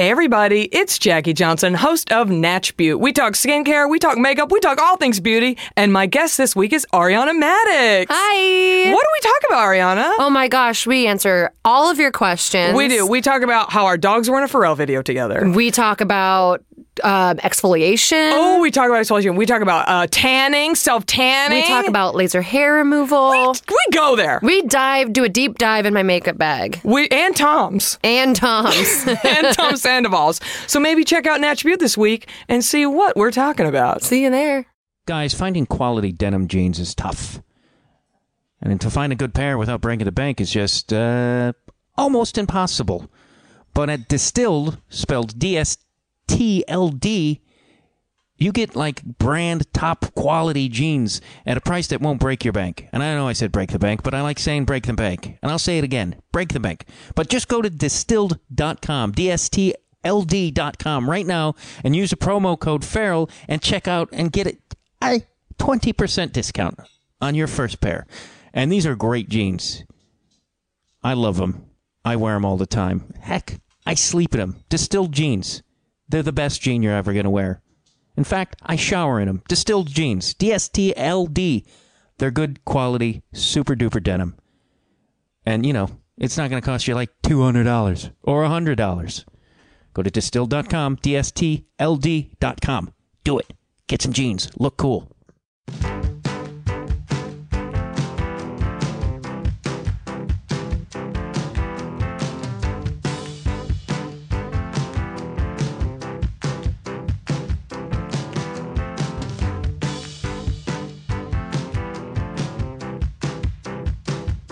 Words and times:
Hey 0.00 0.10
everybody, 0.10 0.62
it's 0.72 0.98
Jackie 0.98 1.34
Johnson, 1.34 1.74
host 1.74 2.10
of 2.10 2.30
Natch 2.30 2.74
Beaut. 2.78 2.98
We 2.98 3.12
talk 3.12 3.34
skincare, 3.34 3.86
we 3.86 3.98
talk 3.98 4.16
makeup, 4.16 4.50
we 4.50 4.58
talk 4.58 4.80
all 4.80 4.96
things 4.96 5.20
beauty, 5.20 5.58
and 5.76 5.92
my 5.92 6.06
guest 6.06 6.38
this 6.38 6.56
week 6.56 6.72
is 6.72 6.86
Ariana 6.94 7.38
Maddox. 7.38 8.10
Hi. 8.10 8.90
What 8.94 9.02
do 9.02 9.08
we 9.12 9.20
talk 9.20 9.42
about, 9.50 9.58
Ariana? 9.58 10.14
Oh 10.18 10.30
my 10.30 10.48
gosh, 10.48 10.86
we 10.86 11.06
answer 11.06 11.52
all 11.66 11.90
of 11.90 11.98
your 11.98 12.12
questions. 12.12 12.74
We 12.74 12.88
do. 12.88 13.06
We 13.06 13.20
talk 13.20 13.42
about 13.42 13.72
how 13.72 13.84
our 13.84 13.98
dogs 13.98 14.30
were 14.30 14.38
in 14.38 14.44
a 14.44 14.48
Pharrell 14.48 14.74
video 14.74 15.02
together. 15.02 15.46
We 15.54 15.70
talk 15.70 16.00
about 16.00 16.64
um, 17.02 17.36
exfoliation. 17.38 18.32
Oh, 18.34 18.60
we 18.60 18.70
talk 18.70 18.88
about 18.88 19.02
exfoliation. 19.02 19.36
We 19.36 19.46
talk 19.46 19.62
about 19.62 19.88
uh, 19.88 20.06
tanning, 20.10 20.74
self 20.74 21.06
tanning. 21.06 21.62
we 21.62 21.68
talk 21.68 21.86
about 21.86 22.14
laser 22.14 22.42
hair 22.42 22.74
removal. 22.74 23.54
We 23.68 23.86
go 23.92 24.16
there. 24.16 24.40
We 24.42 24.62
dive, 24.62 25.12
do 25.12 25.24
a 25.24 25.28
deep 25.28 25.58
dive 25.58 25.86
in 25.86 25.94
my 25.94 26.02
makeup 26.02 26.36
bag. 26.36 26.80
We 26.84 27.08
and 27.08 27.36
Tom's 27.36 27.98
And 28.02 28.34
Tom's. 28.34 29.06
and 29.24 29.54
Tom 29.54 29.76
Sandoval's. 29.76 30.40
So 30.66 30.80
maybe 30.80 31.04
check 31.04 31.26
out 31.26 31.40
Natch 31.40 31.64
Beaut 31.64 31.80
this 31.80 31.96
week 31.96 32.28
and 32.48 32.64
see 32.64 32.86
what 32.86 33.16
we're 33.16 33.30
talking 33.30 33.66
about. 33.66 34.02
See 34.02 34.22
you 34.22 34.30
there. 34.30 34.66
Guys, 35.06 35.34
finding 35.34 35.66
quality 35.66 36.12
denim 36.12 36.46
jeans 36.48 36.78
is 36.78 36.94
tough. 36.94 37.42
And 38.62 38.80
to 38.80 38.90
find 38.90 39.12
a 39.12 39.16
good 39.16 39.34
pair 39.34 39.56
without 39.56 39.80
breaking 39.80 40.04
the 40.04 40.12
bank 40.12 40.40
is 40.40 40.50
just 40.50 40.92
uh, 40.92 41.52
almost 41.96 42.36
impossible. 42.36 43.10
But 43.72 43.88
at 43.88 44.08
Distilled, 44.08 44.78
spelled 44.88 45.38
D 45.38 45.56
S 45.56 45.78
T 46.30 46.64
L 46.68 46.88
D, 46.88 47.40
you 48.36 48.52
get 48.52 48.76
like 48.76 49.02
brand 49.04 49.72
top 49.74 50.14
quality 50.14 50.68
jeans 50.68 51.20
at 51.44 51.56
a 51.56 51.60
price 51.60 51.88
that 51.88 52.00
won't 52.00 52.20
break 52.20 52.44
your 52.44 52.52
bank. 52.52 52.88
And 52.92 53.02
I 53.02 53.14
know 53.14 53.28
I 53.28 53.32
said 53.32 53.52
break 53.52 53.70
the 53.70 53.78
bank, 53.78 54.02
but 54.02 54.14
I 54.14 54.22
like 54.22 54.38
saying 54.38 54.64
break 54.64 54.86
the 54.86 54.92
bank. 54.92 55.38
And 55.42 55.50
I'll 55.50 55.58
say 55.58 55.78
it 55.78 55.84
again 55.84 56.16
break 56.32 56.52
the 56.52 56.60
bank. 56.60 56.86
But 57.14 57.28
just 57.28 57.48
go 57.48 57.60
to 57.60 57.68
distilled.com, 57.68 59.12
D 59.12 59.30
S 59.30 59.48
T 59.48 59.74
L 60.04 60.22
D.com 60.22 61.10
right 61.10 61.26
now 61.26 61.54
and 61.84 61.94
use 61.94 62.10
the 62.10 62.16
promo 62.16 62.58
code 62.58 62.84
Feral 62.84 63.28
and 63.48 63.60
check 63.60 63.86
out 63.86 64.08
and 64.12 64.32
get 64.32 64.56
a 65.02 65.22
20% 65.58 66.32
discount 66.32 66.78
on 67.20 67.34
your 67.34 67.46
first 67.46 67.80
pair. 67.80 68.06
And 68.54 68.72
these 68.72 68.86
are 68.86 68.96
great 68.96 69.28
jeans. 69.28 69.84
I 71.02 71.12
love 71.12 71.36
them. 71.36 71.66
I 72.04 72.16
wear 72.16 72.34
them 72.34 72.46
all 72.46 72.56
the 72.56 72.66
time. 72.66 73.12
Heck, 73.20 73.60
I 73.84 73.94
sleep 73.94 74.34
in 74.34 74.40
them. 74.40 74.64
Distilled 74.70 75.12
jeans. 75.12 75.62
They're 76.10 76.22
the 76.24 76.32
best 76.32 76.60
jean 76.60 76.82
you're 76.82 76.94
ever 76.94 77.12
going 77.12 77.24
to 77.24 77.30
wear. 77.30 77.62
In 78.16 78.24
fact, 78.24 78.56
I 78.62 78.74
shower 78.76 79.20
in 79.20 79.28
them. 79.28 79.42
Distilled 79.48 79.86
jeans. 79.88 80.34
D-S-T-L-D. 80.34 81.64
They're 82.18 82.30
good 82.30 82.64
quality, 82.64 83.22
super 83.32 83.76
duper 83.76 84.02
denim. 84.02 84.34
And, 85.46 85.64
you 85.64 85.72
know, 85.72 85.88
it's 86.18 86.36
not 86.36 86.50
going 86.50 86.60
to 86.60 86.66
cost 86.66 86.88
you 86.88 86.94
like 86.94 87.10
$200 87.22 88.10
or 88.22 88.42
$100. 88.44 89.24
Go 89.94 90.02
to 90.02 90.10
distilled.com, 90.10 90.98
D-S-T-L-D.com. 91.00 92.92
Do 93.24 93.38
it. 93.38 93.52
Get 93.86 94.02
some 94.02 94.12
jeans. 94.12 94.50
Look 94.58 94.76
cool. 94.76 95.16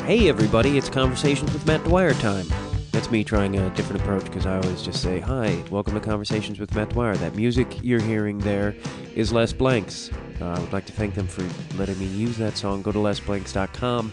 Hey 0.09 0.31
everybody, 0.31 0.79
it's 0.79 0.89
Conversations 0.89 1.53
with 1.53 1.67
Matt 1.67 1.85
Dwyer 1.85 2.15
time. 2.15 2.47
That's 2.93 3.11
me 3.11 3.23
trying 3.23 3.59
a 3.59 3.69
different 3.75 4.01
approach 4.01 4.25
because 4.25 4.47
I 4.47 4.57
always 4.57 4.81
just 4.81 5.03
say, 5.03 5.21
Hi, 5.21 5.63
welcome 5.71 5.93
to 5.93 6.01
Conversations 6.01 6.59
with 6.59 6.75
Matt 6.75 6.89
Dwyer. 6.89 7.15
That 7.17 7.37
music 7.37 7.85
you're 7.85 8.01
hearing 8.01 8.39
there 8.39 8.75
is 9.15 9.35
Les 9.35 9.53
Blanks. 9.53 10.11
Uh, 10.41 10.47
I 10.47 10.61
would 10.61 10.73
like 10.73 10.87
to 10.87 10.95
thank 10.95 11.15
them 11.15 11.27
for 11.27 11.43
letting 11.77 11.99
me 11.99 12.07
use 12.07 12.39
that 12.39 12.57
song. 12.57 12.81
Go 12.81 12.91
to 12.91 12.99
lesblanks.com 12.99 14.11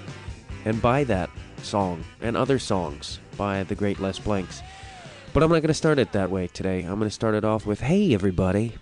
and 0.65 0.81
buy 0.81 1.05
that 1.05 1.29
song 1.63 2.03
and 2.19 2.35
other 2.35 2.59
songs 2.59 3.19
by 3.37 3.63
the 3.63 3.73
great 3.73 4.01
Les 4.01 4.19
Blanks. 4.19 4.61
But 5.31 5.43
I'm 5.43 5.49
not 5.49 5.61
going 5.61 5.69
to 5.69 5.73
start 5.73 5.97
it 5.97 6.11
that 6.11 6.29
way 6.29 6.47
today. 6.47 6.81
I'm 6.81 6.99
going 6.99 7.07
to 7.07 7.09
start 7.09 7.35
it 7.35 7.45
off 7.45 7.65
with, 7.65 7.79
Hey 7.79 8.13
everybody, 8.13 8.73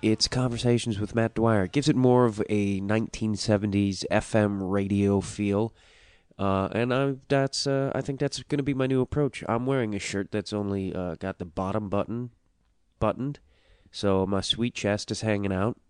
it's 0.00 0.26
Conversations 0.26 0.98
with 0.98 1.14
Matt 1.14 1.34
Dwyer. 1.34 1.64
It 1.64 1.72
gives 1.72 1.90
it 1.90 1.96
more 1.96 2.24
of 2.24 2.40
a 2.48 2.80
1970s 2.80 4.04
FM 4.10 4.60
radio 4.62 5.20
feel. 5.20 5.74
Uh, 6.38 6.68
and 6.70 6.94
I 6.94 7.14
that's 7.28 7.66
uh, 7.66 7.90
I 7.94 8.00
think 8.00 8.20
that's 8.20 8.42
going 8.44 8.58
to 8.58 8.64
be 8.64 8.74
my 8.74 8.86
new 8.86 9.00
approach. 9.00 9.42
I'm 9.48 9.66
wearing 9.66 9.94
a 9.94 9.98
shirt 9.98 10.30
that's 10.30 10.52
only 10.52 10.94
uh, 10.94 11.16
got 11.16 11.38
the 11.38 11.44
bottom 11.44 11.88
button 11.88 12.30
buttoned, 13.00 13.40
so 13.90 14.24
my 14.24 14.40
sweet 14.40 14.74
chest 14.74 15.10
is 15.10 15.22
hanging 15.22 15.52
out. 15.52 15.80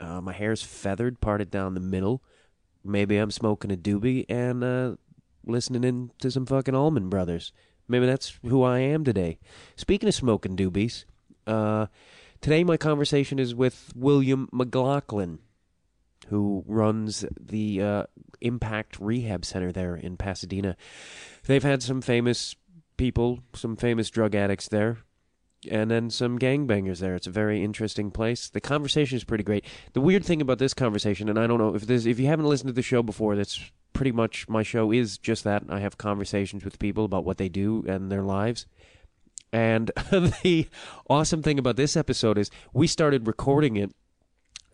Uh, 0.00 0.20
my 0.20 0.32
hair's 0.32 0.62
feathered, 0.62 1.20
parted 1.20 1.50
down 1.50 1.74
the 1.74 1.80
middle. 1.80 2.22
Maybe 2.82 3.18
I'm 3.18 3.30
smoking 3.30 3.70
a 3.70 3.76
doobie 3.76 4.24
and 4.28 4.64
uh, 4.64 4.96
listening 5.46 5.84
in 5.84 6.10
to 6.20 6.30
some 6.30 6.46
fucking 6.46 6.74
Allman 6.74 7.10
Brothers. 7.10 7.52
Maybe 7.86 8.06
that's 8.06 8.38
who 8.42 8.62
I 8.62 8.78
am 8.78 9.04
today. 9.04 9.38
Speaking 9.76 10.08
of 10.08 10.14
smoking 10.14 10.56
doobies, 10.56 11.04
uh, 11.46 11.86
today 12.40 12.64
my 12.64 12.78
conversation 12.78 13.38
is 13.38 13.54
with 13.54 13.92
William 13.94 14.48
McLaughlin 14.52 15.40
who 16.32 16.64
runs 16.66 17.26
the 17.38 17.82
uh, 17.82 18.02
Impact 18.40 18.98
Rehab 18.98 19.44
Center 19.44 19.70
there 19.70 19.94
in 19.94 20.16
Pasadena. 20.16 20.78
They've 21.44 21.62
had 21.62 21.82
some 21.82 22.00
famous 22.00 22.56
people, 22.96 23.40
some 23.52 23.76
famous 23.76 24.08
drug 24.08 24.34
addicts 24.34 24.66
there, 24.66 24.96
and 25.70 25.90
then 25.90 26.08
some 26.08 26.38
gangbangers 26.38 27.00
there. 27.00 27.14
It's 27.14 27.26
a 27.26 27.30
very 27.30 27.62
interesting 27.62 28.10
place. 28.10 28.48
The 28.48 28.62
conversation 28.62 29.16
is 29.16 29.24
pretty 29.24 29.44
great. 29.44 29.66
The 29.92 30.00
weird 30.00 30.24
thing 30.24 30.40
about 30.40 30.58
this 30.58 30.72
conversation, 30.72 31.28
and 31.28 31.38
I 31.38 31.46
don't 31.46 31.58
know 31.58 31.74
if 31.74 31.82
this, 31.82 32.06
if 32.06 32.18
you 32.18 32.28
haven't 32.28 32.46
listened 32.46 32.68
to 32.68 32.72
the 32.72 32.80
show 32.80 33.02
before, 33.02 33.36
that's 33.36 33.70
pretty 33.92 34.12
much 34.12 34.48
my 34.48 34.62
show 34.62 34.90
is 34.90 35.18
just 35.18 35.44
that. 35.44 35.64
I 35.68 35.80
have 35.80 35.98
conversations 35.98 36.64
with 36.64 36.78
people 36.78 37.04
about 37.04 37.26
what 37.26 37.36
they 37.36 37.50
do 37.50 37.84
and 37.86 38.10
their 38.10 38.22
lives. 38.22 38.64
And 39.52 39.88
the 40.10 40.66
awesome 41.10 41.42
thing 41.42 41.58
about 41.58 41.76
this 41.76 41.94
episode 41.94 42.38
is 42.38 42.50
we 42.72 42.86
started 42.86 43.26
recording 43.26 43.76
it, 43.76 43.92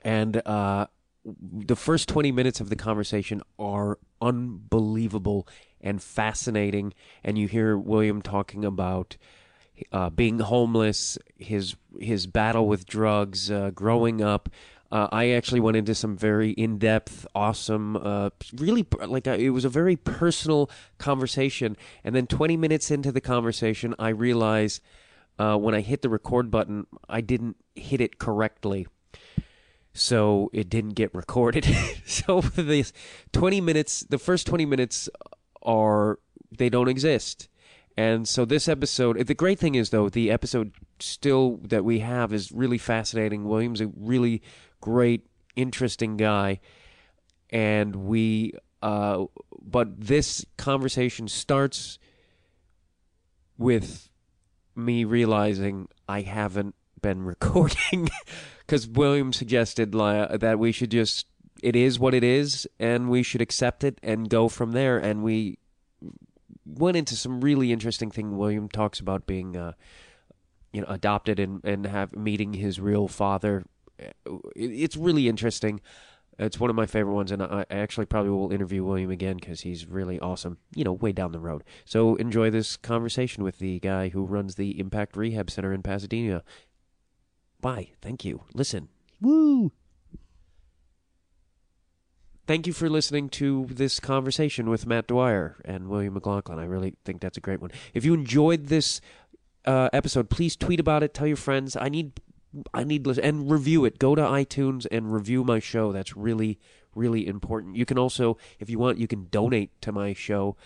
and 0.04 0.40
uh, 0.46 0.86
the 1.41 1.77
first 1.77 2.09
20 2.09 2.33
minutes 2.33 2.61
of 2.61 2.71
the 2.71 2.77
conversation 2.77 3.43
are 3.59 3.99
unbelievable 4.21 5.47
and 5.81 6.03
fascinating 6.03 6.93
and 7.22 7.39
you 7.39 7.47
hear 7.49 7.77
William 7.77 8.22
talking 8.22 8.65
about 8.65 9.16
uh, 9.93 10.11
being 10.11 10.41
homeless 10.41 11.19
his 11.37 11.77
his 12.00 12.27
battle 12.27 12.67
with 12.67 12.87
drugs 12.87 13.50
uh, 13.50 13.71
growing 13.75 14.22
up 14.22 14.49
uh, 14.91 15.06
I 15.12 15.31
actually 15.31 15.61
went 15.61 15.77
into 15.77 15.94
some 15.94 16.17
very 16.17 16.53
in-depth, 16.53 17.27
awesome, 17.34 17.97
uh, 17.97 18.31
really 18.55 18.87
like 19.06 19.27
uh, 19.27 19.33
it 19.33 19.50
was 19.50 19.67
a 19.67 19.69
very 19.69 19.97
personal 19.97 20.71
conversation. 20.97 21.77
And 22.05 22.15
then 22.15 22.27
20 22.27 22.56
minutes 22.56 22.91
into 22.91 23.12
the 23.12 23.21
conversation, 23.21 23.94
I 23.99 24.09
realized 24.09 24.81
uh, 25.38 25.59
when 25.59 25.75
I 25.75 25.83
hit 25.83 26.00
the 26.00 26.09
record 26.09 26.50
button, 26.50 26.87
I 27.06 27.21
didn't 27.21 27.56
hit 27.75 28.00
it 28.00 28.19
correctly 28.19 28.87
so 29.98 30.48
it 30.53 30.69
didn't 30.69 30.94
get 30.94 31.14
recorded. 31.14 31.64
so 32.06 32.41
these 32.41 32.92
20 33.32 33.60
minutes, 33.60 34.00
the 34.09 34.19
first 34.19 34.47
20 34.47 34.64
minutes 34.64 35.09
are 35.62 36.19
they 36.56 36.69
don't 36.69 36.88
exist. 36.88 37.48
And 37.97 38.28
so 38.28 38.44
this 38.44 38.69
episode, 38.69 39.19
the 39.26 39.34
great 39.34 39.58
thing 39.58 39.75
is 39.75 39.91
though, 39.91 40.08
the 40.08 40.31
episode 40.31 40.72
still 41.00 41.58
that 41.64 41.84
we 41.84 41.98
have 41.98 42.32
is 42.32 42.53
really 42.53 42.78
fascinating. 42.78 43.44
William's 43.44 43.81
a 43.81 43.88
really 43.97 44.41
great, 44.81 45.26
interesting 45.56 46.16
guy, 46.16 46.60
and 47.50 47.97
we, 47.97 48.53
uh, 48.82 49.25
but 49.60 50.00
this 50.00 50.47
conversation 50.56 51.26
starts 51.26 51.98
with 53.56 54.08
me 54.76 55.03
realizing 55.03 55.88
I 56.08 56.20
haven't 56.20 56.76
been 57.00 57.23
recording 57.23 58.09
because 58.61 58.87
William 58.87 59.33
suggested 59.33 59.93
that 59.93 60.59
we 60.59 60.73
should 60.73 60.91
just 60.91 61.27
it 61.62 61.77
is 61.77 61.99
what 61.99 62.15
it 62.15 62.25
is 62.25 62.69
and 62.79 63.09
we 63.09 63.23
should 63.23 63.41
accept 63.41 63.85
it 63.85 63.99
and 64.03 64.29
go 64.29 64.49
from 64.49 64.73
there. 64.73 64.99
And 64.99 65.23
we 65.23 65.59
went 66.65 66.97
into 66.97 67.17
some 67.17 67.41
really 67.41 67.73
interesting 67.73 68.11
thing 68.11 68.37
William 68.37 68.69
talks 68.69 69.00
about 69.00 69.27
being 69.27 69.56
uh, 69.56 69.73
you 70.73 70.81
know 70.81 70.87
adopted 70.89 71.41
and 71.41 71.65
and 71.65 71.87
have 71.87 72.15
meeting 72.15 72.55
his 72.55 72.81
real 72.81 73.09
father. 73.09 73.65
It's 74.55 74.97
really 74.97 75.29
interesting. 75.29 75.81
It's 76.41 76.61
one 76.61 76.71
of 76.71 76.77
my 76.77 76.87
favorite 76.87 77.15
ones 77.15 77.33
and 77.33 77.43
I 77.43 77.65
actually 77.69 78.06
probably 78.06 78.31
will 78.31 78.53
interview 78.53 78.85
William 78.85 79.11
again 79.11 79.41
cuz 79.41 79.62
he's 79.62 79.87
really 79.87 80.21
awesome 80.21 80.59
you 80.73 80.85
know 80.85 80.93
way 80.93 81.11
down 81.11 81.33
the 81.33 81.41
road. 81.41 81.65
So 81.85 82.15
enjoy 82.15 82.50
this 82.50 82.77
conversation 82.77 83.43
with 83.43 83.59
the 83.59 83.81
guy 83.81 84.11
who 84.11 84.25
runs 84.25 84.55
the 84.55 84.79
Impact 84.79 85.17
Rehab 85.17 85.50
Center 85.50 85.73
in 85.73 85.83
Pasadena 85.83 86.45
Bye. 87.60 87.90
Thank 88.00 88.25
you. 88.25 88.44
Listen. 88.55 88.88
Woo. 89.20 89.72
Thank 92.46 92.66
you 92.66 92.72
for 92.72 92.88
listening 92.88 93.28
to 93.31 93.66
this 93.69 94.00
conversation 94.00 94.70
with 94.70 94.87
Matt 94.87 95.06
Dwyer 95.06 95.60
and 95.66 95.88
William 95.88 96.14
McLaughlin. 96.14 96.58
I 96.58 96.64
really 96.64 96.94
think 97.05 97.20
that's 97.20 97.37
a 97.37 97.43
great 97.43 97.60
one. 97.60 97.70
If 97.93 98.06
you 98.06 98.14
enjoyed 98.14 98.69
this 98.69 99.02
uh, 99.66 99.90
episode, 99.93 100.31
please 100.31 100.56
tweet 100.56 100.81
about 100.81 101.02
it. 101.02 101.12
Tell 101.12 101.26
your 101.26 101.37
friends. 101.37 101.76
I 101.76 101.90
need, 101.90 102.20
I 102.72 102.84
need, 102.84 103.06
and 103.06 103.50
review 103.50 103.84
it. 103.84 103.99
Go 103.99 104.14
to 104.14 104.22
iTunes 104.22 104.87
and 104.90 105.12
review 105.12 105.44
my 105.44 105.58
show. 105.58 105.93
That's 105.93 106.16
really, 106.16 106.58
really 106.94 107.26
important. 107.26 107.76
You 107.76 107.84
can 107.84 107.99
also, 107.99 108.38
if 108.58 108.70
you 108.70 108.78
want, 108.78 108.96
you 108.96 109.08
can 109.08 109.28
donate 109.31 109.78
to 109.82 109.93
my 109.93 110.14
show. 110.14 110.56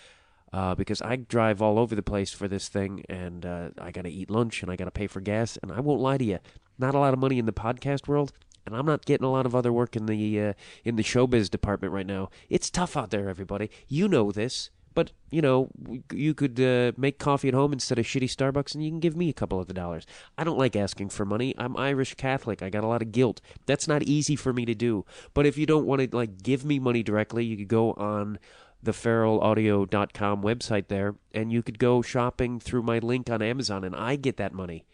Uh, 0.53 0.75
because 0.75 1.01
I 1.01 1.15
drive 1.15 1.63
all 1.63 1.79
over 1.79 1.95
the 1.95 2.03
place 2.03 2.31
for 2.31 2.47
this 2.47 2.69
thing, 2.69 3.03
and 3.09 3.43
uh, 3.43 3.69
I 3.79 3.89
got 3.89 4.03
to 4.03 4.11
eat 4.11 4.29
lunch, 4.29 4.61
and 4.61 4.71
I 4.71 4.75
got 4.75 4.85
to 4.85 4.91
pay 4.91 5.07
for 5.07 5.19
gas, 5.19 5.57
and 5.63 5.71
I 5.71 5.79
won't 5.79 5.99
lie 5.99 6.19
to 6.19 6.23
you, 6.23 6.37
not 6.77 6.95
a 6.95 6.99
lot 6.99 7.13
of 7.13 7.19
money 7.19 7.39
in 7.39 7.45
the 7.45 7.53
podcast 7.53 8.07
world, 8.07 8.31
and 8.65 8.75
I'm 8.75 8.85
not 8.85 9.05
getting 9.05 9.25
a 9.25 9.31
lot 9.31 9.45
of 9.45 9.55
other 9.55 9.73
work 9.73 9.95
in 9.95 10.05
the 10.05 10.41
uh, 10.41 10.53
in 10.83 10.95
the 10.95 11.03
showbiz 11.03 11.49
department 11.49 11.93
right 11.93 12.05
now. 12.05 12.29
It's 12.49 12.69
tough 12.69 12.95
out 12.95 13.11
there, 13.11 13.29
everybody. 13.29 13.69
You 13.87 14.07
know 14.07 14.31
this, 14.31 14.69
but 14.93 15.11
you 15.31 15.41
know 15.41 15.69
you 16.11 16.33
could 16.33 16.59
uh, 16.59 16.91
make 16.97 17.19
coffee 17.19 17.47
at 17.49 17.53
home 17.53 17.73
instead 17.73 17.99
of 17.99 18.05
shitty 18.05 18.29
Starbucks, 18.29 18.73
and 18.73 18.83
you 18.83 18.91
can 18.91 18.99
give 18.99 19.15
me 19.15 19.29
a 19.29 19.33
couple 19.33 19.59
of 19.59 19.67
the 19.67 19.73
dollars. 19.73 20.05
I 20.37 20.43
don't 20.43 20.57
like 20.57 20.75
asking 20.75 21.09
for 21.09 21.25
money. 21.25 21.53
I'm 21.57 21.77
Irish 21.77 22.15
Catholic. 22.15 22.61
I 22.61 22.69
got 22.69 22.83
a 22.83 22.87
lot 22.87 23.01
of 23.01 23.11
guilt. 23.11 23.41
That's 23.65 23.87
not 23.87 24.03
easy 24.03 24.35
for 24.35 24.53
me 24.53 24.65
to 24.65 24.75
do. 24.75 25.05
But 25.33 25.45
if 25.45 25.57
you 25.57 25.65
don't 25.65 25.85
want 25.85 26.01
to 26.01 26.15
like 26.15 26.41
give 26.43 26.63
me 26.63 26.79
money 26.79 27.03
directly, 27.03 27.45
you 27.45 27.57
could 27.57 27.67
go 27.67 27.93
on 27.93 28.39
the 28.81 28.91
feralaudio.com 28.91 30.43
website 30.43 30.87
there, 30.87 31.15
and 31.33 31.51
you 31.51 31.63
could 31.63 31.79
go 31.79 32.01
shopping 32.01 32.59
through 32.59 32.83
my 32.83 32.99
link 32.99 33.29
on 33.29 33.41
Amazon, 33.41 33.83
and 33.83 33.95
I 33.95 34.17
get 34.17 34.37
that 34.37 34.53
money. 34.53 34.85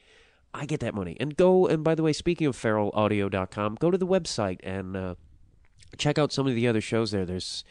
I 0.54 0.66
get 0.66 0.80
that 0.80 0.96
money. 0.96 1.16
And 1.20 1.36
go, 1.36 1.68
and 1.68 1.84
by 1.84 1.96
the 1.96 2.04
way, 2.04 2.14
speaking 2.14 2.48
of 2.48 2.56
feralaudio.com, 2.56 3.76
go 3.76 3.92
to 3.92 3.98
the 3.98 4.08
website 4.08 4.60
and 4.64 4.98
uh, 4.98 5.16
check 5.98 6.18
out 6.18 6.32
some 6.32 6.48
of 6.48 6.56
the 6.56 6.68
other 6.68 6.82
shows 6.82 7.12
there. 7.12 7.26
There's 7.26 7.64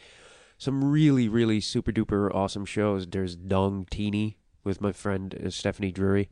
some 0.57 0.83
really, 0.83 1.27
really 1.27 1.61
super 1.61 1.91
duper 1.91 2.33
awesome 2.33 2.65
shows. 2.65 3.07
There's 3.07 3.35
Dong 3.35 3.87
Teeny 3.89 4.37
with 4.63 4.81
my 4.81 4.91
friend 4.91 5.33
uh, 5.33 5.49
Stephanie 5.49 5.91
Drury. 5.91 6.29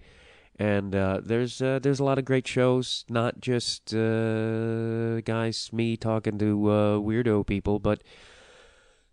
And 0.60 0.96
uh, 0.96 1.22
there's 1.24 1.62
uh, 1.62 1.78
there's 1.80 2.00
a 2.00 2.04
lot 2.04 2.18
of 2.18 2.26
great 2.26 2.48
shows, 2.48 3.06
not 3.10 3.42
just 3.42 3.94
uh, 3.94 5.22
guys, 5.22 5.70
me 5.72 5.96
talking 5.96 6.40
to 6.40 6.70
uh, 6.70 6.98
weirdo 6.98 7.46
people, 7.46 7.78
but 7.78 8.02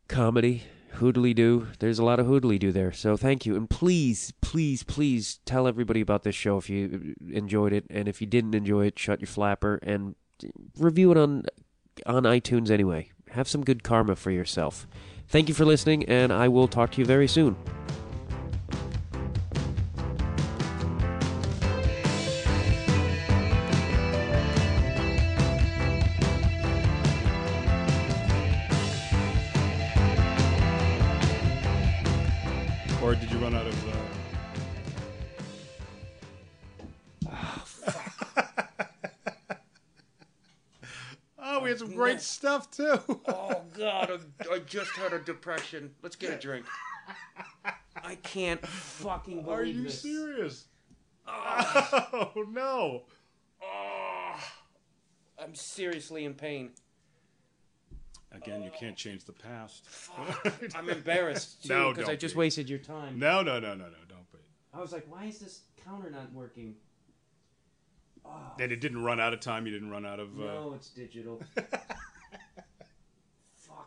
comedy, 0.09 0.63
hoodly 0.95 1.35
doo. 1.35 1.69
There's 1.79 1.99
a 1.99 2.05
lot 2.05 2.21
of 2.21 2.27
hoodly 2.27 2.59
doo 2.59 2.73
there. 2.73 2.93
So 2.93 3.17
thank 3.17 3.47
you, 3.47 3.57
and 3.57 3.69
please, 3.69 4.33
please, 4.41 4.83
please 4.83 5.41
tell 5.45 5.67
everybody 5.67 6.01
about 6.01 6.23
this 6.23 6.35
show 6.35 6.57
if 6.57 6.69
you 6.71 7.15
enjoyed 7.31 7.73
it, 7.73 7.85
and 7.91 8.09
if 8.09 8.21
you 8.21 8.27
didn't 8.27 8.55
enjoy 8.55 8.87
it, 8.87 8.99
shut 8.99 9.21
your 9.21 9.29
flapper 9.29 9.79
and 9.83 10.15
review 10.79 11.11
it 11.11 11.17
on 11.17 11.45
on 12.07 12.25
iTunes 12.25 12.71
anyway. 12.71 13.11
Have 13.31 13.49
some 13.49 13.65
good 13.65 13.83
karma 13.83 14.17
for 14.17 14.31
yourself. 14.31 14.87
Thank 15.29 15.49
you 15.49 15.55
for 15.55 15.65
listening, 15.65 16.05
and 16.05 16.33
I 16.33 16.49
will 16.49 16.69
talk 16.69 16.93
to 16.93 17.01
you 17.01 17.05
very 17.05 17.29
soon. 17.29 17.57
Stuff 42.55 42.71
too. 42.71 43.21
Oh 43.29 43.63
God, 43.77 44.21
I, 44.51 44.55
I 44.55 44.59
just 44.61 44.91
had 44.93 45.13
a 45.13 45.19
depression. 45.19 45.91
Let's 46.03 46.17
get 46.17 46.33
a 46.33 46.39
drink. 46.39 46.67
I 48.03 48.15
can't 48.17 48.65
fucking 48.67 49.43
believe 49.43 49.59
Are 49.59 49.65
you 49.65 49.85
this. 49.85 50.03
serious? 50.03 50.67
Ah. 51.27 52.09
Oh 52.37 52.45
no! 52.51 53.03
Oh. 53.63 54.35
I'm 55.43 55.55
seriously 55.55 56.25
in 56.25 56.35
pain. 56.35 56.71
Again, 58.33 58.63
you 58.63 58.71
can't 58.79 58.97
change 58.97 59.25
the 59.25 59.33
past. 59.33 59.87
I'm 60.75 60.89
embarrassed 60.89 61.63
too 61.65 61.69
No, 61.75 61.93
because 61.93 62.09
I 62.09 62.17
just 62.17 62.35
be. 62.35 62.41
wasted 62.41 62.69
your 62.69 62.79
time. 62.79 63.19
No, 63.19 63.43
no, 63.43 63.59
no, 63.59 63.75
no, 63.75 63.85
no! 63.85 63.97
Don't 64.09 64.31
be. 64.33 64.39
I 64.73 64.81
was 64.81 64.93
like, 64.93 65.07
why 65.09 65.25
is 65.25 65.39
this 65.39 65.63
counter 65.85 66.11
not 66.11 66.33
working? 66.33 66.75
Ah. 68.25 68.53
And 68.61 68.71
it 68.73 68.81
didn't 68.81 69.03
run 69.03 69.21
out 69.21 69.33
of 69.33 69.41
time. 69.41 69.67
You 69.67 69.73
didn't 69.73 69.91
run 69.91 70.05
out 70.07 70.21
of. 70.21 70.29
Uh... 70.39 70.45
No, 70.45 70.73
it's 70.75 70.91
digital. 70.91 71.43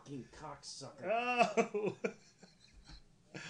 Fucking 0.08 0.24
cocksucker. 0.42 1.10
Oh. 1.10 1.94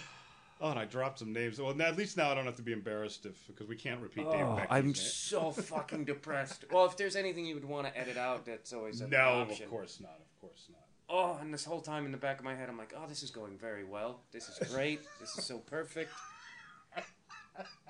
oh, 0.61 0.71
and 0.71 0.79
I 0.79 0.85
dropped 0.85 1.21
some 1.21 1.33
names. 1.33 1.61
Well, 1.61 1.81
at 1.81 1.97
least 1.97 2.17
now 2.17 2.31
I 2.31 2.35
don't 2.35 2.45
have 2.47 2.57
to 2.57 2.63
be 2.63 2.73
embarrassed 2.73 3.27
if 3.27 3.47
because 3.47 3.69
we 3.69 3.77
can't 3.77 4.01
repeat 4.01 4.25
Dave 4.31 4.41
Oh, 4.47 4.57
Becky's 4.57 4.69
I'm 4.71 4.85
name. 4.87 4.95
so 4.95 5.51
fucking 5.53 6.05
depressed. 6.05 6.65
Well, 6.73 6.87
if 6.87 6.97
there's 6.97 7.17
anything 7.17 7.47
you 7.47 7.55
would 7.55 7.65
want 7.65 7.87
to 7.87 7.97
edit 7.99 8.17
out, 8.17 8.45
that's 8.45 8.73
always 8.73 9.01
an 9.01 9.11
No, 9.11 9.19
option. 9.19 9.65
of 9.65 9.71
course 9.71 10.01
not. 10.01 10.19
Of 10.21 10.41
course 10.41 10.67
not. 10.71 10.81
Oh, 11.11 11.39
and 11.41 11.55
this 11.55 11.65
whole 11.65 11.81
time 11.81 12.05
in 12.05 12.13
the 12.13 12.19
back 12.19 12.39
of 12.39 12.45
my 12.45 12.55
head, 12.55 12.69
I'm 12.69 12.77
like, 12.77 12.93
oh, 12.95 13.07
this 13.09 13.23
is 13.23 13.31
going 13.31 13.57
very 13.57 13.85
well. 13.85 14.21
This 14.31 14.49
is 14.49 14.69
great. 14.73 15.01
this 15.21 15.37
is 15.39 15.45
so 15.45 15.59
perfect. 15.59 16.11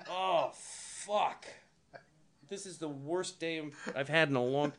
Oh, 0.09 0.51
fuck. 0.53 1.45
This 2.47 2.65
is 2.65 2.77
the 2.77 2.87
worst 2.87 3.39
day 3.39 3.61
I've 3.95 4.07
had 4.09 4.29
in 4.29 4.35
a 4.35 4.43
long. 4.43 4.71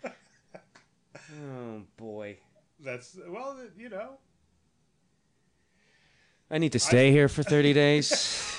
Oh 1.15 1.83
boy. 1.97 2.39
That's 2.83 3.17
well, 3.29 3.57
you 3.77 3.89
know. 3.89 4.19
I 6.51 6.59
need 6.59 6.73
to 6.73 6.79
stay 6.81 7.13
here 7.13 7.29
for 7.29 7.43
30 7.43 7.73
days 7.85 8.57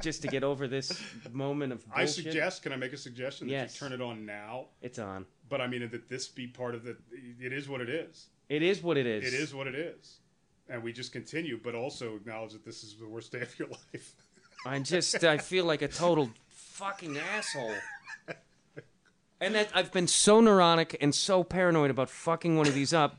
just 0.00 0.22
to 0.22 0.28
get 0.28 0.42
over 0.44 0.66
this 0.66 0.98
moment 1.32 1.72
of 1.72 1.84
bullshit. 1.86 2.02
I 2.02 2.06
suggest. 2.06 2.62
Can 2.62 2.72
I 2.72 2.76
make 2.76 2.92
a 2.92 2.96
suggestion 2.96 3.48
that 3.48 3.52
Yes. 3.52 3.74
you 3.74 3.88
turn 3.88 3.92
it 3.92 4.00
on 4.02 4.24
now? 4.24 4.66
it's 4.80 4.98
on. 4.98 5.26
But 5.48 5.60
I 5.60 5.66
mean 5.66 5.88
that 5.90 6.08
this 6.08 6.28
be 6.28 6.46
part 6.46 6.74
of 6.74 6.84
the. 6.84 6.96
It 7.40 7.52
is 7.52 7.68
what 7.68 7.80
it 7.80 7.88
is. 7.88 8.28
It 8.48 8.62
is 8.62 8.82
what 8.82 8.96
it 8.96 9.06
is. 9.06 9.24
It 9.32 9.36
is 9.38 9.54
what 9.54 9.66
it 9.66 9.74
is, 9.74 10.18
and 10.70 10.82
we 10.82 10.92
just 10.92 11.12
continue, 11.12 11.58
but 11.62 11.74
also 11.74 12.16
acknowledge 12.16 12.52
that 12.52 12.64
this 12.64 12.82
is 12.82 12.96
the 12.96 13.06
worst 13.08 13.32
day 13.32 13.42
of 13.42 13.58
your 13.58 13.68
life. 13.92 14.14
I 14.64 14.78
just 14.80 15.22
I 15.24 15.38
feel 15.38 15.64
like 15.64 15.82
a 15.82 15.88
total 15.88 16.30
fucking 16.48 17.16
asshole. 17.18 17.74
And 19.40 19.54
that 19.54 19.68
I've 19.72 19.92
been 19.92 20.08
so 20.08 20.40
neurotic 20.40 20.96
and 21.00 21.14
so 21.14 21.44
paranoid 21.44 21.90
about 21.92 22.10
fucking 22.10 22.56
one 22.56 22.66
of 22.66 22.74
these 22.74 22.92
up. 22.92 23.18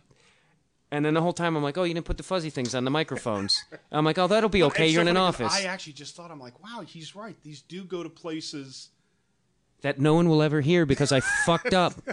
And 0.92 1.06
then 1.06 1.14
the 1.14 1.22
whole 1.22 1.34
time 1.34 1.56
I'm 1.56 1.62
like, 1.62 1.78
oh, 1.78 1.84
you 1.84 1.94
didn't 1.94 2.08
put 2.08 2.18
the 2.18 2.24
fuzzy 2.24 2.50
things 2.50 2.74
on 2.74 2.84
the 2.84 2.90
microphones. 2.92 3.64
I'm 3.92 4.06
like, 4.06 4.18
oh, 4.18 4.28
that'll 4.28 4.50
be 4.50 4.64
okay. 4.64 4.88
You're 4.88 5.02
in 5.04 5.08
an 5.08 5.18
office. 5.18 5.54
I 5.54 5.64
actually 5.64 5.94
just 5.94 6.16
thought, 6.16 6.32
I'm 6.32 6.40
like, 6.40 6.62
wow, 6.64 6.82
he's 6.86 7.16
right. 7.16 7.36
These 7.44 7.62
do 7.62 7.84
go 7.84 8.02
to 8.02 8.10
places. 8.10 8.90
that 9.82 10.00
no 10.00 10.16
one 10.16 10.28
will 10.28 10.42
ever 10.42 10.62
hear 10.62 10.86
because 10.86 11.12
I 11.12 11.20
fucked 11.20 11.74
up. 11.74 11.94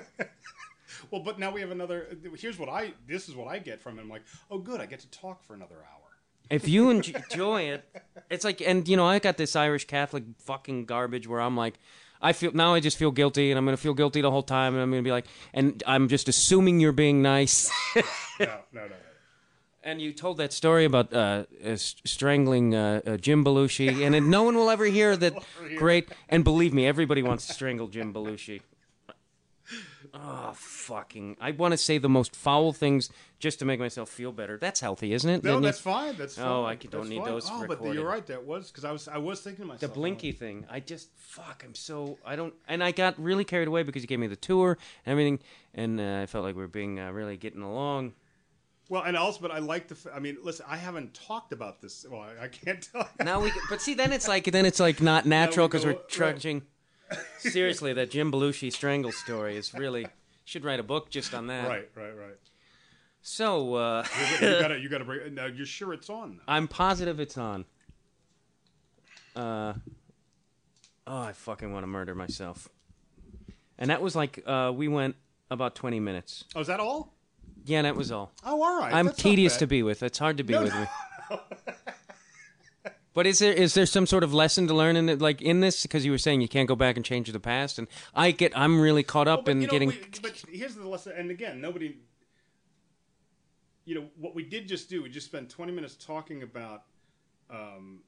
Well, 1.10 1.20
but 1.20 1.38
now 1.38 1.52
we 1.52 1.60
have 1.60 1.70
another. 1.70 2.16
Here's 2.36 2.58
what 2.58 2.68
I. 2.68 2.92
This 3.06 3.28
is 3.28 3.34
what 3.34 3.46
I 3.48 3.58
get 3.58 3.80
from 3.80 3.98
it. 3.98 4.02
I'm 4.02 4.08
like, 4.08 4.24
oh, 4.50 4.58
good. 4.58 4.80
I 4.80 4.86
get 4.86 5.00
to 5.00 5.10
talk 5.10 5.44
for 5.44 5.54
another 5.54 5.76
hour. 5.76 6.18
If 6.50 6.68
you 6.68 6.90
enjoy 6.90 7.62
it, 7.70 7.84
it's 8.30 8.44
like, 8.44 8.60
and 8.60 8.88
you 8.88 8.96
know, 8.96 9.06
I 9.06 9.18
got 9.18 9.36
this 9.36 9.56
Irish 9.56 9.86
Catholic 9.86 10.24
fucking 10.40 10.86
garbage 10.86 11.28
where 11.28 11.40
I'm 11.40 11.56
like, 11.56 11.78
I 12.26 12.32
feel 12.32 12.50
now 12.52 12.74
I 12.74 12.80
just 12.80 12.96
feel 12.96 13.12
guilty, 13.12 13.52
and 13.52 13.58
I'm 13.58 13.64
gonna 13.64 13.76
feel 13.76 13.94
guilty 13.94 14.20
the 14.20 14.32
whole 14.32 14.42
time, 14.42 14.74
and 14.74 14.82
I'm 14.82 14.90
gonna 14.90 15.02
be 15.02 15.12
like, 15.12 15.26
and 15.54 15.80
I'm 15.86 16.08
just 16.08 16.28
assuming 16.28 16.80
you're 16.80 16.90
being 16.90 17.22
nice. 17.22 17.70
No, 18.40 18.58
no, 18.72 18.86
no. 18.88 18.94
And 19.82 20.02
you 20.02 20.12
told 20.12 20.38
that 20.38 20.52
story 20.52 20.84
about 20.84 21.14
uh, 21.14 21.44
uh, 21.64 21.76
strangling 21.76 22.74
uh, 22.74 23.16
Jim 23.18 23.44
Belushi, 23.44 24.04
and 24.04 24.28
no 24.28 24.42
one 24.42 24.56
will 24.56 24.68
ever 24.68 24.84
hear 24.86 25.16
that. 25.16 25.34
Great, 25.76 26.08
and 26.28 26.42
believe 26.42 26.74
me, 26.74 26.84
everybody 26.86 27.22
wants 27.22 27.46
to 27.46 27.52
strangle 27.52 27.86
Jim 27.86 28.12
Belushi. 28.12 28.60
Oh, 30.18 30.52
fucking! 30.54 31.36
I 31.40 31.50
want 31.50 31.72
to 31.72 31.78
say 31.78 31.98
the 31.98 32.08
most 32.08 32.34
foul 32.34 32.72
things 32.72 33.10
just 33.38 33.58
to 33.58 33.64
make 33.64 33.78
myself 33.78 34.08
feel 34.08 34.32
better. 34.32 34.56
That's 34.56 34.80
healthy, 34.80 35.12
isn't 35.12 35.28
it? 35.28 35.44
No, 35.44 35.60
that's 35.60 35.80
fine. 35.80 36.16
That's 36.16 36.36
fine. 36.36 36.46
Oh, 36.46 36.64
I 36.64 36.74
don't 36.76 36.90
That's 36.92 37.08
need 37.08 37.18
fine. 37.18 37.26
those 37.26 37.48
Oh, 37.50 37.66
but 37.68 37.82
you're 37.92 38.06
right. 38.06 38.26
That 38.26 38.44
was 38.44 38.70
because 38.70 38.84
I 38.84 38.92
was 38.92 39.08
I 39.08 39.18
was 39.18 39.40
thinking 39.40 39.64
to 39.64 39.68
the 39.68 39.74
myself 39.74 39.94
blinky 39.94 40.32
thing. 40.32 40.64
I 40.70 40.80
just 40.80 41.10
fuck. 41.16 41.62
I'm 41.66 41.74
so 41.74 42.18
I 42.24 42.36
don't, 42.36 42.54
and 42.68 42.82
I 42.82 42.92
got 42.92 43.18
really 43.22 43.44
carried 43.44 43.68
away 43.68 43.82
because 43.82 44.02
you 44.02 44.08
gave 44.08 44.18
me 44.20 44.26
the 44.26 44.36
tour 44.36 44.78
and 45.04 45.12
everything, 45.12 45.40
and 45.74 46.00
uh, 46.00 46.20
I 46.22 46.26
felt 46.26 46.44
like 46.44 46.54
we 46.54 46.62
were 46.62 46.68
being 46.68 46.98
uh, 46.98 47.10
really 47.10 47.36
getting 47.36 47.62
along. 47.62 48.14
Well, 48.88 49.02
and 49.02 49.16
also, 49.16 49.40
but 49.40 49.50
I 49.50 49.58
like 49.58 49.88
the. 49.88 49.96
f- 49.96 50.14
I 50.14 50.20
mean, 50.20 50.38
listen, 50.42 50.64
I 50.68 50.76
haven't 50.76 51.12
talked 51.12 51.52
about 51.52 51.82
this. 51.82 52.06
Well, 52.08 52.20
I, 52.20 52.44
I 52.44 52.48
can't 52.48 52.80
tell. 52.92 53.08
Now 53.24 53.40
we, 53.40 53.52
but 53.68 53.82
see, 53.82 53.94
then 53.94 54.12
it's 54.12 54.28
like 54.28 54.44
then 54.44 54.64
it's 54.64 54.78
like 54.80 55.00
not 55.00 55.26
natural 55.26 55.66
because 55.68 55.84
go- 55.84 55.92
we're 55.92 55.98
trudging. 56.08 56.62
Seriously, 57.38 57.92
that 57.92 58.10
Jim 58.10 58.32
Belushi 58.32 58.72
strangle 58.72 59.12
story 59.12 59.56
is 59.56 59.72
really 59.74 60.06
should 60.44 60.64
write 60.64 60.80
a 60.80 60.82
book 60.82 61.10
just 61.10 61.34
on 61.34 61.46
that. 61.48 61.68
right, 61.68 61.88
right, 61.94 62.16
right. 62.16 62.36
So 63.22 63.74
uh, 63.74 64.04
You 64.40 64.48
gotta, 64.60 64.78
you 64.78 64.88
gotta 64.88 65.04
bring. 65.04 65.34
Now, 65.34 65.46
you're 65.46 65.66
sure 65.66 65.92
it's 65.92 66.08
on? 66.10 66.36
Now? 66.36 66.42
I'm 66.48 66.68
positive 66.68 67.18
it's 67.20 67.36
on. 67.36 67.64
Uh, 69.34 69.74
oh, 71.06 71.18
I 71.18 71.32
fucking 71.32 71.72
want 71.72 71.82
to 71.82 71.88
murder 71.88 72.14
myself. 72.14 72.68
And 73.78 73.90
that 73.90 74.00
was 74.00 74.16
like 74.16 74.42
uh, 74.46 74.72
we 74.74 74.88
went 74.88 75.16
about 75.50 75.74
20 75.74 76.00
minutes. 76.00 76.44
Oh, 76.54 76.60
is 76.60 76.66
that 76.68 76.80
all? 76.80 77.12
Yeah, 77.64 77.82
that 77.82 77.96
was 77.96 78.12
all. 78.12 78.32
Oh, 78.44 78.62
all 78.62 78.78
right. 78.78 78.94
I'm 78.94 79.06
That's 79.06 79.18
tedious 79.22 79.56
to 79.58 79.66
be 79.66 79.82
with. 79.82 80.02
It's 80.02 80.18
hard 80.18 80.36
to 80.38 80.44
be 80.44 80.54
No, 80.54 80.62
with 80.62 80.72
no. 80.72 80.80
me. 80.80 80.86
But 83.16 83.26
is 83.26 83.38
there 83.38 83.50
is 83.54 83.72
there 83.72 83.86
some 83.86 84.04
sort 84.04 84.24
of 84.24 84.34
lesson 84.34 84.66
to 84.68 84.74
learn 84.74 84.94
in 84.94 85.08
it, 85.08 85.22
like 85.22 85.40
in 85.40 85.60
this? 85.60 85.80
Because 85.84 86.04
you 86.04 86.10
were 86.10 86.18
saying 86.18 86.42
you 86.42 86.48
can't 86.48 86.68
go 86.68 86.76
back 86.76 86.96
and 86.96 87.04
change 87.04 87.32
the 87.32 87.40
past, 87.40 87.78
and 87.78 87.88
I 88.14 88.30
get 88.30 88.52
I'm 88.54 88.78
really 88.78 89.02
caught 89.02 89.26
up 89.26 89.46
Well, 89.46 89.52
in 89.52 89.62
you 89.62 89.68
know, 89.68 89.70
getting. 89.70 89.88
we- 89.88 90.00
but 90.20 90.36
here's 90.50 90.74
the 90.74 90.86
lesson, 90.86 91.14
and 91.16 91.30
again, 91.30 91.62
nobody. 91.62 91.96
You 93.86 93.94
know 93.94 94.06
what 94.18 94.34
we 94.34 94.42
did 94.42 94.68
just 94.68 94.90
do? 94.90 95.02
We 95.02 95.08
just 95.08 95.24
spent 95.24 95.48
20 95.48 95.72
minutes 95.72 95.94
talking 95.94 96.42
about, 96.42 96.82
um, 97.48 98.00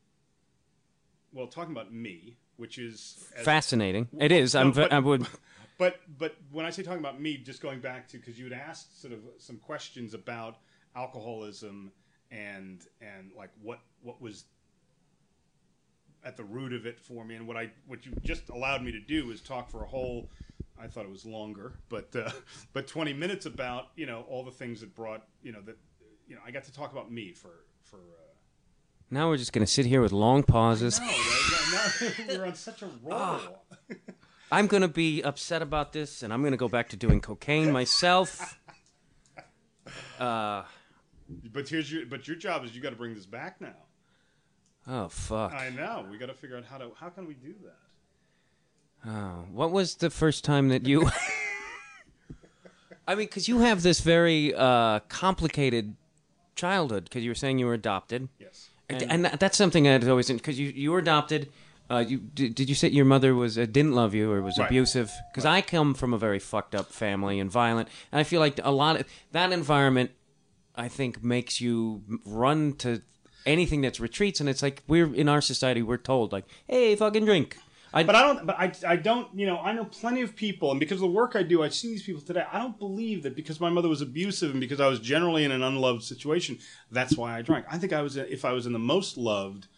well, 1.33 1.47
talking 1.47 1.73
about 1.73 1.91
me, 1.91 2.37
which 2.59 2.77
is 2.77 3.25
as- 3.35 3.47
Fascinating. 3.47 4.09
It 4.21 4.31
is. 4.31 4.53
No, 4.53 4.61
I'm. 4.61 4.73
but- 4.73 4.93
I 4.93 4.99
would. 4.99 5.27
But 5.79 6.01
but 6.19 6.35
when 6.51 6.67
I 6.67 6.71
say 6.71 6.83
talking 6.83 6.99
about 6.99 7.19
me, 7.21 7.37
just 7.39 7.63
going 7.63 7.79
back 7.81 8.09
to 8.09 8.19
because 8.19 8.37
you 8.37 8.45
had 8.45 8.53
asked 8.53 9.01
sort 9.01 9.15
of 9.15 9.21
some 9.39 9.57
questions 9.59 10.13
about 10.13 10.57
alcoholism 10.97 11.93
and 12.33 12.83
and 13.01 13.31
like 13.37 13.51
what 13.63 13.79
what 14.03 14.21
was 14.21 14.45
at 16.29 16.37
the 16.37 16.45
root 16.45 16.75
of 16.75 16.85
it 16.85 17.01
for 17.01 17.25
me, 17.25 17.35
and 17.37 17.47
what 17.49 17.57
I 17.57 17.71
what 17.87 18.05
you 18.05 18.13
just 18.23 18.51
allowed 18.51 18.83
me 18.83 18.93
to 18.93 19.01
do 19.01 19.31
is 19.31 19.41
talk 19.41 19.71
for 19.71 19.83
a 19.83 19.87
whole. 19.89 20.29
I 20.81 20.87
thought 20.87 21.05
it 21.07 21.11
was 21.11 21.25
longer, 21.25 21.73
but 21.89 22.15
uh, 22.15 22.31
but 22.75 22.87
twenty 22.87 23.15
minutes 23.15 23.47
about 23.47 23.87
you 23.97 24.05
know 24.07 24.25
all 24.29 24.45
the 24.45 24.51
things 24.51 24.81
that 24.83 24.95
brought 24.95 25.23
you 25.43 25.53
know 25.53 25.63
that 25.63 25.77
you 26.29 26.35
know 26.35 26.43
I 26.47 26.51
got 26.51 26.65
to 26.65 26.73
talk 26.73 26.93
about 26.93 27.11
me 27.11 27.33
for 27.33 27.65
for. 27.83 27.97
Uh, 27.97 28.35
Now 29.11 29.29
we're 29.29 29.39
just 29.39 29.55
gonna 29.55 29.67
sit 29.67 29.87
here 29.87 30.03
with 30.03 30.13
long 30.13 30.43
pauses. 30.43 31.01
no, 31.01 31.07
now 31.07 31.87
we're 32.29 32.45
on 32.47 32.55
such 32.55 32.83
a 32.83 32.87
roll. 33.03 33.13
Ah. 33.13 33.41
I'm 34.53 34.67
gonna 34.67 34.89
be 34.89 35.23
upset 35.23 35.63
about 35.63 35.93
this, 35.95 36.23
and 36.23 36.31
I'm 36.33 36.43
gonna 36.43 36.57
go 36.59 36.69
back 36.69 36.91
to 36.91 36.97
doing 36.97 37.21
cocaine 37.21 37.73
myself. 37.73 38.59
Uh. 40.19 40.65
But 41.53 41.69
here's 41.69 41.91
your 41.93 42.05
but 42.07 42.27
your 42.29 42.37
job 42.37 42.65
is 42.65 42.75
you 42.75 42.83
got 42.83 42.91
to 42.91 42.97
bring 42.97 43.15
this 43.15 43.25
back 43.27 43.61
now. 43.61 43.75
Oh 44.89 45.09
fuck. 45.09 45.53
I 45.53 45.69
know. 45.71 46.07
We 46.11 46.17
got 46.19 46.27
to 46.27 46.35
figure 46.35 46.57
out 46.57 46.65
how 46.65 46.79
to 46.79 46.91
how 46.99 47.09
can 47.11 47.27
we 47.27 47.35
do 47.35 47.55
that. 47.65 49.09
Oh, 49.11 49.45
what 49.53 49.71
was 49.71 49.97
the 49.97 50.11
first 50.11 50.45
time 50.45 50.69
that 50.71 50.87
you? 50.87 51.09
I 53.07 53.15
mean, 53.15 53.27
because 53.27 53.49
you 53.49 53.61
have 53.61 53.83
this 53.83 54.01
very 54.01 54.55
uh, 54.55 55.01
complicated 55.09 55.95
childhood. 56.57 57.05
Because 57.05 57.23
you 57.23 57.31
were 57.31 57.35
saying 57.35 57.59
you 57.59 57.67
were 57.67 57.75
adopted, 57.75 58.29
Yes. 58.39 58.69
and, 58.89 59.03
and 59.11 59.25
that's 59.39 59.57
something 59.57 59.85
that's 59.85 60.07
always 60.07 60.29
because 60.31 60.59
you 60.59 60.69
you 60.69 60.91
were 60.91 60.99
adopted. 60.99 61.51
Uh, 61.91 62.05
you 62.07 62.19
did, 62.19 62.55
did 62.55 62.69
you 62.69 62.75
say 62.75 62.89
your 62.89 63.07
mother 63.07 63.35
was 63.35 63.57
uh, 63.57 63.65
didn't 63.65 63.95
love 63.95 64.15
you 64.15 64.31
or 64.31 64.43
was 64.43 64.59
Right. 64.59 64.67
abusive? 64.67 65.11
Because 65.33 65.47
I 65.47 65.63
come 65.63 65.95
from 65.95 66.13
a 66.13 66.19
very 66.19 66.39
fucked 66.39 66.75
up 66.75 66.93
family 66.93 67.41
and 67.41 67.51
violent, 67.51 67.89
and 68.13 68.21
I 68.21 68.25
feel 68.25 68.41
like 68.41 68.61
a 68.63 68.71
lot 68.71 69.01
of 69.01 69.07
that 69.33 69.53
environment, 69.53 70.11
I 70.77 70.89
think, 70.89 71.23
makes 71.25 71.63
you 71.63 72.03
run 72.27 72.75
to 72.79 73.01
anything 73.49 73.81
that's 73.81 73.99
retreats, 73.99 74.41
and 74.41 74.49
it's 74.49 74.63
like 74.63 74.83
we're 74.87 75.13
in 75.15 75.29
our 75.29 75.41
society 75.41 75.83
we're 75.83 75.97
told 75.97 76.33
like, 76.33 76.45
hey, 76.69 76.95
fucking 76.95 77.25
drink. 77.25 77.57
I, 77.93 78.03
But 78.05 78.15
I 78.15 78.23
don't. 78.23 78.47
But 78.47 78.57
I. 78.59 78.73
I 78.87 78.97
don't. 78.97 79.29
You 79.35 79.47
know. 79.47 79.59
I 79.59 79.73
know 79.73 79.87
plenty 79.87 80.21
of 80.21 80.37
people, 80.37 80.71
and 80.71 80.79
because 80.79 80.97
of 80.97 81.01
the 81.01 81.07
work 81.07 81.35
I 81.35 81.43
do, 81.43 81.63
I've 81.63 81.75
seen 81.75 81.91
these 81.91 82.03
people 82.03 82.21
today. 82.21 82.45
I 82.53 82.59
don't 82.59 82.79
believe 82.79 83.23
that 83.23 83.35
because 83.35 83.61
my 83.61 83.71
mother 83.71 83.89
was 83.89 84.03
abusive 84.03 84.51
and 84.51 84.61
because 84.61 84.79
I 84.79 84.87
was 84.87 85.01
generally 85.01 85.45
in 85.45 85.53
an 85.53 85.63
unloved 85.63 86.03
situation, 86.03 86.59
that's 86.91 87.17
why 87.17 87.37
I 87.37 87.43
drank. 87.43 87.65
I 87.71 87.79
think 87.79 87.95
I 87.95 88.03
was. 88.03 88.17
If 88.17 88.45
I 88.45 88.53
was 88.53 88.67
in 88.67 88.75
the 88.75 88.79
most 88.79 89.17
loved, 89.17 89.69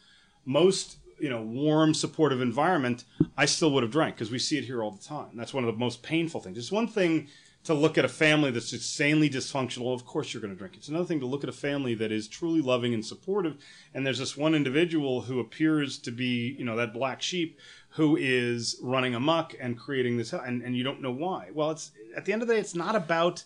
most 0.45 0.97
you 1.21 1.31
know 1.31 1.43
warm, 1.43 1.95
supportive 1.95 2.41
environment, 2.41 3.05
I 3.37 3.45
still 3.45 3.71
would 3.73 3.85
have 3.85 3.93
drank 3.93 4.17
because 4.17 4.33
we 4.33 4.41
see 4.41 4.59
it 4.59 4.65
here 4.65 4.83
all 4.83 4.91
the 4.91 5.05
time. 5.05 5.31
That's 5.35 5.55
one 5.55 5.63
of 5.63 5.73
the 5.73 5.79
most 5.79 6.03
painful 6.03 6.41
things. 6.41 6.59
It's 6.59 6.73
one 6.73 6.89
thing 6.89 7.29
to 7.63 7.75
look 7.75 7.99
at 7.99 8.05
a 8.05 8.09
family 8.09 8.51
that's 8.51 8.73
insanely 8.73 9.29
dysfunctional. 9.29 9.95
Of 9.95 10.07
course, 10.07 10.33
you're 10.33 10.41
going 10.41 10.55
to 10.55 10.59
drink. 10.59 10.77
It's 10.77 10.89
another 10.89 11.05
thing 11.05 11.21
to 11.21 11.27
look 11.27 11.43
at 11.45 11.51
a 11.51 11.53
family 11.53 11.95
that 11.95 12.11
is 12.11 12.27
truly 12.27 12.63
loving 12.63 12.95
and 12.95 13.05
supportive. 13.05 13.57
And 13.93 14.07
there's 14.07 14.19
this 14.19 14.37
one 14.37 14.55
individual 14.55 15.23
who 15.23 15.41
appears 15.41 15.99
to 15.99 16.11
be, 16.11 16.57
you 16.59 16.65
know, 16.65 16.77
that 16.77 16.95
black 16.95 17.21
sheep 17.21 17.59
who 17.91 18.17
is 18.17 18.79
running 18.83 19.15
amok 19.15 19.55
and 19.61 19.79
creating 19.79 20.17
this, 20.17 20.33
and, 20.33 20.63
and 20.63 20.77
you 20.77 20.85
don't 20.85 21.03
know 21.03 21.11
why. 21.11 21.51
Well, 21.53 21.71
it's 21.71 21.93
at 22.17 22.25
the 22.25 22.33
end 22.33 22.43
of 22.43 22.49
the 22.49 22.55
day, 22.55 22.61
it's 22.61 22.75
not 22.75 22.97
about. 22.97 23.45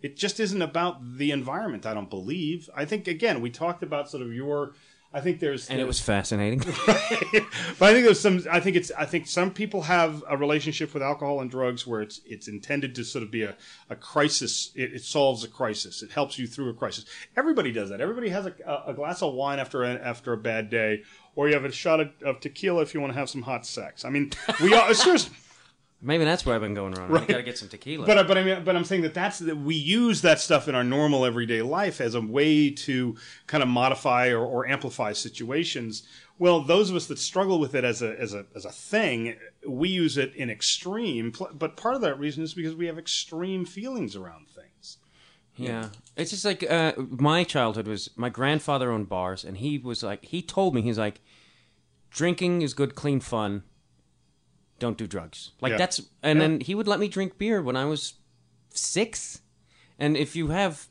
It 0.00 0.16
just 0.16 0.40
isn't 0.40 0.62
about 0.62 1.18
the 1.18 1.30
environment. 1.30 1.84
I 1.84 1.92
don't 1.92 2.08
believe. 2.08 2.70
I 2.74 2.86
think 2.86 3.06
again, 3.06 3.42
we 3.42 3.50
talked 3.50 3.82
about 3.82 4.08
sort 4.08 4.22
of 4.22 4.32
your. 4.32 4.72
I 5.12 5.20
think 5.20 5.40
there's 5.40 5.68
and 5.68 5.80
it 5.80 5.86
was 5.88 6.00
fascinating. 6.00 6.58
but 6.86 7.82
I 7.82 7.92
think 7.92 8.04
there's 8.04 8.20
some. 8.20 8.44
I 8.48 8.60
think 8.60 8.76
it's. 8.76 8.92
I 8.96 9.06
think 9.06 9.26
some 9.26 9.50
people 9.52 9.82
have 9.82 10.22
a 10.28 10.36
relationship 10.36 10.94
with 10.94 11.02
alcohol 11.02 11.40
and 11.40 11.50
drugs 11.50 11.84
where 11.84 12.00
it's 12.00 12.20
it's 12.24 12.46
intended 12.46 12.94
to 12.94 13.04
sort 13.04 13.24
of 13.24 13.30
be 13.30 13.42
a, 13.42 13.56
a 13.88 13.96
crisis. 13.96 14.70
It, 14.76 14.94
it 14.94 15.02
solves 15.02 15.42
a 15.42 15.48
crisis. 15.48 16.02
It 16.02 16.12
helps 16.12 16.38
you 16.38 16.46
through 16.46 16.70
a 16.70 16.74
crisis. 16.74 17.06
Everybody 17.36 17.72
does 17.72 17.90
that. 17.90 18.00
Everybody 18.00 18.28
has 18.28 18.46
a, 18.46 18.54
a, 18.64 18.90
a 18.90 18.94
glass 18.94 19.20
of 19.20 19.34
wine 19.34 19.58
after 19.58 19.82
a, 19.82 19.94
after 19.94 20.32
a 20.32 20.36
bad 20.36 20.70
day, 20.70 21.02
or 21.34 21.48
you 21.48 21.54
have 21.54 21.64
a 21.64 21.72
shot 21.72 21.98
of, 21.98 22.10
of 22.24 22.38
tequila 22.38 22.82
if 22.82 22.94
you 22.94 23.00
want 23.00 23.12
to 23.12 23.18
have 23.18 23.28
some 23.28 23.42
hot 23.42 23.66
sex. 23.66 24.04
I 24.04 24.10
mean, 24.10 24.30
we 24.62 24.74
all 24.74 24.94
seriously. 24.94 25.34
Maybe 26.02 26.24
that's 26.24 26.46
where 26.46 26.54
I've 26.54 26.62
been 26.62 26.72
going 26.74 26.94
wrong. 26.94 27.14
I 27.14 27.26
gotta 27.26 27.42
get 27.42 27.58
some 27.58 27.68
tequila. 27.68 28.06
But 28.06 28.16
I- 28.18 28.22
but 28.22 28.38
I 28.38 28.42
mean, 28.42 28.64
but 28.64 28.74
I'm 28.74 28.84
saying 28.84 29.02
that 29.02 29.12
that's 29.12 29.38
that 29.40 29.56
we 29.58 29.74
use 29.74 30.22
that 30.22 30.40
stuff 30.40 30.66
in 30.66 30.74
our 30.74 30.82
normal 30.84 31.26
everyday 31.26 31.60
life 31.60 32.00
as 32.00 32.14
a 32.14 32.20
way 32.22 32.70
to 32.70 33.16
kind 33.46 33.62
of 33.62 33.68
modify 33.68 34.28
or, 34.28 34.44
or 34.44 34.66
amplify 34.66 35.12
situations. 35.12 36.02
Well, 36.38 36.62
those 36.62 36.88
of 36.88 36.96
us 36.96 37.06
that 37.08 37.18
struggle 37.18 37.58
with 37.60 37.74
it 37.74 37.84
as 37.84 38.00
a 38.00 38.18
as 38.18 38.32
a 38.32 38.46
as 38.54 38.64
a 38.64 38.70
thing, 38.70 39.36
we 39.68 39.90
use 39.90 40.16
it 40.16 40.34
in 40.34 40.48
extreme. 40.48 41.34
But 41.52 41.76
part 41.76 41.96
of 41.96 42.00
that 42.00 42.18
reason 42.18 42.42
is 42.44 42.54
because 42.54 42.74
we 42.74 42.86
have 42.86 42.98
extreme 42.98 43.66
feelings 43.66 44.16
around 44.16 44.48
things. 44.48 44.96
yeah, 45.56 45.90
it's 46.16 46.30
just 46.30 46.46
like 46.46 46.62
uh, 46.70 46.92
my 46.96 47.44
childhood 47.44 47.86
was. 47.86 48.08
My 48.16 48.30
grandfather 48.30 48.90
owned 48.90 49.10
bars, 49.10 49.44
and 49.44 49.58
he 49.58 49.76
was 49.76 50.02
like, 50.02 50.24
he 50.24 50.40
told 50.40 50.74
me, 50.74 50.80
he's 50.80 50.98
like, 50.98 51.20
drinking 52.10 52.62
is 52.62 52.72
good, 52.72 52.94
clean 52.94 53.20
fun. 53.20 53.64
Don't 54.80 54.98
do 54.98 55.06
drugs. 55.06 55.52
Like 55.60 55.70
Yeah. 55.70 55.76
that's, 55.76 56.00
and 56.22 56.38
Yeah. 56.38 56.48
then 56.48 56.60
he 56.60 56.74
would 56.74 56.88
let 56.88 56.98
me 56.98 57.06
drink 57.06 57.38
beer 57.38 57.62
when 57.62 57.76
I 57.76 57.84
was 57.84 58.14
six. 58.70 59.42
And 59.98 60.16
if 60.16 60.34
you 60.34 60.48
have, 60.48 60.88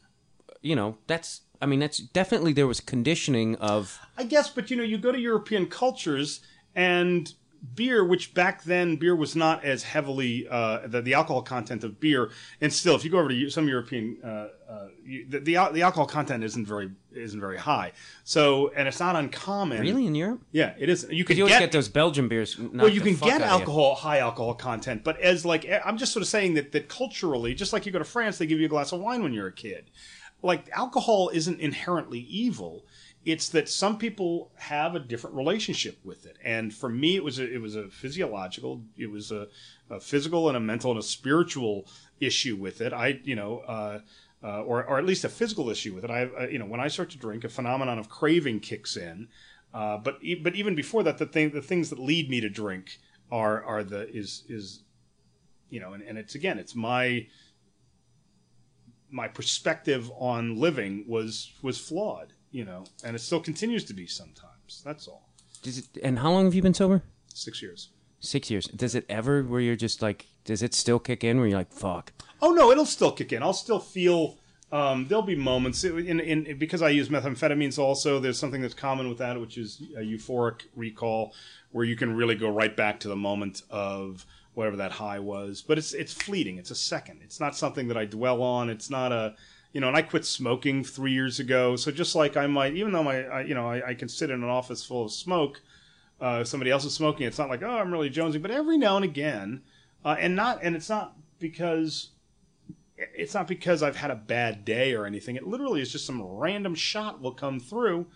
you 0.62 0.76
know, 0.76 0.98
that's. 1.08 1.42
I 1.62 1.66
mean, 1.66 1.80
that's 1.80 1.98
definitely 1.98 2.54
there 2.54 2.68
was 2.68 2.80
conditioning 2.80 3.56
of 3.58 4.00
I 4.18 4.24
guess, 4.24 4.50
but 4.50 4.72
you 4.72 4.78
know, 4.78 4.84
you 4.84 4.98
go 4.98 5.12
to 5.12 5.20
European 5.20 5.66
cultures 5.66 6.40
and 6.74 7.34
beer, 7.76 8.06
which 8.06 8.34
back 8.34 8.64
then 8.64 8.96
beer 8.96 9.14
was 9.14 9.36
not 9.36 9.66
as 9.66 9.84
heavily 9.84 10.48
uh, 10.50 10.88
the, 10.88 11.02
the 11.02 11.14
alcohol 11.14 11.42
content 11.42 11.84
of 11.84 12.00
beer, 12.00 12.32
and 12.62 12.72
still, 12.72 12.96
if 12.96 13.04
you 13.04 13.12
go 13.12 13.20
over 13.20 13.28
to 13.28 13.50
some 13.50 13.68
European, 13.68 14.18
uh, 14.24 14.28
uh, 14.28 14.88
the, 15.06 15.40
the 15.40 15.70
the 15.74 15.82
alcohol 15.82 16.06
content 16.06 16.46
isn't 16.46 16.66
very 16.66 16.92
isn't 17.20 17.40
very 17.40 17.58
high. 17.58 17.92
So, 18.24 18.72
and 18.76 18.88
it's 18.88 19.00
not 19.00 19.16
uncommon. 19.16 19.82
really 19.82 20.06
in 20.06 20.16
Europe. 20.16 20.42
Yeah, 20.52 20.74
it 20.78 20.90
is. 20.90 21.08
You 21.10 21.26
can 21.26 21.38
You 21.38 21.44
always 21.44 21.56
get, 21.56 21.60
get 21.60 21.72
those 21.72 21.90
Belgian 21.90 22.28
beers. 22.28 22.58
well, 22.58 22.90
you 22.90 23.02
can 23.02 23.16
get 23.16 23.42
alcohol, 23.42 23.96
high 23.96 24.20
alcohol 24.20 24.54
content, 24.54 25.04
but 25.04 25.20
as 25.20 25.46
like 25.46 25.66
eh, 25.66 25.80
I'm 25.84 25.98
just 25.98 26.14
sort 26.14 26.22
of 26.22 26.28
saying 26.28 26.54
that 26.56 26.72
that 26.72 26.90
culturally, 26.90 27.54
just 27.54 27.74
like 27.74 27.86
you 27.86 27.92
go 27.92 28.00
to 28.00 28.06
France, 28.06 28.38
they 28.38 28.46
give 28.46 28.60
you 28.60 28.66
a 28.66 28.70
glass 28.70 28.92
of 28.92 29.00
wine 29.00 29.24
when 29.24 29.34
you're 29.34 29.48
a 29.48 29.54
kid. 29.54 29.92
Like 30.42 30.70
alcohol 30.72 31.30
isn't 31.34 31.60
inherently 31.60 32.20
evil. 32.20 32.86
It's 33.26 33.50
that 33.50 33.68
some 33.68 33.98
people 33.98 34.50
have 34.56 34.96
a 34.96 35.00
different 35.00 35.36
relationship 35.36 36.00
with 36.06 36.26
it, 36.26 36.38
and 36.44 36.74
for 36.74 36.88
me, 36.88 37.18
it 37.18 37.24
was 37.24 37.38
a, 37.38 37.54
it 37.54 37.62
was 37.62 37.76
a 37.76 37.90
physiological, 37.90 38.82
it 38.98 39.12
was 39.12 39.32
a, 39.32 39.48
a 39.90 40.00
physical 40.00 40.48
and 40.48 40.56
a 40.56 40.60
mental 40.62 40.92
and 40.92 41.00
a 41.00 41.04
spiritual 41.04 41.86
issue 42.22 42.56
with 42.56 42.82
it. 42.82 42.94
I, 42.94 43.20
you 43.24 43.36
know. 43.36 43.60
Uh, 43.60 44.00
uh, 44.44 44.62
or, 44.62 44.86
or 44.86 44.98
at 44.98 45.06
least 45.06 45.24
a 45.26 45.30
physical 45.30 45.70
issue 45.70 45.94
with 45.94 46.04
it. 46.04 46.12
I, 46.12 46.24
uh, 46.24 46.48
you 46.48 46.60
know, 46.60 46.66
when 46.66 46.80
I 46.80 46.88
start 46.88 47.10
to 47.12 47.18
drink, 47.18 47.44
a 47.44 47.50
phenomenon 47.50 48.00
of 48.00 48.10
craving 48.10 48.62
kicks 48.62 48.96
in. 48.96 49.28
Uh, 49.74 49.98
but 49.98 50.18
e- 50.22 50.36
but 50.36 50.56
even 50.56 50.76
before 50.76 51.04
that, 51.04 51.18
the 51.18 51.26
thing, 51.26 51.52
the 51.52 51.62
things 51.62 51.90
that 51.90 52.00
lead 52.00 52.30
me 52.30 52.42
to 52.42 52.50
drink 52.50 53.00
are 53.32 53.64
are 53.64 53.84
the 53.84 54.10
is 54.10 54.44
is, 54.50 54.84
you 55.70 55.80
know, 55.80 55.94
and, 55.94 56.02
and 56.04 56.18
it's 56.18 56.34
again, 56.36 56.58
it's 56.58 56.76
my 56.76 57.28
my 59.12 59.28
perspective 59.28 60.10
on 60.18 60.56
living 60.60 61.06
was 61.08 61.52
was 61.62 61.78
flawed, 61.78 62.34
you 62.52 62.66
know, 62.66 62.84
and 63.04 63.16
it 63.16 63.20
still 63.20 63.40
continues 63.40 63.84
to 63.86 63.94
be 63.94 64.08
sometimes. 64.08 64.82
That's 64.84 65.08
all. 65.08 65.30
Does 65.62 65.78
it, 65.78 65.86
and 66.04 66.20
how 66.20 66.32
long 66.32 66.46
have 66.46 66.56
you 66.56 66.62
been 66.62 66.74
sober? 66.74 67.04
Six 67.34 67.62
years. 67.62 67.90
Six 68.20 68.50
years. 68.50 68.66
Does 68.66 68.96
it 68.96 69.06
ever 69.10 69.44
where 69.44 69.62
you're 69.62 69.76
just 69.76 70.02
like, 70.02 70.28
does 70.46 70.62
it 70.62 70.74
still 70.74 71.00
kick 71.00 71.24
in 71.24 71.38
where 71.38 71.48
you're 71.48 71.58
like, 71.58 71.72
fuck? 71.72 72.12
Oh 72.42 72.52
no, 72.52 72.72
it'll 72.72 72.86
still 72.86 73.12
kick 73.12 73.34
in. 73.34 73.44
I'll 73.44 73.54
still 73.54 73.80
feel. 73.80 74.38
Um, 74.72 75.08
there'll 75.08 75.24
be 75.24 75.36
moments 75.36 75.84
in, 75.84 76.20
in, 76.20 76.58
because 76.60 76.84
I 76.84 76.90
use 76.90 77.10
methamphetamines. 77.10 77.80
Also, 77.80 78.20
there's 78.20 78.38
something 78.38 78.62
that's 78.62 78.76
common 78.76 79.10
with 79.10 79.18
that, 79.18 79.40
which 79.42 79.58
is 79.58 79.82
a 79.98 80.02
euphoric 80.02 80.62
recall, 80.76 81.34
where 81.72 81.86
you 81.86 81.96
can 81.96 82.16
really 82.16 82.36
go 82.36 82.50
right 82.50 82.76
back 82.76 83.00
to 83.00 83.08
the 83.08 83.16
moment 83.16 83.64
of 83.72 84.28
whatever 84.54 84.76
that 84.78 84.92
high 84.92 85.20
was. 85.20 85.62
But 85.62 85.78
it's 85.78 85.94
it's 85.94 86.14
fleeting. 86.14 86.58
It's 86.58 86.70
a 86.70 86.76
second. 86.76 87.22
It's 87.24 87.40
not 87.40 87.56
something 87.56 87.88
that 87.88 87.98
I 87.98 88.06
dwell 88.06 88.44
on. 88.44 88.70
It's 88.70 88.90
not 88.90 89.12
a 89.12 89.36
you 89.74 89.82
know. 89.82 89.88
And 89.88 89.98
I 89.98 90.02
quit 90.02 90.26
smoking 90.26 90.84
three 90.84 91.14
years 91.14 91.40
ago. 91.40 91.76
So 91.76 91.92
just 91.92 92.16
like 92.16 92.38
I 92.38 92.46
might, 92.46 92.76
even 92.76 92.92
though 92.92 93.04
my 93.04 93.24
I, 93.24 93.42
you 93.42 93.56
know 93.56 93.68
I, 93.68 93.90
I 93.90 93.94
can 93.96 94.10
sit 94.10 94.30
in 94.30 94.44
an 94.44 94.50
office 94.50 94.86
full 94.86 95.06
of 95.06 95.12
smoke, 95.12 95.62
uh, 96.22 96.44
somebody 96.44 96.72
else 96.72 96.86
is 96.86 96.94
smoking. 96.94 97.26
It's 97.26 97.40
not 97.40 97.50
like 97.50 97.64
oh 97.64 97.78
I'm 97.78 97.92
really 97.92 98.10
jonesing. 98.10 98.42
But 98.42 98.52
every 98.52 98.78
now 98.78 98.98
and 98.98 99.06
again, 99.06 99.62
uh, 100.06 100.16
and 100.20 100.36
not 100.36 100.60
and 100.62 100.76
it's 100.76 100.90
not 100.90 101.16
because 101.40 102.10
it's 103.16 103.34
not 103.34 103.48
because 103.48 103.82
I've 103.84 103.96
had 103.96 104.12
a 104.12 104.16
bad 104.16 104.66
day 104.66 104.94
or 104.94 105.06
anything. 105.06 105.36
It 105.36 105.48
literally 105.48 105.82
is 105.82 105.92
just 105.92 106.06
some 106.06 106.22
random 106.22 106.76
shot 106.76 107.22
will 107.22 107.34
come 107.34 107.60
through, 107.60 108.08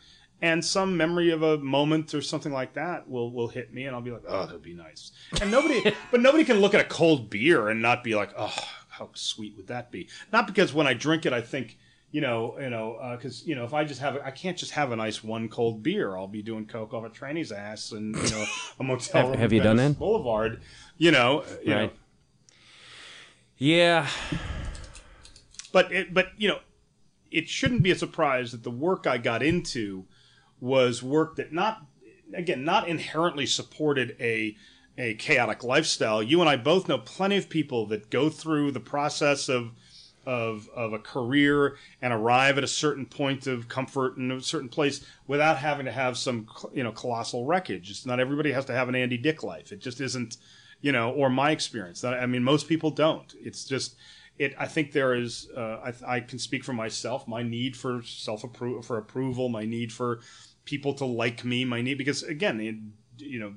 and 0.41 0.63
some 0.63 0.97
memory 0.97 1.31
of 1.31 1.41
a 1.41 1.57
moment 1.57 2.13
or 2.13 2.21
something 2.21 2.51
like 2.51 2.73
that 2.73 3.09
will 3.09 3.31
will 3.31 3.47
hit 3.47 3.73
me, 3.73 3.85
and 3.85 3.95
I'll 3.95 4.01
be 4.01 4.11
like, 4.11 4.23
oh, 4.27 4.45
that'd 4.45 4.61
be 4.61 4.73
nice. 4.73 5.11
And 5.41 5.49
nobody, 5.51 5.93
but 6.11 6.19
nobody 6.21 6.43
can 6.43 6.59
look 6.59 6.73
at 6.73 6.81
a 6.81 6.87
cold 6.89 7.29
beer 7.29 7.69
and 7.69 7.81
not 7.81 8.03
be 8.03 8.15
like, 8.15 8.31
oh, 8.37 8.53
how 8.89 9.09
sweet 9.13 9.55
would 9.57 9.67
that 9.67 9.91
be? 9.91 10.09
Not 10.31 10.47
because 10.47 10.73
when 10.73 10.87
I 10.87 10.93
drink 10.93 11.25
it, 11.25 11.33
I 11.33 11.41
think. 11.41 11.77
You 12.15 12.21
know, 12.21 12.59
you 12.59 12.69
know, 12.69 12.93
uh, 13.01 13.15
because 13.15 13.43
you 13.43 13.55
know, 13.55 13.63
if 13.63 13.73
I 13.73 13.85
just 13.85 13.99
have, 13.99 14.17
a, 14.17 14.23
I 14.23 14.29
can't 14.29 14.55
just 14.55 14.73
have 14.73 14.91
a 14.91 14.95
nice 14.95 15.23
one 15.23 15.49
cold 15.49 15.81
beer. 15.81 16.15
I'll 16.15 16.27
be 16.27 16.43
doing 16.43 16.67
coke 16.67 16.93
off 16.93 17.03
a 17.03 17.09
tranny's 17.09 17.51
ass 17.51 17.91
and 17.91 18.15
you 18.15 18.29
know, 18.29 18.45
a 18.79 18.83
motel. 18.83 19.21
Have- 19.21 19.29
room 19.31 19.39
have 19.39 19.51
you 19.51 19.61
done 19.61 19.77
that? 19.77 19.97
Boulevard. 19.97 20.61
You 20.99 21.09
know, 21.09 21.39
uh, 21.39 21.45
you 21.63 21.69
know, 21.71 21.79
Right. 21.79 21.95
Yeah. 23.57 24.07
But 25.73 25.91
it, 25.91 26.13
but 26.13 26.29
you 26.37 26.47
know, 26.47 26.59
it 27.29 27.49
shouldn't 27.49 27.83
be 27.83 27.91
a 27.91 27.95
surprise 27.95 28.53
that 28.53 28.63
the 28.63 28.71
work 28.71 29.05
I 29.05 29.17
got 29.17 29.43
into 29.43 30.05
was 30.61 31.03
work 31.03 31.35
that 31.35 31.51
not 31.51 31.85
again 32.33 32.63
not 32.63 32.87
inherently 32.87 33.45
supported 33.45 34.15
a 34.21 34.55
a 34.97 35.15
chaotic 35.15 35.63
lifestyle. 35.63 36.23
You 36.23 36.39
and 36.39 36.49
I 36.49 36.55
both 36.55 36.87
know 36.87 36.99
plenty 36.99 37.35
of 37.35 37.49
people 37.49 37.87
that 37.87 38.09
go 38.09 38.29
through 38.29 38.71
the 38.71 38.79
process 38.79 39.49
of 39.49 39.71
of 40.25 40.69
of 40.73 40.93
a 40.93 40.99
career 40.99 41.75
and 42.01 42.13
arrive 42.13 42.57
at 42.57 42.63
a 42.63 42.67
certain 42.67 43.05
point 43.05 43.47
of 43.47 43.67
comfort 43.67 44.15
in 44.15 44.31
a 44.31 44.41
certain 44.41 44.69
place 44.69 45.05
without 45.27 45.57
having 45.57 45.85
to 45.85 45.91
have 45.91 46.17
some 46.17 46.47
you 46.73 46.83
know 46.83 46.91
colossal 46.91 47.45
wreckage. 47.45 47.89
It's 47.89 48.05
not 48.05 48.19
everybody 48.19 48.51
has 48.51 48.65
to 48.65 48.73
have 48.73 48.87
an 48.87 48.95
Andy 48.95 49.17
Dick 49.17 49.43
life. 49.43 49.71
It 49.71 49.79
just 49.79 49.99
isn't 49.99 50.37
you 50.81 50.91
know 50.91 51.11
or 51.11 51.29
my 51.29 51.51
experience. 51.51 52.03
I 52.03 52.25
mean 52.25 52.43
most 52.43 52.69
people 52.69 52.91
don't. 52.91 53.33
It's 53.41 53.65
just 53.65 53.95
it. 54.37 54.53
I 54.57 54.67
think 54.67 54.91
there 54.91 55.13
is. 55.13 55.49
Uh, 55.55 55.91
I, 56.07 56.15
I 56.15 56.19
can 56.19 56.39
speak 56.39 56.63
for 56.63 56.73
myself. 56.73 57.27
My 57.27 57.43
need 57.43 57.75
for 57.75 58.01
self 58.03 58.43
approval 58.43 58.81
for 58.81 58.97
approval. 58.97 59.49
My 59.49 59.65
need 59.65 59.91
for 59.91 60.21
people 60.65 60.93
to 60.95 61.05
like 61.05 61.43
me. 61.43 61.65
My 61.65 61.81
need 61.81 61.97
because 61.97 62.23
again, 62.23 62.59
it, 62.59 62.75
you 63.23 63.39
know, 63.39 63.53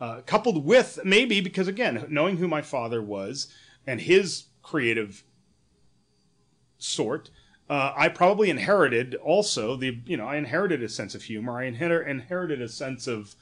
uh, 0.00 0.20
coupled 0.26 0.64
with 0.64 0.98
maybe 1.04 1.40
because 1.40 1.68
again, 1.68 2.06
knowing 2.08 2.36
who 2.38 2.48
my 2.48 2.62
father 2.62 3.02
was 3.02 3.52
and 3.86 4.00
his 4.00 4.44
creative 4.62 5.24
sort. 6.78 7.30
Uh, 7.68 7.92
I 7.96 8.08
probably 8.08 8.50
inherited 8.50 9.14
also 9.14 9.76
the 9.76 9.98
you 10.04 10.16
know 10.16 10.26
I 10.26 10.36
inherited 10.36 10.82
a 10.82 10.88
sense 10.88 11.14
of 11.14 11.22
humor. 11.22 11.58
I 11.58 11.70
inher- 11.70 12.06
inherited 12.06 12.60
a 12.60 12.68
sense 12.68 13.06
of 13.06 13.34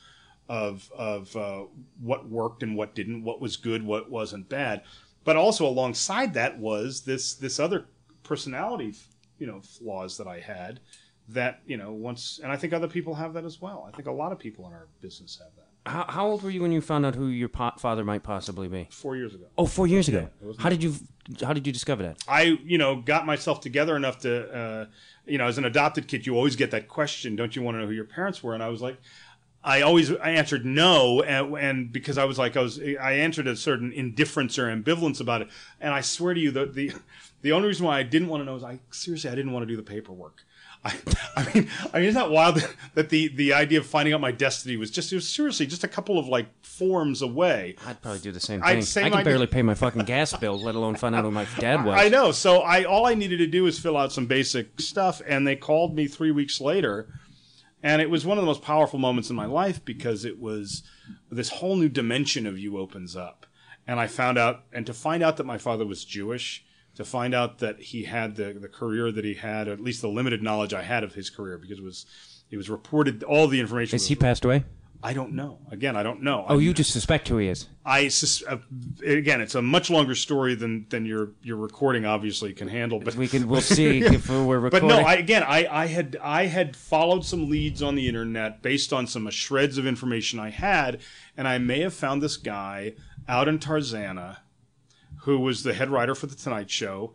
of 0.49 0.91
of 0.97 1.35
uh, 1.37 1.65
what 2.01 2.29
worked 2.29 2.63
and 2.63 2.77
what 2.77 2.95
didn't, 2.95 3.25
what 3.25 3.41
was 3.41 3.57
good, 3.57 3.85
what 3.85 4.11
wasn't 4.11 4.49
bad. 4.49 4.83
But 5.25 5.37
also 5.37 5.67
alongside 5.67 6.35
that 6.35 6.59
was 6.59 7.03
this 7.03 7.35
this 7.35 7.61
other 7.61 7.87
personality 8.23 8.95
you 9.39 9.47
know 9.47 9.61
flaws 9.61 10.17
that 10.19 10.27
I 10.27 10.41
had 10.41 10.81
that 11.29 11.61
you 11.67 11.77
know 11.77 11.93
once 11.93 12.41
and 12.43 12.53
I 12.53 12.57
think 12.57 12.73
other 12.73 12.89
people 12.89 13.15
have 13.15 13.35
that 13.35 13.45
as 13.45 13.61
well. 13.61 13.89
I 13.89 13.95
think 13.95 14.09
a 14.09 14.13
lot 14.13 14.33
of 14.33 14.39
people 14.39 14.67
in 14.67 14.73
our 14.73 14.89
business 15.01 15.39
have 15.43 15.55
that. 15.57 15.67
How, 15.85 16.05
how 16.09 16.27
old 16.29 16.45
were 16.45 16.51
you 16.51 16.63
when 16.63 16.71
you 16.71 16.81
found 16.81 17.05
out 17.05 17.17
who 17.17 17.27
your 17.27 17.49
po- 17.49 17.73
father 17.77 18.05
might 18.05 18.23
possibly 18.23 18.69
be? 18.69 18.87
Four 18.91 19.17
years 19.17 19.35
ago. 19.35 19.47
Oh, 19.59 19.67
four 19.67 19.89
years 19.89 20.09
ago. 20.09 20.29
How 20.59 20.69
did 20.69 20.81
you 20.81 20.95
How 21.43 21.53
did 21.53 21.67
you 21.67 21.73
discover 21.73 22.05
that? 22.05 22.23
I, 22.29 22.57
you 22.65 22.79
know, 22.79 22.97
got 22.97 23.27
myself 23.27 23.61
together 23.61 23.97
enough 23.97 24.21
to, 24.21 24.57
uh, 24.57 24.87
you 25.27 25.39
know, 25.39 25.47
as 25.47 25.59
an 25.59 25.65
adopted 25.65 26.07
kid, 26.07 26.25
you 26.25 26.37
always 26.37 26.55
get 26.55 26.71
that 26.71 26.87
question, 26.87 27.35
don't 27.35 27.57
you 27.57 27.63
want 27.63 27.77
to 27.77 27.81
know 27.81 27.87
who 27.87 27.95
your 27.95 28.05
parents 28.05 28.45
were? 28.45 28.55
And 28.55 28.63
I 28.63 28.69
was 28.69 28.81
like, 28.81 28.97
I 29.65 29.83
always, 29.83 30.13
I 30.13 30.31
answered 30.31 30.67
no, 30.67 31.23
and, 31.23 31.57
and 31.57 31.93
because 31.93 32.19
I 32.19 32.25
was 32.25 32.39
like, 32.39 32.57
I 32.57 32.63
was, 32.63 32.81
I 32.81 33.13
answered 33.13 33.47
a 33.47 33.57
certain 33.57 33.93
indifference 33.93 34.59
or 34.59 34.67
ambivalence 34.67 35.21
about 35.21 35.43
it. 35.43 35.49
And 35.81 35.95
I 35.95 36.01
swear 36.01 36.35
to 36.35 36.41
you, 36.41 36.51
the, 36.51 36.67
the, 36.67 36.93
the 37.43 37.53
only 37.53 37.69
reason 37.69 37.87
why 37.87 37.99
I 37.99 38.03
didn't 38.03 38.29
want 38.29 38.41
to 38.41 38.45
know 38.45 38.57
is 38.57 38.65
I, 38.65 38.81
seriously, 38.91 39.31
I 39.31 39.35
didn't 39.35 39.53
want 39.53 39.63
to 39.63 39.69
do 39.69 39.77
the 39.77 39.83
paperwork. 39.83 40.43
I, 40.85 40.97
I 41.37 41.55
mean, 41.55 41.69
I 41.93 41.99
mean, 41.99 42.09
isn't 42.09 42.21
that 42.21 42.31
wild 42.31 42.61
that 42.95 43.09
the, 43.09 43.29
the 43.29 43.53
idea 43.53 43.79
of 43.79 43.87
finding 43.87 44.15
out 44.15 44.21
my 44.21 44.33
destiny 44.33 44.77
was 44.77 44.91
just, 44.91 45.13
it 45.13 45.15
was 45.15 45.29
seriously 45.29 45.67
just 45.67 45.85
a 45.85 45.89
couple 45.89 46.19
of 46.19 46.27
like 46.27 46.47
forms 46.65 47.23
away. 47.23 47.77
I'd 47.87 48.03
probably 48.03 48.21
do 48.21 48.33
the 48.33 48.41
same 48.41 48.63
I'd 48.65 48.75
thing. 48.75 48.83
say 48.83 49.05
I 49.05 49.11
can 49.11 49.25
barely 49.25 49.47
pay 49.47 49.63
my 49.63 49.75
fucking 49.75 50.05
gas 50.05 50.33
bill, 50.37 50.61
let 50.61 50.75
alone 50.75 50.97
find 50.97 51.15
out 51.15 51.25
who 51.25 51.31
my 51.31 51.47
dad 51.59 51.85
was. 51.85 52.01
I 52.01 52.09
know. 52.09 52.33
So 52.33 52.59
I 52.61 52.83
all 52.83 53.07
I 53.07 53.15
needed 53.15 53.39
to 53.39 53.47
do 53.47 53.63
was 53.65 53.79
fill 53.79 53.97
out 53.97 54.13
some 54.13 54.27
basic 54.27 54.81
stuff, 54.81 55.23
and 55.27 55.47
they 55.47 55.55
called 55.55 55.95
me 55.95 56.09
three 56.09 56.33
weeks 56.33 56.61
later, 56.61 57.07
and 57.83 58.01
it 58.01 58.11
was 58.11 58.25
one 58.25 58.39
of 58.39 58.43
the 58.43 58.47
most 58.47 58.63
powerful 58.63 58.99
moments 58.99 59.31
in 59.31 59.37
my 59.37 59.47
life 59.47 59.85
because 59.85 60.25
it 60.25 60.41
was 60.41 60.83
this 61.31 61.49
whole 61.49 61.77
new 61.77 61.89
dimension 61.89 62.47
of 62.47 62.59
you 62.59 62.79
opens 62.79 63.17
up, 63.17 63.47
and 63.87 63.99
I 63.99 64.07
found 64.07 64.39
out, 64.39 64.65
and 64.73 64.87
to 64.87 64.95
find 64.95 65.23
out 65.23 65.37
that 65.39 65.47
my 65.47 65.59
father 65.59 65.87
was 65.87 66.05
Jewish, 66.05 66.65
to 66.95 67.05
find 67.05 67.35
out 67.35 67.59
that 67.59 67.81
he 67.81 68.05
had 68.05 68.37
the 68.37 68.53
the 68.53 68.69
career 68.69 69.11
that 69.11 69.25
he 69.25 69.35
had, 69.35 69.69
or 69.69 69.73
at 69.73 69.81
least 69.81 70.03
the 70.03 70.09
limited 70.09 70.43
knowledge 70.43 70.75
I 70.75 70.83
had 70.83 71.05
of 71.05 71.15
his 71.15 71.31
career, 71.31 71.59
because 71.59 71.79
it 71.79 71.85
was 71.85 72.07
it 72.51 72.57
was 72.57 72.69
reported 72.71 73.23
all 73.23 73.49
the 73.49 73.61
information. 73.61 73.97
Is 73.97 74.09
he 74.09 74.15
passed 74.15 74.45
away? 74.45 74.65
I 75.05 75.15
don't 75.15 75.33
know. 75.33 75.59
Again, 75.71 75.97
I 75.97 76.03
don't 76.05 76.23
know. 76.23 76.47
Oh, 76.49 76.59
you 76.59 76.73
just 76.73 76.93
suspect 76.93 77.29
who 77.29 77.39
he 77.39 77.49
is. 77.49 77.67
I 77.85 78.07
sus- 78.09 78.43
uh, 78.47 78.59
again, 79.05 79.41
it's 79.41 79.57
a 79.57 79.63
much 79.63 79.91
longer 79.91 80.15
story 80.15 80.55
than 80.55 80.87
than 80.91 81.05
your 81.05 81.31
your 81.43 81.57
recording 81.57 82.05
obviously 82.05 82.53
can 82.53 82.69
handle. 82.69 83.01
But 83.01 83.17
We 83.17 83.27
can. 83.27 83.49
We'll 83.49 83.61
see 83.61 83.99
if 84.05 84.29
we're 84.29 84.61
recording. 84.61 84.89
but 84.89 84.95
no, 85.01 85.03
I, 85.05 85.15
again, 85.15 85.43
I, 85.43 85.67
I 85.69 85.87
had 85.87 86.17
I 86.23 86.47
had 86.47 86.77
followed 86.77 87.25
some 87.25 87.51
leads 87.51 87.83
on 87.83 87.97
the 87.97 88.07
internet 88.07 88.63
based 88.63 88.93
on 88.93 89.07
some 89.07 89.29
shreds 89.31 89.77
of 89.79 89.87
information 89.87 90.39
I 90.39 90.51
had, 90.51 91.01
and 91.37 91.49
I 91.49 91.59
may 91.59 91.81
have 91.81 91.95
found 91.95 92.23
this 92.23 92.37
guy 92.37 92.95
out 93.29 93.49
in 93.49 93.59
Tarzana, 93.59 94.39
who 95.23 95.39
was 95.39 95.63
the 95.63 95.75
head 95.75 95.91
writer 95.91 96.15
for 96.15 96.27
the 96.27 96.35
Tonight 96.35 96.71
Show 96.71 97.15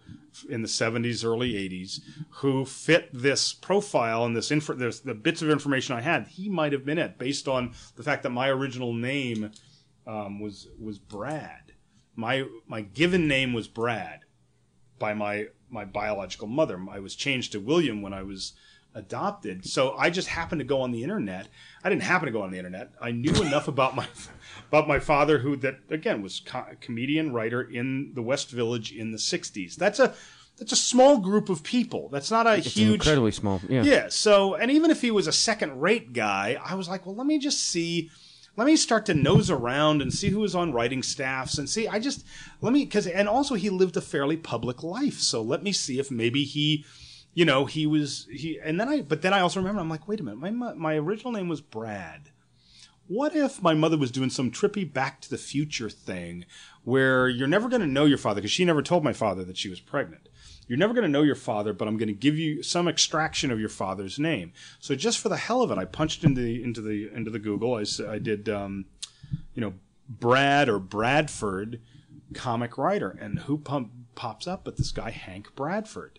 in 0.49 0.61
the 0.61 0.67
'70s, 0.67 1.25
early 1.25 1.53
'80s, 1.53 2.01
who 2.29 2.65
fit 2.65 3.09
this 3.13 3.53
profile 3.53 4.25
and 4.25 4.35
this 4.35 4.49
this, 4.49 4.99
the 4.99 5.13
bits 5.13 5.41
of 5.41 5.49
information 5.49 5.95
I 5.95 6.01
had. 6.01 6.27
He 6.27 6.49
might 6.49 6.73
have 6.73 6.85
been 6.85 6.97
it 6.97 7.17
based 7.17 7.47
on 7.47 7.73
the 7.95 8.03
fact 8.03 8.23
that 8.23 8.29
my 8.29 8.49
original 8.49 8.93
name 8.93 9.51
um, 10.05 10.39
was 10.39 10.67
was 10.79 10.99
Brad. 10.99 11.73
My 12.15 12.45
my 12.67 12.81
given 12.81 13.27
name 13.27 13.53
was 13.53 13.67
Brad 13.67 14.21
by 14.99 15.13
my 15.13 15.47
my 15.69 15.85
biological 15.85 16.47
mother. 16.47 16.79
I 16.89 16.99
was 16.99 17.15
changed 17.15 17.51
to 17.51 17.59
William 17.59 18.01
when 18.01 18.13
I 18.13 18.23
was 18.23 18.53
adopted. 18.97 19.65
So 19.65 19.95
I 19.97 20.09
just 20.09 20.27
happened 20.27 20.59
to 20.59 20.65
go 20.65 20.81
on 20.81 20.91
the 20.91 21.03
internet. 21.03 21.47
I 21.83 21.89
didn't 21.89 22.03
happen 22.03 22.25
to 22.25 22.31
go 22.31 22.41
on 22.41 22.51
the 22.51 22.57
internet. 22.57 22.91
I 23.01 23.11
knew 23.11 23.33
enough 23.41 23.67
about 23.67 23.95
my 23.95 24.07
about 24.69 24.87
my 24.87 24.99
father, 24.99 25.37
who 25.39 25.55
that 25.57 25.79
again 25.89 26.21
was 26.21 26.39
co- 26.39 26.65
comedian 26.81 27.31
writer 27.33 27.61
in 27.61 28.11
the 28.13 28.21
West 28.21 28.49
Village 28.51 28.91
in 28.91 29.11
the 29.11 29.17
'60s. 29.17 29.75
That's 29.75 29.99
a 29.99 30.13
that's 30.57 30.71
a 30.71 30.75
small 30.77 31.19
group 31.19 31.49
of 31.49 31.61
people. 31.61 32.09
That's 32.09 32.31
not 32.31 32.47
a 32.47 32.55
It's 32.57 32.73
huge. 32.73 32.95
incredibly 32.95 33.31
small. 33.31 33.61
Yeah. 33.69 33.83
Yeah. 33.83 34.07
So, 34.09 34.55
and 34.55 34.71
even 34.71 34.89
if 34.89 35.01
he 35.01 35.11
was 35.11 35.27
a 35.27 35.31
second 35.31 35.79
rate 35.79 36.13
guy, 36.13 36.57
I 36.65 36.73
was 36.73 36.89
like, 36.89 37.05
well, 37.05 37.15
let 37.15 37.27
me 37.27 37.37
just 37.37 37.59
see. 37.63 38.09
Let 38.55 38.65
me 38.65 38.75
start 38.75 39.05
to 39.05 39.13
nose 39.13 39.51
around 39.51 40.01
and 40.01 40.11
see 40.11 40.29
who 40.29 40.39
was 40.39 40.55
on 40.55 40.73
writing 40.73 41.03
staffs 41.03 41.59
and 41.59 41.69
see. 41.69 41.87
I 41.87 41.99
just, 41.99 42.25
let 42.59 42.73
me, 42.73 42.85
because, 42.85 43.05
and 43.05 43.29
also 43.29 43.53
he 43.53 43.69
lived 43.69 43.95
a 43.97 44.01
fairly 44.01 44.35
public 44.35 44.81
life. 44.81 45.19
So 45.19 45.43
let 45.43 45.61
me 45.61 45.71
see 45.71 45.99
if 45.99 46.09
maybe 46.09 46.43
he, 46.43 46.83
you 47.37 47.45
know, 47.45 47.65
he 47.65 47.85
was, 47.85 48.25
he, 48.31 48.59
and 48.59 48.79
then 48.79 48.89
I, 48.89 49.03
but 49.03 49.21
then 49.21 49.31
I 49.31 49.41
also 49.41 49.59
remember, 49.59 49.79
I'm 49.79 49.91
like, 49.91 50.07
wait 50.07 50.19
a 50.19 50.23
minute, 50.23 50.39
my, 50.39 50.73
my 50.73 50.95
original 50.95 51.31
name 51.31 51.47
was 51.47 51.61
Brad. 51.61 52.31
What 53.05 53.35
if 53.35 53.61
my 53.61 53.75
mother 53.75 53.95
was 53.95 54.09
doing 54.09 54.31
some 54.31 54.49
trippy 54.49 54.91
back 54.91 55.21
to 55.21 55.29
the 55.29 55.37
future 55.37 55.87
thing 55.87 56.45
where 56.83 57.29
you're 57.29 57.47
never 57.47 57.69
going 57.69 57.81
to 57.81 57.87
know 57.87 58.05
your 58.05 58.17
father 58.17 58.41
because 58.41 58.49
she 58.49 58.65
never 58.65 58.81
told 58.81 59.03
my 59.03 59.13
father 59.13 59.43
that 59.43 59.55
she 59.55 59.69
was 59.69 59.79
pregnant. 59.79 60.29
You're 60.67 60.79
never 60.79 60.95
going 60.95 61.03
to 61.03 61.11
know 61.11 61.21
your 61.21 61.35
father 61.35 61.73
but 61.73 61.87
i'm 61.87 61.95
going 61.95 62.07
to 62.07 62.13
give 62.13 62.39
you 62.39 62.63
some 62.63 62.87
extraction 62.87 63.51
of 63.51 63.59
your 63.59 63.69
father's 63.69 64.17
name. 64.17 64.51
So 64.79 64.95
just 64.95 65.19
for 65.19 65.29
the 65.29 65.37
hell 65.37 65.61
of 65.61 65.69
it 65.69 65.77
i 65.77 65.85
punched 65.85 66.23
into 66.23 66.41
the 66.41 66.63
into 66.63 66.81
the 66.81 67.07
into 67.13 67.29
the 67.29 67.37
google. 67.37 67.75
I, 67.75 67.85
I 68.09 68.17
did 68.17 68.49
um, 68.49 68.85
you 69.53 69.61
know 69.61 69.75
brad 70.09 70.69
or 70.69 70.79
bradford 70.79 71.81
comic 72.33 72.79
writer 72.79 73.15
and 73.21 73.41
who 73.41 73.59
pump, 73.59 73.91
pops 74.15 74.47
up 74.47 74.63
but 74.63 74.77
this 74.77 74.91
guy 74.91 75.11
hank 75.11 75.53
bradford 75.55 76.17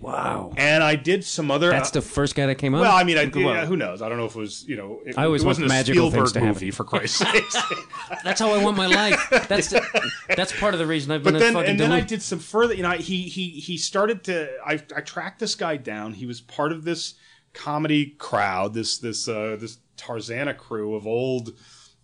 Wow. 0.00 0.52
and 0.56 0.82
i 0.82 0.96
did 0.96 1.24
some 1.24 1.50
other 1.50 1.70
That's 1.70 1.90
the 1.90 2.02
first 2.02 2.34
guy 2.34 2.46
that 2.46 2.56
came 2.56 2.74
up. 2.74 2.82
well, 2.82 2.94
I 2.94 3.04
mean, 3.04 3.16
I, 3.16 3.22
yeah, 3.22 3.64
who 3.64 3.76
knows? 3.76 4.02
I 4.02 4.08
don't 4.08 4.18
know 4.18 4.26
if 4.26 4.36
it 4.36 4.38
was, 4.38 4.66
you 4.68 4.76
know, 4.76 5.00
it, 5.06 5.16
I 5.16 5.24
always 5.24 5.42
it 5.42 5.46
want 5.46 5.58
wasn't 5.60 5.66
a 5.66 5.68
magical 5.68 6.10
things 6.10 6.30
Spielberg 6.30 6.32
to 6.34 6.40
happen. 6.40 6.54
movie, 6.54 6.70
for 6.72 6.84
Christ's 6.84 7.18
sake. 7.18 7.78
That's 8.22 8.40
how 8.40 8.52
I 8.52 8.62
want 8.62 8.76
my 8.76 8.86
life. 8.86 9.26
That's 9.48 9.68
the, 9.68 10.10
that's 10.36 10.52
part 10.58 10.74
of 10.74 10.80
the 10.80 10.86
reason 10.86 11.10
I've 11.12 11.22
been 11.22 11.34
but 11.34 11.40
a 11.40 11.44
then, 11.44 11.52
fucking 11.54 11.70
and 11.70 11.80
then 11.80 11.92
I 11.92 12.00
did 12.00 12.20
some 12.22 12.38
further. 12.38 12.74
You 12.74 12.82
know, 12.82 12.90
he 12.90 13.22
he 13.22 13.50
he 13.50 13.76
started 13.78 14.24
to. 14.24 14.50
I 14.64 14.74
I 14.94 15.00
tracked 15.00 15.38
this 15.40 15.54
guy 15.54 15.76
down. 15.78 16.12
He 16.12 16.26
was 16.26 16.40
part 16.40 16.72
of 16.72 16.84
this 16.84 17.14
comedy 17.54 18.06
crowd. 18.18 18.74
This 18.74 18.98
this 18.98 19.26
uh, 19.28 19.56
this 19.58 19.78
Tarzana 19.96 20.56
crew 20.56 20.94
of 20.96 21.06
old 21.06 21.54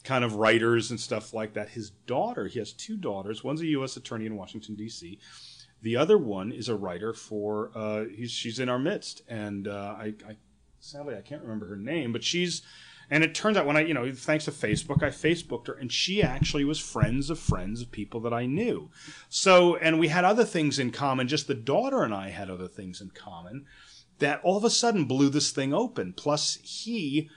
kind 0.05 0.25
of 0.25 0.37
writers 0.37 0.91
and 0.91 0.99
stuff 0.99 1.35
like 1.35 1.53
that. 1.55 1.69
His 1.71 1.91
daughter. 2.07 2.47
He 2.47 2.59
has 2.59 2.73
two 2.73 2.97
daughters. 2.97 3.45
One's 3.45 3.61
a 3.61 3.67
U.S. 3.67 3.97
attorney 3.97 4.27
in 4.27 4.37
Washington 4.37 4.75
D.C. 4.75 5.19
The 5.83 5.97
other 5.97 6.19
one 6.19 6.53
is 6.53 6.69
a 6.69 6.75
writer 6.77 7.13
for. 7.13 7.71
Uh, 7.75 8.05
he's 8.15 8.31
she's 8.31 8.59
in 8.59 8.69
our 8.69 8.79
midst, 8.79 9.23
and 9.29 9.67
uh, 9.67 9.95
I, 9.99 10.15
I 10.29 10.37
sadly 10.79 11.17
I 11.17 11.23
can't 11.23 11.43
remember 11.43 11.67
her 11.69 11.77
name, 11.77 12.13
but 12.13 12.25
she's. 12.25 12.63
And 13.13 13.25
it 13.25 13.35
turns 13.35 13.57
out 13.57 13.67
when 13.67 13.77
I, 13.77 13.81
you 13.81 13.93
know, 13.93 14.13
thanks 14.13 14.45
to 14.45 14.53
Facebook, 14.53 15.03
I 15.03 15.09
Facebooked 15.09 15.67
her, 15.67 15.73
and 15.73 15.91
she 15.91 16.23
actually 16.23 16.65
was 16.65 16.79
friends 16.79 17.29
of 17.29 17.41
friends 17.41 17.83
of 17.83 17.91
people 17.91 18.21
that 18.21 18.33
I 18.33 18.47
knew. 18.47 18.89
So, 19.29 19.75
and 19.75 19.99
we 19.99 20.07
had 20.07 20.25
other 20.25 20.45
things 20.45 20.79
in 20.79 20.93
common. 20.93 21.27
Just 21.27 21.49
the 21.49 21.55
daughter 21.55 22.05
and 22.05 22.15
I 22.15 22.29
had 22.29 22.49
other 22.49 22.69
things 22.69 23.01
in 23.01 23.11
common. 23.11 23.67
that 24.21 24.41
all 24.45 24.57
of 24.57 24.65
a 24.65 24.71
sudden 24.71 25.07
blew 25.07 25.29
this 25.29 25.51
thing 25.51 25.75
open. 25.75 26.13
Plus, 26.13 26.59
he 26.63 27.29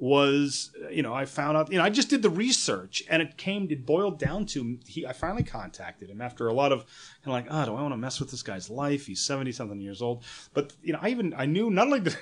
was, 0.00 0.74
you 0.90 1.02
know, 1.02 1.12
I 1.12 1.26
found 1.26 1.58
out, 1.58 1.70
you 1.70 1.78
know, 1.78 1.84
I 1.84 1.90
just 1.90 2.08
did 2.08 2.22
the 2.22 2.30
research 2.30 3.04
and 3.10 3.20
it 3.20 3.36
came, 3.36 3.68
it 3.70 3.84
boiled 3.84 4.18
down 4.18 4.46
to 4.46 4.78
he, 4.86 5.06
I 5.06 5.12
finally 5.12 5.42
contacted 5.42 6.08
him 6.08 6.22
after 6.22 6.48
a 6.48 6.54
lot 6.54 6.72
of 6.72 6.80
kind 7.22 7.26
of 7.26 7.32
like, 7.32 7.46
oh, 7.50 7.66
do 7.66 7.76
I 7.76 7.82
want 7.82 7.92
to 7.92 7.98
mess 7.98 8.18
with 8.18 8.30
this 8.30 8.42
guy's 8.42 8.70
life? 8.70 9.06
He's 9.06 9.20
70 9.20 9.52
something 9.52 9.78
years 9.78 10.00
old. 10.00 10.24
But, 10.54 10.72
you 10.82 10.94
know, 10.94 10.98
I 11.02 11.10
even, 11.10 11.34
I 11.36 11.44
knew 11.44 11.68
not 11.70 11.86
only 11.86 12.00
did, 12.00 12.16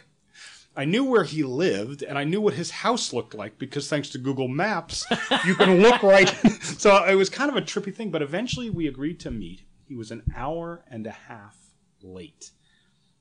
I 0.76 0.84
knew 0.86 1.04
where 1.04 1.22
he 1.22 1.44
lived 1.44 2.02
and 2.02 2.18
I 2.18 2.24
knew 2.24 2.40
what 2.40 2.54
his 2.54 2.70
house 2.70 3.12
looked 3.12 3.34
like 3.34 3.58
because 3.58 3.88
thanks 3.88 4.08
to 4.10 4.18
Google 4.18 4.48
Maps, 4.48 5.06
you 5.46 5.54
can 5.54 5.78
look 5.82 6.02
right. 6.02 6.28
so 6.62 7.04
it 7.04 7.14
was 7.14 7.30
kind 7.30 7.48
of 7.48 7.56
a 7.56 7.62
trippy 7.62 7.94
thing, 7.94 8.10
but 8.10 8.22
eventually 8.22 8.70
we 8.70 8.88
agreed 8.88 9.20
to 9.20 9.30
meet. 9.30 9.62
He 9.86 9.94
was 9.94 10.10
an 10.10 10.24
hour 10.36 10.84
and 10.90 11.06
a 11.06 11.12
half 11.12 11.56
late. 12.02 12.50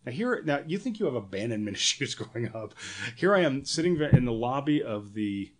Now 0.08 0.14
here, 0.14 0.42
now 0.46 0.62
you 0.66 0.78
think 0.78 1.00
you 1.00 1.06
have 1.06 1.16
abandonment 1.16 1.76
issues 1.78 2.16
growing 2.16 2.56
up. 2.56 2.74
Here 3.18 3.36
I 3.36 3.42
am 3.42 3.66
sitting 3.66 4.00
in 4.00 4.24
the 4.24 4.32
lobby 4.32 4.82
of 4.82 5.14
the 5.14 5.52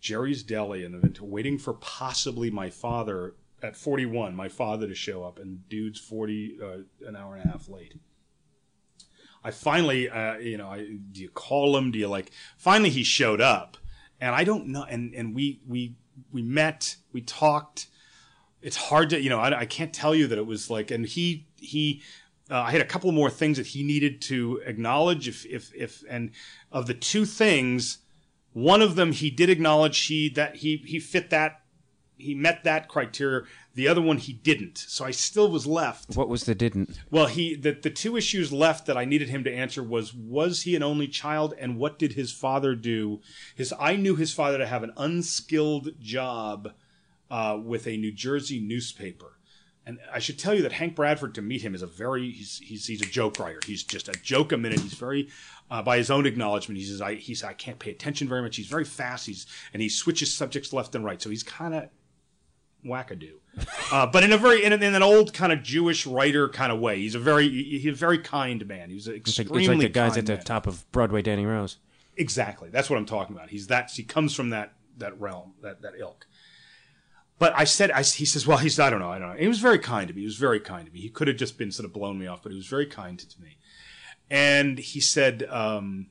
Jerry's 0.00 0.44
Deli 0.44 0.84
and 0.84 1.18
waiting 1.18 1.58
for 1.58 1.74
possibly 1.74 2.52
my 2.52 2.70
father 2.70 3.34
at 3.64 3.76
41, 3.76 4.36
my 4.36 4.48
father 4.48 4.86
to 4.86 4.94
show 4.94 5.24
up, 5.24 5.40
and 5.40 5.68
dude's 5.68 5.98
40, 5.98 6.58
uh, 6.62 6.66
an 7.08 7.16
hour 7.16 7.34
and 7.34 7.44
a 7.44 7.48
half 7.48 7.68
late. 7.68 7.94
I 9.42 9.50
finally, 9.50 10.08
uh, 10.08 10.36
you 10.36 10.56
know, 10.56 10.68
I, 10.68 10.86
do 11.10 11.20
you 11.20 11.28
call 11.28 11.76
him? 11.76 11.90
Do 11.90 11.98
you 11.98 12.06
like? 12.06 12.30
Finally, 12.56 12.90
he 12.90 13.02
showed 13.02 13.40
up, 13.40 13.76
and 14.20 14.36
I 14.36 14.44
don't 14.44 14.68
know. 14.68 14.84
And 14.84 15.14
and 15.14 15.34
we 15.34 15.62
we 15.66 15.96
we 16.30 16.42
met, 16.42 16.94
we 17.12 17.22
talked. 17.22 17.88
It's 18.62 18.76
hard 18.76 19.10
to, 19.10 19.20
you 19.20 19.30
know, 19.30 19.40
I, 19.40 19.60
I 19.60 19.66
can't 19.66 19.92
tell 19.92 20.14
you 20.14 20.28
that 20.28 20.38
it 20.38 20.46
was 20.46 20.70
like. 20.70 20.90
And 20.90 21.06
he 21.06 21.48
he, 21.56 22.02
uh, 22.50 22.62
I 22.62 22.72
had 22.72 22.80
a 22.80 22.86
couple 22.86 23.12
more 23.12 23.30
things 23.30 23.56
that 23.58 23.68
he 23.68 23.82
needed 23.82 24.20
to 24.22 24.60
acknowledge. 24.66 25.28
If 25.28 25.46
if 25.46 25.72
if 25.74 26.02
and 26.08 26.32
of 26.72 26.86
the 26.86 26.94
two 26.94 27.24
things, 27.24 27.98
one 28.52 28.82
of 28.82 28.96
them 28.96 29.12
he 29.12 29.30
did 29.30 29.48
acknowledge 29.48 30.06
he 30.06 30.28
that 30.30 30.56
he 30.56 30.78
he 30.78 30.98
fit 30.98 31.30
that 31.30 31.62
he 32.16 32.34
met 32.34 32.64
that 32.64 32.88
criteria. 32.88 33.46
The 33.74 33.88
other 33.88 34.02
one 34.02 34.18
he 34.18 34.32
didn't. 34.32 34.78
So 34.78 35.04
I 35.04 35.10
still 35.10 35.50
was 35.50 35.66
left. 35.66 36.16
What 36.16 36.28
was 36.28 36.44
the 36.44 36.54
didn't? 36.54 36.98
Well, 37.10 37.26
he 37.26 37.54
the, 37.54 37.72
the 37.72 37.88
two 37.90 38.16
issues 38.16 38.52
left 38.52 38.86
that 38.86 38.96
I 38.96 39.04
needed 39.04 39.28
him 39.28 39.44
to 39.44 39.52
answer 39.52 39.82
was 39.82 40.12
was 40.12 40.62
he 40.62 40.74
an 40.74 40.82
only 40.82 41.06
child 41.06 41.54
and 41.58 41.78
what 41.78 41.98
did 41.98 42.14
his 42.14 42.32
father 42.32 42.74
do? 42.74 43.20
His 43.54 43.72
I 43.78 43.96
knew 43.96 44.16
his 44.16 44.32
father 44.32 44.58
to 44.58 44.66
have 44.66 44.82
an 44.82 44.92
unskilled 44.96 46.00
job 46.00 46.72
uh, 47.30 47.58
with 47.62 47.86
a 47.86 47.96
New 47.96 48.12
Jersey 48.12 48.58
newspaper. 48.58 49.36
And 49.86 49.98
I 50.12 50.18
should 50.18 50.38
tell 50.38 50.54
you 50.54 50.62
that 50.62 50.72
Hank 50.72 50.94
Bradford 50.94 51.34
to 51.36 51.42
meet 51.42 51.62
him 51.62 51.74
is 51.74 51.82
a 51.82 51.86
very 51.86 52.30
he's 52.30 52.58
he's, 52.58 52.86
he's 52.86 53.02
a 53.02 53.06
joke 53.06 53.38
writer. 53.38 53.60
He's 53.66 53.82
just 53.82 54.08
a 54.08 54.12
joke 54.12 54.52
a 54.52 54.56
minute. 54.56 54.80
He's 54.80 54.94
very 54.94 55.28
uh, 55.70 55.82
by 55.82 55.96
his 55.98 56.10
own 56.10 56.26
acknowledgement, 56.26 56.78
he 56.78 56.84
says 56.84 57.00
I 57.00 57.14
he 57.14 57.36
I 57.44 57.52
can't 57.52 57.78
pay 57.78 57.90
attention 57.90 58.28
very 58.28 58.42
much. 58.42 58.56
He's 58.56 58.66
very 58.66 58.84
fast. 58.84 59.26
He's 59.26 59.46
and 59.72 59.80
he 59.80 59.88
switches 59.88 60.34
subjects 60.34 60.72
left 60.72 60.94
and 60.94 61.04
right. 61.04 61.22
So 61.22 61.30
he's 61.30 61.44
kind 61.44 61.74
of 61.74 61.88
wackadoo, 62.84 63.34
uh, 63.92 64.06
but 64.06 64.24
in 64.24 64.32
a 64.32 64.38
very 64.38 64.64
in, 64.64 64.72
in, 64.72 64.94
an 64.94 65.02
old 65.02 65.32
kind 65.32 65.52
of 65.52 65.62
Jewish 65.62 66.06
writer 66.06 66.48
kind 66.48 66.72
of 66.72 66.80
way. 66.80 66.98
He's 66.98 67.14
a 67.14 67.20
very 67.20 67.48
he's 67.48 67.86
a 67.86 67.92
very 67.92 68.18
kind 68.18 68.66
man. 68.66 68.90
He's 68.90 69.06
like, 69.06 69.18
extremely 69.18 69.60
it's 69.60 69.68
like 69.68 69.78
the 69.78 69.88
guys 69.88 70.16
at 70.16 70.26
the 70.26 70.34
man. 70.34 70.44
top 70.44 70.66
of 70.66 70.90
Broadway, 70.90 71.22
Danny 71.22 71.46
Rose. 71.46 71.78
Exactly, 72.16 72.68
that's 72.68 72.90
what 72.90 72.96
I'm 72.96 73.06
talking 73.06 73.36
about. 73.36 73.50
He's 73.50 73.68
that 73.68 73.92
he 73.92 74.02
comes 74.02 74.34
from 74.34 74.50
that 74.50 74.72
that 74.98 75.20
realm 75.20 75.54
that 75.62 75.82
that 75.82 75.92
ilk. 75.98 76.26
But 77.40 77.54
I 77.56 77.64
said, 77.64 77.90
I, 77.90 78.02
he 78.02 78.26
says, 78.26 78.46
well, 78.46 78.58
he's, 78.58 78.78
I 78.78 78.90
don't 78.90 79.00
know, 79.00 79.10
I 79.10 79.18
don't 79.18 79.30
know. 79.30 79.40
He 79.40 79.48
was 79.48 79.60
very 79.60 79.78
kind 79.78 80.06
to 80.08 80.14
me. 80.14 80.20
He 80.20 80.26
was 80.26 80.36
very 80.36 80.60
kind 80.60 80.86
to 80.86 80.92
me. 80.92 81.00
He 81.00 81.08
could 81.08 81.26
have 81.26 81.38
just 81.38 81.56
been 81.56 81.72
sort 81.72 81.86
of 81.86 81.92
blown 81.94 82.18
me 82.18 82.26
off, 82.26 82.42
but 82.42 82.52
he 82.52 82.56
was 82.56 82.66
very 82.66 82.84
kind 82.84 83.18
to 83.18 83.40
me. 83.40 83.56
And 84.28 84.78
he 84.78 85.00
said, 85.00 85.44
um, 85.44 86.08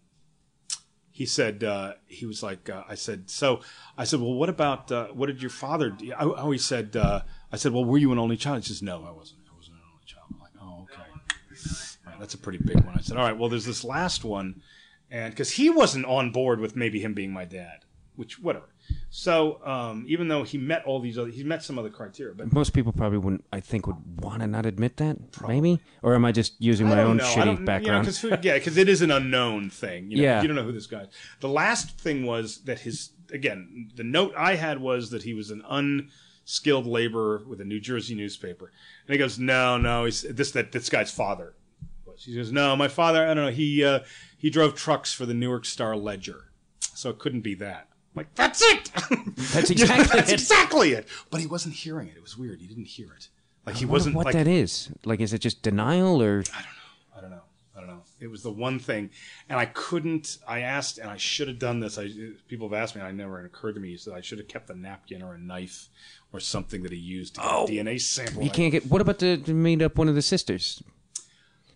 he 1.11 1.27
said, 1.27 1.63
uh, 1.63 1.93
he 2.07 2.25
was 2.25 2.41
like, 2.41 2.67
uh, 2.67 2.81
I 2.89 2.95
said, 2.95 3.29
so 3.29 3.61
I 3.95 4.05
said, 4.05 4.21
well, 4.21 4.33
what 4.33 4.49
about, 4.49 4.91
uh, 4.91 5.09
what 5.09 5.27
did 5.27 5.39
your 5.39 5.51
father 5.51 5.91
do? 5.91 6.11
Oh, 6.19 6.33
oh, 6.35 6.49
he 6.49 6.57
said, 6.57 6.95
uh, 6.95 7.21
I 7.51 7.57
said, 7.57 7.73
well, 7.73 7.85
were 7.85 7.99
you 7.99 8.11
an 8.11 8.17
only 8.17 8.35
child? 8.35 8.63
He 8.63 8.67
says, 8.67 8.81
no, 8.81 9.05
I 9.05 9.11
wasn't. 9.11 9.41
I 9.51 9.55
wasn't 9.55 9.75
an 9.75 9.83
only 9.93 10.05
child. 10.07 10.25
I'm 10.33 10.39
like, 10.39 10.53
oh, 10.59 10.83
okay. 10.83 12.07
Right, 12.07 12.19
that's 12.19 12.33
a 12.33 12.39
pretty 12.39 12.59
big 12.65 12.83
one. 12.83 12.95
I 12.97 13.01
said, 13.01 13.17
all 13.17 13.23
right, 13.23 13.37
well, 13.37 13.49
there's 13.49 13.65
this 13.65 13.83
last 13.83 14.23
one. 14.23 14.63
And 15.11 15.31
because 15.31 15.51
he 15.51 15.69
wasn't 15.69 16.05
on 16.05 16.31
board 16.31 16.59
with 16.59 16.75
maybe 16.75 16.99
him 16.99 17.13
being 17.13 17.31
my 17.31 17.45
dad, 17.45 17.85
which, 18.15 18.39
whatever. 18.39 18.73
So 19.12 19.60
um, 19.65 20.06
even 20.08 20.28
though 20.28 20.43
he 20.43 20.58
met 20.58 20.84
all 20.86 20.99
these 20.99 21.17
other, 21.17 21.30
he 21.30 21.43
met 21.43 21.63
some 21.63 21.80
other 21.80 21.89
criteria, 21.89 22.34
but 22.36 22.54
Most 22.54 22.73
people 22.73 22.91
probably 22.91 23.17
wouldn't, 23.17 23.43
I 23.52 23.60
think, 23.60 23.88
would 23.88 24.21
want 24.21 24.41
to 24.41 24.47
not 24.47 24.65
admit 24.65 24.97
that. 24.97 25.17
Maybe, 25.47 25.80
or 26.04 26.13
am 26.15 26.25
I 26.25 26.32
just 26.32 26.54
using 26.60 26.88
I 26.88 26.95
my 26.95 27.02
own 27.04 27.17
know. 27.17 27.23
Shitty 27.23 27.65
background? 27.65 28.06
You 28.06 28.30
know, 28.30 28.38
cause, 28.38 28.45
yeah, 28.45 28.54
because 28.54 28.78
it 28.78 28.88
is 28.88 29.02
an 29.02 29.10
unknown 29.12 29.69
thing. 29.71 30.12
You 30.12 30.17
know, 30.17 30.23
Yeah. 30.23 30.41
you 30.41 30.47
don't 30.47 30.56
know 30.56 30.63
who 30.63 30.71
this 30.71 30.86
guy. 30.88 31.02
is. 31.02 31.08
The 31.39 31.49
last 31.49 31.97
thing 31.99 32.25
was 32.25 32.60
that 32.65 32.80
his 32.80 33.12
again, 33.32 33.89
the 33.95 34.04
note 34.04 34.34
I 34.38 34.56
had 34.56 34.80
was 34.80 35.10
that 35.10 35.23
he 35.23 35.34
was 35.34 35.49
an 35.49 35.63
unskilled 35.69 36.86
laborer 36.86 37.43
with 37.47 37.62
a 37.62 37.65
New 37.65 37.80
Jersey 37.80 38.15
newspaper, 38.15 38.71
and 39.08 39.13
he 39.13 39.17
goes, 39.17 39.39
"No, 39.39 39.78
no, 39.78 40.06
he's 40.06 40.21
this 40.21 40.52
that 40.52 40.71
this 40.71 40.89
guy's 40.89 41.12
father." 41.12 41.54
was. 42.06 42.25
He 42.25 42.36
goes, 42.36 42.52
"No, 42.52 42.75
my 42.75 42.88
father. 42.88 43.23
I 43.28 43.34
don't 43.34 43.45
know. 43.45 43.52
He 43.52 43.84
uh, 43.84 43.99
he 44.38 44.49
drove 44.52 44.75
trucks 44.75 45.12
for 45.13 45.25
the 45.25 45.34
Newark 45.34 45.65
Star 45.65 45.95
Ledger, 45.95 46.52
so 46.93 47.10
it 47.10 47.17
couldn't 47.19 47.41
be 47.41 47.56
that." 47.56 47.88
Like 48.19 48.36
that's 48.36 48.62
it. 48.62 48.91
That's 49.53 49.69
You 49.69 49.75
know, 49.77 49.84
exactly 49.95 50.19
that's 50.19 50.29
it. 50.32 50.34
exactly 50.34 50.91
it. 50.91 51.08
But 51.32 51.39
he 51.39 51.47
wasn't 51.47 51.75
hearing 51.75 52.10
it. 52.10 52.17
It 52.17 52.21
was 52.21 52.38
weird. 52.38 52.60
He 52.60 52.67
didn't 52.67 52.88
hear 52.88 53.08
it. 53.17 53.29
Like 53.65 53.77
he 53.77 53.86
wasn't 53.86 54.13
what 54.15 54.25
like 54.25 54.34
that 54.34 54.45
is. 54.45 54.89
Like, 55.05 55.21
is 55.21 55.32
it 55.32 55.39
just 55.39 55.62
denial 55.62 56.21
or? 56.21 56.43
I 56.53 56.62
don't 56.62 56.65
know. 56.65 57.17
I 57.17 57.21
don't 57.21 57.29
know. 57.32 57.41
I 57.77 57.79
don't 57.79 57.88
know. 57.88 58.01
It 58.19 58.27
was 58.27 58.43
the 58.43 58.51
one 58.51 58.77
thing, 58.77 59.10
and 59.47 59.58
I 59.58 59.67
couldn't. 59.67 60.38
I 60.45 60.60
asked, 60.62 60.97
and 60.97 61.10
I 61.10 61.15
should 61.15 61.47
have 61.47 61.60
done 61.60 61.79
this. 61.79 61.97
I 61.97 62.10
people 62.49 62.67
have 62.67 62.77
asked 62.77 62.93
me, 62.95 62.99
and 62.99 63.08
I 63.08 63.12
never 63.12 63.39
it 63.39 63.45
occurred 63.45 63.75
to 63.75 63.79
me. 63.79 63.95
So 63.95 64.13
I 64.13 64.19
should 64.19 64.39
have 64.39 64.49
kept 64.49 64.69
a 64.69 64.75
napkin 64.77 65.21
or 65.21 65.36
a 65.36 65.39
knife 65.39 65.88
or 66.34 66.41
something 66.41 66.84
that 66.84 66.91
he 66.91 66.97
used 66.97 67.36
to 67.36 67.41
get 67.41 67.49
Oh. 67.49 67.63
a 67.63 67.69
DNA 67.69 68.01
sample. 68.01 68.43
You 68.43 68.49
can't 68.49 68.73
get. 68.73 68.86
What 68.88 68.99
about 68.99 69.19
the, 69.19 69.38
to 69.38 69.53
meet 69.53 69.82
up 69.82 69.97
one 69.97 70.10
of 70.10 70.15
the 70.15 70.21
sisters? 70.21 70.84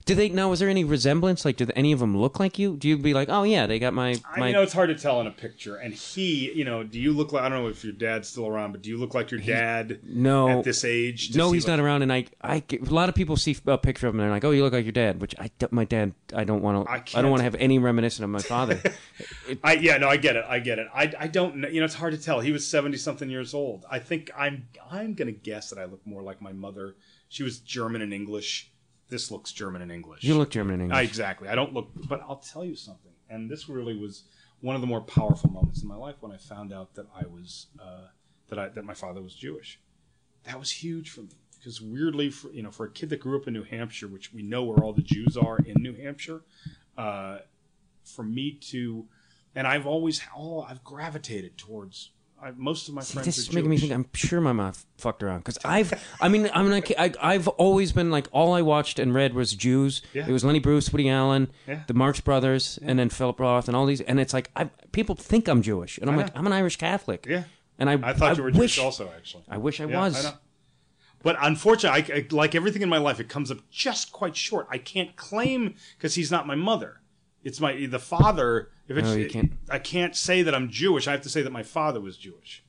Do 0.05 0.15
they 0.15 0.29
now? 0.29 0.51
Is 0.51 0.59
there 0.59 0.69
any 0.69 0.83
resemblance? 0.83 1.45
Like, 1.45 1.55
do 1.55 1.67
any 1.75 1.91
of 1.91 1.99
them 1.99 2.17
look 2.17 2.39
like 2.39 2.59
you? 2.59 2.75
Do 2.75 2.87
you 2.87 2.97
be 2.97 3.13
like, 3.13 3.29
oh 3.29 3.43
yeah, 3.43 3.67
they 3.67 3.79
got 3.79 3.93
my 3.93 4.15
I 4.29 4.39
my? 4.39 4.47
you 4.47 4.53
know 4.53 4.61
it's 4.61 4.73
hard 4.73 4.89
to 4.89 4.95
tell 4.95 5.21
in 5.21 5.27
a 5.27 5.31
picture. 5.31 5.77
And 5.77 5.93
he, 5.93 6.51
you 6.51 6.65
know, 6.65 6.83
do 6.83 6.99
you 6.99 7.13
look 7.13 7.31
like? 7.31 7.43
I 7.43 7.49
don't 7.49 7.63
know 7.63 7.69
if 7.69 7.83
your 7.83 7.93
dad's 7.93 8.27
still 8.27 8.47
around, 8.47 8.73
but 8.73 8.81
do 8.81 8.89
you 8.89 8.97
look 8.97 9.13
like 9.13 9.31
your 9.31 9.39
dad? 9.39 9.99
no. 10.03 10.49
At 10.49 10.63
this 10.63 10.83
age? 10.83 11.27
Does 11.27 11.37
no, 11.37 11.47
he 11.49 11.55
he's 11.55 11.63
look- 11.63 11.77
not 11.77 11.83
around, 11.83 12.01
and 12.01 12.11
I, 12.11 12.25
I, 12.41 12.59
get- 12.59 12.87
a 12.87 12.93
lot 12.93 13.09
of 13.09 13.15
people 13.15 13.37
see 13.37 13.55
a 13.65 13.77
picture 13.77 14.07
of 14.07 14.13
him 14.13 14.19
and 14.19 14.25
they're 14.25 14.35
like, 14.35 14.43
"Oh, 14.43 14.51
you 14.51 14.63
look 14.63 14.73
like 14.73 14.85
your 14.85 14.91
dad," 14.91 15.21
which 15.21 15.35
I, 15.39 15.49
my 15.71 15.85
dad, 15.85 16.13
I 16.35 16.43
don't 16.43 16.61
want 16.61 16.85
to, 16.85 16.91
I 16.91 16.95
I, 16.95 17.21
don't 17.21 17.31
want 17.31 17.39
to 17.39 17.45
have 17.45 17.55
any 17.55 17.79
reminiscent 17.79 18.23
of 18.23 18.29
my 18.29 18.39
father. 18.39 18.81
I 19.63 19.73
yeah, 19.73 19.97
no, 19.97 20.09
I 20.09 20.17
get 20.17 20.35
it. 20.35 20.45
I 20.47 20.59
get 20.59 20.79
it. 20.79 20.87
I, 20.93 21.13
I 21.17 21.27
don't 21.27 21.57
know. 21.57 21.67
You 21.67 21.79
know, 21.79 21.85
it's 21.85 21.95
hard 21.95 22.13
to 22.13 22.21
tell. 22.21 22.39
He 22.39 22.51
was 22.51 22.67
seventy 22.67 22.97
something 22.97 23.29
years 23.29 23.53
old. 23.53 23.85
I 23.89 23.99
think 23.99 24.31
I'm 24.37 24.67
I'm 24.91 25.13
gonna 25.13 25.31
guess 25.31 25.69
that 25.69 25.79
I 25.79 25.85
look 25.85 26.05
more 26.05 26.21
like 26.21 26.41
my 26.41 26.51
mother. 26.51 26.95
She 27.29 27.43
was 27.43 27.59
German 27.59 28.01
and 28.01 28.13
English. 28.13 28.69
This 29.13 29.29
looks 29.29 29.51
German 29.51 29.83
and 29.83 29.91
English. 29.91 30.23
you 30.23 30.35
look 30.35 30.49
German 30.49 30.73
and 30.73 30.83
English. 30.85 30.97
I, 30.97 31.01
exactly. 31.03 31.47
I 31.47 31.53
don't 31.53 31.71
look, 31.71 31.89
but 32.09 32.21
I'll 32.21 32.37
tell 32.37 32.65
you 32.65 32.75
something. 32.75 33.11
And 33.29 33.47
this 33.47 33.69
really 33.69 33.95
was 33.95 34.23
one 34.59 34.73
of 34.73 34.81
the 34.81 34.87
more 34.87 35.01
powerful 35.01 35.51
moments 35.51 35.83
in 35.83 35.87
my 35.87 35.95
life 35.95 36.15
when 36.21 36.31
I 36.31 36.37
found 36.37 36.73
out 36.73 36.95
that 36.95 37.05
I 37.15 37.27
was 37.27 37.67
uh, 37.79 38.07
that 38.49 38.57
I 38.57 38.69
that 38.69 38.85
my 38.85 38.95
father 38.95 39.21
was 39.21 39.35
Jewish. 39.35 39.79
That 40.45 40.57
was 40.59 40.71
huge 40.71 41.11
for 41.11 41.21
me 41.21 41.29
because 41.59 41.79
weirdly, 41.79 42.31
for 42.31 42.51
you 42.51 42.63
know, 42.63 42.71
for 42.71 42.87
a 42.87 42.89
kid 42.89 43.09
that 43.09 43.19
grew 43.19 43.39
up 43.39 43.47
in 43.47 43.53
New 43.53 43.63
Hampshire, 43.63 44.07
which 44.07 44.33
we 44.33 44.41
know 44.41 44.63
where 44.63 44.79
all 44.83 44.93
the 44.93 45.03
Jews 45.03 45.37
are 45.37 45.59
in 45.59 45.75
New 45.83 45.93
Hampshire, 45.93 46.41
uh, 46.97 47.37
for 48.03 48.23
me 48.23 48.57
to, 48.71 49.05
and 49.53 49.67
I've 49.67 49.85
always 49.85 50.21
all 50.35 50.65
I've 50.67 50.83
gravitated 50.83 51.55
towards. 51.55 52.09
I, 52.43 52.51
most 52.57 52.89
of 52.89 52.93
my 52.93 53.01
friends 53.01 53.25
this 53.25 53.37
are 53.37 53.41
is 53.41 53.53
making 53.53 53.69
me 53.69 53.77
think. 53.77 53.93
I'm 53.93 54.05
sure 54.13 54.41
my 54.41 54.51
mom 54.51 54.73
fucked 54.97 55.23
around 55.23 55.39
because 55.39 55.57
I've. 55.63 55.93
I 56.19 56.27
mean, 56.27 56.49
I'm 56.53 56.69
not. 56.69 56.91
I, 56.99 57.13
I've 57.21 57.47
always 57.47 57.91
been 57.93 58.11
like 58.11 58.27
all 58.31 58.53
I 58.53 58.61
watched 58.61 58.99
and 58.99 59.13
read 59.13 59.33
was 59.33 59.53
Jews. 59.53 60.01
Yeah. 60.13 60.27
It 60.27 60.31
was 60.31 60.43
Lenny 60.43 60.59
Bruce, 60.59 60.91
Woody 60.91 61.09
Allen, 61.09 61.49
Yeah. 61.67 61.83
the 61.87 61.93
Marx 61.93 62.19
Brothers, 62.19 62.77
and 62.83 62.99
then 62.99 63.09
Philip 63.09 63.39
Roth, 63.39 63.67
and 63.67 63.77
all 63.77 63.85
these. 63.85 64.01
And 64.01 64.19
it's 64.19 64.33
like 64.33 64.51
I 64.55 64.65
people 64.91 65.15
think 65.15 65.47
I'm 65.47 65.61
Jewish, 65.61 65.97
and 65.97 66.09
I'm 66.09 66.15
I 66.19 66.23
like 66.23 66.33
know. 66.35 66.39
I'm 66.39 66.47
an 66.47 66.53
Irish 66.53 66.75
Catholic. 66.75 67.25
Yeah. 67.29 67.43
And 67.79 67.89
I. 67.89 67.93
I 68.09 68.13
thought 68.13 68.35
you 68.37 68.43
were 68.43 68.49
wish, 68.51 68.75
Jewish 68.75 68.79
also, 68.79 69.09
actually. 69.15 69.43
I 69.49 69.57
wish 69.57 69.79
I 69.79 69.85
Yeah, 69.85 69.99
was. 69.99 70.23
Know. 70.23 70.33
But 71.23 71.37
unfortunately, 71.41 72.13
I, 72.13 72.17
I- 72.17 72.27
like 72.31 72.53
everything 72.55 72.81
in 72.81 72.89
my 72.89 72.97
life, 72.97 73.19
it 73.21 73.29
comes 73.29 73.49
up 73.49 73.59
just 73.71 74.11
quite 74.11 74.35
short. 74.35 74.67
I 74.69 74.77
can't 74.77 75.15
claim 75.15 75.75
because 75.97 76.15
he's 76.15 76.29
not 76.29 76.45
my 76.45 76.55
mother. 76.55 76.99
It's 77.43 77.59
my 77.59 77.85
the 77.85 77.99
father. 77.99 78.69
If 78.87 78.97
it's, 78.97 79.07
No, 79.07 79.15
you 79.15 79.29
can't. 79.29 79.53
I 79.69 79.79
can't 79.79 80.15
say 80.15 80.43
that 80.43 80.53
I'm 80.55 80.69
Jewish. 80.69 81.07
I 81.07 81.11
have 81.11 81.21
to 81.21 81.29
say 81.29 81.41
that 81.41 81.51
my 81.51 81.63
father 81.63 81.99
was 82.01 82.17
Jewish. 82.17 82.63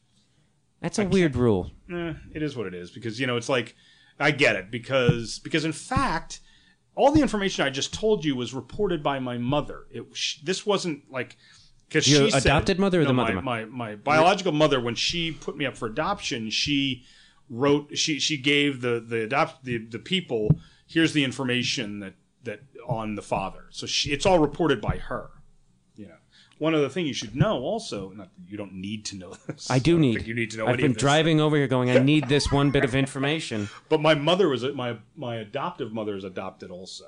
That's 0.81 0.99
a 0.99 1.07
weird 1.07 1.35
rule. 1.37 1.71
Eh, 1.91 2.13
it 2.35 2.43
is 2.43 2.57
what 2.57 2.67
it 2.67 2.75
is 2.75 2.91
because 2.91 3.19
you 3.19 3.27
know 3.27 3.37
it's 3.37 3.49
like 3.49 3.75
I 4.21 4.31
get 4.31 4.57
it 4.57 4.71
because 4.71 5.39
because 5.39 5.65
in 5.65 5.73
fact 5.73 6.41
all 6.95 7.11
the 7.11 7.23
information 7.23 7.65
I 7.65 7.71
just 7.71 7.93
told 7.95 8.25
you 8.25 8.37
was 8.37 8.53
reported 8.55 9.03
by 9.03 9.19
my 9.19 9.39
mother. 9.39 9.87
It 9.91 10.05
sh- 10.13 10.39
this 10.43 10.67
wasn't 10.67 11.11
like 11.11 11.37
because 11.89 12.07
Your 12.09 12.27
she 12.27 12.31
said- 12.33 12.43
adopted 12.43 12.79
mother 12.79 13.01
or 13.01 13.05
no, 13.05 13.09
the 13.09 13.15
mother? 13.15 13.35
My, 13.41 13.41
my 13.41 13.65
my 13.65 13.95
biological 13.97 14.53
mother 14.53 14.81
when 14.81 14.95
she 14.95 15.33
put 15.33 15.57
me 15.57 15.65
up 15.67 15.77
for 15.77 15.87
adoption, 15.87 16.51
she 16.51 17.05
wrote 17.49 17.97
she 17.97 18.19
she 18.21 18.37
gave 18.37 18.81
the 18.83 19.05
the 19.07 19.23
adopt 19.23 19.65
the 19.65 19.79
the 19.79 19.99
people 19.99 20.59
here's 20.87 21.13
the 21.15 21.25
information 21.25 22.01
that 22.01 22.15
that 22.45 22.61
on 22.87 23.15
the 23.15 23.23
father. 23.23 23.67
So 23.71 23.87
she, 23.87 24.11
it's 24.13 24.27
all 24.27 24.39
reported 24.39 24.81
by 24.81 24.99
her. 24.99 25.31
You 25.97 26.09
know, 26.09 26.17
one 26.59 26.75
other 26.75 26.89
thing 26.89 27.07
you 27.07 27.15
should 27.15 27.37
know 27.37 27.59
also, 27.59 28.11
not 28.11 28.31
that 28.37 28.51
you 28.51 28.57
don't 28.57 28.75
need 28.75 29.05
to 29.07 29.17
know 29.17 29.35
this. 29.47 29.71
I 29.71 29.79
do 29.79 29.93
don't 29.93 30.01
need. 30.01 30.27
you 30.27 30.35
need 30.35 30.51
to 30.53 30.59
know. 30.59 30.67
I've 30.67 30.77
been 30.77 30.93
driving 30.93 31.41
over 31.41 31.57
here, 31.57 31.67
going. 31.67 31.91
I 31.91 31.99
need 32.13 32.29
this 32.29 32.51
one 32.51 32.71
bit 32.71 32.85
of 32.85 32.95
information. 32.95 33.69
But 33.89 34.01
my 34.01 34.15
mother 34.15 34.49
was 34.49 34.65
my 34.75 34.99
my 35.17 35.37
adoptive 35.37 35.93
mother 35.93 36.17
is 36.17 36.25
adopted 36.25 36.71
also. 36.71 37.07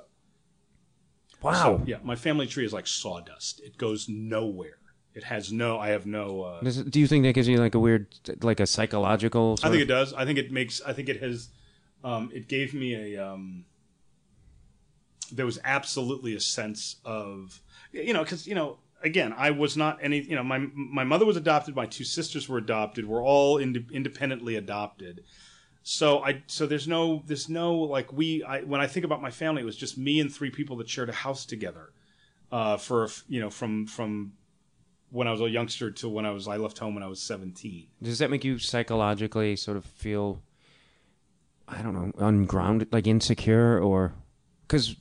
Wow. 1.41 1.53
So 1.53 1.83
yeah, 1.85 1.97
my 2.03 2.15
family 2.15 2.47
tree 2.47 2.65
is 2.65 2.73
like 2.73 2.87
sawdust. 2.87 3.61
It 3.61 3.77
goes 3.77 4.09
nowhere. 4.09 4.77
It 5.13 5.23
has 5.23 5.51
no. 5.51 5.79
I 5.79 5.89
have 5.89 6.05
no. 6.05 6.43
Uh, 6.43 6.61
Does 6.61 6.83
do 6.83 6.99
you 6.99 7.07
think 7.07 7.23
that 7.23 7.33
gives 7.33 7.47
you 7.47 7.57
like 7.57 7.73
a 7.73 7.79
weird, 7.79 8.07
like 8.41 8.59
a 8.59 8.67
psychological? 8.67 9.57
I 9.63 9.69
think 9.69 9.75
of- 9.75 9.81
it 9.81 9.85
does. 9.85 10.13
I 10.13 10.25
think 10.25 10.37
it 10.37 10.51
makes. 10.51 10.81
I 10.81 10.93
think 10.93 11.09
it 11.09 11.21
has. 11.21 11.49
Um, 12.03 12.29
it 12.33 12.47
gave 12.47 12.73
me 12.73 13.15
a. 13.15 13.25
Um, 13.27 13.65
there 15.31 15.45
was 15.45 15.59
absolutely 15.63 16.35
a 16.35 16.39
sense 16.39 16.97
of, 17.05 17.61
you 17.91 18.13
know, 18.13 18.23
because 18.23 18.47
you 18.47 18.55
know, 18.55 18.77
again, 19.03 19.33
I 19.37 19.51
was 19.51 19.77
not 19.77 19.99
any. 20.01 20.21
You 20.21 20.35
know, 20.35 20.43
my 20.43 20.59
my 20.75 21.03
mother 21.03 21.25
was 21.25 21.37
adopted. 21.37 21.75
My 21.75 21.85
two 21.85 22.03
sisters 22.03 22.47
were 22.49 22.57
adopted. 22.57 23.07
We're 23.07 23.23
all 23.23 23.57
ind- 23.57 23.91
independently 23.91 24.55
adopted. 24.55 25.23
So 25.83 26.23
I 26.23 26.43
so 26.47 26.65
there's 26.65 26.87
no 26.87 27.23
there's 27.25 27.47
no 27.47 27.75
like 27.75 28.11
we 28.11 28.43
I 28.43 28.61
when 28.61 28.81
I 28.81 28.87
think 28.87 29.05
about 29.05 29.21
my 29.21 29.31
family, 29.31 29.61
it 29.61 29.65
was 29.65 29.77
just 29.77 29.97
me 29.97 30.19
and 30.19 30.33
three 30.33 30.49
people 30.49 30.75
that 30.77 30.89
shared 30.89 31.09
a 31.09 31.13
house 31.13 31.45
together, 31.45 31.91
uh, 32.51 32.75
for 32.77 33.07
you 33.29 33.39
know 33.39 33.49
from 33.49 33.87
from 33.87 34.33
when 35.11 35.29
I 35.29 35.31
was 35.31 35.39
a 35.39 35.49
youngster 35.49 35.89
to 35.91 36.09
when 36.09 36.25
I 36.25 36.31
was 36.31 36.45
I 36.47 36.57
left 36.57 36.77
home 36.79 36.93
when 36.93 37.03
I 37.03 37.07
was 37.07 37.21
seventeen. 37.21 37.87
Does 38.03 38.19
that 38.19 38.29
make 38.29 38.43
you 38.43 38.59
psychologically 38.59 39.55
sort 39.55 39.77
of 39.77 39.85
feel, 39.85 40.41
I 41.69 41.81
don't 41.81 41.93
know, 41.93 42.11
ungrounded, 42.17 42.91
like 42.91 43.07
insecure, 43.07 43.79
or 43.79 44.13
because, 44.67 44.93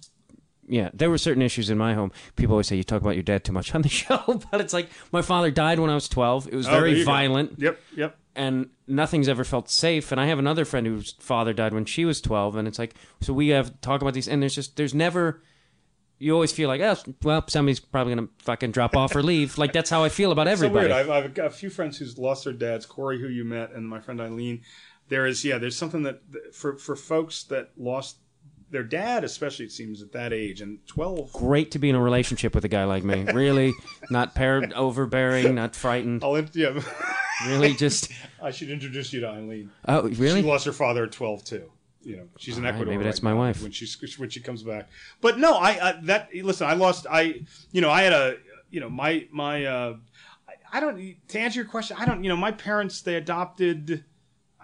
yeah, 0.69 0.91
there 0.95 1.11
were 1.11 1.19
certain 1.19 1.43
issues 1.43 1.71
in 1.71 1.79
my 1.79 1.95
home. 1.95 2.11
People 2.37 2.55
always 2.55 2.67
say 2.67 2.77
you 2.77 2.85
talk 2.85 3.01
about 3.03 3.15
your 3.15 3.23
dad 3.23 3.45
too 3.45 3.53
much 3.53 3.75
on 3.75 3.83
the 3.83 3.89
show, 4.03 4.41
but 4.51 4.61
it's 4.61 4.73
like 4.73 4.89
my 5.13 5.23
father 5.23 5.51
died 5.51 5.79
when 5.79 5.91
I 5.91 5.95
was 5.95 6.09
twelve. 6.09 6.49
It 6.49 6.55
was 6.55 6.67
Oh, 6.67 6.73
there 6.73 6.81
very 6.81 6.99
you 6.99 7.05
go. 7.05 7.11
violent, 7.13 7.55
Yep, 7.59 7.81
yep. 7.97 8.19
and 8.35 8.71
nothing's 8.87 9.29
ever 9.29 9.45
felt 9.45 9.69
safe. 9.71 10.11
And 10.13 10.21
I 10.21 10.27
have 10.27 10.39
another 10.39 10.65
friend 10.65 10.87
whose 10.87 11.15
father 11.21 11.53
died 11.53 11.73
when 11.73 11.85
she 11.85 12.05
was 12.05 12.21
twelve, 12.21 12.57
and 12.57 12.67
it's 12.67 12.79
like 12.79 12.95
so 13.21 13.33
we 13.33 13.49
have 13.49 13.81
talk 13.81 14.03
about 14.03 14.15
these, 14.15 14.29
and 14.29 14.43
there's 14.43 14.55
just 14.55 14.77
there's 14.77 14.95
never. 14.95 15.43
You 16.19 16.33
always 16.33 16.51
feel 16.51 16.69
like, 16.69 16.81
oh, 16.81 16.97
well, 17.23 17.45
somebody's 17.47 17.79
probably 17.79 18.15
gonna 18.15 18.29
fucking 18.39 18.71
drop 18.71 18.97
off 18.97 19.15
or 19.15 19.23
leave. 19.23 19.59
Like 19.59 19.75
that's 19.75 19.91
how 19.91 20.03
I 20.03 20.09
feel 20.09 20.33
about 20.33 20.47
So 20.47 20.53
everybody. 20.53 20.87
weird. 20.89 20.93
I've, 20.93 21.11
I've 21.11 21.35
got 21.35 21.47
a 21.49 21.51
few 21.51 21.69
friends 21.69 21.99
who's 21.99 22.17
lost 22.17 22.45
their 22.45 22.55
dads. 22.55 22.87
Corey, 22.87 23.21
who 23.21 23.29
you 23.29 23.45
met, 23.45 23.73
and 23.73 23.87
my 23.87 24.01
friend 24.01 24.19
Eileen. 24.21 24.63
There 25.09 25.27
is, 25.27 25.45
yeah, 25.45 25.59
there's 25.59 25.77
something 25.77 26.03
that 26.05 26.23
for 26.55 26.79
for 26.79 26.97
folks 26.97 27.45
that 27.45 27.71
lost 27.77 28.17
their 28.71 28.83
dad, 28.83 29.23
especially 29.25 29.65
it 29.67 29.73
seems 29.73 30.03
at 30.03 30.13
that 30.13 30.33
age, 30.33 30.61
and 30.61 30.85
twelve. 30.87 31.33
great 31.33 31.71
to 31.73 31.79
be 31.79 31.89
in 31.91 31.95
a 31.95 32.03
relationship 32.03 32.55
with 32.55 32.65
a 32.65 32.69
guy 32.69 32.85
like 32.85 33.05
me. 33.05 33.23
Really, 33.33 33.73
not 34.11 34.35
par- 34.35 34.69
overbearing, 34.75 35.55
not 35.55 35.77
frightened. 35.77 36.23
I'll, 36.25 36.39
yeah, 36.53 36.81
Really, 37.47 37.75
just 37.75 38.11
I 38.43 38.51
should 38.51 38.71
introduce 38.71 39.13
you 39.13 39.21
to 39.21 39.29
Eileen. 39.29 39.71
oh, 39.87 40.03
really? 40.09 40.43
She 40.43 40.49
lost 40.49 40.65
her 40.67 40.73
father 40.73 41.05
at 41.05 41.13
twelve 41.13 41.45
too. 41.45 41.71
You 42.03 42.19
know, 42.19 42.29
she's 42.39 42.57
in 42.57 42.65
All 42.65 42.71
right, 42.71 42.75
Ecuador. 42.77 42.93
maybe 42.95 43.05
that's 43.05 43.23
my 43.23 43.33
now 43.33 43.39
wife. 43.39 43.63
when 43.63 43.73
she's 43.73 43.97
when 44.19 44.31
she 44.31 44.41
comes 44.41 44.63
back. 44.63 44.89
But 45.21 45.39
no, 45.39 45.55
I, 45.55 45.71
I 45.91 46.01
that 46.05 46.31
listen. 46.35 46.67
I 46.69 46.75
lost. 46.75 47.07
I 47.11 47.41
you 47.73 47.81
know 47.81 47.91
I 47.91 48.03
had 48.03 48.13
a 48.13 48.37
you 48.71 48.81
know 48.81 48.89
my 48.89 49.27
my. 49.33 49.65
uh 49.65 49.97
I, 50.49 50.79
I 50.79 50.81
don't 50.81 51.15
to 51.29 51.39
answer 51.39 51.61
your 51.61 51.69
question. 51.69 51.97
I 52.01 52.05
don't 52.07 52.23
you 52.23 52.29
know 52.29 52.37
my 52.37 52.53
parents 52.53 53.01
they 53.03 53.17
adopted. 53.17 54.05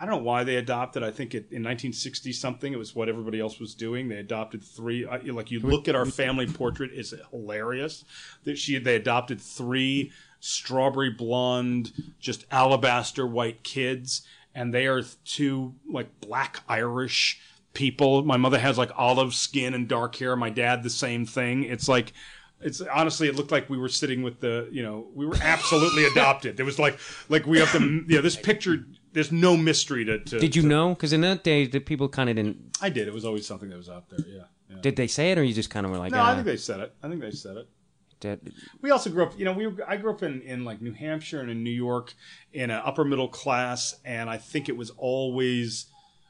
I 0.03 0.05
don't 0.05 0.17
know 0.17 0.25
why 0.25 0.43
they 0.43 0.57
adopted. 0.57 1.05
I 1.05 1.13
think 1.13 1.33
it, 1.33 1.47
in 1.53 1.63
1960 1.63 2.33
something, 2.33 2.73
it 2.73 2.77
was 2.77 2.93
what 2.93 3.09
everybody 3.09 3.39
else 3.39 3.61
was 3.61 3.73
doing. 3.73 4.09
They 4.09 4.17
adopted 4.17 4.61
three. 4.61 5.07
I, 5.07 5.19
like 5.19 5.53
you 5.53 5.61
look 5.61 5.87
at 5.87 5.95
our 5.95 6.07
family 6.07 6.49
portrait, 6.49 6.91
it's 6.93 7.15
hilarious. 7.31 8.05
That 8.43 8.59
she 8.59 8.77
they 8.79 8.97
adopted 8.97 9.41
three 9.41 10.11
strawberry 10.41 11.11
blonde, 11.11 11.93
just 12.19 12.47
alabaster 12.51 13.25
white 13.25 13.63
kids, 13.63 14.23
and 14.57 14.75
they 14.75 14.89
are 14.89 15.03
two 15.25 15.75
like 15.89 16.09
black 16.21 16.65
Irish 16.69 17.41
people. 17.73 18.25
My 18.25 18.37
mother 18.37 18.59
has 18.59 18.77
like 18.77 18.91
olive 18.97 19.35
skin 19.35 19.73
and 19.73 19.87
dark 19.87 20.17
hair. 20.17 20.35
My 20.35 20.51
dad 20.51 20.83
the 20.83 20.91
same 20.91 21.27
thing. 21.27 21.63
It's 21.63 21.89
like 21.89 22.13
it's 22.61 22.81
honestly 22.81 23.29
it 23.29 23.37
looked 23.37 23.53
like 23.53 23.71
we 23.71 23.79
were 23.79 23.89
sitting 23.89 24.25
with 24.25 24.41
the 24.41 24.69
you 24.73 24.83
know 24.83 25.07
we 25.15 25.27
were 25.27 25.37
absolutely 25.41 26.05
adopted. 26.13 26.57
There 26.57 26.67
was 26.67 26.81
like 26.81 26.99
like 27.29 27.47
we 27.47 27.61
have 27.61 27.71
to 27.71 27.81
you 27.81 28.17
know 28.17 28.21
this 28.21 28.35
picture. 28.35 28.85
There's 29.13 29.31
no 29.33 29.57
mystery 29.57 30.05
to. 30.07 30.19
to 30.21 30.39
Did 30.39 30.57
you 30.57 30.63
to- 30.63 30.69
know? 30.69 30.91
Because 30.91 31.13
in 31.13 31.21
that 31.23 31.45
day, 31.45 31.67
the 31.67 31.81
people 31.81 32.09
kind 32.09 32.31
of 32.31 32.37
didn't. 32.37 32.77
I 32.81 32.89
did. 32.89 33.07
It 33.09 33.15
was 33.15 33.25
always 33.25 33.47
something 33.47 33.69
that 33.69 33.77
was 33.77 33.89
out 33.89 34.09
there. 34.11 34.21
Yeah. 34.27 34.43
yeah. 34.71 34.77
Did 34.81 34.97
they 34.97 35.07
say 35.07 35.33
it, 35.33 35.39
or 35.39 35.43
you 35.45 35.53
just 35.55 35.71
kind 35.71 35.85
of 35.85 35.93
were 35.93 35.99
like, 35.99 36.13
No, 36.13 36.19
ah, 36.19 36.31
I 36.31 36.35
think 36.35 36.47
they 36.47 36.57
said 36.57 36.81
it. 36.81 36.95
I 37.03 37.09
think 37.09 37.21
they 37.21 37.31
said 37.31 37.57
it. 37.59 37.69
did- 38.21 38.55
We 38.81 38.91
also 38.91 39.11
grew 39.11 39.25
up, 39.25 39.39
you 39.39 39.45
know, 39.45 39.53
we 39.53 39.67
were, 39.67 39.85
I 39.87 39.97
grew 39.97 40.13
up 40.13 40.23
in, 40.23 40.41
in 40.43 40.65
like 40.65 40.81
New 40.81 40.93
Hampshire 40.93 41.41
and 41.41 41.51
in 41.51 41.63
New 41.63 41.71
York 41.71 42.15
in 42.53 42.71
an 42.71 42.81
upper 42.85 43.05
middle 43.05 43.29
class, 43.29 43.97
and 44.05 44.31
I 44.31 44.39
think 44.39 44.69
it 44.69 44.77
was 44.77 44.91
always, 44.97 45.87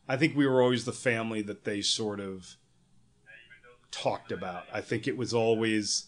I 0.09 0.17
think 0.17 0.37
we 0.37 0.47
were 0.47 0.61
always 0.61 0.85
the 0.85 0.93
family 0.93 1.43
that 1.43 1.65
they 1.65 1.83
sort 1.83 2.19
of 2.19 2.57
talked 3.91 4.33
about. 4.33 4.65
I 4.73 4.81
think 4.81 5.07
it 5.07 5.17
was 5.17 5.33
always, 5.35 6.07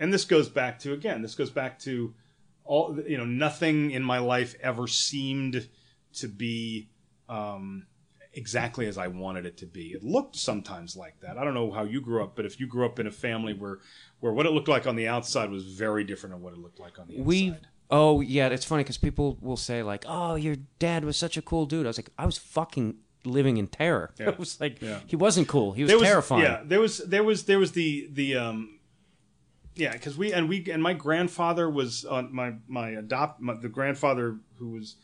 and 0.00 0.12
this 0.12 0.24
goes 0.24 0.48
back 0.48 0.78
to 0.80 0.92
again, 0.92 1.22
this 1.22 1.34
goes 1.34 1.50
back 1.50 1.78
to 1.80 2.14
all, 2.64 2.98
you 3.06 3.16
know, 3.18 3.24
nothing 3.24 3.90
in 3.90 4.02
my 4.02 4.18
life 4.18 4.54
ever 4.60 4.86
seemed 4.86 5.68
to 6.16 6.28
be 6.28 6.88
um, 7.28 7.86
exactly 8.32 8.86
as 8.86 8.98
I 8.98 9.08
wanted 9.08 9.46
it 9.46 9.56
to 9.58 9.66
be. 9.66 9.88
It 9.92 10.02
looked 10.04 10.36
sometimes 10.36 10.96
like 10.96 11.20
that. 11.20 11.38
I 11.38 11.44
don't 11.44 11.54
know 11.54 11.70
how 11.70 11.84
you 11.84 12.00
grew 12.00 12.22
up, 12.22 12.36
but 12.36 12.44
if 12.44 12.60
you 12.60 12.66
grew 12.66 12.84
up 12.86 12.98
in 12.98 13.06
a 13.06 13.10
family 13.10 13.54
where 13.54 13.78
where 14.20 14.32
what 14.32 14.46
it 14.46 14.50
looked 14.52 14.68
like 14.68 14.86
on 14.86 14.96
the 14.96 15.08
outside 15.08 15.50
was 15.50 15.64
very 15.64 16.04
different 16.04 16.34
than 16.34 16.42
what 16.42 16.52
it 16.52 16.58
looked 16.58 16.80
like 16.80 16.98
on 16.98 17.06
the 17.08 17.14
inside. 17.14 17.26
we. 17.26 17.54
Oh 17.88 18.20
yeah, 18.20 18.48
it's 18.48 18.64
funny 18.64 18.82
because 18.82 18.98
people 18.98 19.38
will 19.40 19.56
say 19.56 19.82
like, 19.84 20.04
"Oh, 20.08 20.34
your 20.34 20.56
dad 20.80 21.04
was 21.04 21.16
such 21.16 21.36
a 21.36 21.42
cool 21.42 21.66
dude." 21.66 21.86
I 21.86 21.90
was 21.90 21.98
like, 21.98 22.10
I 22.18 22.26
was 22.26 22.36
fucking 22.36 22.96
living 23.24 23.58
in 23.58 23.68
terror. 23.68 24.12
Yeah. 24.18 24.30
It 24.30 24.38
was 24.40 24.60
like 24.60 24.82
Yeah. 24.82 24.98
he 25.06 25.14
wasn't 25.14 25.46
cool. 25.46 25.70
He 25.72 25.84
was, 25.84 25.92
was 25.92 26.02
terrifying. 26.02 26.42
Yeah, 26.42 26.62
there 26.64 26.80
was 26.80 26.98
there 26.98 27.22
was 27.22 27.44
there 27.44 27.60
was 27.60 27.72
the 27.72 28.08
the 28.12 28.36
um 28.36 28.80
yeah, 29.76 29.92
because 29.92 30.18
we 30.18 30.32
and 30.32 30.48
we 30.48 30.66
and 30.70 30.82
my 30.82 30.94
grandfather 30.94 31.70
was 31.70 32.04
on 32.04 32.34
my 32.34 32.54
my 32.66 32.88
adopt 32.90 33.40
my, 33.40 33.54
the 33.54 33.68
grandfather 33.68 34.38
who 34.58 34.70
was 34.70 34.96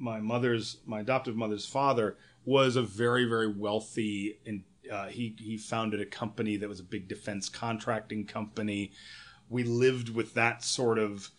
my 0.00 0.18
mother's 0.18 0.78
my 0.86 1.00
adoptive 1.00 1.36
mother's 1.36 1.66
father 1.66 2.16
was 2.44 2.74
a 2.74 2.82
very 2.82 3.26
very 3.26 3.52
wealthy 3.52 4.40
and 4.46 4.62
uh, 4.90 5.06
he 5.06 5.34
he 5.38 5.56
founded 5.56 6.00
a 6.00 6.06
company 6.06 6.56
that 6.56 6.68
was 6.68 6.80
a 6.80 6.84
big 6.84 7.08
defense 7.08 7.48
contracting 7.48 8.26
company. 8.26 8.92
We 9.48 9.62
lived 9.62 10.08
with 10.08 10.34
that 10.34 10.64
sort 10.64 10.98
of 10.98 11.30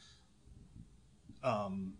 um, 1.43 1.93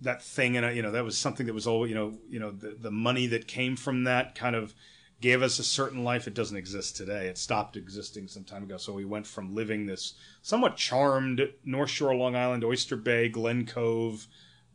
that 0.00 0.22
thing, 0.22 0.56
and 0.56 0.76
you 0.76 0.82
know 0.82 0.90
that 0.92 1.04
was 1.04 1.16
something 1.16 1.46
that 1.46 1.54
was 1.54 1.66
all 1.66 1.86
you 1.86 1.94
know 1.94 2.18
you 2.28 2.38
know 2.38 2.50
the 2.50 2.76
the 2.78 2.90
money 2.90 3.26
that 3.28 3.46
came 3.48 3.76
from 3.76 4.04
that 4.04 4.34
kind 4.34 4.54
of 4.54 4.74
gave 5.20 5.42
us 5.42 5.58
a 5.58 5.64
certain 5.64 6.04
life. 6.04 6.26
It 6.26 6.34
doesn't 6.34 6.56
exist 6.56 6.96
today. 6.96 7.26
It 7.28 7.38
stopped 7.38 7.76
existing 7.76 8.28
some 8.28 8.44
time 8.44 8.62
ago. 8.62 8.76
So 8.76 8.92
we 8.92 9.04
went 9.04 9.26
from 9.26 9.54
living 9.54 9.86
this 9.86 10.14
somewhat 10.42 10.76
charmed 10.76 11.52
North 11.64 11.90
Shore, 11.90 12.14
Long 12.14 12.36
Island, 12.36 12.64
Oyster 12.64 12.96
Bay, 12.96 13.28
Glen 13.28 13.66
Cove. 13.66 14.26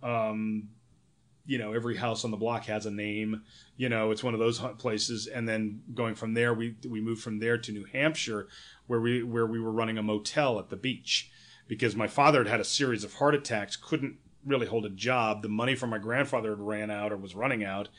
Um, 0.04 0.70
you 1.46 1.58
know, 1.58 1.74
every 1.74 1.96
house 1.96 2.26
on 2.26 2.32
the 2.32 2.38
block 2.38 2.66
has 2.66 2.86
a 2.86 2.92
name. 2.92 3.44
You 3.78 3.90
know, 3.90 4.12
it's 4.12 4.24
one 4.24 4.34
of 4.34 4.40
those 4.40 4.60
places. 4.78 5.28
And 5.28 5.48
then 5.48 5.82
going 5.94 6.16
from 6.16 6.34
there, 6.34 6.54
we 6.54 6.76
we 6.88 7.02
moved 7.02 7.22
from 7.22 7.40
there 7.40 7.58
to 7.58 7.72
New 7.72 7.86
Hampshire, 7.86 8.48
where 8.88 9.00
we 9.00 9.24
where 9.24 9.46
we 9.46 9.60
were 9.60 9.72
running 9.72 9.98
a 9.98 10.04
motel 10.04 10.60
at 10.60 10.70
the 10.70 10.76
beach 10.76 11.32
because 11.68 11.96
my 11.96 12.08
father 12.08 12.40
had 12.40 12.48
had 12.48 12.60
a 12.60 12.66
series 12.66 13.04
of 13.04 13.16
heart 13.16 13.36
attacks, 13.36 13.76
couldn't 13.76 14.18
really 14.46 14.68
hold 14.68 14.86
a 14.86 14.90
job. 14.90 15.42
The 15.42 15.50
money 15.50 15.76
from 15.76 15.90
my 15.90 15.98
grandfather 15.98 16.52
had 16.52 16.60
ran 16.60 16.92
out 16.92 17.12
or 17.12 17.18
was 17.18 17.36
running 17.36 17.64
out, 17.64 17.90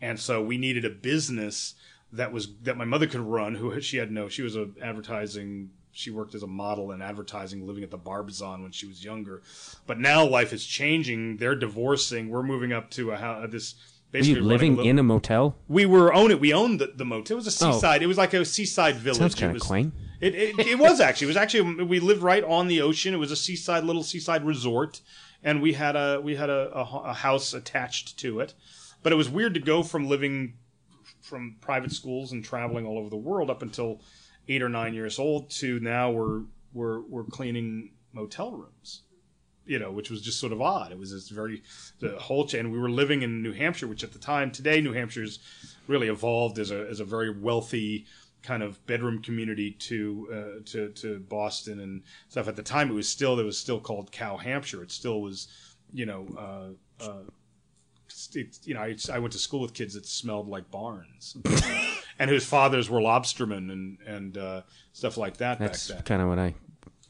and 0.00 0.18
so 0.18 0.42
we 0.42 0.58
needed 0.58 0.84
a 0.84 0.90
business 0.90 1.74
that 2.12 2.32
was 2.32 2.54
that 2.62 2.76
my 2.76 2.84
mother 2.84 3.06
could 3.06 3.20
run. 3.20 3.56
Who 3.56 3.80
she 3.80 3.96
had 3.98 4.10
no, 4.10 4.28
she 4.28 4.42
was 4.42 4.56
a 4.56 4.70
advertising. 4.82 5.70
She 5.96 6.10
worked 6.10 6.34
as 6.34 6.42
a 6.42 6.46
model 6.46 6.92
in 6.92 7.00
advertising, 7.00 7.66
living 7.66 7.82
at 7.82 7.90
the 7.90 7.96
Barbizon 7.96 8.62
when 8.62 8.70
she 8.70 8.86
was 8.86 9.02
younger. 9.02 9.40
But 9.86 9.98
now 9.98 10.26
life 10.26 10.52
is 10.52 10.64
changing. 10.66 11.38
They're 11.38 11.54
divorcing. 11.54 12.28
We're 12.28 12.42
moving 12.42 12.70
up 12.72 12.90
to 12.90 13.12
a 13.12 13.16
house. 13.16 13.44
Uh, 13.44 13.46
this 13.46 13.74
Were 13.74 13.80
basically 14.12 14.40
you 14.42 14.46
living 14.46 14.72
a 14.74 14.76
little- 14.76 14.90
in 14.90 14.98
a 14.98 15.02
motel? 15.02 15.56
we 15.68 15.86
were 15.86 16.12
own 16.12 16.30
it. 16.30 16.38
We 16.38 16.52
owned 16.52 16.80
the, 16.80 16.92
the 16.94 17.06
motel. 17.06 17.36
It 17.38 17.44
was 17.44 17.62
a 17.62 17.66
Oh. 17.66 17.72
seaside. 17.72 18.02
It 18.02 18.06
was 18.08 18.18
like 18.18 18.34
a 18.34 18.44
seaside 18.44 18.96
village. 18.96 19.18
Sounds 19.18 19.34
It 19.34 19.38
kinda 19.38 19.54
was- 19.54 19.62
quaint. 19.62 19.94
It, 20.20 20.34
it, 20.34 20.58
it 20.60 20.78
was 20.78 21.00
actually. 21.00 21.26
It 21.26 21.28
was 21.28 21.36
actually. 21.38 21.84
We 21.84 21.98
lived 22.00 22.22
right 22.22 22.44
on 22.44 22.68
the 22.68 22.82
ocean. 22.82 23.14
It 23.14 23.18
was 23.18 23.30
a 23.30 23.36
seaside, 23.36 23.84
little 23.84 24.02
seaside 24.02 24.44
resort, 24.44 25.00
and 25.42 25.60
we 25.62 25.72
had 25.72 25.96
a 25.96 26.20
we 26.22 26.36
had 26.36 26.50
a, 26.50 26.70
a, 26.76 26.98
a 27.10 27.12
house 27.14 27.54
attached 27.54 28.18
to 28.18 28.40
it. 28.40 28.52
But 29.02 29.12
it 29.12 29.16
was 29.16 29.28
weird 29.30 29.54
to 29.54 29.60
go 29.60 29.82
from 29.82 30.08
living 30.08 30.54
from 31.22 31.56
private 31.60 31.92
schools 31.92 32.32
and 32.32 32.44
traveling 32.44 32.86
all 32.86 32.98
over 32.98 33.08
the 33.10 33.16
world 33.16 33.48
up 33.50 33.62
until 33.62 34.00
eight 34.48 34.62
or 34.62 34.68
nine 34.68 34.94
years 34.94 35.18
old 35.18 35.50
to 35.50 35.80
now 35.80 36.10
we're 36.10 36.42
we're 36.72 37.00
we're 37.00 37.24
cleaning 37.24 37.90
motel 38.12 38.52
rooms 38.52 39.02
you 39.66 39.80
know, 39.80 39.90
which 39.90 40.10
was 40.10 40.22
just 40.22 40.38
sort 40.38 40.52
of 40.52 40.62
odd. 40.62 40.92
It 40.92 40.98
was 40.98 41.12
this 41.12 41.28
very 41.28 41.62
the 41.98 42.18
whole 42.18 42.46
chain. 42.46 42.70
We 42.70 42.78
were 42.78 42.88
living 42.88 43.22
in 43.22 43.42
New 43.42 43.52
Hampshire, 43.52 43.88
which 43.88 44.04
at 44.04 44.12
the 44.12 44.18
time 44.18 44.50
today 44.50 44.80
New 44.80 44.92
Hampshire's 44.92 45.40
really 45.88 46.08
evolved 46.08 46.58
as 46.58 46.70
a 46.70 46.86
as 46.88 47.00
a 47.00 47.04
very 47.04 47.30
wealthy 47.30 48.06
kind 48.42 48.62
of 48.62 48.84
bedroom 48.86 49.20
community 49.20 49.72
to 49.72 50.28
uh, 50.32 50.62
to 50.66 50.88
to 50.90 51.18
Boston 51.18 51.80
and 51.80 52.02
stuff. 52.28 52.48
At 52.48 52.56
the 52.56 52.62
time, 52.62 52.90
it 52.90 52.94
was 52.94 53.08
still 53.08 53.38
it 53.38 53.44
was 53.44 53.58
still 53.58 53.80
called 53.80 54.12
Cow 54.12 54.36
Hampshire. 54.36 54.82
It 54.82 54.92
still 54.92 55.20
was, 55.20 55.48
you 55.92 56.06
know. 56.06 56.26
Uh, 56.38 57.04
uh, 57.04 57.22
it, 58.34 58.58
you 58.64 58.72
know, 58.72 58.80
I, 58.80 58.96
I 59.12 59.18
went 59.18 59.32
to 59.32 59.38
school 59.38 59.60
with 59.60 59.74
kids 59.74 59.94
that 59.94 60.06
smelled 60.06 60.48
like 60.48 60.70
barns, 60.70 61.36
and 62.18 62.30
whose 62.30 62.44
fathers 62.46 62.88
were 62.90 63.00
lobstermen 63.00 63.70
and 63.72 63.98
and 64.06 64.38
uh, 64.38 64.62
stuff 64.92 65.16
like 65.16 65.36
that 65.38 65.58
That's 65.58 65.88
back 65.88 65.96
then. 65.98 66.04
kind 66.04 66.22
of 66.22 66.28
what 66.28 66.38
I. 66.38 66.54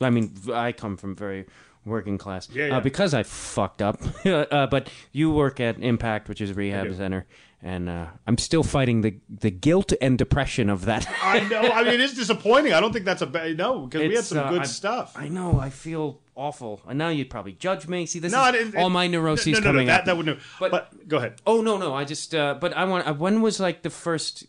I 0.00 0.10
mean, 0.10 0.34
I 0.52 0.72
come 0.72 0.96
from 0.96 1.16
very 1.16 1.46
working 1.86 2.18
class. 2.18 2.48
Yeah, 2.52 2.66
yeah. 2.66 2.76
Uh, 2.76 2.80
because 2.80 3.14
I 3.14 3.22
fucked 3.22 3.80
up. 3.80 4.00
uh, 4.26 4.66
but 4.66 4.90
you 5.12 5.30
work 5.30 5.60
at 5.60 5.78
Impact, 5.78 6.28
which 6.28 6.40
is 6.40 6.50
a 6.50 6.54
rehab 6.54 6.94
center, 6.96 7.26
and 7.62 7.88
uh, 7.88 8.06
I'm 8.26 8.36
still 8.36 8.62
fighting 8.62 9.00
the 9.00 9.18
the 9.28 9.50
guilt 9.50 9.92
and 10.00 10.18
depression 10.18 10.68
of 10.68 10.84
that. 10.84 11.08
I 11.22 11.40
know. 11.48 11.60
I 11.60 11.84
mean, 11.84 11.94
it 11.94 12.00
is 12.00 12.14
disappointing. 12.14 12.72
I 12.74 12.80
don't 12.80 12.92
think 12.92 13.04
that's 13.04 13.22
a 13.22 13.26
bad 13.26 13.56
no 13.56 13.86
because 13.86 14.06
we 14.06 14.14
had 14.14 14.24
some 14.24 14.38
uh, 14.38 14.50
good 14.50 14.62
I- 14.62 14.66
stuff. 14.66 15.14
I 15.16 15.28
know. 15.28 15.58
I 15.58 15.70
feel 15.70 16.20
awful. 16.34 16.82
And 16.86 16.98
now 16.98 17.08
you'd 17.08 17.30
probably 17.30 17.52
judge 17.52 17.88
me. 17.88 18.04
See, 18.04 18.18
this 18.18 18.32
no, 18.32 18.44
is 18.48 18.74
it- 18.74 18.76
all 18.76 18.90
my 18.90 19.06
neuroses 19.06 19.46
no, 19.46 19.60
no, 19.60 19.60
no, 19.60 19.70
coming 19.70 19.86
that, 19.86 20.00
up. 20.00 20.06
That 20.06 20.16
would 20.18 20.26
no. 20.26 20.36
But- 20.60 20.70
But, 20.70 21.08
go 21.08 21.16
ahead. 21.16 21.40
Oh 21.46 21.62
no, 21.62 21.78
no. 21.78 21.94
I 21.94 22.04
just. 22.04 22.34
Uh, 22.34 22.54
but 22.60 22.76
I 22.76 22.84
want. 22.84 23.06
Uh, 23.06 23.14
when 23.14 23.40
was 23.40 23.58
like 23.60 23.82
the 23.82 23.90
first 23.90 24.46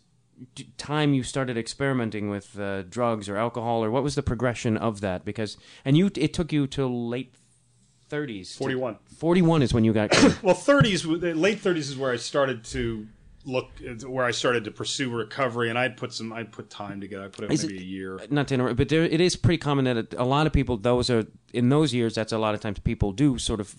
time 0.76 1.14
you 1.14 1.22
started 1.22 1.56
experimenting 1.56 2.30
with 2.30 2.58
uh, 2.58 2.82
drugs 2.82 3.28
or 3.28 3.36
alcohol, 3.36 3.82
or 3.84 3.90
what 3.90 4.02
was 4.02 4.14
the 4.14 4.22
progression 4.22 4.76
of 4.76 5.00
that? 5.00 5.24
Because 5.24 5.56
and 5.84 5.96
you, 5.96 6.10
it 6.16 6.32
took 6.34 6.52
you 6.52 6.66
till 6.66 7.08
late 7.08 7.34
thirties. 8.08 8.56
41. 8.56 8.98
Forty-one 9.18 9.62
is 9.62 9.74
when 9.74 9.84
you 9.84 9.92
got. 9.92 10.10
Well, 10.42 10.54
thirties, 10.54 11.04
late 11.04 11.60
thirties 11.60 11.88
is 11.90 11.96
where 11.96 12.12
I 12.12 12.16
started 12.16 12.64
to 12.66 13.06
look, 13.44 13.70
where 14.06 14.24
I 14.24 14.30
started 14.30 14.64
to 14.64 14.70
pursue 14.70 15.10
recovery, 15.10 15.68
and 15.70 15.78
I'd 15.78 15.96
put 15.96 16.12
some, 16.12 16.32
I'd 16.32 16.52
put 16.52 16.70
time 16.70 17.00
together. 17.00 17.24
I 17.24 17.28
put 17.28 17.50
Is 17.52 17.62
maybe 17.64 17.76
it- 17.76 17.82
a 17.82 17.84
year. 17.84 18.20
Not 18.30 18.48
to 18.48 18.54
interrupt, 18.54 18.76
but 18.76 18.88
there, 18.88 19.04
it 19.04 19.20
is 19.20 19.36
pretty 19.36 19.58
common 19.58 19.84
that 19.86 20.14
a 20.14 20.24
lot 20.24 20.46
of 20.46 20.52
people, 20.52 20.76
those 20.76 21.10
are 21.10 21.26
in 21.52 21.68
those 21.68 21.94
years. 21.94 22.14
That's 22.14 22.32
a 22.32 22.38
lot 22.38 22.54
of 22.54 22.60
times 22.60 22.78
people 22.78 23.12
do 23.12 23.38
sort 23.38 23.60
of 23.60 23.76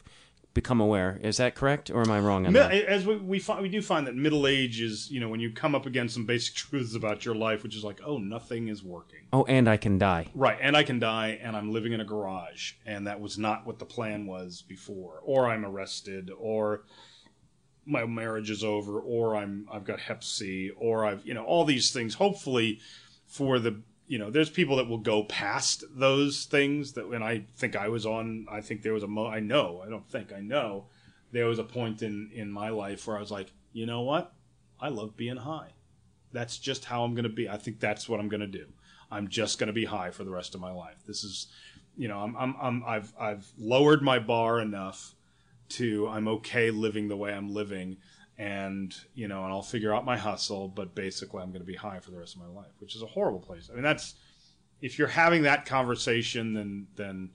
become 0.53 0.79
aware. 0.79 1.19
Is 1.21 1.37
that 1.37 1.55
correct, 1.55 1.89
or 1.89 2.01
am 2.01 2.11
I 2.11 2.19
wrong 2.19 2.45
on 2.45 2.53
Mi- 2.53 2.59
that? 2.59 2.71
As 2.71 3.05
we 3.05 3.15
we, 3.17 3.39
find, 3.39 3.61
we 3.61 3.69
do 3.69 3.81
find 3.81 4.07
that 4.07 4.15
middle 4.15 4.47
age 4.47 4.81
is, 4.81 5.09
you 5.11 5.19
know, 5.19 5.29
when 5.29 5.39
you 5.39 5.51
come 5.51 5.75
up 5.75 5.85
against 5.85 6.13
some 6.13 6.25
basic 6.25 6.55
truths 6.69 6.95
about 6.95 7.25
your 7.25 7.35
life, 7.35 7.63
which 7.63 7.75
is 7.75 7.83
like, 7.83 8.01
oh, 8.05 8.17
nothing 8.17 8.67
is 8.67 8.83
working. 8.83 9.27
Oh, 9.31 9.43
and 9.45 9.69
I 9.69 9.77
can 9.77 9.97
die. 9.97 10.27
Right, 10.33 10.57
and 10.61 10.75
I 10.75 10.83
can 10.83 10.99
die, 10.99 11.39
and 11.41 11.55
I'm 11.55 11.71
living 11.71 11.93
in 11.93 12.01
a 12.01 12.05
garage, 12.05 12.73
and 12.85 13.07
that 13.07 13.19
was 13.19 13.37
not 13.37 13.65
what 13.65 13.79
the 13.79 13.85
plan 13.85 14.25
was 14.25 14.63
before. 14.67 15.21
Or 15.23 15.47
I'm 15.47 15.65
arrested, 15.65 16.31
or 16.37 16.83
my 17.85 18.05
marriage 18.05 18.49
is 18.49 18.63
over, 18.63 18.99
or 18.99 19.35
I'm 19.35 19.67
I've 19.71 19.85
got 19.85 19.99
Hep 19.99 20.23
C, 20.23 20.71
or 20.77 21.05
I've 21.05 21.25
you 21.25 21.33
know 21.33 21.43
all 21.43 21.65
these 21.65 21.91
things. 21.91 22.15
Hopefully, 22.15 22.79
for 23.27 23.59
the 23.59 23.81
you 24.09 24.17
know, 24.17 24.31
there's 24.31 24.49
people 24.49 24.77
that 24.77 24.89
will 24.89 24.97
go 24.97 25.23
past 25.23 25.83
those 25.91 26.45
things. 26.45 26.93
That 26.93 27.07
when 27.07 27.21
I 27.21 27.45
think 27.55 27.75
I 27.75 27.89
was 27.89 28.07
on, 28.07 28.47
I 28.51 28.59
think 28.59 28.81
there 28.81 28.93
was 28.93 29.03
a 29.03 29.07
mo. 29.07 29.27
I 29.27 29.39
know, 29.39 29.83
I 29.85 29.89
don't 29.89 30.09
think 30.09 30.33
I 30.33 30.41
know. 30.41 30.87
There 31.31 31.45
was 31.45 31.59
a 31.59 31.63
point 31.63 32.01
in 32.01 32.31
in 32.33 32.51
my 32.51 32.69
life 32.69 33.05
where 33.05 33.17
I 33.17 33.19
was 33.21 33.29
like, 33.29 33.53
you 33.71 33.85
know 33.85 34.01
what, 34.01 34.33
I 34.81 34.89
love 34.89 35.15
being 35.15 35.37
high. 35.37 35.73
That's 36.33 36.57
just 36.57 36.85
how 36.85 37.03
I'm 37.03 37.13
going 37.13 37.23
to 37.23 37.29
be. 37.29 37.47
I 37.47 37.57
think 37.57 37.79
that's 37.79 38.09
what 38.09 38.19
I'm 38.19 38.29
going 38.29 38.41
to 38.41 38.47
do. 38.47 38.65
I'm 39.11 39.27
just 39.27 39.59
going 39.59 39.67
to 39.67 39.73
be 39.73 39.85
high 39.85 40.09
for 40.09 40.23
the 40.23 40.31
rest 40.31 40.55
of 40.55 40.61
my 40.61 40.71
life. 40.71 41.03
This 41.05 41.23
is, 41.23 41.47
you 41.95 42.07
know, 42.07 42.19
I'm, 42.19 42.35
I'm, 42.35 42.55
I'm 42.59 42.83
I've, 42.85 43.13
I've 43.19 43.47
lowered 43.59 44.01
my 44.01 44.17
bar 44.17 44.59
enough 44.59 45.13
to 45.69 46.07
I'm 46.07 46.27
okay 46.27 46.71
living 46.71 47.09
the 47.09 47.17
way 47.17 47.31
I'm 47.31 47.53
living, 47.53 47.97
and 48.39 48.95
you 49.13 49.27
know, 49.27 49.43
and 49.43 49.53
I'll 49.53 49.61
figure 49.61 49.93
out 49.93 50.05
my 50.05 50.17
hustle. 50.17 50.67
But 50.67 50.95
basically, 50.95 51.43
I'm 51.43 51.49
going 51.49 51.61
to 51.61 51.67
be 51.67 51.75
high 51.75 51.99
for 51.99 52.09
the 52.09 52.17
rest 52.17 52.35
of 52.35 52.41
my 52.41 52.47
life, 52.47 52.71
which 52.79 52.95
is 52.95 53.03
a 53.03 53.07
horrible 53.07 53.41
place. 53.41 53.69
I 53.71 53.75
mean, 53.75 53.83
that's 53.83 54.15
if 54.81 54.97
you're 54.97 55.09
having 55.09 55.43
that 55.43 55.65
conversation, 55.65 56.53
then 56.53 56.87
then, 56.95 57.29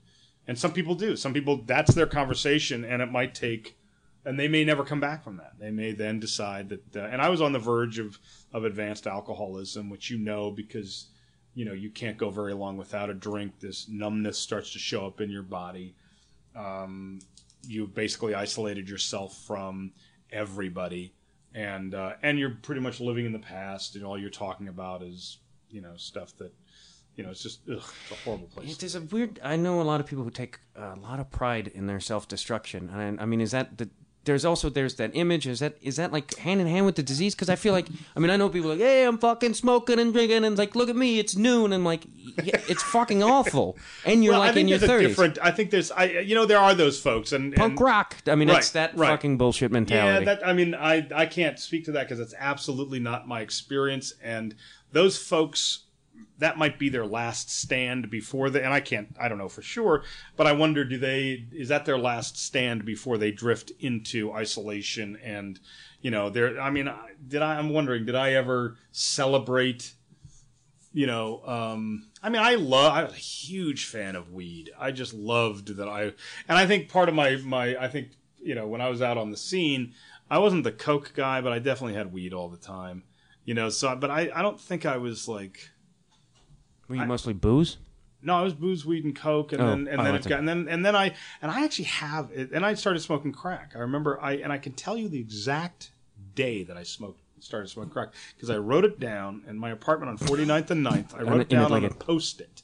and 0.47 0.59
some 0.59 0.73
people 0.73 0.95
do. 0.95 1.15
Some 1.15 1.33
people 1.33 1.61
that's 1.65 1.93
their 1.93 2.07
conversation, 2.07 2.83
and 2.83 3.01
it 3.01 3.11
might 3.11 3.33
take 3.33 3.77
and 4.25 4.39
they 4.39 4.47
may 4.47 4.63
never 4.65 4.83
come 4.83 4.99
back 4.99 5.23
from 5.23 5.37
that. 5.37 5.53
They 5.59 5.69
may 5.69 5.91
then 5.91 6.19
decide 6.19 6.69
that. 6.69 6.95
Uh, 6.95 7.07
and 7.07 7.21
I 7.21 7.29
was 7.29 7.41
on 7.41 7.53
the 7.53 7.59
verge 7.59 7.99
of 7.99 8.19
of 8.51 8.65
advanced 8.65 9.07
alcoholism, 9.07 9.89
which 9.89 10.09
you 10.09 10.17
know 10.17 10.51
because 10.51 11.07
you 11.53 11.63
know 11.63 11.73
you 11.73 11.91
can't 11.91 12.17
go 12.17 12.29
very 12.31 12.53
long 12.53 12.77
without 12.77 13.09
a 13.09 13.13
drink. 13.13 13.59
This 13.59 13.87
numbness 13.87 14.39
starts 14.39 14.73
to 14.73 14.79
show 14.79 15.05
up 15.05 15.21
in 15.21 15.29
your 15.29 15.43
body. 15.43 15.95
Um, 16.55 17.19
you 17.67 17.87
basically 17.87 18.33
isolated 18.33 18.89
yourself 18.89 19.37
from 19.45 19.91
everybody, 20.31 21.13
and 21.53 21.93
uh, 21.93 22.13
and 22.21 22.37
you're 22.39 22.57
pretty 22.61 22.81
much 22.81 22.99
living 22.99 23.25
in 23.25 23.31
the 23.33 23.39
past. 23.39 23.95
And 23.95 24.03
all 24.03 24.17
you're 24.19 24.29
talking 24.29 24.67
about 24.67 25.01
is 25.01 25.39
you 25.69 25.81
know 25.81 25.93
stuff 25.95 26.35
that 26.37 26.53
you 27.15 27.23
know 27.23 27.31
it's 27.31 27.43
just 27.43 27.61
ugh, 27.69 27.77
it's 27.77 28.11
a 28.11 28.23
horrible 28.23 28.47
place. 28.47 28.77
There's 28.77 28.95
a 28.95 29.01
weird. 29.01 29.39
I 29.43 29.55
know 29.55 29.81
a 29.81 29.83
lot 29.83 29.99
of 29.99 30.05
people 30.05 30.23
who 30.23 30.31
take 30.31 30.59
a 30.75 30.95
lot 30.95 31.19
of 31.19 31.29
pride 31.31 31.67
in 31.67 31.87
their 31.87 31.99
self 31.99 32.27
destruction, 32.27 32.89
and 32.89 33.19
I, 33.19 33.23
I 33.23 33.25
mean, 33.25 33.41
is 33.41 33.51
that 33.51 33.77
the? 33.77 33.89
There's 34.25 34.43
also 34.43 34.69
there's 34.69 34.95
that 34.95 35.11
image. 35.13 35.47
Is 35.47 35.59
that 35.59 35.75
is 35.81 35.95
that 35.95 36.11
like 36.11 36.35
hand 36.37 36.59
in 36.61 36.67
hand 36.67 36.85
with 36.85 36.95
the 36.95 37.03
disease? 37.03 37.35
Because 37.35 37.49
I 37.49 37.55
feel 37.55 37.73
like 37.73 37.87
I 38.15 38.19
mean 38.19 38.29
I 38.29 38.37
know 38.37 38.49
people 38.49 38.71
are 38.71 38.75
like, 38.75 38.81
hey, 38.83 39.05
I'm 39.05 39.17
fucking 39.17 39.53
smoking 39.53 39.99
and 39.99 40.11
drinking, 40.11 40.43
and 40.43 40.57
like, 40.57 40.75
look 40.75 40.89
at 40.89 40.95
me, 40.95 41.19
it's 41.19 41.35
noon, 41.35 41.71
and 41.73 41.83
like, 41.83 42.05
yeah, 42.43 42.59
it's 42.67 42.83
fucking 42.83 43.23
awful, 43.23 43.77
and 44.05 44.23
you're 44.23 44.33
Well, 44.33 44.41
like 44.41 44.55
in 44.57 44.67
your 44.67 44.79
thirties. 44.79 45.17
I 45.41 45.51
think 45.51 45.71
there's. 45.71 45.91
I 45.91 46.05
you 46.05 46.35
know 46.35 46.45
there 46.45 46.59
are 46.59 46.73
those 46.73 46.99
folks 46.99 47.31
and 47.31 47.53
Punk 47.55 47.71
and, 47.73 47.81
rock. 47.81 48.17
I 48.27 48.35
mean, 48.35 48.49
Right, 48.49 48.57
it's 48.57 48.71
that 48.71 48.97
right. 48.97 49.09
fucking 49.09 49.37
bullshit 49.37 49.71
Yeah, 49.71 49.73
mentality. 49.73 50.25
that 50.25 50.45
I 50.45 50.53
mean, 50.53 50.75
I 50.75 51.07
I 51.15 51.25
can't 51.25 51.57
speak 51.59 51.85
to 51.85 51.91
that 51.93 52.03
because 52.07 52.19
it's 52.19 52.33
absolutely 52.37 52.99
not 52.99 53.27
my 53.27 53.41
experience. 53.41 54.13
And 54.23 54.55
those 54.91 55.17
folks, 55.17 55.84
that 56.37 56.57
might 56.57 56.77
be 56.77 56.89
their 56.89 57.05
last 57.05 57.49
stand 57.49 58.09
before 58.09 58.49
they. 58.49 58.61
And 58.61 58.73
I 58.73 58.79
can't, 58.79 59.15
I 59.19 59.27
don't 59.27 59.37
know 59.37 59.49
for 59.49 59.61
sure, 59.61 60.03
but 60.35 60.47
I 60.47 60.51
wonder, 60.51 60.83
do 60.83 60.97
they? 60.97 61.45
Is 61.51 61.69
that 61.69 61.85
their 61.85 61.97
last 61.97 62.37
stand 62.37 62.85
before 62.85 63.17
they 63.17 63.31
drift 63.31 63.71
into 63.79 64.31
isolation? 64.33 65.17
And 65.23 65.59
you 66.01 66.11
know, 66.11 66.29
there. 66.29 66.59
I 66.59 66.69
mean, 66.69 66.91
did 67.27 67.41
I? 67.41 67.57
I'm 67.57 67.69
wondering, 67.69 68.05
did 68.05 68.15
I 68.15 68.33
ever 68.33 68.77
celebrate? 68.91 69.93
You 70.93 71.07
know, 71.07 71.41
um, 71.45 72.07
I 72.21 72.29
mean, 72.29 72.41
I 72.41 72.55
love. 72.55 72.93
I 72.93 73.03
was 73.03 73.13
a 73.13 73.17
huge 73.17 73.85
fan 73.85 74.15
of 74.15 74.31
weed. 74.31 74.71
I 74.79 74.91
just 74.91 75.13
loved 75.13 75.75
that. 75.77 75.87
I 75.87 76.03
and 76.47 76.57
I 76.57 76.67
think 76.67 76.89
part 76.89 77.09
of 77.09 77.15
my 77.15 77.37
my. 77.37 77.75
I 77.77 77.87
think 77.87 78.09
you 78.41 78.55
know 78.55 78.67
when 78.67 78.81
I 78.81 78.89
was 78.89 79.01
out 79.01 79.17
on 79.17 79.31
the 79.31 79.37
scene, 79.37 79.93
I 80.29 80.37
wasn't 80.39 80.63
the 80.63 80.71
coke 80.71 81.13
guy, 81.15 81.41
but 81.41 81.51
I 81.51 81.59
definitely 81.59 81.95
had 81.95 82.13
weed 82.13 82.33
all 82.33 82.49
the 82.49 82.57
time. 82.57 83.03
You 83.43 83.53
know, 83.53 83.69
so 83.69 83.95
but 83.95 84.11
I 84.11 84.29
I 84.33 84.41
don't 84.41 84.59
think 84.59 84.85
I 84.85 84.97
was 84.97 85.27
like. 85.27 85.71
Were 86.87 86.95
you 86.95 87.05
mostly 87.05 87.33
booze? 87.33 87.77
No, 88.21 88.35
I 88.35 88.41
was 88.41 88.53
booze, 88.53 88.85
weed, 88.85 89.03
and 89.05 89.15
coke, 89.15 89.51
and 89.53 89.61
Oh, 89.61 89.67
then 89.67 89.87
and 89.87 90.01
oh, 90.01 90.03
then 90.03 90.15
it 90.15 90.27
got, 90.27 90.39
and 90.39 90.47
then 90.49 90.67
and 90.67 90.83
then 90.85 90.95
I 90.95 91.13
and 91.41 91.51
I 91.51 91.63
actually 91.63 91.85
have 91.85 92.31
it, 92.31 92.51
and 92.51 92.65
I 92.65 92.73
started 92.73 92.99
smoking 93.01 93.31
crack. 93.31 93.73
I 93.75 93.79
remember 93.79 94.19
I 94.21 94.33
and 94.37 94.51
I 94.51 94.57
can 94.57 94.73
tell 94.73 94.97
you 94.97 95.07
the 95.09 95.19
exact 95.19 95.91
day 96.33 96.63
that 96.63 96.75
I 96.77 96.83
smoked 96.83 97.21
started 97.39 97.67
smoking 97.67 97.91
crack 97.91 98.13
because 98.35 98.49
I 98.49 98.57
wrote 98.57 98.85
it 98.85 98.99
down 98.99 99.43
in 99.47 99.57
my 99.59 99.69
apartment 99.69 100.09
on 100.09 100.17
49th 100.17 100.71
and 100.71 100.85
9th. 100.85 101.13
I 101.15 101.21
wrote 101.21 101.41
it 101.41 101.49
down 101.49 101.71
on 101.71 101.83
a 101.83 101.87
a- 101.87 101.93
post-it. 101.93 102.63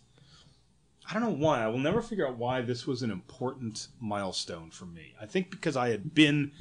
I 1.08 1.14
don't 1.14 1.24
know 1.24 1.30
why. 1.46 1.62
I 1.64 1.68
will 1.68 1.78
never 1.78 2.02
figure 2.02 2.26
out 2.28 2.38
why 2.38 2.62
this 2.62 2.88
was 2.88 3.04
an 3.04 3.12
important 3.12 3.90
milestone 4.00 4.72
for 4.72 4.86
me. 4.86 5.14
I 5.22 5.26
think 5.26 5.52
because 5.52 5.76
I 5.76 5.90
had 5.90 6.16
been 6.16 6.52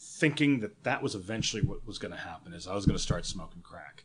thinking 0.00 0.60
that 0.60 0.82
that 0.84 1.02
was 1.02 1.14
eventually 1.14 1.62
what 1.62 1.86
was 1.86 1.98
going 1.98 2.12
to 2.12 2.18
happen 2.18 2.52
is 2.54 2.66
I 2.66 2.74
was 2.74 2.86
going 2.86 2.96
to 2.96 3.02
start 3.02 3.26
smoking 3.26 3.62
crack. 3.62 4.04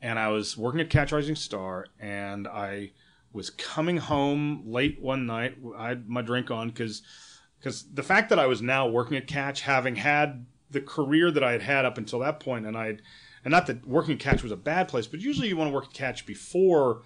And 0.00 0.18
I 0.18 0.28
was 0.28 0.56
working 0.56 0.80
at 0.80 0.90
Catch 0.90 1.12
Rising 1.12 1.36
Star 1.36 1.86
and 1.98 2.46
I 2.46 2.92
was 3.32 3.50
coming 3.50 3.96
home 3.98 4.62
late 4.66 5.00
one 5.00 5.26
night. 5.26 5.56
I 5.76 5.88
had 5.88 6.08
my 6.08 6.22
drink 6.22 6.50
on 6.50 6.68
because 6.68 7.02
because 7.58 7.92
the 7.92 8.02
fact 8.02 8.30
that 8.30 8.38
I 8.38 8.46
was 8.46 8.62
now 8.62 8.86
working 8.86 9.16
at 9.16 9.26
Catch, 9.26 9.62
having 9.62 9.96
had 9.96 10.46
the 10.70 10.80
career 10.80 11.30
that 11.30 11.42
I 11.42 11.52
had 11.52 11.62
had 11.62 11.84
up 11.84 11.98
until 11.98 12.20
that 12.20 12.38
point, 12.40 12.66
and 12.66 12.76
I 12.76 12.86
had, 12.86 13.02
and 13.44 13.50
not 13.50 13.66
that 13.66 13.86
working 13.86 14.14
at 14.14 14.20
Catch 14.20 14.42
was 14.42 14.52
a 14.52 14.56
bad 14.56 14.88
place, 14.88 15.06
but 15.08 15.20
usually 15.20 15.48
you 15.48 15.56
want 15.56 15.68
to 15.68 15.74
work 15.74 15.86
at 15.86 15.92
Catch 15.92 16.24
before 16.26 17.02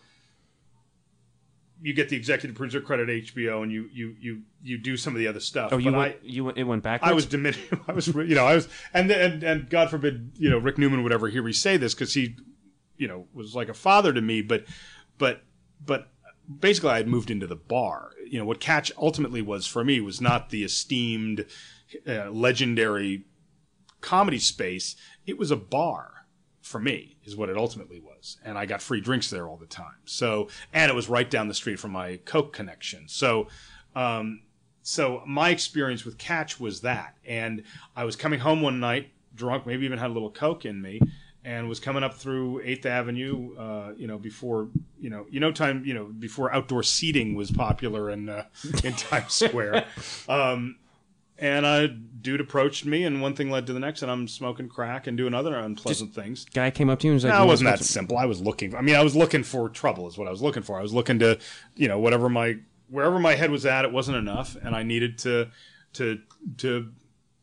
you 1.80 1.92
get 1.92 2.08
the 2.08 2.16
executive 2.16 2.56
producer 2.56 2.80
credit 2.80 3.08
at 3.08 3.34
HBO, 3.34 3.62
and 3.62 3.72
you 3.72 3.88
you 3.92 4.14
you 4.20 4.42
you 4.62 4.78
do 4.78 4.96
some 4.96 5.14
of 5.14 5.18
the 5.18 5.26
other 5.26 5.40
stuff. 5.40 5.72
Oh, 5.72 5.78
you 5.78 5.90
But 5.90 5.96
went, 5.96 6.14
I, 6.14 6.18
you 6.22 6.44
went, 6.44 6.58
it 6.58 6.64
went 6.64 6.82
backwards. 6.82 7.10
I 7.10 7.14
was 7.14 7.26
diminished. 7.26 7.60
I 7.88 7.92
was, 7.92 8.06
you 8.06 8.34
know, 8.34 8.46
I 8.46 8.54
was, 8.54 8.68
and 8.94 9.10
and 9.10 9.42
and 9.42 9.68
God 9.68 9.90
forbid, 9.90 10.32
you 10.36 10.48
know, 10.48 10.58
Rick 10.58 10.78
Newman 10.78 11.02
would 11.02 11.12
ever 11.12 11.28
hear 11.28 11.42
me 11.42 11.52
say 11.52 11.76
this 11.76 11.94
because 11.94 12.14
he, 12.14 12.36
you 13.02 13.08
know, 13.08 13.26
was 13.34 13.54
like 13.54 13.68
a 13.68 13.74
father 13.74 14.12
to 14.12 14.20
me. 14.20 14.42
But, 14.42 14.64
but, 15.18 15.42
but 15.84 16.08
basically, 16.60 16.90
I 16.90 16.98
had 16.98 17.08
moved 17.08 17.30
into 17.30 17.48
the 17.48 17.56
bar. 17.56 18.12
You 18.24 18.38
know, 18.38 18.44
what 18.44 18.60
Catch 18.60 18.92
ultimately 18.96 19.42
was 19.42 19.66
for 19.66 19.84
me 19.84 20.00
was 20.00 20.20
not 20.20 20.50
the 20.50 20.62
esteemed, 20.62 21.44
uh, 22.06 22.30
legendary 22.30 23.24
comedy 24.00 24.38
space. 24.38 24.94
It 25.26 25.36
was 25.36 25.50
a 25.50 25.56
bar 25.56 26.12
for 26.60 26.78
me 26.78 27.16
is 27.24 27.36
what 27.36 27.48
it 27.48 27.56
ultimately 27.56 27.98
was 27.98 28.38
and 28.44 28.56
i 28.56 28.64
got 28.64 28.80
free 28.80 29.00
drinks 29.00 29.28
there 29.30 29.48
all 29.48 29.56
the 29.56 29.66
time 29.66 29.98
so 30.04 30.48
and 30.72 30.88
it 30.88 30.94
was 30.94 31.08
right 31.08 31.28
down 31.28 31.48
the 31.48 31.54
street 31.54 31.76
from 31.76 31.90
my 31.90 32.16
coke 32.24 32.52
connection 32.52 33.08
so 33.08 33.48
um, 33.96 34.42
so 34.80 35.22
my 35.26 35.50
experience 35.50 36.04
with 36.04 36.16
catch 36.18 36.60
was 36.60 36.82
that 36.82 37.16
and 37.26 37.64
i 37.96 38.04
was 38.04 38.14
coming 38.14 38.38
home 38.38 38.62
one 38.62 38.78
night 38.78 39.10
drunk 39.34 39.66
maybe 39.66 39.84
even 39.84 39.98
had 39.98 40.10
a 40.10 40.12
little 40.12 40.30
coke 40.30 40.64
in 40.64 40.80
me 40.80 41.00
and 41.44 41.68
was 41.68 41.80
coming 41.80 42.02
up 42.02 42.14
through 42.14 42.60
Eighth 42.64 42.86
Avenue. 42.86 43.56
Uh, 43.56 43.92
you 43.96 44.06
know, 44.06 44.18
before 44.18 44.68
you 45.00 45.10
know, 45.10 45.26
you 45.30 45.40
know, 45.40 45.52
time, 45.52 45.84
you 45.84 45.94
know, 45.94 46.04
before 46.04 46.54
outdoor 46.54 46.82
seating 46.82 47.34
was 47.34 47.50
popular 47.50 48.10
in 48.10 48.28
uh, 48.28 48.44
in 48.84 48.92
Times 48.96 49.32
Square. 49.34 49.86
Um, 50.28 50.76
and 51.38 51.66
a 51.66 51.88
dude 51.88 52.40
approached 52.40 52.84
me, 52.84 53.02
and 53.02 53.20
one 53.20 53.34
thing 53.34 53.50
led 53.50 53.66
to 53.66 53.72
the 53.72 53.80
next, 53.80 54.02
and 54.02 54.10
I'm 54.10 54.28
smoking 54.28 54.68
crack 54.68 55.08
and 55.08 55.16
doing 55.16 55.34
other 55.34 55.56
unpleasant 55.56 56.14
things. 56.14 56.44
Guy 56.44 56.70
came 56.70 56.88
up 56.88 57.00
to 57.00 57.08
you 57.08 57.12
and 57.12 57.16
was 57.16 57.24
like, 57.24 57.34
No, 57.34 57.42
it 57.42 57.46
wasn't 57.46 57.70
that 57.70 57.78
some-" 57.78 57.86
simple. 57.86 58.16
I 58.16 58.26
was 58.26 58.40
looking. 58.40 58.76
I 58.76 58.80
mean, 58.80 58.94
I 58.94 59.02
was 59.02 59.16
looking 59.16 59.42
for 59.42 59.68
trouble. 59.68 60.06
Is 60.06 60.16
what 60.16 60.28
I 60.28 60.30
was 60.30 60.42
looking 60.42 60.62
for. 60.62 60.78
I 60.78 60.82
was 60.82 60.92
looking 60.92 61.18
to, 61.18 61.38
you 61.74 61.88
know, 61.88 61.98
whatever 61.98 62.28
my 62.28 62.58
wherever 62.88 63.18
my 63.18 63.34
head 63.34 63.50
was 63.50 63.66
at, 63.66 63.84
it 63.84 63.90
wasn't 63.92 64.18
enough, 64.18 64.56
and 64.62 64.76
I 64.76 64.84
needed 64.84 65.18
to 65.18 65.48
to 65.94 66.20
to 66.58 66.92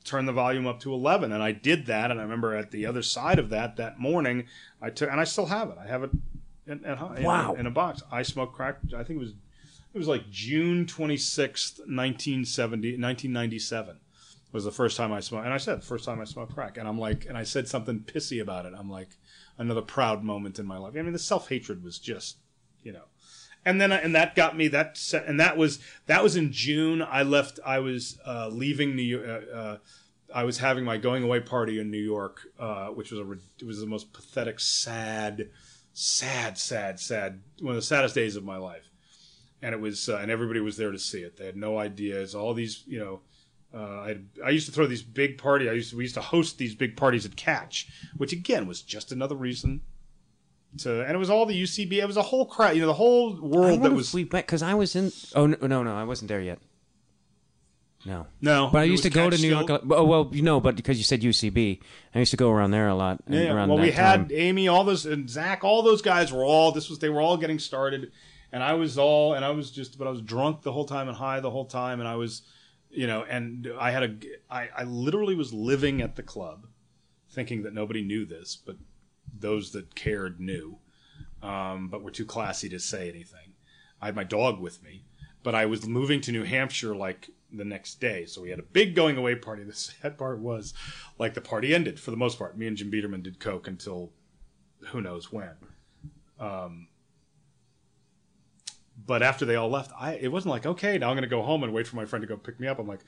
turn 0.03 0.25
the 0.25 0.31
volume 0.33 0.65
up 0.67 0.79
to 0.81 0.93
eleven, 0.93 1.31
and 1.31 1.41
I 1.43 1.51
did 1.51 1.85
that. 1.87 2.11
And 2.11 2.19
I 2.19 2.23
remember 2.23 2.55
at 2.55 2.71
the 2.71 2.85
other 2.85 3.01
side 3.01 3.39
of 3.39 3.49
that 3.49 3.75
that 3.77 3.99
morning, 3.99 4.45
I 4.81 4.89
took, 4.89 5.09
and 5.11 5.19
I 5.19 5.23
still 5.23 5.47
have 5.47 5.69
it. 5.69 5.77
I 5.79 5.87
have 5.87 6.03
it 6.03 6.11
in, 6.67 6.83
at 6.85 6.97
home, 6.97 7.17
in- 7.17 7.23
Wow. 7.23 7.53
in, 7.53 7.65
a 7.65 7.71
box. 7.71 8.01
I 8.11 8.21
smoked 8.23 8.53
crack. 8.55 8.77
I 8.95 9.03
think 9.03 9.17
it 9.17 9.19
was 9.19 9.33
it 9.93 9.97
was 9.97 10.07
like 10.07 10.29
June 10.29 10.85
twenty 10.85 11.17
sixth, 11.17 11.79
1970, 11.79 12.89
1997 13.01 13.97
was 14.51 14.63
the 14.65 14.71
first 14.71 14.97
time 14.97 15.13
I 15.13 15.19
smoked. 15.19 15.45
And 15.45 15.53
I 15.53 15.57
said, 15.57 15.83
first 15.83 16.05
time 16.05 16.19
I 16.19 16.23
smoked 16.23 16.55
crack. 16.55 16.77
And 16.77 16.87
I'm 16.87 16.97
like, 16.99 17.27
and 17.27 17.37
I 17.37 17.43
said 17.43 17.67
something 17.67 17.99
pissy 17.99 18.41
about 18.41 18.65
it. 18.65 18.73
I'm 18.75 18.89
like, 18.89 19.09
another 19.59 19.81
proud 19.83 20.23
moment 20.23 20.57
in 20.57 20.65
my 20.65 20.77
life. 20.77 20.93
I 20.97 21.01
mean, 21.03 21.13
the 21.13 21.19
self 21.19 21.49
hatred 21.49 21.83
was 21.83 21.99
just, 21.99 22.37
you 22.81 22.91
know. 22.91 23.03
And 23.65 23.79
then, 23.79 23.91
and 23.91 24.15
that 24.15 24.35
got 24.35 24.55
me 24.55 24.67
that, 24.69 24.97
se- 24.97 25.25
and 25.27 25.39
that 25.39 25.57
was 25.57 25.79
that 26.05 26.23
was 26.23 26.35
in 26.35 26.51
June. 26.51 27.01
I 27.01 27.23
left. 27.23 27.59
I 27.65 27.79
was 27.79 28.17
uh, 28.25 28.47
leaving 28.47 28.95
New 28.95 29.03
York. 29.03 29.25
Uh, 29.25 29.55
uh, 29.55 29.77
I 30.33 30.43
was 30.43 30.59
having 30.59 30.83
my 30.85 30.97
going 30.97 31.23
away 31.23 31.39
party 31.39 31.79
in 31.79 31.91
New 31.91 32.01
York, 32.01 32.41
uh, 32.59 32.87
which 32.87 33.11
was 33.11 33.19
a 33.19 33.31
it 33.59 33.65
was 33.65 33.79
the 33.79 33.85
most 33.85 34.13
pathetic, 34.13 34.59
sad, 34.59 35.49
sad, 35.93 36.57
sad, 36.57 36.99
sad, 36.99 37.41
one 37.59 37.71
of 37.71 37.75
the 37.75 37.81
saddest 37.81 38.15
days 38.15 38.35
of 38.35 38.43
my 38.43 38.57
life. 38.57 38.89
And 39.61 39.75
it 39.75 39.81
was, 39.81 40.07
uh, 40.07 40.17
and 40.17 40.31
everybody 40.31 40.61
was 40.61 40.77
there 40.77 40.91
to 40.91 40.99
see 40.99 41.19
it. 41.19 41.35
They 41.35 41.45
had 41.45 41.57
no 41.57 41.77
ideas. 41.77 42.33
All 42.33 42.53
these, 42.53 42.83
you 42.87 42.99
know, 42.99 43.19
uh, 43.73 43.99
I, 44.01 44.17
I 44.45 44.49
used 44.51 44.67
to 44.67 44.71
throw 44.71 44.87
these 44.87 45.03
big 45.03 45.37
party. 45.37 45.69
I 45.69 45.73
used 45.73 45.91
to, 45.91 45.97
we 45.97 46.03
used 46.03 46.15
to 46.15 46.21
host 46.21 46.57
these 46.57 46.75
big 46.75 46.95
parties 46.95 47.25
at 47.25 47.35
Catch, 47.35 47.89
which 48.15 48.31
again 48.31 48.67
was 48.67 48.81
just 48.81 49.11
another 49.11 49.35
reason 49.35 49.81
to. 50.77 51.01
And 51.03 51.11
it 51.13 51.17
was 51.17 51.29
all 51.29 51.45
the 51.45 51.61
UCB. 51.61 51.93
It 51.93 52.05
was 52.07 52.17
a 52.17 52.21
whole 52.21 52.45
crowd. 52.45 52.75
You 52.75 52.81
know, 52.81 52.87
the 52.87 52.93
whole 52.93 53.35
world 53.39 53.81
that 53.83 53.91
was. 53.91 54.13
we 54.13 54.23
met 54.23 54.45
because 54.45 54.61
I 54.61 54.73
was 54.75 54.95
in. 54.95 55.11
Oh 55.35 55.47
no, 55.47 55.57
no, 55.67 55.83
no, 55.83 55.95
I 55.95 56.03
wasn't 56.03 56.29
there 56.29 56.41
yet. 56.41 56.59
No, 58.05 58.27
no, 58.39 58.69
but 58.71 58.79
I 58.79 58.83
it 58.85 58.91
used 58.91 59.03
to 59.03 59.09
was 59.09 59.15
go 59.15 59.29
Catch 59.29 59.35
to 59.35 59.41
New 59.41 59.49
York. 59.49 59.67
a 59.69 59.73
lot- 59.73 59.83
Oh 59.91 60.05
well, 60.05 60.29
you 60.31 60.41
know, 60.41 60.61
but 60.61 60.77
because 60.77 60.97
you 60.97 61.03
said 61.03 61.19
UCB, 61.21 61.81
I 62.15 62.19
used 62.19 62.31
to 62.31 62.37
go 62.37 62.49
around 62.49 62.71
there 62.71 62.87
a 62.87 62.95
lot. 62.95 63.19
and 63.25 63.35
Yeah, 63.35 63.41
yeah. 63.41 63.53
around 63.53 63.67
well, 63.67 63.77
that 63.77 63.83
we 63.83 63.91
had 63.91 64.29
time. 64.29 64.31
Amy, 64.33 64.69
all 64.69 64.85
those, 64.85 65.05
and 65.05 65.29
Zach, 65.29 65.65
all 65.65 65.81
those 65.81 66.01
guys 66.01 66.31
were 66.31 66.45
all. 66.45 66.71
This 66.71 66.89
was 66.89 66.99
they 66.99 67.09
were 67.09 67.19
all 67.19 67.35
getting 67.35 67.59
started, 67.59 68.13
and 68.53 68.63
I 68.63 68.73
was 68.75 68.97
all, 68.97 69.33
and 69.33 69.43
I 69.43 69.49
was 69.49 69.69
just, 69.69 69.97
but 69.97 70.07
I 70.07 70.11
was 70.11 70.21
drunk 70.21 70.61
the 70.61 70.71
whole 70.71 70.85
time 70.85 71.09
and 71.09 71.17
high 71.17 71.41
the 71.41 71.49
whole 71.49 71.65
time, 71.65 71.99
and 71.99 72.07
I 72.07 72.15
was, 72.15 72.43
you 72.89 73.05
know, 73.05 73.23
and 73.29 73.67
I 73.77 73.91
had 73.91 74.03
a, 74.03 74.15
I, 74.49 74.69
I 74.77 74.83
literally 74.85 75.35
was 75.35 75.51
living 75.51 76.01
at 76.01 76.15
the 76.15 76.23
club, 76.23 76.67
thinking 77.29 77.63
that 77.63 77.73
nobody 77.73 78.01
knew 78.01 78.25
this, 78.25 78.55
but 78.65 78.77
those 79.39 79.71
that 79.71 79.95
cared 79.95 80.39
knew, 80.39 80.79
um, 81.41 81.87
but 81.89 82.03
were 82.03 82.11
too 82.11 82.25
classy 82.25 82.69
to 82.69 82.79
say 82.79 83.09
anything. 83.09 83.53
I 84.01 84.07
had 84.07 84.15
my 84.15 84.23
dog 84.23 84.59
with 84.59 84.83
me, 84.83 85.05
but 85.43 85.55
I 85.55 85.65
was 85.65 85.87
moving 85.87 86.21
to 86.21 86.31
New 86.31 86.43
Hampshire 86.43 86.95
like 86.95 87.29
the 87.51 87.65
next 87.65 87.99
day, 87.99 88.25
so 88.25 88.41
we 88.41 88.49
had 88.49 88.59
a 88.59 88.63
big 88.63 88.95
going 88.95 89.17
away 89.17 89.35
party. 89.35 89.63
The 89.69 89.73
sad 89.73 90.17
part 90.17 90.39
was, 90.39 90.73
like, 91.17 91.33
the 91.33 91.41
party 91.41 91.73
ended 91.73 91.99
for 91.99 92.11
the 92.11 92.17
most 92.17 92.37
part. 92.37 92.57
Me 92.57 92.67
and 92.67 92.77
Jim 92.77 92.89
Biederman 92.89 93.21
did 93.21 93.39
coke 93.39 93.67
until 93.67 94.11
who 94.87 95.01
knows 95.01 95.31
when. 95.31 95.55
Um, 96.39 96.87
but 99.05 99.21
after 99.23 99.45
they 99.45 99.55
all 99.55 99.69
left, 99.69 99.91
I 99.99 100.13
it 100.13 100.31
wasn't 100.31 100.51
like 100.51 100.65
okay, 100.65 100.97
now 100.97 101.09
I'm 101.09 101.15
going 101.15 101.23
to 101.23 101.27
go 101.27 101.41
home 101.41 101.63
and 101.63 101.73
wait 101.73 101.87
for 101.87 101.95
my 101.95 102.05
friend 102.05 102.21
to 102.21 102.27
go 102.27 102.37
pick 102.37 102.59
me 102.59 102.67
up. 102.67 102.79
I'm 102.79 102.87
like, 102.87 103.03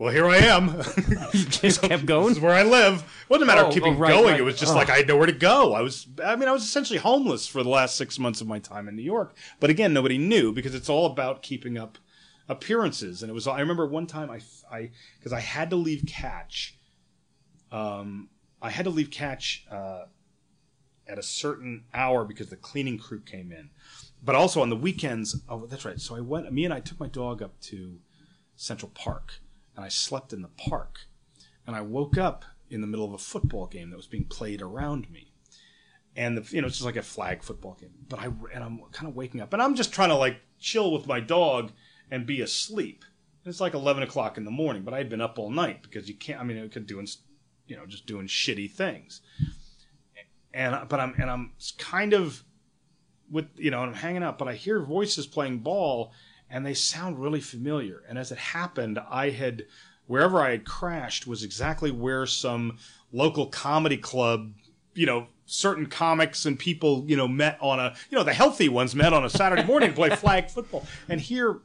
well, 0.00 0.10
here 0.12 0.26
I 0.26 0.38
am. 0.38 0.68
just 1.30 1.82
kept 1.82 2.06
going. 2.06 2.28
this 2.28 2.38
is 2.38 2.42
where 2.42 2.54
I 2.54 2.62
live. 2.62 2.94
It 3.24 3.30
wasn't 3.30 3.42
a 3.44 3.46
matter 3.52 3.64
Oh, 3.64 3.68
of 3.68 3.74
keeping 3.74 3.94
oh, 3.96 3.98
right, 3.98 4.10
going. 4.12 4.30
right. 4.30 4.40
It 4.40 4.42
was 4.42 4.58
just 4.58 4.72
Oh. 4.72 4.76
like 4.76 4.88
I 4.88 4.96
had 4.96 5.06
nowhere 5.08 5.26
to 5.26 5.32
go. 5.32 5.74
I 5.74 5.82
was, 5.82 6.06
I 6.24 6.36
mean, 6.36 6.48
I 6.48 6.52
was 6.52 6.64
essentially 6.64 6.98
homeless 6.98 7.46
for 7.46 7.62
the 7.62 7.68
last 7.68 7.96
six 7.96 8.18
months 8.18 8.40
of 8.40 8.46
my 8.46 8.58
time 8.58 8.88
in 8.88 8.96
New 8.96 9.02
York. 9.02 9.36
But 9.60 9.68
again, 9.68 9.92
nobody 9.92 10.16
knew 10.16 10.52
because 10.52 10.74
it's 10.74 10.88
all 10.88 11.04
about 11.04 11.42
keeping 11.42 11.76
up 11.76 11.98
appearances. 12.48 13.22
And 13.22 13.28
it 13.30 13.34
was, 13.34 13.46
I 13.46 13.60
remember 13.60 13.86
one 13.86 14.06
time 14.06 14.30
I, 14.30 14.40
I, 14.72 14.90
because 15.18 15.32
I 15.34 15.40
had 15.40 15.68
to 15.70 15.76
leave 15.76 16.04
Catch. 16.06 16.78
Um, 17.70 18.30
I 18.62 18.70
had 18.70 18.84
to 18.84 18.90
leave 18.90 19.10
Catch 19.10 19.66
uh, 19.70 20.04
at 21.06 21.18
a 21.18 21.22
certain 21.22 21.84
hour 21.92 22.24
because 22.24 22.48
the 22.48 22.56
cleaning 22.56 22.98
crew 22.98 23.20
came 23.20 23.52
in. 23.52 23.70
But 24.22 24.34
also 24.34 24.62
on 24.62 24.70
the 24.70 24.76
weekends, 24.76 25.40
oh, 25.48 25.66
that's 25.66 25.84
right. 25.84 26.00
So 26.00 26.16
I 26.16 26.20
went. 26.20 26.50
Me 26.52 26.64
and 26.64 26.74
I 26.74 26.80
took 26.80 26.98
my 26.98 27.08
dog 27.08 27.42
up 27.42 27.58
to 27.62 27.98
Central 28.56 28.90
Park, 28.94 29.34
and 29.80 29.86
I 29.86 29.88
slept 29.88 30.34
in 30.34 30.42
the 30.42 30.48
park. 30.48 31.06
And 31.66 31.74
I 31.74 31.80
woke 31.80 32.18
up 32.18 32.44
in 32.68 32.82
the 32.82 32.86
middle 32.86 33.06
of 33.06 33.14
a 33.14 33.18
football 33.18 33.66
game 33.66 33.88
that 33.90 33.96
was 33.96 34.06
being 34.06 34.26
played 34.26 34.60
around 34.60 35.10
me, 35.10 35.32
and 36.14 36.36
the 36.36 36.54
you 36.54 36.60
know 36.60 36.66
it's 36.66 36.76
just 36.76 36.84
like 36.84 36.96
a 36.96 37.02
flag 37.02 37.42
football 37.42 37.76
game. 37.80 37.94
But 38.08 38.18
I 38.18 38.26
and 38.52 38.62
I'm 38.62 38.80
kind 38.92 39.08
of 39.08 39.16
waking 39.16 39.40
up, 39.40 39.52
and 39.52 39.62
I'm 39.62 39.74
just 39.74 39.92
trying 39.92 40.10
to 40.10 40.16
like 40.16 40.36
chill 40.58 40.92
with 40.92 41.06
my 41.06 41.20
dog 41.20 41.72
and 42.10 42.26
be 42.26 42.42
asleep. 42.42 43.04
And 43.42 43.50
it's 43.50 43.60
like 43.60 43.74
eleven 43.74 44.02
o'clock 44.02 44.36
in 44.36 44.44
the 44.44 44.50
morning, 44.50 44.82
but 44.82 44.92
I 44.92 44.98
had 44.98 45.08
been 45.08 45.20
up 45.20 45.38
all 45.38 45.50
night 45.50 45.82
because 45.82 46.08
you 46.08 46.14
can't. 46.14 46.40
I 46.40 46.44
mean, 46.44 46.62
I 46.62 46.68
could 46.68 46.86
doing 46.86 47.08
you 47.66 47.76
know 47.76 47.86
just 47.86 48.06
doing 48.06 48.26
shitty 48.26 48.70
things. 48.70 49.22
And 50.52 50.88
but 50.88 51.00
I'm 51.00 51.14
and 51.18 51.30
I'm 51.30 51.52
kind 51.78 52.12
of 52.12 52.44
with 53.30 53.46
you 53.56 53.70
know, 53.70 53.82
and 53.82 53.90
I'm 53.90 53.96
hanging 53.96 54.22
out, 54.22 54.38
but 54.38 54.48
I 54.48 54.54
hear 54.54 54.82
voices 54.82 55.26
playing 55.26 55.60
ball, 55.60 56.12
and 56.50 56.66
they 56.66 56.74
sound 56.74 57.18
really 57.18 57.40
familiar. 57.40 58.02
And 58.08 58.18
as 58.18 58.32
it 58.32 58.38
happened, 58.38 58.98
I 59.08 59.30
had 59.30 59.66
wherever 60.06 60.40
I 60.40 60.50
had 60.50 60.64
crashed 60.64 61.26
was 61.26 61.44
exactly 61.44 61.90
where 61.90 62.26
some 62.26 62.78
local 63.12 63.46
comedy 63.46 63.96
club, 63.96 64.52
you 64.94 65.06
know, 65.06 65.28
certain 65.46 65.86
comics 65.86 66.46
and 66.46 66.58
people, 66.58 67.04
you 67.06 67.16
know, 67.16 67.28
met 67.28 67.58
on 67.60 67.78
a, 67.78 67.94
you 68.10 68.18
know, 68.18 68.24
the 68.24 68.32
healthy 68.32 68.68
ones 68.68 68.94
met 68.94 69.12
on 69.12 69.24
a 69.24 69.30
Saturday 69.30 69.64
morning 69.64 69.90
to 69.90 69.94
play 69.94 70.10
flag 70.16 70.50
football. 70.50 70.84
And 71.08 71.20
here, 71.20 71.60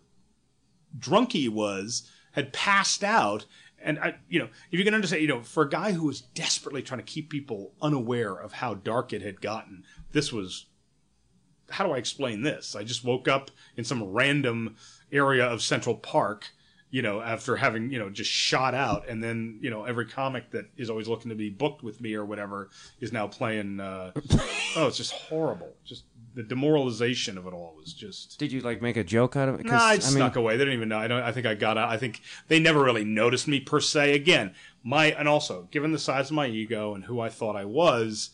drunky 0.97 1.49
was 1.49 2.09
had 2.31 2.53
passed 2.53 3.03
out. 3.03 3.45
And 3.81 3.99
I, 3.99 4.15
you 4.29 4.39
know, 4.39 4.49
if 4.71 4.79
you 4.79 4.85
can 4.85 4.93
understand, 4.93 5.21
you 5.21 5.27
know, 5.27 5.41
for 5.41 5.63
a 5.63 5.69
guy 5.69 5.91
who 5.91 6.05
was 6.05 6.21
desperately 6.21 6.81
trying 6.81 6.99
to 6.99 7.05
keep 7.05 7.29
people 7.29 7.73
unaware 7.81 8.35
of 8.35 8.53
how 8.53 8.75
dark 8.75 9.13
it 9.13 9.21
had 9.21 9.41
gotten, 9.41 9.83
this 10.11 10.31
was 10.33 10.65
how 11.69 11.85
do 11.85 11.93
I 11.93 11.97
explain 11.97 12.41
this? 12.43 12.75
I 12.75 12.83
just 12.83 13.03
woke 13.03 13.27
up 13.27 13.51
in 13.77 13.83
some 13.83 14.03
random 14.03 14.75
area 15.11 15.45
of 15.45 15.61
Central 15.61 15.95
Park, 15.95 16.49
you 16.91 17.01
know, 17.01 17.21
after 17.21 17.55
having, 17.55 17.89
you 17.91 17.99
know, 17.99 18.09
just 18.09 18.31
shot 18.31 18.73
out. 18.73 19.07
And 19.07 19.23
then, 19.23 19.59
you 19.61 19.69
know, 19.69 19.83
every 19.83 20.05
comic 20.05 20.51
that 20.51 20.65
is 20.77 20.89
always 20.89 21.07
looking 21.07 21.29
to 21.29 21.35
be 21.35 21.49
booked 21.49 21.83
with 21.83 21.99
me 22.01 22.13
or 22.13 22.25
whatever 22.25 22.69
is 22.99 23.11
now 23.11 23.27
playing. 23.27 23.79
Uh, 23.79 24.11
oh, 24.75 24.87
it's 24.87 24.97
just 24.97 25.11
horrible. 25.11 25.73
Just 25.83 26.03
the 26.35 26.43
demoralization 26.43 27.37
of 27.37 27.47
it 27.47 27.53
all 27.53 27.73
was 27.77 27.93
just. 27.93 28.37
Did 28.37 28.51
you 28.51 28.61
like 28.61 28.81
make 28.81 28.97
a 28.97 29.03
joke 29.03 29.35
out 29.35 29.49
of 29.49 29.59
it? 29.59 29.65
Nah, 29.65 29.77
I 29.77 29.91
I 29.91 29.91
mean, 29.93 30.01
snuck 30.01 30.35
away. 30.35 30.57
They 30.57 30.65
didn't 30.65 30.77
even 30.77 30.89
know. 30.89 30.99
I 30.99 31.07
don't. 31.07 31.23
I 31.23 31.31
think 31.31 31.45
I 31.45 31.55
got 31.55 31.77
out. 31.77 31.89
I 31.89 31.97
think 31.97 32.21
they 32.47 32.59
never 32.59 32.83
really 32.83 33.05
noticed 33.05 33.47
me 33.47 33.59
per 33.59 33.79
se. 33.79 34.13
Again, 34.13 34.53
my 34.83 35.07
and 35.07 35.27
also 35.27 35.67
given 35.71 35.91
the 35.91 35.99
size 35.99 36.29
of 36.29 36.35
my 36.35 36.47
ego 36.47 36.93
and 36.93 37.05
who 37.05 37.19
I 37.19 37.29
thought 37.29 37.55
I 37.55 37.65
was, 37.65 38.31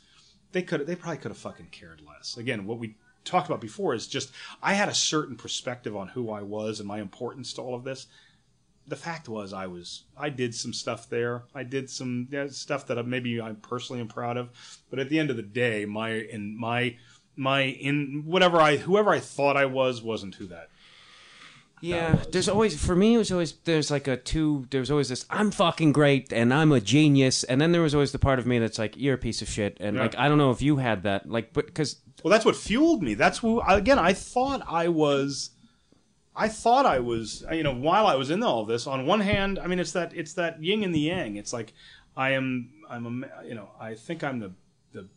they 0.52 0.64
could. 0.64 0.86
They 0.88 0.96
probably 0.96 1.18
could 1.18 1.32
have 1.32 1.38
fucking 1.38 1.68
cared 1.72 2.02
less. 2.06 2.38
Again, 2.38 2.66
what 2.66 2.80
we 2.80 2.96
talked 3.24 3.48
about 3.48 3.62
before 3.62 3.94
is 3.94 4.08
just 4.08 4.32
I 4.62 4.74
had 4.74 4.90
a 4.90 4.94
certain 4.94 5.36
perspective 5.36 5.96
on 5.96 6.10
who 6.10 6.32
I 6.32 6.42
was 6.42 6.80
and 6.80 6.88
my 6.88 7.00
importance 7.00 7.54
to 7.54 7.62
all 7.62 7.76
of 7.76 7.84
this. 7.84 8.08
The 8.88 8.96
fact 8.96 9.30
was, 9.30 9.54
I 9.54 9.68
was 9.68 10.04
I 10.18 10.30
did 10.30 10.56
some 10.56 10.74
stuff 10.74 11.08
there. 11.10 11.44
I 11.54 11.64
did 11.64 11.90
some 11.90 12.28
stuff 12.50 12.88
that 12.88 13.06
maybe 13.06 13.40
I 13.40 13.54
personally 13.54 14.02
am 14.02 14.08
proud 14.08 14.38
of. 14.38 14.50
But 14.90 15.00
at 15.00 15.10
the 15.10 15.20
end 15.20 15.30
of 15.30 15.38
the 15.38 15.44
day, 15.44 15.86
my 15.86 16.12
in 16.12 16.60
my 16.60 16.98
my 17.36 17.62
in 17.62 18.24
whatever 18.26 18.60
I 18.60 18.78
whoever 18.78 19.12
I 19.12 19.20
thought 19.20 19.56
I 19.56 19.66
was 19.66 20.02
wasn't 20.02 20.36
who 20.36 20.48
that 20.48 20.71
Yeah, 21.82 22.18
there's 22.32 22.48
always 22.48 22.80
for 22.84 22.96
me 22.96 23.16
it 23.16 23.18
was 23.18 23.32
always 23.32 23.54
there's 23.64 23.90
like 23.90 24.08
a 24.08 24.16
two 24.16 24.68
there's 24.70 24.92
always 24.92 25.10
this 25.10 25.26
I'm 25.30 25.50
fucking 25.52 25.92
great 25.94 26.32
and 26.32 26.54
I'm 26.54 26.72
a 26.72 26.80
genius 26.80 27.44
and 27.44 27.60
then 27.60 27.72
there 27.72 27.82
was 27.82 27.96
always 27.96 28.12
the 28.12 28.20
part 28.20 28.38
of 28.38 28.46
me 28.46 28.60
that's 28.60 28.78
like 28.78 28.96
you're 28.98 29.16
a 29.16 29.18
piece 29.18 29.42
of 29.42 29.50
shit 29.50 29.78
and 29.80 29.96
Yeah. 29.96 30.04
like 30.04 30.16
I 30.18 30.30
don't 30.30 30.38
know 30.38 30.52
if 30.52 30.62
you 30.62 30.78
had 30.78 31.04
that 31.04 31.28
like 31.28 31.54
but 31.54 31.66
because 31.66 31.96
Well, 32.24 32.32
that's 32.32 32.46
what 32.46 32.56
fueled 32.56 33.02
me. 33.02 33.16
That's 33.16 33.40
who. 33.40 33.62
Again, 33.62 33.98
I 33.98 34.14
thought 34.14 34.62
I 34.68 34.90
was. 34.90 35.50
I 36.36 36.48
thought 36.50 36.86
I 36.86 37.00
was. 37.00 37.44
Uh, 37.50 37.56
you 37.56 37.64
know, 37.64 37.74
while 37.74 38.06
I 38.06 38.16
was 38.16 38.30
in 38.30 38.44
all 38.44 38.64
this, 38.64 38.86
on 38.86 39.08
one 39.08 39.22
hand, 39.22 39.58
I 39.58 39.66
mean, 39.68 39.80
it's 39.80 39.94
that 39.94 40.14
it's 40.16 40.34
that 40.34 40.62
yin 40.64 40.84
and 40.84 40.94
the 40.94 41.00
yang. 41.00 41.36
It's 41.38 41.52
like 41.52 41.74
I 42.16 42.32
am. 42.32 42.70
I'm 42.90 43.06
a. 43.08 43.10
ma- 43.10 43.42
You 43.44 43.56
know, 43.56 43.70
I 43.80 43.96
think 43.96 44.24
I'm 44.24 44.40
the 44.40 44.52
the 44.94 45.08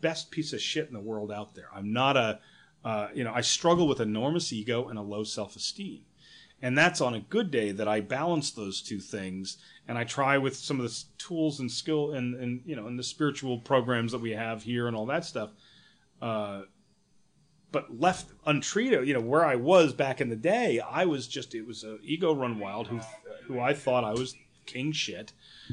best 0.00 0.30
piece 0.32 0.52
of 0.52 0.60
shit 0.60 0.88
in 0.88 0.94
the 0.94 1.00
world 1.00 1.30
out 1.30 1.54
there. 1.54 1.68
I'm 1.72 1.92
not 1.92 2.16
a. 2.16 2.40
Uh, 2.84 3.08
you 3.14 3.24
know, 3.24 3.32
I 3.32 3.40
struggle 3.42 3.86
with 3.86 4.00
enormous 4.00 4.52
ego 4.52 4.88
and 4.88 4.98
a 4.98 5.02
low 5.02 5.24
self 5.24 5.56
esteem. 5.56 6.02
And 6.60 6.78
that's 6.78 7.00
on 7.00 7.14
a 7.14 7.20
good 7.20 7.50
day 7.50 7.72
that 7.72 7.88
I 7.88 8.00
balance 8.00 8.52
those 8.52 8.80
two 8.80 9.00
things, 9.00 9.58
and 9.88 9.98
I 9.98 10.04
try 10.04 10.38
with 10.38 10.56
some 10.56 10.78
of 10.78 10.88
the 10.88 11.04
tools 11.18 11.58
and 11.58 11.70
skill 11.70 12.12
and 12.12 12.36
and 12.36 12.62
you 12.64 12.76
know 12.76 12.86
and 12.86 12.96
the 12.96 13.02
spiritual 13.02 13.58
programs 13.58 14.12
that 14.12 14.20
we 14.20 14.30
have 14.30 14.62
here 14.62 14.86
and 14.86 14.96
all 14.96 15.06
that 15.06 15.24
stuff. 15.24 15.50
Uh, 16.20 16.62
but 17.72 17.98
left 17.98 18.30
untreated, 18.46 19.08
you 19.08 19.14
know, 19.14 19.20
where 19.20 19.44
I 19.44 19.56
was 19.56 19.92
back 19.92 20.20
in 20.20 20.28
the 20.28 20.36
day, 20.36 20.78
I 20.78 21.04
was 21.04 21.26
just 21.26 21.52
it 21.54 21.66
was 21.66 21.82
a 21.82 21.98
ego 22.02 22.32
run 22.32 22.60
wild 22.60 22.86
who 22.86 23.00
who 23.46 23.58
I 23.58 23.74
thought 23.74 24.04
I 24.04 24.12
was 24.12 24.36
king 24.64 24.92
shit, 24.92 25.32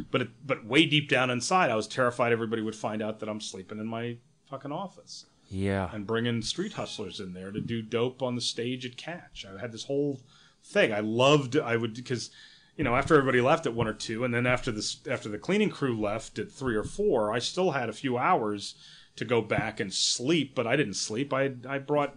but 0.10 0.22
it, 0.22 0.30
but 0.44 0.66
way 0.66 0.88
deep 0.88 1.08
down 1.08 1.30
inside, 1.30 1.70
I 1.70 1.76
was 1.76 1.88
terrified 1.88 2.32
everybody 2.32 2.64
would 2.64 2.76
find 2.76 3.04
out 3.04 3.20
that 3.20 3.30
I'm 3.30 3.42
sleeping 3.42 3.78
in 3.78 3.86
my 3.86 4.18
fucking 4.50 4.72
office 4.72 5.26
Yeah. 5.50 5.90
and 5.94 6.06
bringing 6.06 6.42
street 6.42 6.74
hustlers 6.74 7.20
in 7.20 7.34
there 7.34 7.52
to 7.52 7.60
do 7.60 7.82
dope 7.82 8.22
on 8.22 8.36
the 8.36 8.42
stage 8.42 8.86
at 8.86 8.98
Catch. 8.98 9.46
I 9.46 9.60
had 9.60 9.72
this 9.72 9.86
whole 9.86 10.22
thing. 10.64 10.94
I 10.94 11.00
loved. 11.00 11.58
I 11.58 11.76
would 11.76 11.96
because 11.96 12.30
you 12.78 12.84
know 12.84 12.96
after 12.96 13.16
everybody 13.16 13.42
left 13.42 13.66
at 13.66 13.74
one 13.74 13.88
or 13.88 13.94
two, 13.94 14.24
and 14.24 14.34
then 14.34 14.46
after 14.46 14.72
this 14.72 14.98
after 15.10 15.30
the 15.30 15.38
cleaning 15.38 15.70
crew 15.70 16.00
left 16.00 16.40
at 16.40 16.52
three 16.52 16.76
or 16.76 16.84
four, 16.84 17.34
I 17.34 17.40
still 17.40 17.72
had 17.72 17.90
a 17.90 17.94
few 17.94 18.18
hours 18.18 18.76
to 19.16 19.26
go 19.26 19.42
back 19.42 19.80
and 19.80 19.94
sleep. 19.94 20.56
But 20.56 20.68
I 20.68 20.76
didn't 20.76 20.94
sleep. 20.96 21.34
I 21.34 21.52
I 21.68 21.80
brought 21.80 22.16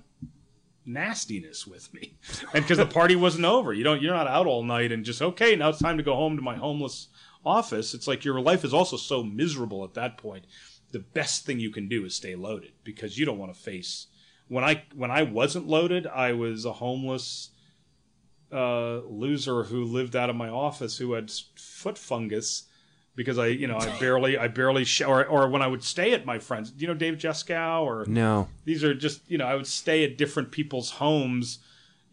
nastiness 0.85 1.67
with 1.67 1.93
me, 1.95 2.17
and 2.55 2.65
because 2.65 2.79
the 2.79 2.87
party 2.87 3.17
wasn't 3.17 3.45
over, 3.45 3.73
you 3.73 3.85
don't 3.85 4.03
you're 4.03 4.15
not 4.15 4.27
out 4.27 4.47
all 4.47 4.63
night 4.63 4.93
and 4.93 5.05
just 5.05 5.23
okay 5.23 5.57
now 5.57 5.69
it's 5.69 5.79
time 5.79 5.97
to 5.97 6.03
go 6.03 6.15
home 6.15 6.37
to 6.37 6.43
my 6.43 6.57
homeless 6.57 7.09
office. 7.45 7.95
It's 7.95 8.07
like 8.07 8.25
your 8.25 8.41
life 8.41 8.65
is 8.65 8.75
also 8.75 8.97
so 8.97 9.23
miserable 9.23 9.85
at 9.85 9.95
that 9.95 10.17
point. 10.19 10.45
The 10.93 11.01
best 11.01 11.45
thing 11.45 11.59
you 11.59 11.71
can 11.71 11.89
do 11.89 12.05
is 12.05 12.15
stay 12.15 12.35
loaded 12.37 12.73
because 12.85 13.19
you 13.19 13.27
don't 13.27 13.39
want 13.39 13.53
to 13.55 13.61
face 13.61 14.07
when 14.49 14.65
I 14.65 14.83
when 14.95 15.11
I 15.11 15.23
wasn't 15.23 15.67
loaded, 15.67 16.07
I 16.07 16.33
was 16.35 16.65
a 16.67 16.75
homeless 16.75 17.51
uh, 18.53 18.99
loser 19.07 19.65
who 19.65 19.85
lived 19.85 20.15
out 20.15 20.29
of 20.29 20.37
my 20.37 20.49
office 20.49 20.99
who 20.99 21.13
had 21.13 21.31
foot 21.57 21.97
fungus 21.97 22.65
because 23.17 23.39
I 23.39 23.47
you 23.47 23.67
know 23.67 23.79
I 23.79 23.99
barely 24.01 24.37
I 24.37 24.49
barely 24.49 24.85
sh- 24.85 25.01
or 25.03 25.25
or 25.25 25.49
when 25.49 25.63
I 25.63 25.67
would 25.67 25.83
stay 25.83 26.13
at 26.13 26.27
my 26.27 26.39
friends, 26.39 26.73
you 26.77 26.87
know 26.87 26.95
Dave 26.95 27.15
Jeskow 27.15 27.83
or 27.83 28.05
No. 28.07 28.49
these 28.65 28.85
are 28.85 28.95
just 28.95 29.23
you 29.31 29.39
know 29.39 29.47
I 29.47 29.55
would 29.55 29.67
stay 29.67 30.05
at 30.05 30.19
different 30.19 30.51
people's 30.53 30.91
homes. 30.91 31.59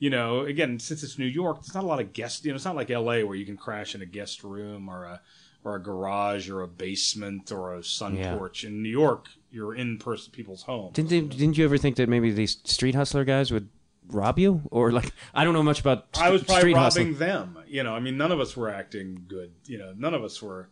You 0.02 0.10
know, 0.10 0.46
again, 0.46 0.80
since 0.80 1.04
it's 1.04 1.20
New 1.20 1.26
York, 1.26 1.58
there's 1.58 1.76
not 1.76 1.84
a 1.84 1.88
lot 1.88 2.00
of 2.00 2.14
guests. 2.14 2.46
You 2.46 2.52
know, 2.52 2.56
it's 2.56 2.64
not 2.64 2.78
like 2.78 2.90
L.A. 2.90 3.26
where 3.26 3.36
you 3.36 3.46
can 3.46 3.58
crash 3.58 3.96
in 3.96 4.02
a 4.02 4.06
guest 4.06 4.46
room 4.46 4.88
or 4.88 5.04
a 5.04 5.20
or 5.64 5.76
a 5.76 5.82
garage 5.84 6.50
or 6.50 6.62
a 6.62 6.68
basement 6.68 7.52
or 7.52 7.76
a 7.76 7.84
sun 7.84 8.16
Yeah. 8.16 8.36
porch. 8.38 8.64
In 8.64 8.82
New 8.82 8.90
York, 8.90 9.28
you're 9.52 9.76
in 9.76 9.98
person 9.98 10.32
people's 10.32 10.64
homes. 10.64 10.94
Didn't 10.94 11.10
they, 11.10 11.22
didn't 11.22 11.58
you 11.58 11.66
ever 11.66 11.78
think 11.78 11.96
that 11.98 12.08
maybe 12.10 12.32
these 12.32 12.60
street 12.64 12.96
hustler 12.96 13.26
guys 13.26 13.52
would 13.52 13.68
rob 14.08 14.40
you 14.40 14.62
or 14.72 14.92
like 14.92 15.12
I 15.36 15.44
don't 15.44 15.54
know 15.54 15.62
much 15.64 15.80
about 15.80 16.08
I 16.20 16.30
was 16.32 16.44
probably 16.44 16.74
robbing 16.74 17.14
hustling. 17.14 17.14
them. 17.16 17.58
You 17.68 17.84
know, 17.84 17.94
I 17.94 18.00
mean, 18.00 18.18
none 18.18 18.32
of 18.32 18.40
us 18.40 18.56
were 18.58 18.70
acting 18.70 19.26
good. 19.28 19.52
You 19.66 19.78
know, 19.78 19.94
none 19.98 20.14
of 20.14 20.24
us 20.24 20.42
were. 20.42 20.70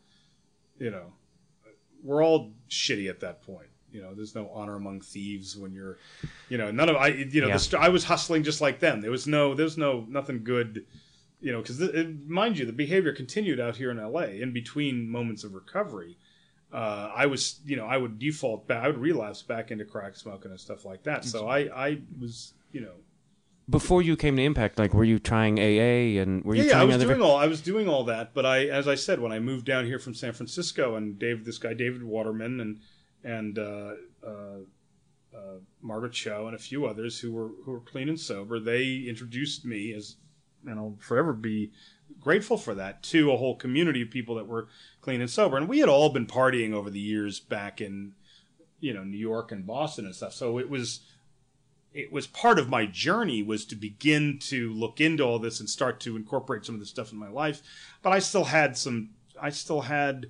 You 0.79 0.91
know, 0.91 1.13
we're 2.03 2.23
all 2.23 2.51
shitty 2.69 3.09
at 3.09 3.19
that 3.21 3.41
point. 3.41 3.67
You 3.91 4.01
know, 4.01 4.13
there's 4.13 4.35
no 4.35 4.49
honor 4.53 4.75
among 4.75 5.01
thieves 5.01 5.57
when 5.57 5.73
you're. 5.73 5.97
You 6.49 6.57
know, 6.57 6.71
none 6.71 6.87
of 6.89 6.95
I. 6.95 7.07
You 7.07 7.41
know, 7.41 7.47
Yeah. 7.47 7.57
the, 7.57 7.77
I 7.79 7.89
was 7.89 8.03
hustling 8.03 8.43
just 8.43 8.61
like 8.61 8.79
them. 8.79 9.01
There 9.01 9.11
was 9.11 9.27
no. 9.27 9.53
There's 9.55 9.77
no 9.77 10.05
nothing 10.07 10.43
good. 10.43 10.85
You 11.39 11.51
know, 11.51 11.61
because 11.61 11.79
mind 12.25 12.57
you, 12.57 12.65
the 12.65 12.73
behavior 12.73 13.13
continued 13.13 13.59
out 13.59 13.75
here 13.75 13.91
in 13.91 13.99
L.A. 13.99 14.41
in 14.41 14.53
between 14.53 15.07
moments 15.09 15.43
of 15.43 15.53
recovery. 15.53 16.17
Uh, 16.73 17.11
I 17.15 17.27
was, 17.27 17.61
you 17.63 17.77
know, 17.77 17.85
I 17.85 17.95
would 17.97 18.19
default 18.19 18.67
back. 18.67 18.83
I 18.83 18.87
would 18.87 18.97
relapse 18.97 19.41
back 19.41 19.71
into 19.71 19.85
crack 19.85 20.15
smoking 20.15 20.51
and 20.51 20.59
stuff 20.59 20.83
like 20.83 21.03
that. 21.03 21.23
So 21.23 21.47
I, 21.47 21.59
I 21.89 21.99
was, 22.19 22.53
you 22.71 22.81
know, 22.81 22.95
Before 23.69 24.01
you 24.01 24.17
came 24.17 24.35
to 24.35 24.43
Impact, 24.43 24.77
like 24.79 24.93
were 24.93 25.03
you 25.03 25.19
trying 25.19 25.59
AA 25.59 26.19
and 26.21 26.43
were 26.43 26.55
you 26.55 26.63
yeah, 26.63 26.69
yeah, 26.69 26.75
I 26.81 26.85
trying 26.85 26.99
was 26.99 27.03
doing 27.03 27.21
all 27.21 27.35
I 27.37 27.47
was 27.47 27.61
doing 27.61 27.87
all 27.87 28.03
that, 28.05 28.33
but 28.33 28.45
I, 28.45 28.65
as 28.65 28.87
I 28.87 28.95
said, 28.95 29.19
when 29.19 29.31
I 29.31 29.39
moved 29.39 29.65
down 29.65 29.85
here 29.85 29.99
from 29.99 30.13
San 30.13 30.33
Francisco, 30.33 30.95
and 30.95 31.17
Dave, 31.19 31.45
this 31.45 31.57
guy 31.57 31.73
David 31.73 32.03
Waterman, 32.03 32.59
and 32.59 32.79
and 33.23 33.59
uh, 33.59 33.91
uh, 34.25 34.59
uh, 35.35 35.57
Margaret 35.81 36.13
Cho, 36.13 36.47
and 36.47 36.55
a 36.55 36.59
few 36.59 36.85
others 36.85 37.19
who 37.19 37.31
were 37.31 37.49
who 37.63 37.71
were 37.71 37.79
clean 37.81 38.09
and 38.09 38.19
sober, 38.19 38.59
they 38.59 39.05
introduced 39.07 39.65
me 39.65 39.93
as, 39.93 40.15
and 40.65 40.79
I'll 40.79 40.97
forever 40.99 41.33
be 41.33 41.71
grateful 42.19 42.57
for 42.57 42.73
that 42.75 43.03
to 43.03 43.31
a 43.31 43.37
whole 43.37 43.55
community 43.55 44.01
of 44.01 44.09
people 44.09 44.35
that 44.35 44.47
were 44.47 44.67
clean 45.01 45.21
and 45.21 45.29
sober, 45.29 45.57
and 45.57 45.67
we 45.67 45.79
had 45.79 45.89
all 45.89 46.09
been 46.09 46.27
partying 46.27 46.73
over 46.73 46.89
the 46.89 46.99
years 46.99 47.39
back 47.39 47.81
in, 47.81 48.13
you 48.79 48.93
know, 48.93 49.03
New 49.03 49.17
York 49.17 49.51
and 49.51 49.65
Boston 49.65 50.05
and 50.05 50.15
stuff, 50.15 50.33
so 50.33 50.57
it 50.57 50.69
was 50.69 51.01
it 51.97 52.11
was 52.11 52.27
part 52.27 52.59
of 52.59 52.69
my 52.69 52.85
journey 52.85 53.41
was 53.41 53.65
to 53.65 53.75
begin 53.75 54.37
to 54.39 54.71
look 54.71 55.01
into 55.01 55.23
all 55.23 55.39
this 55.39 55.59
and 55.59 55.67
start 55.67 55.99
to 56.01 56.15
incorporate 56.15 56.63
some 56.63 56.75
of 56.75 56.79
this 56.79 56.89
stuff 56.89 57.11
in 57.11 57.17
my 57.17 57.29
life. 57.29 57.61
But 58.03 58.13
i 58.13 58.19
still 58.19 58.43
had 58.43 58.77
some 58.77 59.09
i 59.41 59.49
still 59.49 59.81
had 59.81 60.27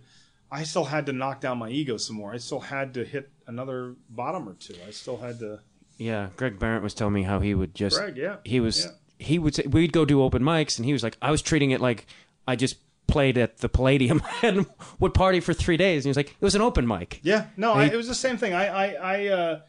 i 0.50 0.64
still 0.64 0.86
had 0.86 1.06
to 1.08 1.14
knock 1.14 1.42
down 1.42 1.58
my 1.58 1.70
ego 1.70 1.98
some 1.98 2.16
more. 2.16 2.34
I 2.34 2.38
still 2.38 2.62
had 2.62 2.94
to 2.94 3.04
hit 3.04 3.30
another 3.48 3.96
bottom 4.10 4.48
or 4.48 4.54
two. 4.54 4.76
I 4.88 4.92
still 4.92 5.18
had 5.18 5.40
to 5.40 5.60
Yeah, 5.98 6.30
Greg 6.38 6.58
Barrett 6.58 6.84
was 6.84 6.94
telling 6.94 7.14
me 7.14 7.24
how 7.24 7.40
he 7.42 7.54
would 7.54 7.76
just 7.76 7.98
Greg, 7.98 8.16
yeah, 8.16 8.38
he 8.46 8.60
was 8.60 8.86
yeah. 8.86 8.92
He 9.20 9.40
would 9.40 9.56
say 9.56 9.64
we'd 9.68 9.94
go 9.94 10.06
do 10.06 10.22
open 10.22 10.44
mics 10.44 10.78
and 10.78 10.86
he 10.86 10.94
was 10.94 11.04
like 11.04 11.18
I 11.22 11.32
was 11.32 11.42
treating 11.42 11.72
it 11.72 11.82
like 11.82 12.06
I 12.48 12.56
just 12.56 12.78
played 13.08 13.38
at 13.38 13.58
the 13.60 13.70
Palladium 13.70 14.22
and 14.44 14.66
would 15.00 15.14
party 15.14 15.40
for 15.40 15.54
three 15.54 15.78
days 15.78 16.04
and 16.04 16.06
he 16.06 16.10
was 16.10 16.18
like 16.18 16.30
it 16.30 16.42
was 16.46 16.56
an 16.56 16.62
open 16.62 16.86
mic. 16.88 17.20
Yeah, 17.24 17.48
no, 17.58 17.74
I, 17.74 17.86
He- 17.88 17.94
it 17.94 17.98
was 17.98 18.08
the 18.08 18.16
same 18.16 18.38
thing. 18.38 18.54
I, 18.54 18.68
I, 18.68 18.88
I, 19.16 19.28
uh, 19.28 19.60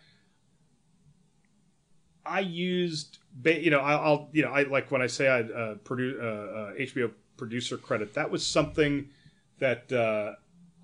I 2.27 2.41
used, 2.41 3.19
ba- 3.33 3.63
you 3.63 3.71
know, 3.71 3.81
I, 3.81 3.93
I'll, 3.95 4.29
you 4.33 4.43
know, 4.43 4.51
I 4.53 4.65
like 4.65 4.91
when 4.91 5.01
I 5.01 5.07
say 5.07 5.29
I 5.29 5.41
uh, 5.41 5.75
produ- 5.77 6.21
uh, 6.21 6.25
uh, 6.25 6.75
HBO 6.75 7.11
producer 7.37 7.77
credit. 7.79 8.15
That 8.15 8.31
was 8.31 8.45
something 8.45 9.09
that 9.61 9.91
uh, 9.93 10.33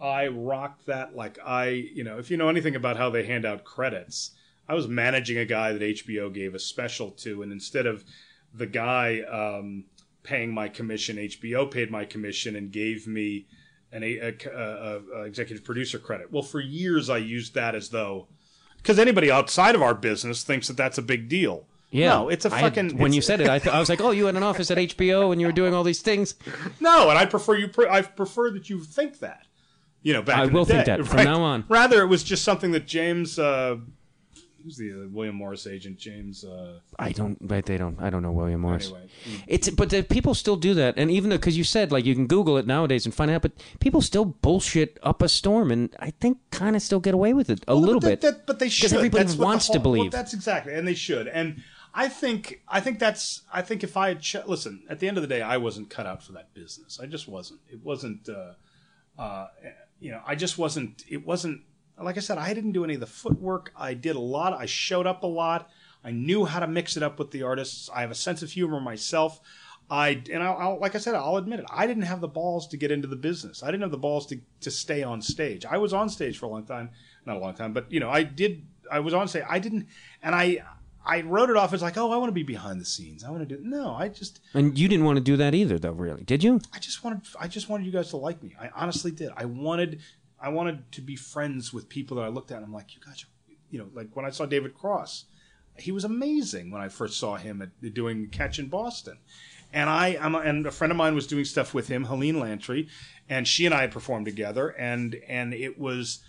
I 0.02 0.28
rocked. 0.28 0.86
That 0.86 1.14
like 1.14 1.38
I, 1.44 1.66
you 1.68 2.04
know, 2.04 2.18
if 2.18 2.30
you 2.30 2.36
know 2.36 2.48
anything 2.48 2.76
about 2.76 2.96
how 2.96 3.10
they 3.10 3.24
hand 3.24 3.44
out 3.44 3.64
credits, 3.64 4.30
I 4.68 4.74
was 4.74 4.88
managing 4.88 5.36
a 5.38 5.44
guy 5.44 5.72
that 5.72 5.82
HBO 5.82 6.32
gave 6.32 6.54
a 6.54 6.58
special 6.58 7.10
to, 7.10 7.42
and 7.42 7.52
instead 7.52 7.84
of 7.86 8.04
the 8.54 8.66
guy 8.66 9.20
um, 9.20 9.84
paying 10.22 10.52
my 10.52 10.68
commission, 10.68 11.16
HBO 11.16 11.70
paid 11.70 11.90
my 11.90 12.04
commission 12.04 12.56
and 12.56 12.70
gave 12.70 13.06
me 13.06 13.46
an 13.92 14.02
a, 14.02 14.18
a, 14.18 15.00
a, 15.16 15.22
executive 15.22 15.64
producer 15.64 15.98
credit. 15.98 16.32
Well, 16.32 16.42
for 16.42 16.60
years 16.60 17.08
I 17.08 17.18
used 17.18 17.54
that 17.54 17.74
as 17.74 17.90
though 17.90 18.28
because 18.78 18.98
anybody 18.98 19.30
outside 19.30 19.74
of 19.74 19.82
our 19.82 19.94
business 19.94 20.42
thinks 20.42 20.68
that 20.68 20.76
that's 20.76 20.98
a 20.98 21.02
big 21.02 21.28
deal. 21.28 21.66
Yeah, 21.90 22.10
no, 22.10 22.28
it's 22.28 22.44
a 22.44 22.52
I 22.52 22.58
had- 22.58 22.74
fucking. 22.74 22.98
when 22.98 23.12
you 23.12 23.22
said 23.22 23.40
it, 23.40 23.48
I, 23.48 23.60
th- 23.60 23.72
I 23.72 23.78
was 23.78 23.88
like, 23.88 24.00
oh, 24.00 24.10
you 24.10 24.26
had 24.26 24.34
an 24.34 24.42
office 24.42 24.68
at 24.72 24.78
HBO 24.78 25.30
and 25.30 25.40
you 25.40 25.46
were 25.46 25.52
doing 25.52 25.72
all 25.72 25.84
these 25.84 26.02
things. 26.02 26.34
no, 26.80 27.08
and 27.08 27.16
I 27.16 27.24
prefer 27.24 27.54
you. 27.54 27.68
Pre- 27.68 27.88
I 27.88 28.02
prefer 28.02 28.50
that 28.50 28.68
you 28.68 28.80
think 28.80 29.20
that. 29.20 29.46
You 30.02 30.12
know, 30.12 30.22
back 30.22 30.38
I 30.38 30.46
will 30.46 30.64
think 30.64 30.84
that 30.86 31.06
from 31.06 31.24
now 31.24 31.40
on. 31.40 31.64
Rather, 31.68 32.02
it 32.02 32.06
was 32.08 32.24
just 32.24 32.44
something 32.44 32.72
that 32.72 32.86
James, 32.86 33.38
uh, 33.38 33.76
who's 34.64 34.76
the 34.78 34.90
uh, 34.92 35.08
William 35.10 35.36
Morris 35.36 35.66
agent, 35.66 35.98
James. 35.98 36.44
Uh, 36.44 36.78
I 36.98 37.12
don't, 37.12 37.36
but 37.46 37.66
they 37.66 37.76
don't. 37.76 38.00
I 38.00 38.08
don't 38.10 38.22
know 38.22 38.32
William 38.32 38.62
Morris. 38.62 38.86
anyway, 38.86 39.08
It's 39.46 39.68
but 39.70 39.90
the, 39.90 40.02
people 40.02 40.34
still 40.34 40.56
do 40.56 40.74
that, 40.74 40.94
and 40.96 41.10
even 41.10 41.30
though 41.30 41.36
because 41.36 41.56
you 41.58 41.64
said 41.64 41.92
like 41.92 42.04
you 42.04 42.14
can 42.14 42.26
Google 42.26 42.56
it 42.56 42.66
nowadays 42.66 43.04
and 43.04 43.14
find 43.14 43.30
out, 43.30 43.42
but 43.42 43.52
people 43.80 44.00
still 44.00 44.24
bullshit 44.24 44.98
up 45.02 45.22
a 45.22 45.28
storm, 45.28 45.70
and 45.70 45.94
I 46.00 46.10
think 46.10 46.38
kind 46.50 46.74
of 46.74 46.82
still 46.82 47.00
get 47.00 47.14
away 47.14 47.34
with 47.34 47.50
it 47.50 47.62
a 47.68 47.74
little 47.74 48.00
but 48.00 48.08
bit. 48.08 48.20
that- 48.22 48.32
that- 48.38 48.46
but 48.46 48.58
they 48.58 48.68
should. 48.68 48.92
everybody 48.92 49.24
That's 49.24 49.36
wants 49.36 49.68
to 49.68 49.78
believe. 49.78 50.04
Well, 50.04 50.10
that's 50.10 50.34
exactly, 50.34 50.74
and 50.74 50.88
they 50.88 50.94
should. 50.94 51.28
And 51.28 51.62
I 51.94 52.08
think, 52.08 52.60
I 52.66 52.80
think 52.80 52.98
that's, 52.98 53.42
I 53.52 53.62
think 53.62 53.84
if 53.84 53.96
I 53.96 54.08
had 54.08 54.20
ch- 54.20 54.44
listen, 54.46 54.82
at 54.88 54.98
the 54.98 55.06
end 55.08 55.16
of 55.16 55.22
the 55.22 55.28
day, 55.28 55.42
I 55.42 55.58
wasn't 55.58 55.90
cut 55.90 56.06
out 56.06 56.22
for 56.24 56.32
that 56.32 56.52
business. 56.54 56.98
I 57.00 57.06
just 57.06 57.28
wasn't. 57.28 57.60
It 57.70 57.80
wasn't. 57.84 58.28
Uh, 58.28 58.54
uh, 59.20 59.46
you 60.00 60.10
know, 60.10 60.20
I 60.26 60.34
just 60.34 60.58
wasn't. 60.58 61.04
It 61.08 61.24
wasn't. 61.24 61.60
Like 62.00 62.16
I 62.16 62.20
said, 62.20 62.38
I 62.38 62.52
didn't 62.54 62.72
do 62.72 62.84
any 62.84 62.94
of 62.94 63.00
the 63.00 63.06
footwork. 63.06 63.72
I 63.76 63.94
did 63.94 64.16
a 64.16 64.20
lot. 64.20 64.52
I 64.52 64.66
showed 64.66 65.06
up 65.06 65.22
a 65.22 65.28
lot. 65.28 65.70
I 66.02 66.10
knew 66.10 66.44
how 66.44 66.60
to 66.60 66.66
mix 66.66 66.96
it 66.96 67.02
up 67.02 67.18
with 67.18 67.30
the 67.30 67.42
artists. 67.42 67.88
I 67.94 68.02
have 68.02 68.10
a 68.10 68.16
sense 68.16 68.42
of 68.42 68.50
humor 68.50 68.80
myself. 68.80 69.40
I 69.90 70.22
and 70.32 70.42
I'll, 70.42 70.56
I'll 70.56 70.80
like 70.80 70.94
I 70.94 70.98
said, 70.98 71.14
I'll 71.14 71.36
admit 71.36 71.60
it. 71.60 71.66
I 71.70 71.86
didn't 71.86 72.04
have 72.04 72.20
the 72.20 72.28
balls 72.28 72.66
to 72.68 72.76
get 72.76 72.90
into 72.90 73.06
the 73.06 73.16
business. 73.16 73.62
I 73.62 73.66
didn't 73.66 73.82
have 73.82 73.90
the 73.90 73.98
balls 73.98 74.26
to 74.26 74.40
to 74.60 74.70
stay 74.70 75.02
on 75.02 75.20
stage. 75.20 75.64
I 75.64 75.76
was 75.78 75.92
on 75.92 76.08
stage 76.08 76.38
for 76.38 76.46
a 76.46 76.48
long 76.48 76.64
time, 76.64 76.90
not 77.26 77.36
a 77.36 77.38
long 77.38 77.54
time, 77.54 77.72
but 77.72 77.90
you 77.92 78.00
know, 78.00 78.10
I 78.10 78.22
did. 78.22 78.66
I 78.90 79.00
was 79.00 79.14
on 79.14 79.28
stage. 79.28 79.44
I 79.48 79.58
didn't, 79.58 79.86
and 80.22 80.34
I 80.34 80.62
I 81.04 81.20
wrote 81.20 81.50
it 81.50 81.56
off 81.56 81.74
as 81.74 81.82
like, 81.82 81.98
oh, 81.98 82.10
I 82.10 82.16
want 82.16 82.28
to 82.28 82.34
be 82.34 82.42
behind 82.42 82.80
the 82.80 82.84
scenes. 82.86 83.24
I 83.24 83.30
want 83.30 83.46
to 83.46 83.56
do. 83.56 83.62
No, 83.62 83.94
I 83.94 84.08
just 84.08 84.40
and 84.54 84.78
you 84.78 84.88
didn't 84.88 85.04
want 85.04 85.16
to 85.16 85.22
do 85.22 85.36
that 85.36 85.54
either, 85.54 85.78
though. 85.78 85.92
Really, 85.92 86.24
did 86.24 86.42
you? 86.42 86.60
I 86.72 86.78
just 86.78 87.04
wanted 87.04 87.22
I 87.38 87.46
just 87.46 87.68
wanted 87.68 87.84
you 87.84 87.92
guys 87.92 88.08
to 88.10 88.16
like 88.16 88.42
me. 88.42 88.54
I 88.58 88.70
honestly 88.74 89.10
did. 89.10 89.30
I 89.36 89.44
wanted 89.44 90.00
I 90.44 90.50
wanted 90.50 90.92
to 90.92 91.00
be 91.00 91.16
friends 91.16 91.72
with 91.72 91.88
people 91.88 92.18
that 92.18 92.24
I 92.24 92.28
looked 92.28 92.50
at 92.50 92.58
and 92.58 92.66
I'm 92.66 92.72
like, 92.72 92.94
you 92.94 93.00
guys 93.00 93.24
are 93.24 93.28
you 93.70 93.78
know, 93.78 93.88
like 93.94 94.14
when 94.14 94.26
I 94.26 94.30
saw 94.30 94.44
David 94.44 94.74
Cross, 94.74 95.24
he 95.78 95.90
was 95.90 96.04
amazing 96.04 96.70
when 96.70 96.82
I 96.82 96.88
first 96.88 97.18
saw 97.18 97.36
him 97.36 97.62
at 97.62 97.94
doing 97.94 98.28
Catch 98.28 98.58
in 98.58 98.68
Boston. 98.68 99.18
And 99.72 99.88
I 99.88 100.18
I'm 100.20 100.34
a, 100.34 100.38
and 100.38 100.66
a 100.66 100.70
friend 100.70 100.90
of 100.90 100.96
mine 100.96 101.14
was 101.14 101.26
doing 101.26 101.46
stuff 101.46 101.72
with 101.72 101.88
him, 101.88 102.04
Helene 102.04 102.38
Lantry, 102.38 102.88
and 103.28 103.48
she 103.48 103.64
and 103.64 103.74
I 103.74 103.80
had 103.80 103.90
performed 103.90 104.26
together 104.26 104.68
and 104.68 105.16
and 105.26 105.54
it 105.54 105.78
was 105.78 106.20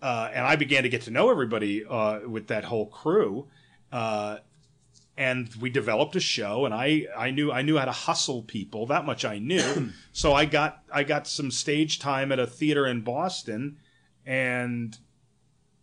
uh, 0.00 0.30
and 0.32 0.46
I 0.46 0.56
began 0.56 0.82
to 0.84 0.88
get 0.88 1.02
to 1.02 1.10
know 1.10 1.30
everybody 1.30 1.84
uh, 1.84 2.20
with 2.26 2.46
that 2.46 2.64
whole 2.64 2.86
crew. 2.86 3.46
Uh, 3.92 4.38
and 5.20 5.54
we 5.60 5.68
developed 5.68 6.16
a 6.16 6.20
show 6.20 6.64
and 6.64 6.72
I, 6.72 7.06
I 7.14 7.30
knew 7.30 7.52
I 7.52 7.60
knew 7.60 7.76
how 7.76 7.84
to 7.84 7.92
hustle 7.92 8.42
people 8.42 8.86
that 8.86 9.04
much 9.04 9.24
I 9.24 9.38
knew. 9.38 9.92
So 10.12 10.32
I 10.32 10.44
got 10.44 10.82
I 10.92 11.04
got 11.04 11.28
some 11.28 11.50
stage 11.50 11.98
time 11.98 12.32
at 12.32 12.38
a 12.38 12.46
theater 12.46 12.86
in 12.86 13.02
Boston 13.02 13.76
and 14.26 14.96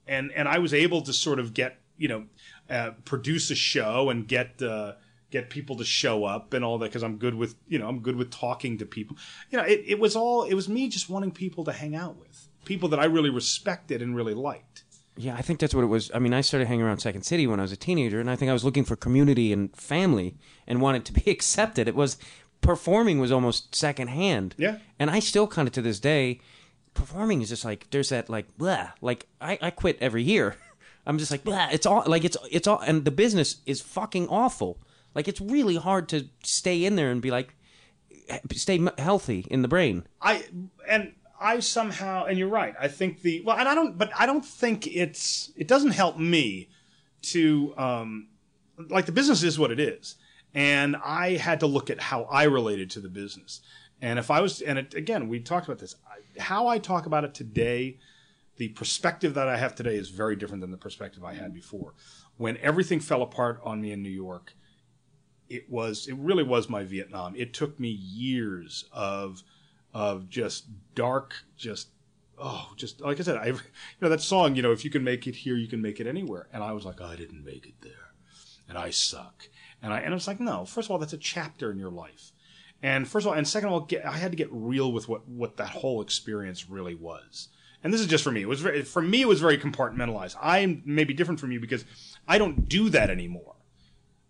and 0.08 0.32
and 0.34 0.48
I 0.48 0.58
was 0.58 0.74
able 0.74 1.02
to 1.04 1.14
sort 1.14 1.40
of 1.40 1.54
get 1.54 1.78
you 1.98 2.08
know 2.08 2.26
uh, 2.70 2.92
produce 3.06 3.52
a 3.52 3.56
show 3.56 4.10
and 4.10 4.28
get 4.28 4.62
uh, 4.62 4.94
get 5.32 5.50
people 5.50 5.76
to 5.78 5.86
show 5.86 6.26
up 6.26 6.54
and 6.54 6.66
all 6.66 6.80
that 6.80 6.88
because 6.88 7.04
I'm 7.04 7.18
good 7.18 7.36
with 7.36 7.56
you 7.68 7.78
know 7.80 7.88
I'm 7.88 8.00
good 8.00 8.16
with 8.16 8.32
talking 8.32 8.80
to 8.80 8.86
people. 8.86 9.18
You 9.52 9.60
know 9.60 9.66
it, 9.66 9.84
it 9.86 10.00
was 10.00 10.16
all 10.16 10.44
it 10.44 10.56
was 10.56 10.68
me 10.68 10.90
just 10.90 11.10
wanting 11.10 11.32
people 11.32 11.64
to 11.66 11.72
hang 11.72 11.96
out 11.96 12.18
with 12.18 12.50
people 12.66 12.90
that 12.90 13.00
I 13.00 13.06
really 13.06 13.30
respected 13.30 14.02
and 14.02 14.16
really 14.16 14.34
liked 14.34 14.84
Yeah, 15.18 15.36
I 15.36 15.42
think 15.42 15.60
that's 15.60 15.74
what 15.74 15.84
it 15.84 15.88
was. 15.88 16.12
I 16.14 16.20
mean, 16.20 16.34
I 16.34 16.42
started 16.42 16.68
hanging 16.68 16.86
around 16.86 17.00
Second 17.00 17.24
City 17.24 17.48
when 17.48 17.60
I 17.60 17.64
was 17.64 17.72
a 17.72 17.78
teenager, 17.78 18.20
and 18.20 18.30
I 18.30 18.36
think 18.36 18.50
I 18.50 18.54
was 18.54 18.64
looking 18.64 18.86
for 18.86 18.96
community 18.96 19.52
and 19.52 19.76
family 19.76 20.36
and 20.68 20.80
wanted 20.82 21.06
to 21.06 21.14
be 21.14 21.30
accepted. 21.32 21.88
It 21.88 21.96
was 21.96 22.18
performing 22.62 23.20
was 23.20 23.32
almost 23.32 23.76
secondhand. 23.76 24.56
Yeah. 24.58 24.78
And 25.00 25.10
I 25.10 25.20
still 25.20 25.48
kind 25.48 25.68
of 25.68 25.74
to 25.74 25.82
this 25.82 26.00
day, 26.00 26.40
performing 26.94 27.42
is 27.42 27.50
just 27.50 27.66
like 27.66 27.90
there's 27.92 28.10
that 28.10 28.30
like 28.30 28.58
blah. 28.58 28.92
Like 29.02 29.28
I, 29.42 29.58
I 29.62 29.70
quit 29.72 29.98
every 30.02 30.24
year. 30.24 30.56
I'm 31.08 31.18
just 31.18 31.32
like 31.32 31.44
blah. 31.44 31.70
It's 31.72 31.86
all 31.86 32.04
like 32.06 32.24
it's 32.26 32.38
it's 32.52 32.68
all 32.68 32.80
and 32.80 33.06
the 33.06 33.12
business 33.12 33.58
is 33.66 33.82
fucking 33.82 34.28
awful. 34.28 34.80
Like 35.16 35.28
it's 35.28 35.42
really 35.42 35.78
hard 35.78 36.10
to 36.10 36.28
stay 36.44 36.86
in 36.86 36.96
there 36.96 37.10
and 37.10 37.22
be 37.22 37.32
like 37.32 37.56
eh, 38.30 38.40
stay 38.54 38.86
healthy 38.98 39.48
in 39.50 39.62
the 39.62 39.68
brain. 39.68 40.06
I 40.22 40.46
and 40.88 41.14
I 41.40 41.60
somehow 41.60 42.26
and 42.26 42.38
you're 42.38 42.50
right. 42.50 42.74
I 42.80 42.88
think 42.88 43.22
the 43.22 43.42
well, 43.46 43.58
and 43.58 43.68
I 43.68 43.76
don't, 43.76 43.98
but 43.98 44.12
I 44.18 44.26
don't 44.26 44.46
think 44.46 44.88
it's 44.88 45.52
it 45.56 45.68
doesn't 45.68 45.92
help 45.92 46.18
me 46.18 46.70
to 47.24 47.74
um 47.78 48.28
like 48.90 49.06
the 49.06 49.12
business 49.12 49.44
is 49.44 49.60
what 49.60 49.72
it 49.72 49.80
is, 49.80 50.16
and 50.54 50.96
I 50.96 51.38
had 51.38 51.60
to 51.62 51.68
look 51.68 51.90
at 51.90 52.00
how 52.00 52.24
I 52.24 52.44
related 52.44 52.90
to 52.92 53.00
the 53.00 53.10
business, 53.10 53.62
and 54.02 54.20
if 54.20 54.32
I 54.32 54.42
was 54.42 54.62
and 54.62 54.80
it, 54.80 54.94
again 54.94 55.28
we 55.28 55.40
talked 55.40 55.68
about 55.68 55.80
this, 55.80 55.96
how 56.40 56.68
I 56.68 56.80
talk 56.80 57.06
about 57.06 57.24
it 57.24 57.34
today. 57.34 58.00
The 58.58 58.70
perspective 58.70 59.36
that 59.36 59.48
I 59.48 59.56
have 59.58 59.76
today 59.76 59.98
is 59.98 60.10
very 60.10 60.36
different 60.36 60.62
than 60.62 60.72
the 60.72 60.78
perspective 60.78 61.24
I 61.24 61.36
had 61.36 61.54
before. 61.54 61.94
When 62.38 62.58
everything 62.58 63.00
fell 63.00 63.22
apart 63.22 63.62
on 63.64 63.82
me 63.82 63.92
in 63.92 64.02
New 64.02 64.10
York, 64.10 64.56
it 65.48 65.70
was 65.70 66.08
it 66.08 66.16
really 66.16 66.44
was 66.44 66.68
my 66.68 66.84
Vietnam. 66.84 67.36
It 67.36 67.54
took 67.54 67.80
me 67.80 67.90
years 67.90 68.86
of 68.92 69.44
of 69.98 70.30
just 70.30 70.68
dark, 70.94 71.34
just 71.58 71.88
oh, 72.38 72.72
just 72.76 73.02
like 73.02 73.20
I 73.20 73.24
said, 73.24 73.38
I 73.38 73.46
you 73.48 73.60
know 74.00 74.10
that 74.10 74.22
song, 74.22 74.56
you 74.56 74.62
know, 74.62 74.72
if 74.72 74.86
you 74.86 74.92
can 74.92 75.04
make 75.04 75.26
it 75.26 75.36
here, 75.36 75.58
you 75.58 75.68
can 75.68 75.82
make 75.82 76.00
it 76.00 76.06
anywhere. 76.06 76.48
And 76.54 76.64
I 76.64 76.72
was 76.74 76.86
like, 76.86 77.02
oh, 77.02 77.06
I 77.06 77.16
didn't 77.16 77.44
make 77.44 77.66
it 77.66 77.82
there, 77.82 78.14
and 78.70 78.78
I 78.78 78.92
suck. 78.92 79.50
And 79.82 79.92
I 79.92 80.02
and 80.02 80.14
it's 80.14 80.28
like, 80.28 80.40
no. 80.40 80.66
First 80.66 80.88
of 80.88 80.92
all, 80.92 81.00
that's 81.00 81.14
a 81.14 81.18
chapter 81.18 81.72
in 81.72 81.80
your 81.80 81.90
life. 81.90 82.32
And 82.84 83.08
first 83.08 83.26
of 83.26 83.32
all, 83.32 83.38
and 83.38 83.48
second 83.48 83.70
of 83.70 83.74
all, 83.74 83.80
get, 83.82 84.06
I 84.06 84.18
had 84.18 84.32
to 84.32 84.38
get 84.38 84.50
real 84.52 84.92
with 84.92 85.10
what 85.10 85.28
what 85.28 85.58
that 85.58 85.70
whole 85.70 86.00
experience 86.02 86.70
really 86.70 86.94
was. 86.94 87.50
And 87.84 87.92
this 87.92 88.02
is 88.02 88.08
just 88.08 88.24
for 88.24 88.32
me. 88.32 88.44
It 88.44 88.48
was 88.48 88.62
very, 88.62 88.84
for 88.84 89.02
me. 89.02 89.22
It 89.22 89.28
was 89.28 89.42
very 89.42 89.58
compartmentalized. 89.58 90.36
I 90.40 90.82
may 90.86 91.06
be 91.06 91.16
different 91.16 91.40
from 91.40 91.52
you 91.52 91.60
because 91.60 91.86
I 92.28 92.38
don't 92.38 92.70
do 92.70 92.90
that 92.90 93.10
anymore. 93.10 93.56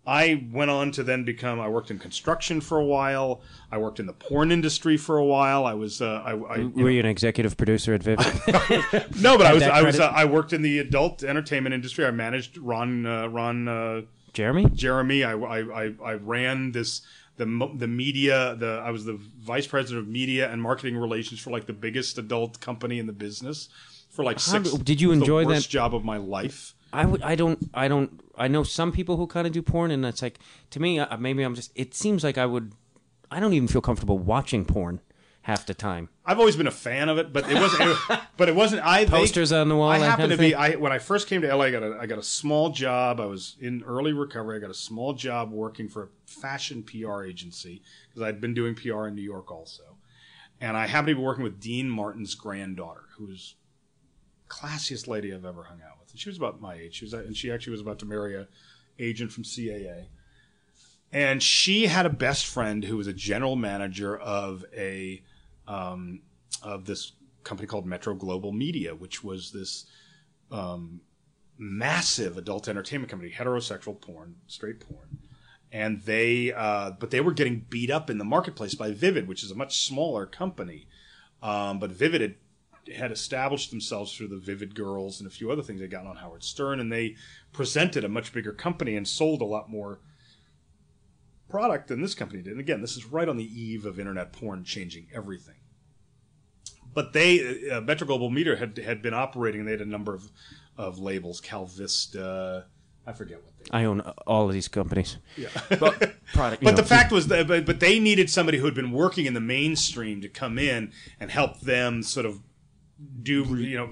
I 0.08 0.48
went 0.50 0.70
on 0.70 0.90
to 0.92 1.02
then 1.02 1.24
become. 1.24 1.60
I 1.60 1.68
worked 1.68 1.90
in 1.90 1.98
construction 1.98 2.62
for 2.62 2.78
a 2.78 2.84
while. 2.84 3.42
I 3.70 3.76
worked 3.76 4.00
in 4.00 4.06
the 4.06 4.14
porn 4.14 4.50
industry 4.50 4.96
for 4.96 5.18
a 5.18 5.24
while. 5.24 5.66
I 5.66 5.74
was. 5.74 6.00
Uh, 6.00 6.22
I, 6.24 6.30
I 6.32 6.56
you 6.56 6.70
Were 6.70 6.88
you 6.88 7.00
an 7.00 7.06
executive 7.06 7.58
producer 7.58 7.92
at 7.92 8.02
Vivid? 8.02 8.24
no, 9.20 9.36
but 9.36 9.46
I 9.46 9.52
was. 9.52 9.62
I 9.64 9.82
was. 9.82 10.00
Uh. 10.00 10.06
I 10.06 10.24
worked 10.24 10.54
in 10.54 10.62
the 10.62 10.78
adult 10.78 11.22
entertainment 11.22 11.74
industry. 11.74 12.06
I 12.06 12.10
managed 12.10 12.56
Ron. 12.56 13.04
Uh, 13.04 13.28
Ron. 13.28 13.68
Uh, 13.68 14.00
Jeremy? 14.32 14.70
Jeremy. 14.70 15.24
I, 15.24 15.34
I, 15.34 15.84
I, 15.84 15.94
I 16.02 16.12
ran 16.14 16.72
this 16.72 17.02
the 17.36 17.44
the 17.74 17.86
media. 17.86 18.56
The 18.56 18.82
I 18.82 18.90
was 18.90 19.04
the 19.04 19.20
vice 19.40 19.66
president 19.66 20.06
of 20.06 20.08
media 20.08 20.50
and 20.50 20.62
marketing 20.62 20.96
relations 20.96 21.38
for 21.38 21.50
like 21.50 21.66
the 21.66 21.74
biggest 21.74 22.16
adult 22.16 22.60
company 22.60 22.98
in 22.98 23.06
the 23.06 23.12
business 23.12 23.68
for 24.08 24.24
like 24.24 24.40
six. 24.40 24.72
do- 24.72 24.82
did 24.82 25.02
you 25.02 25.12
enjoy 25.12 25.42
the 25.42 25.48
worst 25.48 25.66
that- 25.66 25.70
job 25.70 25.94
of 25.94 26.02
my 26.02 26.16
life? 26.16 26.74
I 26.92 27.04
would. 27.04 27.22
I 27.22 27.34
don't. 27.34 27.58
I 27.74 27.88
don't. 27.88 28.20
I 28.38 28.48
know 28.48 28.62
some 28.62 28.92
people 28.92 29.16
who 29.16 29.26
kind 29.26 29.46
of 29.46 29.52
do 29.52 29.62
porn, 29.62 29.90
and 29.90 30.04
it's 30.04 30.22
like 30.22 30.38
to 30.70 30.80
me. 30.80 30.98
Uh, 30.98 31.16
maybe 31.16 31.42
I'm 31.42 31.54
just. 31.54 31.72
It 31.74 31.94
seems 31.94 32.22
like 32.24 32.38
I 32.38 32.46
would. 32.46 32.72
I 33.30 33.40
don't 33.40 33.52
even 33.52 33.68
feel 33.68 33.80
comfortable 33.82 34.18
watching 34.18 34.64
porn 34.64 35.00
half 35.42 35.64
the 35.66 35.72
time. 35.74 36.08
I've 36.26 36.38
always 36.38 36.56
been 36.56 36.66
a 36.66 36.70
fan 36.70 37.08
of 37.08 37.16
it, 37.18 37.32
but 37.32 37.50
it 37.50 37.54
wasn't. 37.54 37.90
it- 38.10 38.20
but 38.36 38.48
it 38.48 38.54
wasn't. 38.54 38.82
I 38.84 39.04
they- 39.04 39.10
Posters 39.10 39.50
on 39.52 39.68
the 39.68 39.76
wall, 39.76 39.90
I 39.90 39.98
happened 39.98 40.30
to 40.32 40.38
be. 40.38 40.54
I 40.54 40.76
when 40.76 40.92
I 40.92 40.98
first 40.98 41.26
came 41.28 41.40
to 41.42 41.54
LA, 41.54 41.64
I 41.66 41.70
got 41.70 41.82
a 41.82 41.98
I 42.00 42.06
got 42.06 42.18
a 42.18 42.22
small 42.22 42.70
job. 42.70 43.20
I 43.20 43.26
was 43.26 43.56
in 43.60 43.82
early 43.86 44.12
recovery. 44.12 44.56
I 44.56 44.60
got 44.60 44.70
a 44.70 44.74
small 44.74 45.12
job 45.14 45.50
working 45.50 45.88
for 45.88 46.04
a 46.04 46.08
fashion 46.26 46.82
PR 46.82 47.24
agency 47.24 47.82
because 48.08 48.22
I'd 48.22 48.40
been 48.40 48.54
doing 48.54 48.74
PR 48.74 49.06
in 49.08 49.14
New 49.14 49.22
York 49.22 49.50
also, 49.50 49.96
and 50.60 50.76
I 50.76 50.86
happened 50.86 51.08
to 51.08 51.14
be 51.16 51.20
working 51.22 51.44
with 51.44 51.60
Dean 51.60 51.88
Martin's 51.90 52.34
granddaughter, 52.34 53.04
who's 53.16 53.54
classiest 54.48 55.06
lady 55.08 55.32
I've 55.34 55.44
ever 55.44 55.64
hung 55.64 55.80
out 55.86 55.97
she 56.18 56.28
was 56.28 56.36
about 56.36 56.60
my 56.60 56.74
age. 56.74 56.96
She 56.96 57.04
was, 57.04 57.12
and 57.12 57.36
she 57.36 57.50
actually 57.50 57.72
was 57.72 57.80
about 57.80 57.98
to 58.00 58.06
marry 58.06 58.34
a 58.36 58.48
agent 58.98 59.32
from 59.32 59.44
CAA. 59.44 60.06
And 61.12 61.42
she 61.42 61.86
had 61.86 62.04
a 62.04 62.10
best 62.10 62.46
friend 62.46 62.84
who 62.84 62.96
was 62.96 63.06
a 63.06 63.12
general 63.12 63.56
manager 63.56 64.16
of 64.16 64.64
a 64.76 65.22
um, 65.66 66.20
of 66.62 66.84
this 66.84 67.12
company 67.44 67.66
called 67.66 67.86
Metro 67.86 68.14
Global 68.14 68.52
Media, 68.52 68.94
which 68.94 69.24
was 69.24 69.52
this 69.52 69.86
um, 70.50 71.00
massive 71.56 72.36
adult 72.36 72.68
entertainment 72.68 73.10
company, 73.10 73.30
heterosexual 73.30 74.00
porn, 74.00 74.36
straight 74.46 74.80
porn. 74.80 75.18
And 75.70 76.00
they, 76.02 76.52
uh, 76.52 76.92
but 76.92 77.10
they 77.10 77.20
were 77.20 77.32
getting 77.32 77.66
beat 77.68 77.90
up 77.90 78.08
in 78.08 78.18
the 78.18 78.24
marketplace 78.24 78.74
by 78.74 78.90
Vivid, 78.90 79.28
which 79.28 79.42
is 79.42 79.50
a 79.50 79.54
much 79.54 79.84
smaller 79.84 80.24
company. 80.24 80.86
Um, 81.42 81.78
but 81.78 81.90
Vivid 81.90 82.20
had 82.22 82.34
had 82.94 83.12
established 83.12 83.70
themselves 83.70 84.14
through 84.14 84.28
the 84.28 84.36
Vivid 84.36 84.74
Girls 84.74 85.20
and 85.20 85.26
a 85.26 85.32
few 85.32 85.50
other 85.50 85.62
things. 85.62 85.80
They 85.80 85.86
got 85.86 86.06
on 86.06 86.16
Howard 86.16 86.44
Stern, 86.44 86.80
and 86.80 86.92
they 86.92 87.16
presented 87.52 88.04
a 88.04 88.08
much 88.08 88.32
bigger 88.32 88.52
company 88.52 88.96
and 88.96 89.06
sold 89.06 89.40
a 89.40 89.46
lot 89.46 89.70
more 89.70 90.00
product 91.48 91.88
than 91.88 92.02
this 92.02 92.14
company 92.14 92.42
did. 92.42 92.52
And 92.52 92.60
again, 92.60 92.80
this 92.80 92.96
is 92.96 93.06
right 93.06 93.28
on 93.28 93.36
the 93.36 93.44
eve 93.44 93.86
of 93.86 93.98
internet 93.98 94.32
porn 94.32 94.64
changing 94.64 95.08
everything. 95.12 95.54
But 96.94 97.12
they, 97.12 97.70
uh, 97.70 97.80
Metro 97.80 98.06
Global 98.06 98.30
Media 98.30 98.56
had 98.56 98.76
had 98.78 99.02
been 99.02 99.14
operating. 99.14 99.60
And 99.60 99.68
they 99.68 99.72
had 99.72 99.80
a 99.80 99.86
number 99.86 100.14
of 100.14 100.30
of 100.76 100.98
labels, 100.98 101.40
Calvista. 101.40 102.66
I 103.06 103.12
forget 103.12 103.42
what 103.42 103.52
they. 103.58 103.70
I 103.70 103.84
own 103.84 104.00
all 104.26 104.46
of 104.46 104.52
these 104.52 104.68
companies. 104.68 105.16
Yeah. 105.36 105.48
But 105.68 106.14
product. 106.34 106.62
But 106.62 106.72
know, 106.72 106.76
the 106.76 106.84
fact 106.84 107.10
was 107.10 107.28
that, 107.28 107.48
but, 107.48 107.64
but 107.64 107.80
they 107.80 107.98
needed 107.98 108.28
somebody 108.28 108.58
who 108.58 108.66
had 108.66 108.74
been 108.74 108.92
working 108.92 109.24
in 109.24 109.32
the 109.32 109.40
mainstream 109.40 110.20
to 110.20 110.28
come 110.28 110.58
in 110.58 110.92
and 111.18 111.30
help 111.30 111.60
them 111.60 112.02
sort 112.02 112.26
of 112.26 112.40
do 113.22 113.44
you 113.56 113.76
know 113.76 113.90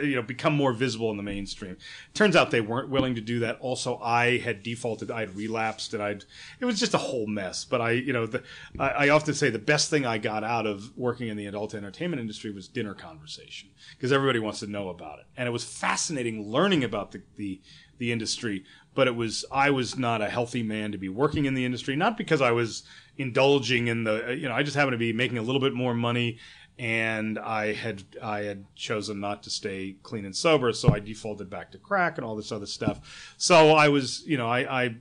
you 0.00 0.16
know 0.16 0.22
become 0.22 0.54
more 0.54 0.72
visible 0.72 1.10
in 1.10 1.16
the 1.16 1.22
mainstream. 1.22 1.76
Turns 2.12 2.34
out 2.34 2.50
they 2.50 2.60
weren't 2.60 2.88
willing 2.88 3.14
to 3.14 3.20
do 3.20 3.38
that. 3.40 3.58
Also, 3.60 3.98
I 3.98 4.38
had 4.38 4.64
defaulted, 4.64 5.10
I 5.10 5.20
had 5.20 5.36
relapsed, 5.36 5.94
and 5.94 6.02
I'd 6.02 6.24
it 6.58 6.64
was 6.64 6.80
just 6.80 6.94
a 6.94 6.98
whole 6.98 7.28
mess. 7.28 7.64
But 7.64 7.80
I 7.80 7.92
you 7.92 8.12
know 8.12 8.26
the, 8.26 8.42
I, 8.78 8.88
I 8.88 9.08
often 9.10 9.34
say 9.34 9.50
the 9.50 9.60
best 9.60 9.90
thing 9.90 10.04
I 10.04 10.18
got 10.18 10.42
out 10.42 10.66
of 10.66 10.96
working 10.96 11.28
in 11.28 11.36
the 11.36 11.46
adult 11.46 11.74
entertainment 11.74 12.20
industry 12.20 12.50
was 12.50 12.66
dinner 12.66 12.94
conversation 12.94 13.68
because 13.96 14.12
everybody 14.12 14.40
wants 14.40 14.60
to 14.60 14.66
know 14.66 14.88
about 14.88 15.20
it, 15.20 15.26
and 15.36 15.46
it 15.46 15.52
was 15.52 15.62
fascinating 15.62 16.50
learning 16.50 16.82
about 16.82 17.12
the 17.12 17.22
the 17.36 17.60
the 17.98 18.10
industry, 18.10 18.64
but 18.94 19.06
it 19.06 19.14
was 19.14 19.44
I 19.52 19.70
was 19.70 19.96
not 19.96 20.20
a 20.20 20.30
healthy 20.30 20.64
man 20.64 20.90
to 20.92 20.98
be 20.98 21.08
working 21.08 21.44
in 21.44 21.54
the 21.54 21.64
industry, 21.64 21.94
not 21.94 22.16
because 22.16 22.40
I 22.40 22.50
was 22.50 22.82
indulging 23.16 23.88
in 23.88 24.04
the 24.04 24.36
you 24.36 24.48
know 24.48 24.54
I 24.54 24.64
just 24.64 24.76
happened 24.76 24.94
to 24.94 24.98
be 24.98 25.12
making 25.12 25.38
a 25.38 25.42
little 25.42 25.60
bit 25.60 25.74
more 25.74 25.94
money 25.94 26.38
and 26.78 27.38
I 27.38 27.72
had 27.72 28.04
I 28.22 28.40
had 28.40 28.64
chosen 28.76 29.20
not 29.20 29.42
to 29.44 29.50
stay 29.50 29.96
clean 30.02 30.24
and 30.24 30.34
sober, 30.34 30.72
so 30.72 30.92
I 30.92 31.00
defaulted 31.00 31.50
back 31.50 31.72
to 31.72 31.78
crack 31.78 32.18
and 32.18 32.24
all 32.24 32.36
this 32.36 32.52
other 32.52 32.66
stuff. 32.66 33.34
So 33.36 33.72
I 33.74 33.88
was, 33.88 34.24
you 34.26 34.36
know, 34.36 34.48
I, 34.48 34.84
I 34.84 34.96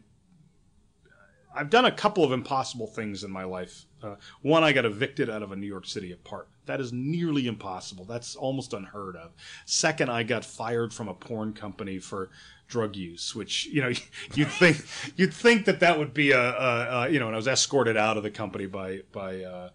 I've 1.56 1.70
done 1.70 1.86
a 1.86 1.92
couple 1.92 2.24
of 2.24 2.32
impossible 2.32 2.88
things 2.88 3.24
in 3.24 3.32
my 3.32 3.44
life. 3.44 3.86
Uh, 4.02 4.16
one, 4.42 4.64
I 4.64 4.74
got 4.74 4.86
evicted 4.86 5.30
out 5.30 5.44
of 5.44 5.52
a 5.52 5.56
New 5.56 5.68
York 5.68 5.88
City 5.88 6.12
apartment. 6.12 6.56
That 6.66 6.82
is 6.82 6.94
nearly 6.94 7.48
impossible. 7.48 8.06
That's 8.06 8.36
almost 8.36 8.74
unheard 8.74 9.16
of. 9.16 9.32
Second, 9.66 10.12
I 10.12 10.24
got 10.24 10.46
fired 10.46 10.94
from 10.94 11.08
a 11.08 11.14
porn 11.14 11.54
company 11.54 12.00
for 12.00 12.30
drug 12.68 12.96
use, 12.96 13.36
which 13.36 13.68
you 13.68 13.82
know 13.82 13.92
you'd 14.34 14.50
think 14.50 14.84
you'd 15.16 15.34
think 15.34 15.66
that 15.66 15.80
that 15.82 16.00
would 16.00 16.14
be 16.14 16.32
a, 16.32 16.42
a, 16.42 16.90
a 16.90 17.10
you 17.10 17.20
know, 17.20 17.28
and 17.28 17.36
I 17.36 17.38
was 17.38 17.48
escorted 17.48 17.98
out 17.98 18.18
of 18.18 18.24
the 18.24 18.32
company 18.32 18.66
by 18.66 19.02
by. 19.12 19.44
Uh, 19.44 19.70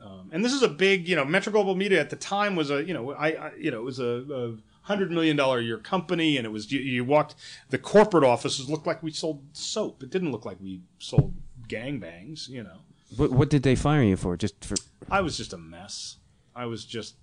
um, 0.00 0.30
and 0.32 0.44
this 0.44 0.52
is 0.52 0.62
a 0.62 0.68
big, 0.68 1.08
you 1.08 1.16
know, 1.16 1.24
Metro 1.24 1.52
Global 1.52 1.74
Media 1.74 2.00
at 2.00 2.10
the 2.10 2.16
time 2.16 2.54
was 2.56 2.70
a, 2.70 2.84
you 2.84 2.94
know, 2.94 3.12
I, 3.12 3.28
I 3.28 3.52
you 3.58 3.70
know, 3.70 3.78
it 3.78 3.84
was 3.84 3.98
a, 3.98 4.24
a 4.32 4.56
hundred 4.82 5.10
million 5.10 5.36
dollar 5.36 5.58
a 5.58 5.62
year 5.62 5.78
company, 5.78 6.36
and 6.36 6.46
it 6.46 6.50
was 6.50 6.70
you, 6.70 6.80
you 6.80 7.04
walked 7.04 7.34
the 7.70 7.78
corporate 7.78 8.24
offices 8.24 8.70
looked 8.70 8.86
like 8.86 9.02
we 9.02 9.10
sold 9.10 9.42
soap. 9.52 10.02
It 10.02 10.10
didn't 10.10 10.32
look 10.32 10.44
like 10.44 10.58
we 10.60 10.82
sold 10.98 11.34
gangbangs, 11.68 12.48
you 12.48 12.62
know. 12.62 12.78
what, 13.16 13.32
what 13.32 13.50
did 13.50 13.62
they 13.62 13.74
fire 13.74 14.02
you 14.02 14.16
for? 14.16 14.36
Just 14.36 14.64
for 14.64 14.76
I 15.10 15.20
was 15.20 15.36
just 15.36 15.52
a 15.52 15.58
mess. 15.58 16.16
I 16.54 16.66
was 16.66 16.84
just 16.84 17.16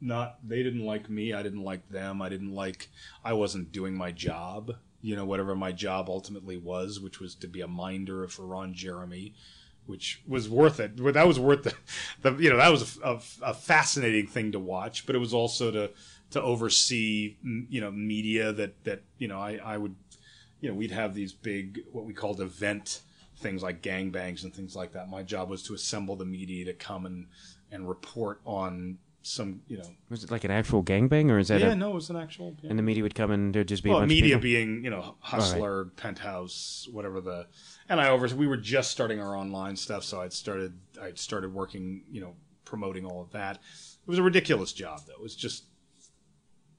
not. 0.00 0.38
They 0.46 0.62
didn't 0.62 0.84
like 0.84 1.10
me. 1.10 1.32
I 1.32 1.42
didn't 1.42 1.62
like 1.62 1.88
them. 1.90 2.22
I 2.22 2.28
didn't 2.28 2.54
like. 2.54 2.88
I 3.24 3.32
wasn't 3.34 3.72
doing 3.72 3.94
my 3.94 4.12
job. 4.12 4.76
you 5.02 5.16
know, 5.16 5.24
whatever 5.24 5.54
my 5.54 5.72
job 5.72 6.08
ultimately 6.08 6.56
was, 6.56 7.00
which 7.00 7.20
was 7.20 7.34
to 7.34 7.48
be 7.48 7.60
a 7.62 7.68
minder 7.68 8.28
for 8.28 8.46
Ron 8.46 8.74
Jeremy, 8.74 9.34
which 9.90 10.22
was 10.26 10.48
worth 10.48 10.80
it. 10.80 10.96
That 11.12 11.26
was 11.26 11.38
worth 11.38 11.64
the, 11.64 11.74
the 12.22 12.42
you 12.42 12.48
know, 12.48 12.56
that 12.56 12.70
was 12.70 12.98
a, 12.98 13.08
a, 13.08 13.20
a 13.42 13.54
fascinating 13.54 14.26
thing 14.26 14.52
to 14.52 14.58
watch, 14.58 15.04
but 15.04 15.14
it 15.14 15.18
was 15.18 15.34
also 15.34 15.70
to 15.70 15.90
to 16.30 16.40
oversee, 16.40 17.36
you 17.68 17.80
know, 17.80 17.90
media 17.90 18.52
that 18.52 18.82
that 18.84 19.02
you 19.18 19.28
know, 19.28 19.38
I 19.38 19.58
I 19.62 19.76
would, 19.76 19.94
you 20.60 20.70
know, 20.70 20.74
we'd 20.74 20.92
have 20.92 21.14
these 21.14 21.32
big 21.32 21.80
what 21.92 22.04
we 22.04 22.14
called 22.14 22.40
event 22.40 23.02
things 23.40 23.62
like 23.62 23.82
gangbangs 23.82 24.44
and 24.44 24.54
things 24.54 24.76
like 24.76 24.92
that. 24.92 25.08
My 25.08 25.22
job 25.22 25.48
was 25.50 25.62
to 25.64 25.74
assemble 25.74 26.14
the 26.14 26.24
media 26.24 26.64
to 26.66 26.72
come 26.72 27.06
and 27.06 27.26
and 27.72 27.88
report 27.88 28.40
on 28.44 28.98
some, 29.22 29.60
you 29.68 29.76
know, 29.76 29.84
Was 30.08 30.24
it 30.24 30.30
like 30.30 30.44
an 30.44 30.50
actual 30.50 30.82
gangbang, 30.82 31.30
or 31.30 31.38
is 31.38 31.48
that? 31.48 31.60
yeah, 31.60 31.72
a, 31.72 31.74
no, 31.74 31.90
it 31.90 31.94
was 31.94 32.10
an 32.10 32.16
actual. 32.16 32.56
yeah. 32.62 32.70
And 32.70 32.78
the 32.78 32.82
media 32.82 33.02
would 33.02 33.14
come 33.14 33.30
and 33.30 33.54
there'd 33.54 33.68
just 33.68 33.82
be 33.82 33.90
a 33.90 33.94
Well, 33.94 34.06
media 34.06 34.38
being 34.38 34.82
you 34.84 34.90
know 34.90 35.16
Hustler, 35.20 35.86
Penthouse, 35.96 36.88
whatever 36.90 37.20
the, 37.20 37.46
and 37.88 38.00
I 38.00 38.08
over. 38.08 38.34
We 38.34 38.46
were 38.46 38.56
just 38.56 38.90
starting 38.90 39.20
our 39.20 39.36
online 39.36 39.76
stuff, 39.76 40.04
so 40.04 40.20
I'd 40.22 40.32
started. 40.32 40.72
I'd 41.00 41.18
started 41.18 41.52
working, 41.52 42.02
you 42.10 42.20
know, 42.20 42.34
promoting 42.64 43.04
all 43.04 43.20
of 43.20 43.30
that. 43.32 43.56
It 43.56 44.08
was 44.08 44.18
a 44.18 44.22
ridiculous 44.22 44.72
job, 44.72 45.00
though. 45.06 45.12
It 45.14 45.22
was 45.22 45.36
just. 45.36 45.64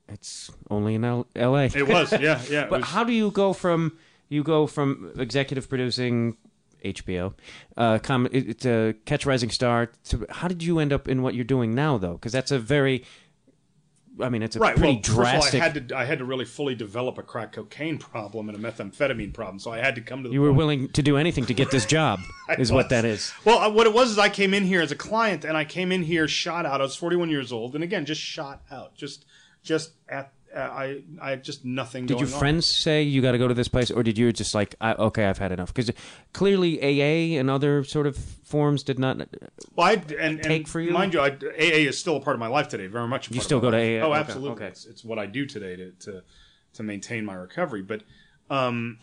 It's 0.09 0.51
only 0.69 0.95
in 0.95 1.05
L- 1.05 1.27
L.A. 1.35 1.65
It 1.65 1.87
was, 1.87 2.11
yeah, 2.11 2.41
yeah. 2.49 2.65
But 2.69 2.81
was, 2.81 2.89
how 2.89 3.03
do 3.03 3.13
you 3.13 3.31
go 3.31 3.53
from 3.53 3.97
you 4.29 4.43
go 4.43 4.67
from 4.67 5.11
executive 5.17 5.69
producing 5.69 6.35
HBO, 6.83 7.33
uh, 7.77 7.99
com- 7.99 8.27
it- 8.31 8.65
it, 8.65 8.65
uh, 8.65 8.93
Catch 9.05 9.25
a 9.25 9.29
Rising 9.29 9.49
Star 9.49 9.91
to 10.09 10.25
how 10.29 10.47
did 10.47 10.63
you 10.63 10.79
end 10.79 10.91
up 10.93 11.07
in 11.07 11.21
what 11.21 11.35
you're 11.35 11.43
doing 11.43 11.73
now 11.75 11.97
though? 11.97 12.13
Because 12.13 12.31
that's 12.31 12.51
a 12.51 12.59
very, 12.59 13.03
I 14.19 14.27
mean, 14.29 14.43
it's 14.43 14.55
a 14.55 14.59
right. 14.59 14.75
pretty 14.75 14.95
Well, 14.95 15.25
first 15.25 15.53
of 15.53 15.55
all. 15.55 15.61
I 15.61 15.63
had 15.69 15.87
to. 15.89 15.97
I 15.97 16.05
had 16.05 16.19
to 16.19 16.25
really 16.25 16.43
fully 16.45 16.75
develop 16.75 17.17
a 17.17 17.23
crack 17.23 17.53
cocaine 17.53 17.97
problem 17.97 18.49
and 18.49 18.57
a 18.57 18.71
methamphetamine 18.71 19.33
problem, 19.33 19.57
so 19.57 19.71
I 19.71 19.77
had 19.79 19.95
to 19.95 20.01
come 20.01 20.23
to. 20.23 20.29
The 20.29 20.33
you 20.33 20.41
were 20.41 20.49
point- 20.49 20.57
willing 20.57 20.89
to 20.89 21.01
do 21.01 21.15
anything 21.17 21.45
to 21.45 21.53
get 21.53 21.71
this 21.71 21.85
job, 21.97 22.19
is 22.59 22.71
what 22.71 22.89
that 22.89 23.05
is. 23.05 23.31
Well, 23.45 23.59
uh, 23.59 23.69
what 23.69 23.87
it 23.87 23.93
was 23.93 24.11
is 24.11 24.19
I 24.19 24.27
came 24.29 24.53
in 24.53 24.65
here 24.65 24.81
as 24.81 24.91
a 24.91 24.95
client, 24.97 25.45
and 25.45 25.55
I 25.55 25.63
came 25.65 25.91
in 25.93 26.03
here 26.03 26.27
shot 26.27 26.65
out. 26.65 26.81
I 26.81 26.83
was 26.83 26.95
41 26.97 27.29
years 27.29 27.51
old, 27.53 27.73
and 27.73 27.83
again, 27.83 28.05
just 28.05 28.21
shot 28.21 28.61
out. 28.69 28.95
Just, 28.95 29.25
just 29.63 29.91
at. 30.09 30.33
Uh, 30.55 30.59
I, 30.59 31.03
I 31.21 31.29
had 31.31 31.43
just 31.43 31.63
nothing. 31.63 32.05
Did 32.05 32.19
your 32.19 32.31
on. 32.33 32.39
friends 32.39 32.67
say 32.67 33.03
you 33.03 33.21
got 33.21 33.31
to 33.31 33.37
go 33.37 33.47
to 33.47 33.53
this 33.53 33.67
place, 33.67 33.89
or 33.89 34.03
did 34.03 34.17
you 34.17 34.31
just 34.33 34.53
like, 34.53 34.75
I, 34.81 34.93
okay, 34.93 35.25
I've 35.25 35.37
had 35.37 35.51
enough? 35.51 35.73
Because 35.73 35.91
clearly 36.33 36.81
AA 36.81 37.39
and 37.39 37.49
other 37.49 37.83
sort 37.83 38.05
of 38.07 38.17
forms 38.17 38.83
did 38.83 38.99
not. 38.99 39.17
Well, 39.75 39.87
I, 39.87 39.93
and, 39.93 40.19
and 40.19 40.43
take 40.43 40.67
for 40.67 40.81
you? 40.81 40.91
Mind 40.91 41.13
you, 41.13 41.21
I, 41.21 41.29
AA 41.29 41.87
is 41.87 41.97
still 41.97 42.17
a 42.17 42.21
part 42.21 42.35
of 42.35 42.39
my 42.39 42.47
life 42.47 42.67
today. 42.67 42.87
Very 42.87 43.07
much. 43.07 43.27
A 43.27 43.29
part 43.29 43.35
You 43.35 43.41
still 43.41 43.59
go 43.59 43.71
to. 43.71 43.77
AA? 43.77 44.05
Oh, 44.05 44.11
Okay, 44.11 44.19
absolutely. 44.19 44.51
okay. 44.51 44.67
It's, 44.67 44.85
it's 44.85 45.03
what 45.03 45.19
I 45.19 45.25
do 45.25 45.45
today 45.45 45.75
to 45.77 45.91
to, 45.91 46.23
to 46.73 46.83
maintain 46.83 47.23
my 47.25 47.35
recovery. 47.35 47.81
But, 47.81 48.03
um, 48.49 48.97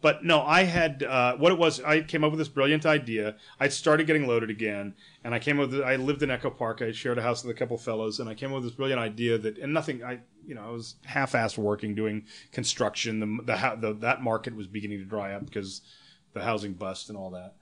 but 0.00 0.24
no, 0.24 0.42
I 0.42 0.62
had 0.62 1.02
uh, 1.02 1.36
what 1.36 1.50
it 1.50 1.58
was. 1.58 1.80
I 1.80 2.02
came 2.02 2.22
up 2.22 2.30
with 2.30 2.38
this 2.38 2.48
brilliant 2.48 2.86
idea. 2.86 3.36
I 3.58 3.68
started 3.68 4.06
getting 4.06 4.28
loaded 4.28 4.48
again, 4.48 4.94
and 5.24 5.34
I 5.34 5.38
came 5.40 5.58
up 5.58 5.70
with. 5.70 5.82
I 5.82 5.96
lived 5.96 6.22
in 6.22 6.30
Echo 6.30 6.50
Park. 6.50 6.82
I 6.82 6.92
shared 6.92 7.18
a 7.18 7.22
house 7.22 7.42
with 7.42 7.54
a 7.54 7.58
couple 7.58 7.76
fellows, 7.76 8.20
and 8.20 8.28
I 8.28 8.34
came 8.34 8.50
up 8.50 8.56
with 8.56 8.64
this 8.64 8.74
brilliant 8.74 9.00
idea 9.00 9.38
that 9.38 9.58
and 9.58 9.74
nothing. 9.74 10.04
I 10.04 10.20
you 10.46 10.54
know 10.54 10.62
I 10.62 10.70
was 10.70 10.94
half-assed 11.04 11.58
working 11.58 11.94
doing 11.94 12.26
construction. 12.52 13.20
The 13.20 13.26
the, 13.44 13.76
the 13.80 13.92
that 14.00 14.22
market 14.22 14.54
was 14.54 14.68
beginning 14.68 14.98
to 14.98 15.04
dry 15.04 15.32
up 15.32 15.44
because 15.44 15.80
the 16.32 16.42
housing 16.42 16.74
bust 16.74 17.08
and 17.08 17.18
all 17.18 17.30
that. 17.30 17.54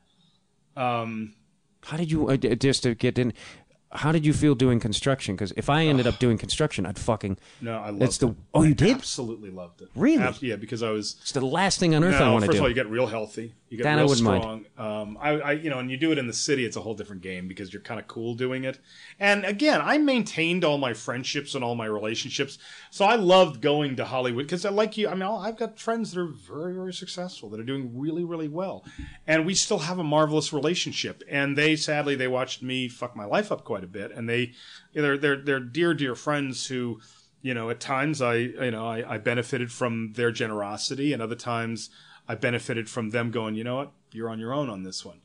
How 1.85 1.97
did 1.97 2.11
you 2.11 2.29
uh, 2.29 2.37
just 2.37 2.83
to 2.83 2.95
get 2.95 3.19
in? 3.19 3.33
How 3.97 4.13
did 4.13 4.25
you 4.25 4.33
feel 4.33 4.55
doing 4.55 4.79
construction? 4.81 5.35
Because 5.35 5.53
if 5.57 5.69
I 5.69 5.85
ended 5.87 6.07
up 6.07 6.19
doing 6.19 6.39
construction, 6.39 6.87
I'd 6.87 6.99
fucking. 6.99 7.39
No, 7.61 7.79
I 7.79 7.91
loved 7.91 8.03
It's 8.03 8.19
the 8.19 8.29
it. 8.29 8.37
oh, 8.55 8.63
you 8.63 8.71
I 8.71 8.75
did. 8.75 8.97
Absolutely 8.97 9.51
loved 9.51 9.83
it. 9.83 9.89
Really? 9.95 10.23
Ab- 10.23 10.37
yeah, 10.41 10.57
because 10.57 10.83
I 10.83 10.91
was. 10.91 11.17
It's 11.23 11.33
the 11.33 11.45
last 11.45 11.81
thing 11.81 11.95
on 11.95 12.05
earth 12.05 12.15
I 12.15 12.21
No, 12.21 12.33
want 12.33 12.45
first 12.45 12.53
to 12.53 12.59
of 12.59 12.63
all, 12.63 12.69
you 12.69 12.75
get 12.75 12.89
real 12.91 13.07
healthy. 13.07 13.55
You 13.69 13.79
get 13.79 13.83
That 13.85 13.99
I 13.99 14.03
real 14.03 14.09
wouldn't 14.09 14.25
mind. 14.25 14.43
strong. 14.75 15.03
Um, 15.03 15.19
I, 15.21 15.31
I, 15.31 15.53
you 15.53 15.71
know, 15.71 15.81
and 15.81 15.91
you 15.91 15.97
do 15.97 16.13
it 16.13 16.19
in 16.19 16.29
the 16.29 16.33
city, 16.33 16.65
it's 16.65 16.77
a 16.77 16.81
whole 16.81 16.95
different 16.95 17.23
game 17.23 17.49
because 17.49 17.73
you're 17.73 17.83
kind 17.83 17.99
of 17.99 18.07
cool 18.07 18.35
doing 18.37 18.63
it. 18.63 18.79
And 19.19 19.45
again, 19.45 19.81
I 19.83 19.99
maintained 19.99 20.63
all 20.65 20.79
my 20.79 20.93
friendships 20.93 21.55
and 21.57 21.65
all 21.65 21.75
my 21.75 21.87
relationships, 21.87 22.59
so 22.91 23.05
I 23.05 23.17
loved 23.17 23.61
going 23.61 23.97
to 23.97 24.05
Hollywood 24.05 24.45
because 24.47 24.65
I 24.65 24.71
like 24.71 24.97
you. 24.97 25.09
I 25.09 25.15
mean, 25.15 25.23
I've 25.25 25.57
got 25.57 25.81
friends 25.81 26.13
that 26.13 26.21
are 26.21 26.27
very, 26.29 26.75
very 26.75 26.93
successful 26.93 27.49
that 27.51 27.59
are 27.61 27.65
doing 27.65 27.99
really, 27.99 28.23
really 28.23 28.47
well, 28.49 28.85
and 29.27 29.45
we 29.45 29.55
still 29.55 29.81
have 29.81 29.99
a 29.99 30.05
marvelous 30.05 30.53
relationship. 30.53 31.25
And 31.29 31.59
they, 31.59 31.75
sadly, 31.75 32.15
they 32.15 32.29
watched 32.29 32.63
me 32.63 32.89
fuck 32.89 33.17
my 33.17 33.25
life 33.25 33.51
up 33.51 33.65
quite 33.65 33.83
a 33.83 33.86
bit, 33.87 34.13
and 34.13 34.29
they, 34.29 34.53
they're, 34.95 35.19
they're, 35.19 35.37
they're 35.37 35.61
dear, 35.61 35.95
dear 35.95 36.15
friends 36.15 36.67
who 36.67 37.01
you 37.47 37.55
know, 37.55 37.71
at 37.71 37.79
times 37.79 38.21
I, 38.21 38.35
you 38.35 38.73
know, 38.73 38.85
I, 38.85 39.15
I 39.15 39.19
benefited 39.19 39.71
from 39.71 40.15
their 40.15 40.33
generosity, 40.33 41.13
and 41.13 41.23
other 41.23 41.37
times 41.37 41.91
I 42.29 42.35
benefited 42.35 42.89
from 42.89 43.11
them 43.11 43.31
going, 43.31 43.55
you 43.55 43.63
know 43.63 43.77
what, 43.77 43.93
you're 44.11 44.29
on 44.29 44.41
your 44.41 44.53
own 44.53 44.69
on 44.69 44.83
this 44.83 45.05
one. 45.05 45.21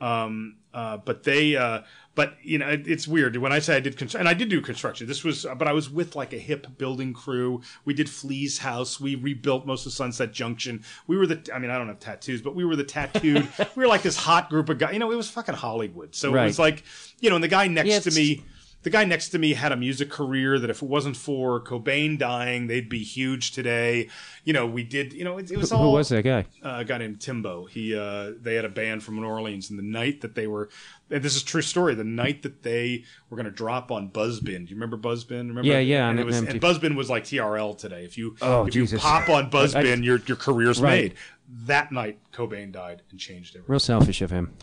Um, 0.00 0.56
uh, 0.72 0.96
but 0.96 1.24
they, 1.24 1.54
uh, 1.54 1.82
but 2.16 2.34
you 2.42 2.58
know, 2.58 2.68
it, 2.68 2.88
it's 2.88 3.06
weird 3.06 3.36
when 3.36 3.52
I 3.52 3.60
say 3.60 3.76
I 3.76 3.80
did, 3.80 3.96
construction 3.96 4.26
and 4.26 4.28
I 4.28 4.34
did 4.34 4.48
do 4.48 4.60
construction. 4.60 5.06
This 5.06 5.22
was, 5.22 5.46
but 5.56 5.68
I 5.68 5.72
was 5.72 5.88
with 5.88 6.16
like 6.16 6.32
a 6.32 6.38
hip 6.38 6.66
building 6.78 7.12
crew. 7.12 7.60
We 7.84 7.94
did 7.94 8.10
Flea's 8.10 8.58
house. 8.58 8.98
We 8.98 9.14
rebuilt 9.14 9.66
most 9.66 9.86
of 9.86 9.92
Sunset 9.92 10.32
Junction. 10.32 10.82
We 11.06 11.16
were 11.18 11.26
the, 11.26 11.48
I 11.54 11.58
mean, 11.58 11.70
I 11.70 11.78
don't 11.78 11.88
have 11.88 12.00
tattoos, 12.00 12.42
but 12.42 12.56
we 12.56 12.64
were 12.64 12.74
the 12.74 12.84
tattooed. 12.84 13.46
we 13.76 13.82
were 13.82 13.86
like 13.86 14.02
this 14.02 14.16
hot 14.16 14.48
group 14.48 14.68
of 14.70 14.78
guys. 14.78 14.94
You 14.94 14.98
know, 14.98 15.12
it 15.12 15.16
was 15.16 15.28
fucking 15.30 15.54
Hollywood. 15.54 16.14
So 16.14 16.34
it 16.34 16.42
was 16.46 16.58
like, 16.58 16.82
you 17.20 17.28
know, 17.28 17.36
and 17.36 17.44
the 17.44 17.48
guy 17.48 17.68
next 17.68 17.88
Yeah, 17.88 18.00
to 18.00 18.10
me 18.10 18.42
the 18.86 18.90
guy 18.90 19.04
next 19.04 19.30
to 19.30 19.38
me 19.40 19.52
had 19.54 19.72
a 19.72 19.76
music 19.76 20.08
career 20.08 20.60
that 20.60 20.70
if 20.70 20.80
it 20.80 20.88
wasn't 20.88 21.16
for 21.16 21.60
Cobain 21.60 22.16
dying, 22.16 22.68
they'd 22.68 22.88
be 22.88 23.02
huge 23.02 23.50
today. 23.50 24.08
You 24.44 24.52
know, 24.52 24.64
we 24.64 24.84
did, 24.84 25.12
you 25.12 25.24
know, 25.24 25.38
it, 25.38 25.50
it 25.50 25.58
was 25.58 25.72
all. 25.72 25.82
Who 25.90 25.96
was 25.96 26.08
that 26.10 26.22
guy? 26.22 26.44
Uh, 26.62 26.76
a 26.78 26.84
guy 26.84 26.98
named 26.98 27.20
Timbo. 27.20 27.64
He, 27.64 27.96
uh, 27.96 28.30
they 28.40 28.54
had 28.54 28.64
a 28.64 28.68
band 28.68 29.02
from 29.02 29.16
New 29.16 29.26
Orleans, 29.26 29.70
and 29.70 29.76
the 29.76 29.82
night 29.82 30.20
that 30.20 30.36
they 30.36 30.46
were, 30.46 30.68
and 31.10 31.20
this 31.20 31.34
is 31.34 31.42
a 31.42 31.44
true 31.44 31.62
story, 31.62 31.96
the 31.96 32.04
night 32.04 32.42
that 32.44 32.62
they 32.62 33.02
were 33.28 33.36
going 33.36 33.46
to 33.46 33.50
drop 33.50 33.90
on 33.90 34.08
Buzzbin. 34.08 34.44
Do 34.66 34.70
you 34.70 34.76
remember 34.76 34.96
Buzzbin? 34.96 35.48
Remember? 35.48 35.62
Yeah, 35.64 35.80
yeah, 35.80 36.08
And, 36.08 36.20
it 36.20 36.24
was, 36.24 36.40
MTV. 36.40 36.50
and 36.50 36.60
Buzzbin 36.60 36.94
was 36.94 37.10
like 37.10 37.24
TRL 37.24 37.76
today. 37.76 38.04
If 38.04 38.16
you, 38.16 38.36
Oh, 38.40 38.66
if 38.66 38.72
Jesus. 38.72 38.92
you 39.02 39.08
pop 39.08 39.28
on 39.28 39.50
Buzzbin, 39.50 39.98
I- 39.98 40.02
your 40.04 40.18
your 40.28 40.36
career's 40.36 40.80
Right. 40.80 41.02
made. 41.02 41.14
That 41.48 41.92
night, 41.92 42.18
Cobain 42.32 42.72
died 42.72 43.02
and 43.10 43.20
changed 43.20 43.54
everything. 43.54 43.70
Real 43.70 43.80
selfish 43.80 44.20
of 44.20 44.30
him. 44.30 44.54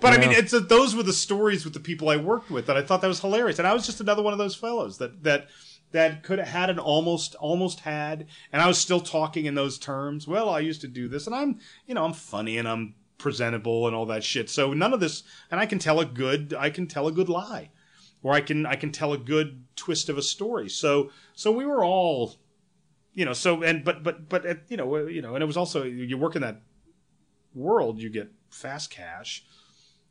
But 0.00 0.12
I 0.12 0.18
mean, 0.18 0.32
it's 0.32 0.52
uh 0.52 0.60
those 0.60 0.94
were 0.94 1.02
the 1.02 1.12
stories 1.12 1.64
with 1.64 1.72
the 1.72 1.80
people 1.80 2.08
I 2.10 2.16
worked 2.16 2.50
with 2.50 2.66
that 2.66 2.76
I 2.76 2.82
thought 2.82 3.00
that 3.00 3.08
was 3.08 3.20
hilarious, 3.20 3.58
and 3.58 3.66
I 3.66 3.72
was 3.72 3.86
just 3.86 4.00
another 4.00 4.22
one 4.22 4.32
of 4.32 4.38
those 4.38 4.54
fellows 4.54 4.98
that 4.98 5.22
that 5.24 5.48
that 5.92 6.22
could 6.22 6.38
have 6.38 6.48
had 6.48 6.70
an 6.70 6.78
almost 6.78 7.34
almost 7.36 7.80
had, 7.80 8.26
and 8.52 8.60
I 8.60 8.66
was 8.66 8.78
still 8.78 9.00
talking 9.00 9.46
in 9.46 9.54
those 9.54 9.78
terms. 9.78 10.28
Well, 10.28 10.50
I 10.50 10.60
used 10.60 10.82
to 10.82 10.88
do 10.88 11.08
this, 11.08 11.26
and 11.26 11.34
I'm 11.34 11.60
you 11.86 11.94
know 11.94 12.04
I'm 12.04 12.12
funny 12.12 12.58
and 12.58 12.68
I'm 12.68 12.94
presentable 13.16 13.86
and 13.86 13.96
all 13.96 14.06
that 14.06 14.24
shit. 14.24 14.50
So 14.50 14.72
none 14.74 14.92
of 14.92 15.00
this, 15.00 15.22
and 15.50 15.60
I 15.60 15.66
can 15.66 15.78
tell 15.78 16.00
a 16.00 16.04
good 16.04 16.54
I 16.58 16.70
can 16.70 16.86
tell 16.86 17.06
a 17.06 17.12
good 17.12 17.28
lie, 17.28 17.70
or 18.22 18.34
I 18.34 18.40
can 18.40 18.66
I 18.66 18.74
can 18.74 18.92
tell 18.92 19.12
a 19.12 19.18
good 19.18 19.64
twist 19.76 20.08
of 20.08 20.18
a 20.18 20.22
story. 20.22 20.68
So 20.68 21.10
so 21.34 21.50
we 21.50 21.64
were 21.64 21.84
all. 21.84 22.36
You 23.18 23.24
know, 23.24 23.32
so 23.32 23.64
and 23.64 23.82
but 23.82 24.04
but 24.04 24.28
but 24.28 24.44
you 24.68 24.76
know 24.76 25.08
you 25.08 25.20
know, 25.20 25.34
and 25.34 25.42
it 25.42 25.46
was 25.46 25.56
also 25.56 25.82
you 25.82 26.16
work 26.16 26.36
in 26.36 26.42
that 26.42 26.60
world, 27.52 27.98
you 27.98 28.10
get 28.10 28.30
fast 28.48 28.90
cash. 28.90 29.44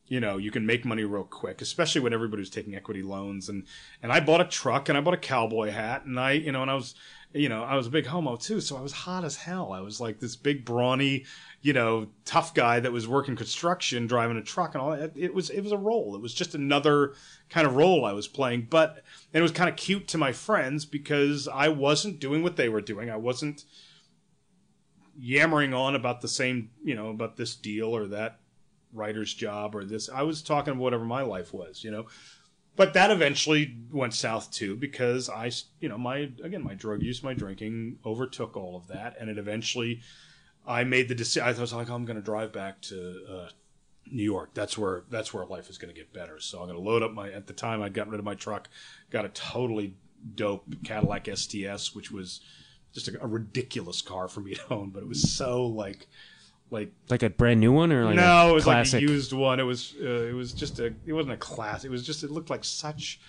You 0.08 0.20
know, 0.20 0.36
you 0.36 0.51
can 0.51 0.66
make 0.66 0.84
money 0.84 1.05
real 1.05 1.24
quick, 1.24 1.62
especially 1.62 2.01
when 2.01 2.12
everybody's 2.12 2.49
taking 2.49 2.76
equity 2.76 3.03
loans. 3.03 3.47
And 3.47 3.64
and 4.03 4.12
I 4.12 4.20
bought 4.20 4.41
a 4.41 4.45
truck 4.45 4.89
and 4.89 4.97
I 4.97 5.01
bought 5.01 5.14
a 5.14 5.18
cowboy 5.18 5.72
hat 5.72 6.03
and 6.03 6.20
I 6.20 6.34
you 6.34 6.51
know 6.51 6.62
and 6.62 6.70
I 6.70 6.74
was 6.74 6.95
you 7.34 7.47
know 7.47 7.64
I 7.64 7.78
was 7.78 7.88
a 7.88 7.91
big 7.91 8.08
homo 8.08 8.36
too, 8.36 8.60
so 8.60 8.76
I 8.76 8.82
was 8.82 8.91
hot 8.91 9.24
as 9.24 9.38
hell. 9.38 9.72
I 9.72 9.80
was 9.80 10.01
like 10.01 10.20
this 10.20 10.36
big 10.36 10.66
brawny, 10.66 11.24
you 11.62 11.72
know, 11.72 12.08
tough 12.26 12.53
guy 12.53 12.82
that 12.82 12.91
was 12.91 13.08
working 13.08 13.38
construction, 13.38 14.05
driving 14.05 14.36
a 14.36 14.43
truck 14.43 14.76
and 14.76 14.82
all 14.82 14.91
that. 14.91 15.14
It 15.16 15.34
was 15.34 15.49
it 15.49 15.62
was 15.62 15.72
a 15.72 15.78
role. 15.78 16.14
It 16.14 16.22
was 16.22 16.34
just 16.34 16.55
another 16.55 17.14
kind 17.49 17.66
of 17.66 17.78
role 17.78 18.03
I 18.03 18.12
was 18.12 18.28
playing, 18.28 18.68
but 18.70 19.01
and 19.38 19.41
it 19.41 19.43
was 19.43 19.51
kind 19.51 19.69
of 19.69 19.75
cute 19.75 20.07
to 20.07 20.17
my 20.17 20.31
friends 20.31 20.83
because 20.83 21.47
I 21.47 21.67
wasn't 21.67 22.19
doing 22.19 22.41
what 22.41 22.55
they 22.55 22.69
were 22.69 22.81
doing. 22.81 23.11
I 23.11 23.17
wasn't 23.17 23.65
yammering 25.15 25.75
on 25.75 25.93
about 25.93 26.21
the 26.21 26.27
same, 26.27 26.71
you 26.83 26.95
know, 26.95 27.09
about 27.11 27.38
this 27.38 27.55
deal 27.55 27.95
or 27.95 28.07
that 28.07 28.39
writer's 28.91 29.31
job 29.31 29.75
or 29.75 29.85
this. 29.85 30.09
I 30.09 30.23
was 30.23 30.41
talking 30.41 30.71
about 30.71 30.81
whatever 30.81 31.05
my 31.05 31.21
life 31.21 31.53
was, 31.53 31.83
you 31.83 31.91
know. 31.91 32.07
But 32.75 32.95
that 32.95 33.11
eventually 33.11 33.77
went 33.91 34.15
south 34.15 34.49
too 34.49 34.75
because 34.75 35.29
I, 35.29 35.51
you 35.79 35.88
know, 35.88 35.99
my 35.99 36.31
again 36.43 36.63
my 36.63 36.73
drug 36.73 37.03
use, 37.03 37.21
my 37.21 37.35
drinking 37.35 37.99
overtook 38.03 38.57
all 38.57 38.75
of 38.75 38.88
that, 38.88 39.17
and 39.19 39.29
it 39.29 39.38
eventually, 39.38 40.01
I 40.65 40.83
made 40.83 41.09
the 41.09 41.15
decision. 41.15 41.47
I 41.47 41.61
was 41.61 41.73
like, 41.73 41.91
I'm 41.91 42.05
going 42.05 42.17
to 42.17 42.23
drive 42.23 42.51
back 42.53 42.81
to 42.81 43.23
uh, 43.29 43.49
New 44.12 44.24
York. 44.24 44.51
That's 44.53 44.78
where 44.78 45.03
that's 45.10 45.34
where 45.34 45.45
life 45.45 45.70
is 45.70 45.78
going 45.78 45.93
to 45.93 45.99
get 45.99 46.14
better. 46.14 46.39
So 46.39 46.60
I'm 46.60 46.68
going 46.68 46.78
to 46.78 46.84
load 46.84 47.03
up 47.03 47.12
my. 47.14 47.32
At 47.32 47.47
the 47.47 47.53
time, 47.53 47.82
I'd 47.82 47.93
gotten 47.93 48.12
rid 48.12 48.20
of 48.20 48.26
my 48.26 48.36
truck, 48.36 48.70
got 49.10 49.26
a 49.26 49.30
totally 49.30 49.95
dope 50.36 50.66
Cadillac 50.84 51.28
STS, 51.34 51.93
which 51.95 52.12
was 52.12 52.41
just 52.93 53.08
a, 53.08 53.24
a 53.24 53.28
ridiculous 53.28 54.01
car 54.01 54.28
for 54.28 54.39
me 54.41 54.55
to 54.55 54.62
own, 54.74 54.89
but 54.89 55.03
it 55.03 55.08
was 55.10 55.32
so 55.32 55.66
like 55.66 56.08
like 56.70 56.91
Like 57.10 57.24
a 57.24 57.30
brand 57.30 57.60
new 57.60 57.72
one 57.72 57.91
or 57.91 58.05
like 58.05 58.16
no, 58.16 58.47
a 58.47 58.51
it 58.51 58.53
was 58.53 58.64
classic? 58.66 59.01
like 59.01 59.10
a 59.10 59.12
used 59.12 59.34
one. 59.34 59.60
It 59.60 59.64
was 59.64 59.95
uh, 60.01 60.05
it 60.28 60.34
was 60.34 60.53
just 60.53 60.80
a 60.80 60.93
it 61.05 61.14
wasn't 61.14 61.34
a 61.34 61.38
class. 61.38 61.86
It 61.86 61.91
was 61.91 62.05
just 62.05 62.24
it 62.24 62.32
looked 62.32 62.49
like 62.49 62.64
such 62.64 63.20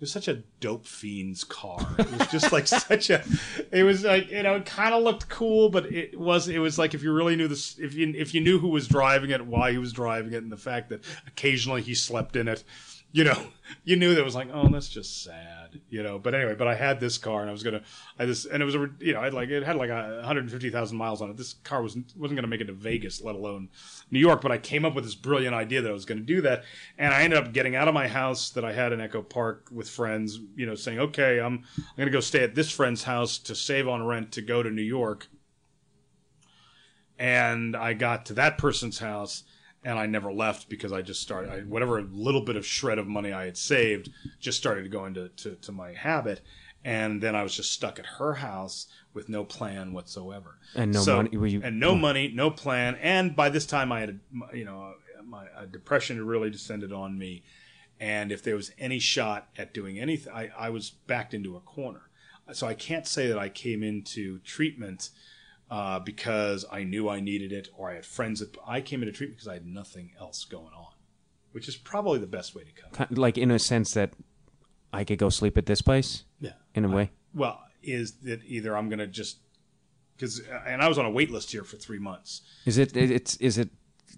it 0.00 0.04
was 0.04 0.12
such 0.12 0.28
a 0.28 0.42
dope 0.60 0.86
fiend's 0.86 1.44
car. 1.44 1.86
It 1.98 2.10
was 2.10 2.26
just 2.28 2.52
like 2.52 2.66
such 2.66 3.10
a. 3.10 3.22
It 3.70 3.82
was 3.82 4.02
like 4.02 4.30
you 4.30 4.42
know, 4.42 4.54
it 4.54 4.64
kind 4.64 4.94
of 4.94 5.02
looked 5.02 5.28
cool, 5.28 5.68
but 5.68 5.92
it 5.92 6.18
was 6.18 6.48
it 6.48 6.56
was 6.56 6.78
like 6.78 6.94
if 6.94 7.02
you 7.02 7.12
really 7.12 7.36
knew 7.36 7.48
this, 7.48 7.78
if 7.78 7.92
you 7.92 8.10
if 8.16 8.32
you 8.32 8.40
knew 8.40 8.58
who 8.58 8.68
was 8.68 8.88
driving 8.88 9.28
it, 9.28 9.44
why 9.44 9.72
he 9.72 9.76
was 9.76 9.92
driving 9.92 10.32
it, 10.32 10.42
and 10.42 10.50
the 10.50 10.56
fact 10.56 10.88
that 10.88 11.04
occasionally 11.26 11.82
he 11.82 11.94
slept 11.94 12.34
in 12.34 12.48
it, 12.48 12.64
you 13.12 13.24
know, 13.24 13.46
you 13.84 13.96
knew 13.96 14.14
that 14.14 14.24
was 14.24 14.34
like, 14.34 14.48
oh, 14.52 14.68
that's 14.68 14.88
just 14.88 15.22
sad, 15.22 15.80
you 15.88 16.02
know. 16.02 16.18
But 16.18 16.34
anyway, 16.34 16.54
but 16.54 16.68
I 16.68 16.74
had 16.74 17.00
this 17.00 17.18
car, 17.18 17.40
and 17.40 17.48
I 17.48 17.52
was 17.52 17.62
gonna, 17.62 17.82
I 18.18 18.26
just, 18.26 18.46
and 18.46 18.62
it 18.62 18.66
was 18.66 18.74
a, 18.74 18.90
you 18.98 19.12
know, 19.12 19.20
I 19.20 19.24
had 19.24 19.34
like 19.34 19.48
it 19.48 19.62
had 19.62 19.76
like 19.76 19.90
a 19.90 20.16
150,000 20.16 20.96
miles 20.96 21.22
on 21.22 21.30
it. 21.30 21.36
This 21.36 21.54
car 21.54 21.82
was 21.82 21.96
wasn't 22.16 22.36
gonna 22.36 22.48
make 22.48 22.60
it 22.60 22.66
to 22.66 22.72
Vegas, 22.72 23.22
let 23.22 23.34
alone 23.34 23.68
New 24.10 24.18
York. 24.18 24.40
But 24.40 24.52
I 24.52 24.58
came 24.58 24.84
up 24.84 24.94
with 24.94 25.04
this 25.04 25.14
brilliant 25.14 25.54
idea 25.54 25.82
that 25.82 25.90
I 25.90 25.94
was 25.94 26.04
gonna 26.04 26.20
do 26.20 26.40
that, 26.42 26.64
and 26.98 27.12
I 27.14 27.22
ended 27.22 27.38
up 27.38 27.52
getting 27.52 27.76
out 27.76 27.88
of 27.88 27.94
my 27.94 28.08
house 28.08 28.50
that 28.50 28.64
I 28.64 28.72
had 28.72 28.92
in 28.92 29.00
Echo 29.00 29.22
Park 29.22 29.68
with 29.72 29.88
friends, 29.88 30.38
you 30.56 30.66
know, 30.66 30.74
saying, 30.74 30.98
okay, 30.98 31.40
I'm 31.40 31.64
I'm 31.78 31.84
gonna 31.96 32.10
go 32.10 32.20
stay 32.20 32.42
at 32.42 32.54
this 32.54 32.70
friend's 32.70 33.04
house 33.04 33.38
to 33.38 33.54
save 33.54 33.88
on 33.88 34.04
rent 34.06 34.32
to 34.32 34.42
go 34.42 34.62
to 34.62 34.70
New 34.70 34.82
York. 34.82 35.28
And 37.18 37.76
I 37.76 37.92
got 37.92 38.24
to 38.26 38.34
that 38.34 38.56
person's 38.56 38.98
house 38.98 39.42
and 39.84 39.98
I 39.98 40.06
never 40.06 40.32
left 40.32 40.68
because 40.68 40.92
I 40.92 41.02
just 41.02 41.22
started 41.22 41.50
I, 41.50 41.60
whatever 41.60 42.02
little 42.02 42.42
bit 42.42 42.56
of 42.56 42.66
shred 42.66 42.98
of 42.98 43.06
money 43.06 43.32
I 43.32 43.46
had 43.46 43.56
saved 43.56 44.10
just 44.38 44.58
started 44.58 44.82
to 44.82 44.88
go 44.88 45.06
into 45.06 45.28
to, 45.28 45.56
to 45.56 45.72
my 45.72 45.92
habit, 45.92 46.40
and 46.84 47.22
then 47.22 47.34
I 47.34 47.42
was 47.42 47.54
just 47.54 47.72
stuck 47.72 47.98
at 47.98 48.06
her 48.18 48.34
house 48.34 48.86
with 49.14 49.28
no 49.28 49.44
plan 49.44 49.92
whatsoever. 49.92 50.58
And 50.74 50.92
no 50.92 51.00
So- 51.00 51.16
money- 51.16 51.36
were 51.36 51.46
you- 51.46 51.62
and 51.62 51.80
no 51.80 51.94
money, 51.94 52.28
no 52.34 52.50
plan, 52.50 52.96
and 53.00 53.34
by 53.34 53.48
this 53.48 53.66
time 53.66 53.90
I 53.92 54.00
had 54.00 54.20
a, 54.52 54.56
you 54.56 54.64
know 54.64 54.94
my 55.24 55.46
a 55.56 55.66
depression 55.66 56.16
had 56.16 56.24
really 56.26 56.50
descended 56.50 56.92
on 56.92 57.16
me, 57.18 57.42
and 58.00 58.32
if 58.32 58.42
there 58.42 58.56
was 58.56 58.72
any 58.78 58.98
shot 58.98 59.48
at 59.56 59.72
doing 59.72 59.98
anything, 59.98 60.32
I, 60.32 60.50
I 60.58 60.70
was 60.70 60.90
backed 60.90 61.34
into 61.34 61.56
a 61.56 61.60
corner. 61.60 62.02
So 62.52 62.66
I 62.66 62.74
can't 62.74 63.06
say 63.06 63.28
that 63.28 63.38
I 63.38 63.48
came 63.48 63.84
into 63.84 64.40
treatment 64.40 65.10
uh, 65.70 65.98
because 66.00 66.64
I 66.70 66.82
knew 66.84 67.08
I 67.08 67.20
needed 67.20 67.52
it 67.52 67.68
or 67.76 67.90
I 67.90 67.94
had 67.94 68.04
friends 68.06 68.40
that 68.40 68.56
I 68.66 68.80
came 68.80 69.02
into 69.02 69.12
treatment 69.12 69.38
because 69.38 69.48
I 69.48 69.54
had 69.54 69.66
nothing 69.66 70.12
else 70.18 70.44
going 70.44 70.72
on, 70.76 70.92
which 71.52 71.68
is 71.68 71.76
probably 71.76 72.18
the 72.18 72.26
best 72.26 72.54
way 72.54 72.64
to 72.64 72.72
come. 72.72 73.08
Ki- 73.08 73.14
Like 73.14 73.38
in 73.38 73.50
a 73.50 73.58
sense 73.58 73.92
that 73.94 74.12
I 74.92 75.04
could 75.04 75.18
go 75.18 75.28
sleep 75.28 75.56
at 75.56 75.66
this 75.66 75.80
place 75.82 76.24
Yeah. 76.40 76.52
in 76.74 76.84
a 76.84 76.88
way. 76.88 77.10
Well, 77.34 77.60
is 77.82 78.12
that 78.24 78.40
either 78.44 78.76
I'm 78.76 78.88
going 78.88 78.98
to 78.98 79.06
just 79.06 79.38
because 80.16 80.40
and 80.66 80.82
I 80.82 80.88
was 80.88 80.98
on 80.98 81.04
a 81.06 81.10
wait 81.10 81.30
list 81.30 81.50
here 81.52 81.64
for 81.64 81.76
three 81.76 81.98
months. 81.98 82.42
Is 82.66 82.76
it? 82.76 82.94
It's 82.96 83.36
is 83.36 83.56
it? 83.56 83.70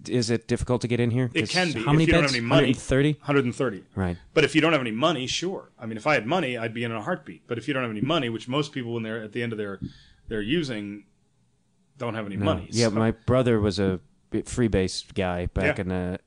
Is 0.09 0.29
it 0.31 0.47
difficult 0.47 0.81
to 0.81 0.87
get 0.87 0.99
in 0.99 1.11
here? 1.11 1.29
It 1.35 1.41
'Cause 1.41 1.51
can 1.51 1.71
be 1.71 1.83
How 1.83 1.91
many 1.93 2.03
if 2.03 2.07
you 2.09 2.13
don't 2.13 2.23
beds? 2.23 2.33
have 2.33 2.39
any 2.41 2.47
money. 2.47 2.73
130? 2.73 3.13
130. 3.19 3.83
Right. 3.95 4.17
But 4.33 4.43
if 4.43 4.55
you 4.55 4.59
don't 4.59 4.71
have 4.73 4.81
any 4.81 4.91
money, 4.91 5.27
sure. 5.27 5.71
I 5.79 5.85
mean, 5.85 5.95
if 5.97 6.07
I 6.07 6.15
had 6.15 6.25
money, 6.25 6.57
I'd 6.57 6.73
be 6.73 6.83
in 6.83 6.91
a 6.91 7.01
heartbeat. 7.01 7.43
But 7.47 7.57
if 7.59 7.67
you 7.67 7.73
don't 7.75 7.83
have 7.83 7.91
any 7.91 8.01
money, 8.01 8.27
which 8.27 8.47
most 8.47 8.71
people 8.73 8.95
when 8.95 9.03
they're 9.03 9.21
at 9.23 9.31
the 9.33 9.43
end 9.43 9.51
of 9.53 9.59
their 9.59 9.79
they're 10.27 10.41
using, 10.41 11.05
don't 11.97 12.15
have 12.15 12.25
any 12.25 12.37
money. 12.37 12.67
Yeah, 12.71 12.87
So- 12.87 12.91
my 12.95 13.11
brother 13.11 13.59
was 13.59 13.79
a 13.79 13.99
freebase 14.31 15.13
guy 15.13 15.45
back 15.47 15.77
Yeah. 15.77 15.81
in 15.81 15.87
the 15.89 16.19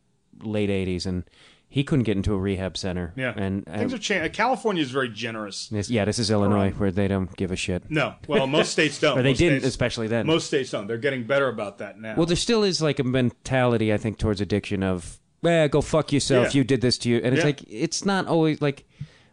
late 0.43 0.71
'80s, 0.71 1.07
and 1.07 1.25
he 1.69 1.83
couldn't 1.83 2.05
get 2.05 2.17
into 2.17 2.33
a 2.33 2.39
rehab 2.39 2.77
center. 2.77 3.13
yeah. 3.17 3.35
and 3.37 3.65
things 3.67 3.93
uh, 3.93 3.97
have 3.97 4.01
changed. 4.01 4.33
California 4.35 4.83
is 4.83 4.91
very 4.91 5.09
generous. 5.09 5.69
this, 5.69 5.91
yeah, 5.91 6.05
this 6.05 6.19
is 6.19 6.31
Illinois 6.31 6.71
where 6.73 6.91
they 6.93 7.09
don't 7.09 7.35
give 7.37 7.51
a 7.51 7.57
shit. 7.57 7.83
No, 7.91 8.15
well, 8.29 8.47
most 8.59 8.71
states 8.73 8.99
don't. 9.01 9.19
Or 9.19 9.23
they 9.23 9.31
Most 9.31 9.39
didn't, 9.39 9.61
states- 9.61 9.75
especially 9.75 10.07
then. 10.07 10.27
Most 10.27 10.47
states 10.47 10.71
don't. 10.71 10.87
They're 10.87 10.99
getting 10.99 11.25
better 11.25 11.49
about 11.49 11.79
that 11.79 11.99
now. 11.99 12.15
well, 12.17 12.27
there 12.27 12.37
still 12.37 12.63
is 12.63 12.81
like 12.81 12.99
a 12.99 13.05
mentality, 13.05 13.93
I 13.93 13.97
think, 13.97 14.19
towards 14.19 14.41
addiction 14.41 14.83
of, 14.85 15.19
eh, 15.45 15.67
go 15.69 15.81
fuck 15.81 16.13
yourself. 16.13 16.55
Yeah. 16.55 16.59
You 16.61 16.65
did 16.65 16.81
this 16.81 16.97
to 16.99 17.09
you, 17.11 17.17
and 17.19 17.35
it's 17.35 17.41
Yeah. 17.41 17.47
like 17.47 17.63
it's 17.69 18.05
not 18.05 18.27
always 18.27 18.63
like 18.63 18.85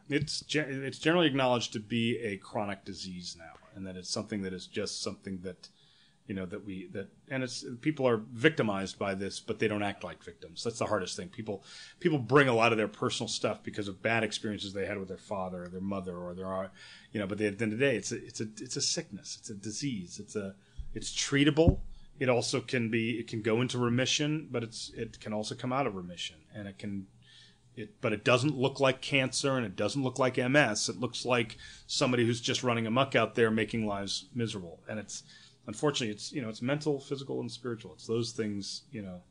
it's 0.09 0.43
it's 0.49 0.99
generally 0.99 1.27
acknowledged 1.27 1.73
to 1.73 1.79
be 1.79 2.17
a 2.17 2.37
chronic 2.37 2.83
disease 2.85 3.35
now, 3.37 3.53
and 3.75 3.85
that 3.85 3.95
it's 3.95 4.09
something 4.09 4.41
that 4.41 4.51
is 4.53 4.65
just 4.67 5.01
something 5.01 5.39
that 5.43 5.69
you 6.27 6.35
know 6.35 6.45
that 6.45 6.65
we 6.65 6.87
that 6.93 7.09
and 7.29 7.43
it's 7.43 7.65
people 7.81 8.07
are 8.07 8.17
victimized 8.31 8.97
by 8.97 9.13
this, 9.13 9.39
but 9.39 9.59
they 9.59 9.67
don't 9.67 9.83
act 9.83 10.03
like 10.03 10.23
victims. 10.23 10.63
That's 10.63 10.79
the 10.79 10.85
hardest 10.85 11.17
thing. 11.17 11.29
People 11.29 11.63
people 11.99 12.17
bring 12.17 12.47
a 12.47 12.53
lot 12.53 12.71
of 12.71 12.77
their 12.77 12.87
personal 12.87 13.27
stuff 13.27 13.61
because 13.63 13.87
of 13.87 14.01
bad 14.01 14.23
experiences 14.23 14.73
they 14.73 14.85
had 14.85 14.97
with 14.97 15.09
their 15.09 15.17
father 15.17 15.63
or 15.63 15.67
their 15.67 15.81
mother 15.81 16.17
or 16.17 16.33
their 16.33 16.71
you 17.11 17.19
know. 17.19 17.27
But 17.27 17.39
they 17.39 17.47
at 17.47 17.57
the 17.57 17.63
end 17.63 17.73
of 17.73 17.79
the 17.79 17.85
day, 17.85 17.97
it's 17.97 18.11
a 18.11 18.23
it's 18.25 18.39
a 18.39 18.47
it's 18.59 18.77
a 18.77 18.81
sickness. 18.81 19.37
It's 19.39 19.49
a 19.49 19.55
disease. 19.55 20.19
It's 20.19 20.35
a 20.35 20.55
it's 20.93 21.11
treatable. 21.11 21.79
It 22.19 22.29
also 22.29 22.61
can 22.61 22.89
be 22.89 23.19
it 23.19 23.27
can 23.27 23.41
go 23.41 23.59
into 23.61 23.77
remission, 23.77 24.47
but 24.49 24.63
it's 24.63 24.91
it 24.95 25.19
can 25.19 25.33
also 25.33 25.55
come 25.55 25.73
out 25.73 25.87
of 25.87 25.95
remission, 25.95 26.37
and 26.55 26.67
it 26.67 26.77
can 26.77 27.07
it, 27.75 28.01
but 28.01 28.13
it 28.13 28.23
doesn't 28.23 28.57
look 28.57 28.79
like 28.79 29.01
cancer 29.01 29.57
and 29.57 29.65
it 29.65 29.75
doesn't 29.75 30.03
look 30.03 30.19
like 30.19 30.37
MS. 30.37 30.89
It 30.89 30.99
looks 30.99 31.25
like 31.25 31.57
somebody 31.87 32.25
who's 32.25 32.41
just 32.41 32.63
running 32.63 32.85
amuck 32.85 33.15
out 33.15 33.35
there 33.35 33.49
making 33.49 33.87
lives 33.87 34.25
miserable. 34.33 34.79
And 34.87 34.99
it's 34.99 35.23
unfortunately 35.67 36.13
it's 36.13 36.31
you 36.31 36.41
know 36.41 36.49
it's 36.49 36.61
mental, 36.61 36.99
physical, 36.99 37.39
and 37.39 37.51
spiritual. 37.51 37.93
It's 37.93 38.07
those 38.07 38.31
things 38.31 38.83
you 38.91 39.01
know. 39.01 39.21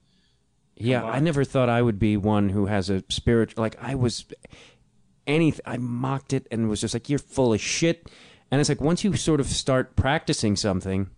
Yeah, 0.76 1.04
I 1.04 1.20
never 1.20 1.44
thought 1.44 1.68
I 1.68 1.82
would 1.82 1.98
be 1.98 2.16
one 2.16 2.48
who 2.48 2.66
has 2.66 2.88
a 2.88 3.04
spirit. 3.08 3.58
Like 3.58 3.76
I 3.80 3.94
was, 3.94 4.24
anything. 5.26 5.62
I 5.66 5.76
mocked 5.76 6.32
it 6.32 6.46
and 6.50 6.68
was 6.68 6.80
just 6.80 6.94
like, 6.94 7.08
"You're 7.08 7.18
full 7.18 7.52
of 7.52 7.60
shit." 7.60 8.10
And 8.50 8.60
it's 8.60 8.68
like 8.68 8.80
once 8.80 9.04
you 9.04 9.14
sort 9.16 9.40
of 9.40 9.46
start 9.46 9.96
practicing 9.96 10.56
something, 10.56 11.10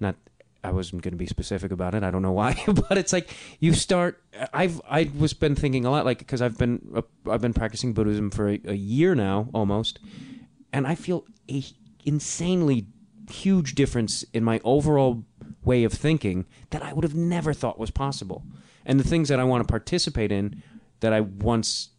not. 0.00 0.16
I 0.64 0.72
wasn't 0.72 1.02
going 1.02 1.12
to 1.12 1.18
be 1.18 1.26
specific 1.26 1.70
about 1.70 1.94
it. 1.94 2.02
I 2.02 2.10
don't 2.10 2.20
know 2.20 2.32
why, 2.32 2.60
but 2.66 2.98
it's 2.98 3.12
like 3.12 3.30
you 3.60 3.72
start. 3.74 4.20
I've 4.52 4.80
I 4.88 5.10
was 5.16 5.32
been 5.32 5.54
thinking 5.54 5.84
a 5.84 5.90
lot, 5.90 6.04
like 6.04 6.18
because 6.18 6.42
I've 6.42 6.58
been 6.58 7.02
I've 7.30 7.40
been 7.40 7.54
practicing 7.54 7.92
Buddhism 7.92 8.30
for 8.30 8.48
a, 8.50 8.60
a 8.64 8.74
year 8.74 9.14
now 9.14 9.48
almost, 9.54 10.00
and 10.72 10.84
I 10.86 10.96
feel 10.96 11.24
a 11.48 11.62
insanely 12.04 12.86
huge 13.30 13.74
difference 13.74 14.24
in 14.32 14.44
my 14.44 14.60
overall 14.64 15.24
way 15.64 15.84
of 15.84 15.92
thinking 15.92 16.46
that 16.70 16.82
I 16.82 16.92
would 16.92 17.04
have 17.04 17.14
never 17.14 17.52
thought 17.52 17.78
was 17.78 17.90
possible. 17.90 18.42
And 18.84 18.98
the 18.98 19.04
things 19.04 19.28
that 19.28 19.38
I 19.40 19.44
want 19.44 19.66
to 19.66 19.70
participate 19.70 20.32
in 20.32 20.62
that 21.00 21.12
I 21.12 21.20
once 21.20 21.90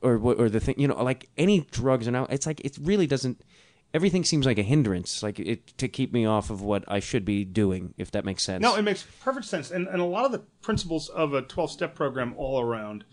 or 0.00 0.16
or 0.16 0.48
the 0.48 0.60
thing, 0.60 0.74
you 0.78 0.88
know, 0.88 1.02
like 1.02 1.28
any 1.38 1.60
drugs 1.70 2.08
now 2.08 2.26
it's 2.30 2.46
like 2.46 2.60
it 2.60 2.76
really 2.80 3.06
doesn't 3.06 3.42
everything 3.94 4.24
seems 4.24 4.46
like 4.46 4.58
a 4.58 4.62
hindrance 4.62 5.22
like 5.22 5.38
it 5.38 5.66
to 5.78 5.86
keep 5.86 6.12
me 6.12 6.24
off 6.24 6.50
of 6.50 6.62
what 6.62 6.84
I 6.88 6.98
should 6.98 7.24
be 7.24 7.44
doing 7.44 7.94
if 7.96 8.10
that 8.10 8.24
makes 8.24 8.42
sense. 8.42 8.62
No, 8.62 8.74
it 8.74 8.82
makes 8.82 9.06
perfect 9.22 9.46
sense, 9.46 9.70
and 9.70 9.86
and 9.86 10.00
a 10.00 10.04
lot 10.04 10.24
of 10.24 10.32
the 10.32 10.40
principles 10.60 11.08
of 11.08 11.34
a 11.34 11.42
twelve 11.42 11.70
step 11.70 11.94
program 11.94 12.34
all 12.36 12.60
around 12.60 13.04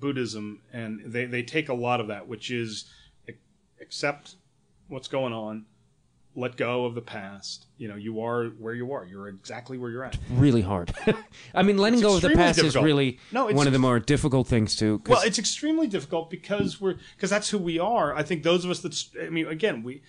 Buddhism, 0.00 0.60
and 0.72 1.00
they 1.06 1.24
they 1.24 1.42
take 1.42 1.68
a 1.68 1.74
lot 1.74 2.00
of 2.00 2.08
that, 2.08 2.28
which 2.28 2.50
is 2.50 2.84
accept 3.80 4.36
what's 4.88 5.08
going 5.08 5.32
on. 5.32 5.66
Let 6.36 6.56
go 6.56 6.84
of 6.84 6.94
the 6.94 7.00
past. 7.00 7.66
You 7.78 7.86
know, 7.88 7.94
you 7.94 8.20
are 8.20 8.46
where 8.46 8.74
you 8.74 8.92
are. 8.92 9.06
You're 9.06 9.28
exactly 9.28 9.78
where 9.78 9.90
you're 9.90 10.04
at. 10.04 10.18
really 10.30 10.62
hard. 10.62 10.92
I 11.54 11.62
mean, 11.62 11.78
letting 11.78 12.00
It's 12.00 12.06
go 12.08 12.16
of 12.16 12.22
the 12.22 12.30
past 12.30 12.56
difficult. 12.56 12.82
is 12.84 12.84
really 12.84 13.20
No, 13.30 13.48
it's 13.48 13.56
one 13.56 13.66
of 13.68 13.72
the 13.72 13.78
more 13.78 14.00
difficult 14.00 14.48
things 14.48 14.74
to 14.76 15.00
Well, 15.06 15.22
it's 15.22 15.38
extremely 15.38 15.86
difficult 15.86 16.30
because 16.30 16.80
we're 16.80 16.96
because 17.14 17.30
that's 17.30 17.50
who 17.50 17.58
we 17.58 17.78
are. 17.78 18.14
I 18.14 18.22
think 18.24 18.42
those 18.42 18.64
of 18.64 18.70
us 18.70 18.80
that 18.80 19.24
I 19.24 19.30
mean, 19.30 19.46
again, 19.46 19.82
we 19.84 20.02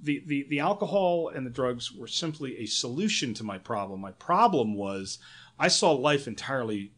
the, 0.00 0.22
the 0.26 0.46
the 0.48 0.60
alcohol 0.60 1.28
and 1.34 1.44
the 1.44 1.50
drugs 1.50 1.92
were 1.92 2.06
simply 2.06 2.58
a 2.58 2.66
solution 2.66 3.34
to 3.34 3.44
my 3.44 3.58
problem. 3.58 4.00
My 4.00 4.12
problem 4.12 4.74
was 4.74 5.18
I 5.58 5.68
saw 5.68 5.92
life 5.92 6.26
entirely 6.26 6.92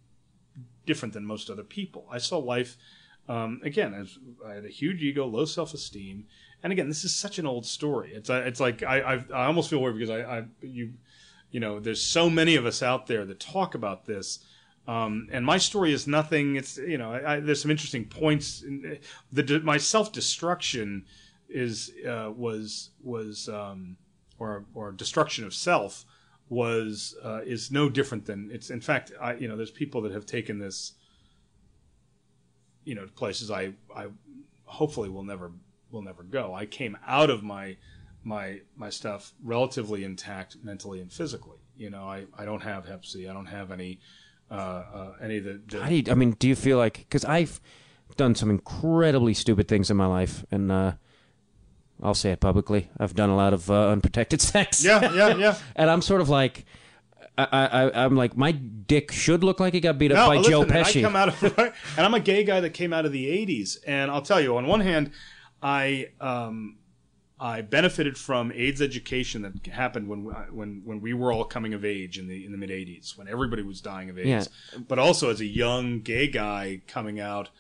different 0.85 1.15
than 1.15 1.25
most 1.25 1.51
other 1.51 1.65
people. 1.65 2.07
I 2.11 2.19
saw 2.19 2.39
life 2.39 2.77
um, 3.29 3.61
again 3.65 3.95
as 3.95 4.19
I 4.47 4.55
had 4.55 4.65
a 4.65 4.69
huge 4.69 5.03
ego, 5.03 5.27
low 5.27 5.45
self 5.47 5.75
esteem, 5.75 6.27
and 6.67 6.73
again, 6.73 6.89
this 6.89 7.05
is 7.05 7.15
such 7.15 7.39
an 7.39 7.47
old 7.47 7.65
story. 7.65 8.11
It's 8.13 8.29
uh, 8.29 8.43
it's 8.45 8.59
like 8.59 8.83
I 8.83 9.13
I've, 9.13 9.31
I 9.31 9.47
almost 9.47 9.71
feel 9.71 9.81
weird 9.81 9.95
because 9.95 10.11
I, 10.11 10.39
I 10.39 10.45
you 10.63 10.95
you 11.53 11.61
know 11.61 11.79
there's 11.79 12.03
so 12.03 12.29
many 12.29 12.57
of 12.57 12.67
us 12.67 12.83
out 12.83 13.07
there 13.07 13.25
that 13.25 13.39
talk 13.39 13.77
about 13.77 14.05
this. 14.05 14.41
Um, 14.89 15.29
and 15.31 15.47
my 15.47 15.59
story 15.59 15.93
is 15.93 16.09
nothing. 16.09 16.57
It's 16.57 16.77
you 16.77 16.99
know, 16.99 17.13
I, 17.13 17.39
there's 17.39 17.63
some 17.63 17.71
interesting 17.71 18.05
points. 18.05 18.65
In, 18.65 18.99
the 19.31 19.61
my 19.61 19.77
self 19.77 20.11
destruction 20.11 21.05
is 21.49 21.93
uh, 22.05 22.33
was 22.37 22.91
was 23.01 23.49
um, 23.49 23.97
or 24.41 24.65
or 24.75 24.91
destruction 24.91 25.45
of 25.45 25.55
self 25.55 26.05
was 26.49 27.15
uh, 27.23 27.43
is 27.47 27.71
no 27.71 27.89
different 27.89 28.27
than 28.27 28.51
it's. 28.53 28.71
In 28.71 28.81
fact, 28.81 29.13
I 29.21 29.35
you 29.35 29.47
know, 29.47 29.57
there's 29.57 29.71
people 29.71 30.03
that 30.03 30.11
have 30.11 30.27
taken 30.27 30.59
this, 30.59 30.95
you 32.83 32.97
know, 32.97 33.07
places 33.15 33.53
I 33.53 33.75
I 33.95 34.09
hopefully 34.65 35.09
will 35.09 35.23
never 35.23 35.53
will 35.91 36.03
never 36.03 36.23
go. 36.23 36.55
I 36.55 36.67
came 36.67 36.97
out 37.07 37.31
of 37.31 37.43
my 37.43 37.77
my 38.25 38.61
my 38.77 38.91
stuff 38.91 39.33
relatively 39.43 40.05
intact 40.05 40.57
mentally 40.63 41.01
and 41.01 41.13
physically. 41.13 41.59
You 41.77 41.91
know, 41.91 42.05
I, 42.05 42.25
I 42.37 42.45
don't 42.45 42.63
have 42.63 42.87
Hep 42.87 43.05
C. 43.05 43.29
I 43.29 43.33
don't 43.33 43.47
have 43.47 43.71
any 43.71 44.01
uh, 44.51 44.55
uh, 44.55 45.13
any 45.23 45.39
of 45.39 45.45
the, 45.45 45.61
the 45.67 45.83
How 45.83 45.89
do 45.89 45.95
you, 45.95 46.05
I 46.11 46.15
mean, 46.15 46.33
do 46.33 46.49
you 46.49 46.57
feel 46.57 46.79
like 46.79 46.99
because 46.99 47.25
I've 47.25 47.61
done 48.17 48.35
some 48.35 48.51
incredibly 48.51 49.35
stupid 49.35 49.69
things 49.69 49.91
in 49.91 49.97
my 49.97 50.07
life, 50.07 50.45
and 50.51 50.71
uh, 50.73 50.93
I'll 52.03 52.15
say 52.15 52.33
it 52.33 52.41
publicly. 52.41 52.89
I've 52.99 53.15
done 53.15 53.31
a 53.31 53.37
lot 53.37 53.53
of 53.53 53.71
uh, 53.71 53.89
unprotected 53.89 54.41
sex. 54.43 54.85
yeah 54.85 55.13
yeah 55.13 55.37
yeah. 55.37 55.57
and 55.77 55.91
I'm 55.91 56.03
sort 56.03 56.21
of 56.21 56.29
like, 56.29 56.65
I, 57.37 57.45
I, 57.45 58.05
I'm 58.05 58.17
like, 58.17 58.37
my 58.37 58.53
dick 58.53 59.13
should 59.13 59.45
look 59.45 59.61
like 59.61 59.75
it 59.75 59.81
got 59.81 59.99
beat 59.99 60.13
up 60.13 60.17
No, 60.17 60.29
by 60.29 60.37
listen, 60.39 60.53
Joe 60.53 60.65
Pesci. 60.65 61.01
I 61.01 61.03
come 61.03 61.17
out 61.17 61.29
of, 61.29 61.59
and 61.97 62.07
I'm 62.07 62.15
a 62.15 62.21
gay 62.21 62.45
guy 62.45 62.61
that 62.61 62.71
came 62.71 62.93
out 62.93 63.05
of 63.05 63.13
the 63.13 63.27
'80s, 63.27 63.79
and 63.87 64.11
I'll 64.11 64.23
tell 64.23 64.41
you, 64.41 64.57
on 64.57 64.67
one 64.67 64.81
hand, 64.81 65.11
I 65.63 66.09
um, 66.21 66.79
I 67.39 67.61
benefited 67.63 68.17
from 68.17 68.53
AIDS 68.53 68.81
education 68.81 69.43
that 69.43 69.67
happened 69.73 70.09
when 70.09 70.25
when 70.53 70.83
when 70.85 71.01
we 71.01 71.13
were 71.15 71.33
all 71.33 71.45
coming 71.45 71.75
of 71.75 71.85
age 71.85 72.19
in 72.19 72.29
the 72.29 72.45
in 72.45 72.53
the 72.53 72.59
mid 72.59 72.71
'80s, 72.71 73.17
when 73.17 73.29
everybody 73.29 73.63
was 73.63 73.81
dying 73.81 74.11
of 74.11 74.19
AIDS. 74.19 74.49
But 74.89 74.99
also 74.99 75.31
as 75.31 75.41
a 75.41 75.47
young 75.47 76.01
gay 76.01 76.29
guy 76.29 76.81
coming 76.87 77.21
out, 77.21 77.51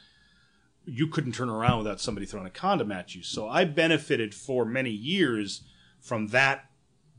you 0.85 1.07
couldn't 1.09 1.33
turn 1.33 1.49
around 1.51 1.79
without 1.79 2.01
somebody 2.01 2.27
throwing 2.27 2.47
a 2.47 2.51
condom 2.51 2.93
at 2.93 3.15
you. 3.15 3.23
So 3.23 3.49
I 3.49 3.65
benefited 3.65 4.35
for 4.35 4.65
many 4.65 4.91
years 4.91 5.63
from 6.01 6.29
that 6.29 6.71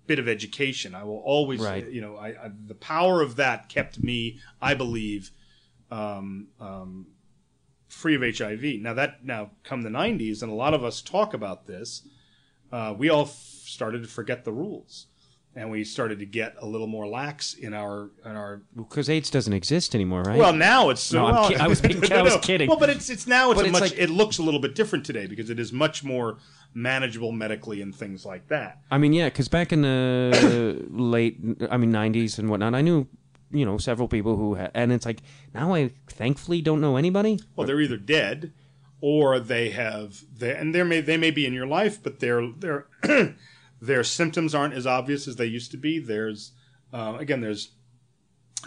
bit 0.07 0.19
of 0.19 0.27
education. 0.27 0.95
I 0.95 1.03
will 1.03 1.17
always, 1.19 1.59
Right. 1.59 1.85
you 1.91 1.99
know, 1.99 2.15
I, 2.15 2.29
I 2.29 2.51
the 2.65 2.75
power 2.75 3.21
of 3.21 3.35
that 3.35 3.67
kept 3.67 4.01
me, 4.01 4.39
I 4.61 4.73
believe, 4.73 5.31
um, 5.91 6.47
um, 6.59 7.07
free 7.87 8.15
of 8.15 8.21
HIV. 8.37 8.81
Now 8.81 8.93
that 8.93 9.23
now 9.25 9.51
come 9.63 9.81
the 9.83 9.89
'90s, 9.89 10.41
and 10.43 10.51
a 10.51 10.55
lot 10.55 10.73
of 10.73 10.83
us 10.83 11.01
talk 11.01 11.33
about 11.33 11.67
this. 11.67 12.03
Uh, 12.71 12.93
we 12.97 13.09
all 13.09 13.23
f- 13.23 13.29
started 13.65 14.01
to 14.03 14.09
forget 14.09 14.43
the 14.43 14.51
rules, 14.51 15.07
and 15.55 15.71
we 15.71 15.83
started 15.85 16.19
to 16.19 16.25
get 16.25 16.55
a 16.59 16.65
little 16.65 16.87
more 16.87 17.07
lax 17.07 17.53
in 17.53 17.73
our 17.73 18.09
in 18.25 18.31
our 18.35 18.61
Because 18.75 19.09
AIDS 19.09 19.29
doesn't 19.29 19.53
exist 19.53 19.95
anymore, 19.95 20.23
right? 20.23 20.37
well, 20.37 20.51
now 20.53 20.89
it's 20.89 21.11
No, 21.13 21.25
well, 21.25 21.49
ki- 21.49 21.55
I 21.55 21.67
was 21.67 21.79
being- 21.87 22.11
I 22.11 22.21
was 22.21 22.35
kidding. 22.41 22.67
Well, 22.67 22.77
but 22.77 22.89
it's 22.89 23.09
it's 23.09 23.25
now 23.25 23.51
it's 23.51 23.61
a 23.61 23.63
it's 23.63 23.71
much 23.71 23.81
like- 23.81 23.97
it 23.97 24.09
looks 24.09 24.37
a 24.37 24.43
little 24.43 24.59
bit 24.59 24.75
different 24.75 25.05
today 25.05 25.27
because 25.27 25.49
it 25.49 25.59
is 25.59 25.71
much 25.71 26.03
more 26.03 26.39
manageable 26.73 27.31
medically 27.31 27.81
and 27.81 27.95
things 27.95 28.25
like 28.25 28.49
that. 28.49 28.79
I 28.91 28.97
mean, 28.97 29.13
yeah, 29.13 29.27
because 29.29 29.47
back 29.47 29.71
in 29.71 29.81
the 29.83 30.85
late, 30.91 31.37
I 31.71 31.77
mean, 31.77 31.91
'90s 31.93 32.37
and 32.37 32.49
whatnot, 32.49 32.75
I 32.75 32.81
knew, 32.81 33.07
you 33.51 33.65
know, 33.65 33.77
several 33.77 34.07
people 34.07 34.35
who, 34.35 34.55
had, 34.55 34.71
and 34.73 34.91
it's 34.91 35.05
like 35.05 35.21
now 35.53 35.73
I 35.73 35.91
thankfully 36.07 36.61
don't 36.61 36.81
know 36.81 36.97
anybody. 36.97 37.39
Well, 37.55 37.67
they're 37.67 37.81
either 37.81 37.97
dead 37.97 38.53
or 38.99 39.39
they 39.39 39.69
have 39.69 40.23
they 40.35 40.55
and 40.55 40.73
they 40.73 40.83
may 40.83 41.01
they 41.01 41.17
may 41.17 41.31
be 41.31 41.45
in 41.45 41.53
your 41.53 41.67
life, 41.67 42.01
but 42.01 42.19
their 42.19 42.47
their 42.51 42.87
their 43.81 44.03
symptoms 44.03 44.55
aren't 44.55 44.73
as 44.73 44.87
obvious 44.87 45.27
as 45.27 45.35
they 45.35 45.45
used 45.45 45.71
to 45.71 45.77
be. 45.77 45.99
There's 45.99 46.51
uh, 46.91 47.17
again, 47.19 47.41
there's 47.41 47.71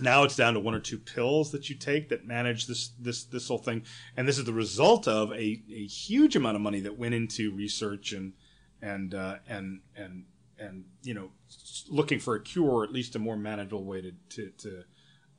now 0.01 0.23
it's 0.23 0.37
down 0.37 0.55
to 0.55 0.61
one 0.61 0.75
or 0.75 0.81
two 0.81 0.99
pills 0.99 1.51
that 1.51 1.69
you 1.69 1.77
take 1.77 2.09
that 2.09 2.27
manage 2.27 2.67
this 2.67 2.91
this 2.99 3.25
this 3.25 3.49
whole 3.49 3.59
thing, 3.59 3.83
and 4.17 4.29
this 4.29 4.39
is 4.39 4.45
the 4.45 4.53
result 4.53 5.09
of 5.09 5.33
a, 5.33 5.63
a 5.73 5.87
huge 5.87 6.37
amount 6.37 6.57
of 6.57 6.63
money 6.63 6.81
that 6.81 6.99
went 6.99 7.15
into 7.15 7.55
research 7.55 8.13
and 8.13 8.35
and 8.81 9.15
uh, 9.15 9.37
and 9.49 9.81
and 9.97 10.25
and 10.61 10.85
you 11.03 11.15
know 11.15 11.31
looking 11.89 12.21
for 12.21 12.37
a 12.37 12.41
cure 12.41 12.71
or 12.71 12.85
at 12.85 12.93
least 12.93 13.17
a 13.17 13.19
more 13.19 13.37
manageable 13.37 13.85
way 13.85 14.01
to 14.01 14.13
to, 14.29 14.51
to 14.59 14.85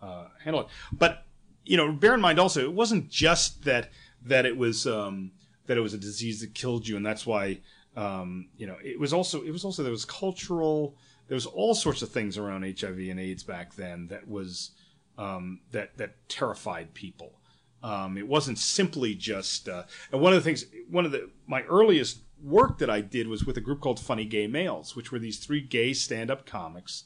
uh, 0.01 0.27
handle 0.43 0.61
it. 0.61 0.67
But 0.91 1.25
you 1.63 1.77
know, 1.77 1.91
bear 1.91 2.13
in 2.13 2.21
mind 2.21 2.39
also, 2.39 2.61
it 2.61 2.73
wasn't 2.73 3.09
just 3.09 3.63
that 3.65 3.91
that 4.25 4.45
it 4.45 4.57
was 4.57 4.87
um, 4.87 5.31
that 5.67 5.77
it 5.77 5.81
was 5.81 5.93
a 5.93 5.97
disease 5.97 6.41
that 6.41 6.53
killed 6.53 6.87
you, 6.87 6.97
and 6.97 7.05
that's 7.05 7.25
why 7.25 7.59
um, 7.95 8.49
you 8.57 8.67
know 8.67 8.77
it 8.83 8.99
was 8.99 9.13
also 9.13 9.41
it 9.43 9.51
was 9.51 9.63
also 9.63 9.83
there 9.83 9.91
was 9.91 10.05
cultural 10.05 10.95
there 11.27 11.35
was 11.35 11.45
all 11.45 11.73
sorts 11.73 12.01
of 12.01 12.09
things 12.09 12.37
around 12.37 12.63
HIV 12.63 12.97
and 12.97 13.17
AIDS 13.17 13.43
back 13.43 13.73
then 13.75 14.07
that 14.07 14.27
was 14.27 14.71
um, 15.17 15.61
that 15.71 15.97
that 15.97 16.15
terrified 16.27 16.93
people. 16.93 17.39
Um, 17.83 18.17
it 18.17 18.27
wasn't 18.27 18.59
simply 18.59 19.15
just 19.15 19.69
uh, 19.69 19.83
and 20.11 20.21
one 20.21 20.33
of 20.33 20.43
the 20.43 20.43
things 20.43 20.65
one 20.89 21.05
of 21.05 21.11
the 21.11 21.29
my 21.47 21.61
earliest 21.63 22.19
work 22.43 22.77
that 22.79 22.89
I 22.89 23.01
did 23.01 23.27
was 23.27 23.45
with 23.45 23.57
a 23.57 23.61
group 23.61 23.81
called 23.81 23.99
Funny 23.99 24.25
Gay 24.25 24.47
Males, 24.47 24.95
which 24.95 25.11
were 25.11 25.19
these 25.19 25.37
three 25.37 25.61
gay 25.61 25.93
stand-up 25.93 26.45
comics 26.45 27.03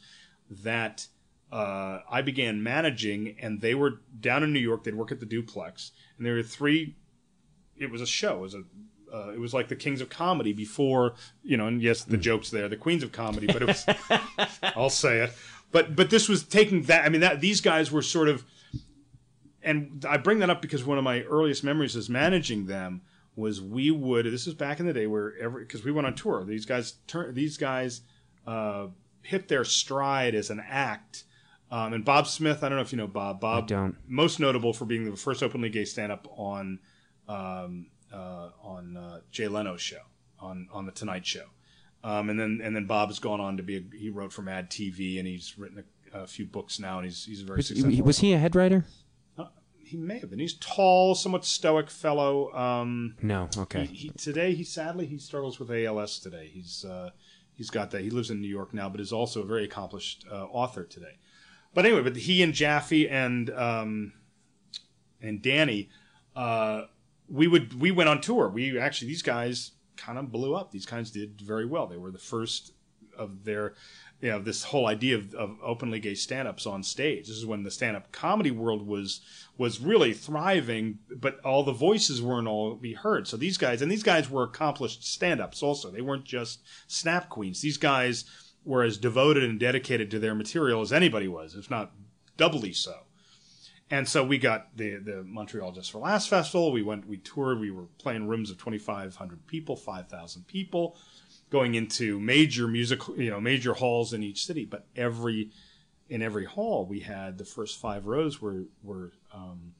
that 0.49 1.07
uh, 1.51 1.99
I 2.09 2.21
began 2.21 2.63
managing, 2.63 3.35
and 3.39 3.61
they 3.61 3.75
were 3.75 4.01
down 4.19 4.43
in 4.43 4.53
New 4.53 4.59
York. 4.59 4.83
They'd 4.83 4.95
work 4.95 5.11
at 5.11 5.19
the 5.19 5.25
Duplex, 5.25 5.91
and 6.17 6.25
there 6.25 6.33
were 6.33 6.43
three. 6.43 6.95
It 7.77 7.91
was 7.91 8.01
a 8.01 8.07
show. 8.07 8.37
It 8.37 8.41
was 8.41 8.55
a. 8.55 8.63
Uh, 9.13 9.31
it 9.31 9.39
was 9.39 9.53
like 9.53 9.67
the 9.67 9.75
Kings 9.75 10.01
of 10.01 10.09
Comedy 10.09 10.51
before, 10.51 11.13
you 11.43 11.55
know, 11.55 11.67
and 11.67 11.81
yes, 11.81 12.03
the 12.03 12.17
jokes 12.17 12.49
there, 12.49 12.67
the 12.67 12.75
Queens 12.75 13.03
of 13.03 13.11
Comedy, 13.11 13.47
but 13.47 13.61
it 13.61 13.67
was. 13.67 13.85
I'll 14.75 14.89
say 14.89 15.19
it, 15.19 15.31
but 15.71 15.95
but 15.95 16.09
this 16.09 16.27
was 16.27 16.43
taking 16.43 16.83
that. 16.83 17.05
I 17.05 17.09
mean, 17.09 17.21
that 17.21 17.39
these 17.39 17.61
guys 17.61 17.91
were 17.91 18.01
sort 18.01 18.27
of, 18.27 18.43
and 19.61 20.03
I 20.07 20.17
bring 20.17 20.39
that 20.39 20.49
up 20.49 20.61
because 20.61 20.83
one 20.83 20.97
of 20.97 21.03
my 21.03 21.21
earliest 21.21 21.63
memories 21.63 21.95
is 21.95 22.09
managing 22.09 22.65
them 22.65 23.01
was 23.35 23.61
we 23.61 23.91
would. 23.91 24.25
This 24.25 24.47
is 24.47 24.53
back 24.53 24.79
in 24.79 24.85
the 24.85 24.93
day 24.93 25.07
where 25.07 25.33
every 25.39 25.63
because 25.63 25.83
we 25.83 25.91
went 25.91 26.07
on 26.07 26.15
tour. 26.15 26.43
These 26.45 26.65
guys 26.65 26.95
turn. 27.07 27.33
These 27.33 27.57
guys 27.57 28.01
uh, 28.47 28.87
hit 29.21 29.47
their 29.47 29.63
stride 29.63 30.35
as 30.35 30.49
an 30.49 30.63
act. 30.67 31.23
Um, 31.71 31.93
and 31.93 32.05
Bob 32.05 32.27
Smith, 32.27 32.63
I 32.63 32.69
don't 32.69 32.77
know 32.77 32.83
if 32.83 32.91
you 32.91 32.97
know 32.97 33.07
Bob. 33.07 33.39
Bob, 33.41 33.67
don't. 33.67 33.95
most 34.07 34.39
notable 34.39 34.71
for 34.71 34.85
being 34.85 35.09
the 35.09 35.17
first 35.17 35.41
openly 35.41 35.69
gay 35.69 35.83
stand-up 35.83 36.27
on 36.37 36.79
um, 37.27 37.87
uh, 38.13 38.49
on 38.61 38.95
uh, 38.95 39.19
Jay 39.31 39.47
Leno's 39.47 39.81
show 39.81 40.01
on 40.39 40.67
on 40.71 40.85
the 40.85 40.91
Tonight 40.91 41.25
Show. 41.25 41.45
Um, 42.03 42.29
and 42.29 42.39
then 42.39 42.61
and 42.63 42.75
then 42.75 42.85
Bob 42.85 43.09
has 43.09 43.17
gone 43.19 43.41
on 43.41 43.57
to 43.57 43.63
be 43.63 43.77
a, 43.77 43.97
he 43.97 44.09
wrote 44.11 44.31
for 44.31 44.43
Mad 44.43 44.69
TV 44.69 45.17
and 45.17 45.27
he's 45.27 45.57
written 45.57 45.83
a, 46.13 46.19
a 46.19 46.27
few 46.27 46.45
books 46.45 46.79
now 46.79 46.97
and 46.99 47.05
he's 47.05 47.25
he's 47.25 47.41
very 47.41 47.57
Was, 47.57 47.67
successful. 47.69 48.05
was 48.05 48.19
he 48.19 48.33
a 48.33 48.37
head 48.37 48.55
writer? 48.55 48.85
He 49.85 49.97
may 49.97 50.19
have 50.19 50.29
been. 50.29 50.39
He's 50.39 50.55
tall, 50.55 51.15
somewhat 51.15 51.45
stoic 51.45 51.89
fellow. 51.89 52.51
Um, 52.53 53.15
No. 53.21 53.49
Okay. 53.57 53.85
he, 53.85 53.95
he 53.95 54.09
today 54.09 54.53
he 54.53 54.63
sadly 54.63 55.05
he 55.05 55.17
struggles 55.17 55.59
with 55.59 55.69
ALS 55.71 56.19
today. 56.19 56.49
He's 56.51 56.83
uh, 56.83 57.11
he's 57.53 57.69
got 57.69 57.91
that. 57.91 58.01
He 58.01 58.09
lives 58.09 58.31
in 58.31 58.41
New 58.41 58.47
York 58.47 58.73
now, 58.73 58.89
but 58.89 58.99
is 58.99 59.13
also 59.13 59.41
a 59.41 59.45
very 59.45 59.63
accomplished 59.63 60.25
uh, 60.31 60.45
author 60.45 60.83
today. 60.83 61.17
But 61.73 61.85
anyway, 61.85 62.01
but 62.01 62.15
he 62.15 62.41
and 62.41 62.53
Jaffe 62.53 63.07
and 63.09 63.49
um, 63.51 64.13
and 65.21 65.41
Danny, 65.41 65.89
uh, 66.35 66.83
we 67.29 67.47
would 67.47 67.79
we 67.79 67.91
went 67.91 68.09
on 68.09 68.21
tour. 68.21 68.49
We 68.49 68.79
actually 68.79 69.09
these 69.09 69.21
guys 69.21 69.71
kind 69.97 70.17
of 70.17 70.31
blew 70.31 70.55
up. 70.55 70.71
These 70.71 70.85
guys 70.85 71.11
did 71.11 71.41
very 71.41 71.65
well. 71.65 71.87
They 71.87 71.97
were 71.97 72.11
the 72.11 72.17
first 72.17 72.73
of 73.17 73.45
their 73.45 73.73
you 74.21 74.29
know 74.29 74.39
this 74.39 74.63
whole 74.63 74.87
idea 74.87 75.15
of, 75.15 75.33
of 75.35 75.57
openly 75.63 75.99
gay 75.99 76.15
stand-ups 76.15 76.65
on 76.65 76.83
stage. 76.83 77.27
This 77.27 77.37
is 77.37 77.45
when 77.45 77.63
the 77.63 77.71
stand-up 77.71 78.11
comedy 78.11 78.51
world 78.51 78.85
was 78.87 79.21
was 79.57 79.79
really 79.79 80.13
thriving, 80.13 80.99
but 81.09 81.39
all 81.45 81.63
the 81.63 81.71
voices 81.71 82.21
weren't 82.21 82.47
all 82.47 82.75
be 82.75 82.93
heard. 82.93 83.27
So 83.27 83.37
these 83.37 83.57
guys 83.57 83.81
and 83.81 83.91
these 83.91 84.03
guys 84.03 84.29
were 84.29 84.43
accomplished 84.43 85.03
stand-ups 85.03 85.63
also. 85.63 85.89
They 85.89 86.01
weren't 86.01 86.25
just 86.25 86.61
snap 86.87 87.29
queens. 87.29 87.61
These 87.61 87.77
guys 87.77 88.25
were 88.65 88.83
as 88.83 88.97
devoted 88.97 89.43
and 89.43 89.59
dedicated 89.59 90.11
to 90.11 90.19
their 90.19 90.35
material 90.35 90.81
as 90.81 90.91
anybody 90.91 91.27
was, 91.27 91.55
if 91.55 91.69
not 91.69 91.91
doubly 92.35 92.73
so. 92.73 92.95
And 93.91 94.09
so 94.09 94.25
we 94.25 94.39
got 94.39 94.75
the 94.75 94.95
the 94.95 95.23
Montreal 95.23 95.71
Just 95.71 95.91
for 95.91 95.99
Laughs 95.99 96.25
festival. 96.27 96.71
We 96.71 96.81
went, 96.81 97.07
we 97.07 97.17
toured. 97.17 97.59
We 97.59 97.69
were 97.69 97.85
playing 97.99 98.27
rooms 98.27 98.49
of 98.49 98.57
twenty 98.57 98.79
five 98.79 99.15
hundred 99.15 99.45
people, 99.45 99.75
five 99.75 100.09
thousand 100.09 100.47
people, 100.47 100.97
going 101.51 101.75
into 101.75 102.19
major 102.19 102.67
music, 102.67 103.01
you 103.15 103.29
know, 103.29 103.39
major 103.39 103.73
halls 103.73 104.11
in 104.11 104.23
each 104.23 104.43
city. 104.43 104.65
But 104.65 104.87
every 104.95 105.51
in 106.09 106.21
every 106.21 106.45
hall, 106.45 106.85
we 106.85 106.99
had 106.99 107.37
the 107.37 107.45
first 107.45 107.79
five 107.79 108.05
rows 108.05 108.41
were 108.41 108.65
were 108.83 109.13
um, 109.33 109.73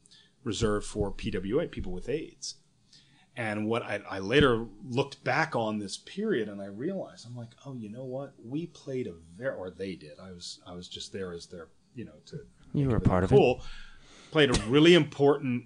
reserved 0.44 0.86
for 0.86 1.12
PWA, 1.12 1.70
people 1.70 1.92
with 1.92 2.10
AIDS. 2.10 2.56
And 3.38 3.68
what 3.68 3.84
I, 3.84 4.02
I 4.10 4.20
later 4.20 4.66
looked 4.88 5.22
back 5.26 5.56
on 5.56 5.80
this 5.80 5.98
period, 5.98 6.48
and 6.48 6.62
I 6.62 6.68
realized 6.68 7.28
I'm 7.28 7.36
like, 7.36 7.52
oh, 7.66 7.76
you 7.76 7.90
know 7.90 8.06
what? 8.06 8.34
We 8.42 8.68
played 8.68 9.08
a 9.08 9.14
very, 9.36 9.56
or 9.56 9.70
they 9.70 9.96
did. 9.96 10.20
I 10.22 10.32
was 10.32 10.60
I 10.66 10.74
was 10.74 10.88
just 10.88 11.12
there 11.12 11.34
as 11.34 11.48
their, 11.48 11.68
you 11.94 12.06
know, 12.06 12.16
to 12.28 12.40
You 12.74 12.90
were 12.90 12.98
a 12.98 13.02
part 13.02 13.26
of 13.26 13.32
it. 13.34 13.62
Played 14.32 14.56
a 14.56 14.62
really 14.68 14.94
important 14.94 15.66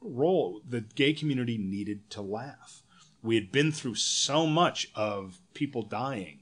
role. 0.00 0.60
The 0.68 0.80
gay 0.80 1.12
community 1.12 1.56
needed 1.56 2.10
to 2.10 2.22
laugh. 2.22 2.82
We 3.22 3.36
had 3.36 3.50
been 3.52 3.72
through 3.72 3.94
so 3.94 4.46
much 4.46 4.90
of 4.94 5.40
people 5.54 5.82
dying, 5.82 6.40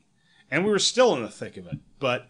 and 0.50 0.64
we 0.64 0.70
were 0.70 0.78
still 0.78 1.14
in 1.14 1.22
the 1.22 1.28
thick 1.28 1.56
of 1.58 1.66
it. 1.66 1.78
But 2.00 2.28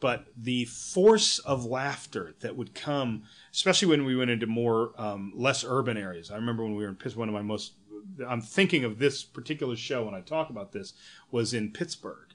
but 0.00 0.26
the 0.36 0.64
force 0.66 1.38
of 1.40 1.64
laughter 1.64 2.34
that 2.40 2.56
would 2.56 2.74
come, 2.74 3.24
especially 3.52 3.88
when 3.88 4.04
we 4.04 4.14
went 4.16 4.30
into 4.30 4.46
more 4.46 4.92
um, 4.96 5.32
less 5.34 5.64
urban 5.64 5.96
areas. 5.96 6.30
I 6.30 6.36
remember 6.36 6.62
when 6.64 6.76
we 6.76 6.82
were 6.84 6.88
in 6.88 6.94
Pittsburgh. 6.96 7.20
One 7.20 7.28
of 7.28 7.34
my 7.34 7.42
most 7.42 7.72
I'm 8.26 8.40
thinking 8.40 8.84
of 8.84 8.98
this 8.98 9.22
particular 9.22 9.76
show 9.76 10.04
when 10.04 10.14
I 10.14 10.20
talk 10.20 10.50
about 10.50 10.72
this 10.72 10.92
was 11.30 11.52
in 11.54 11.72
Pittsburgh. 11.72 12.28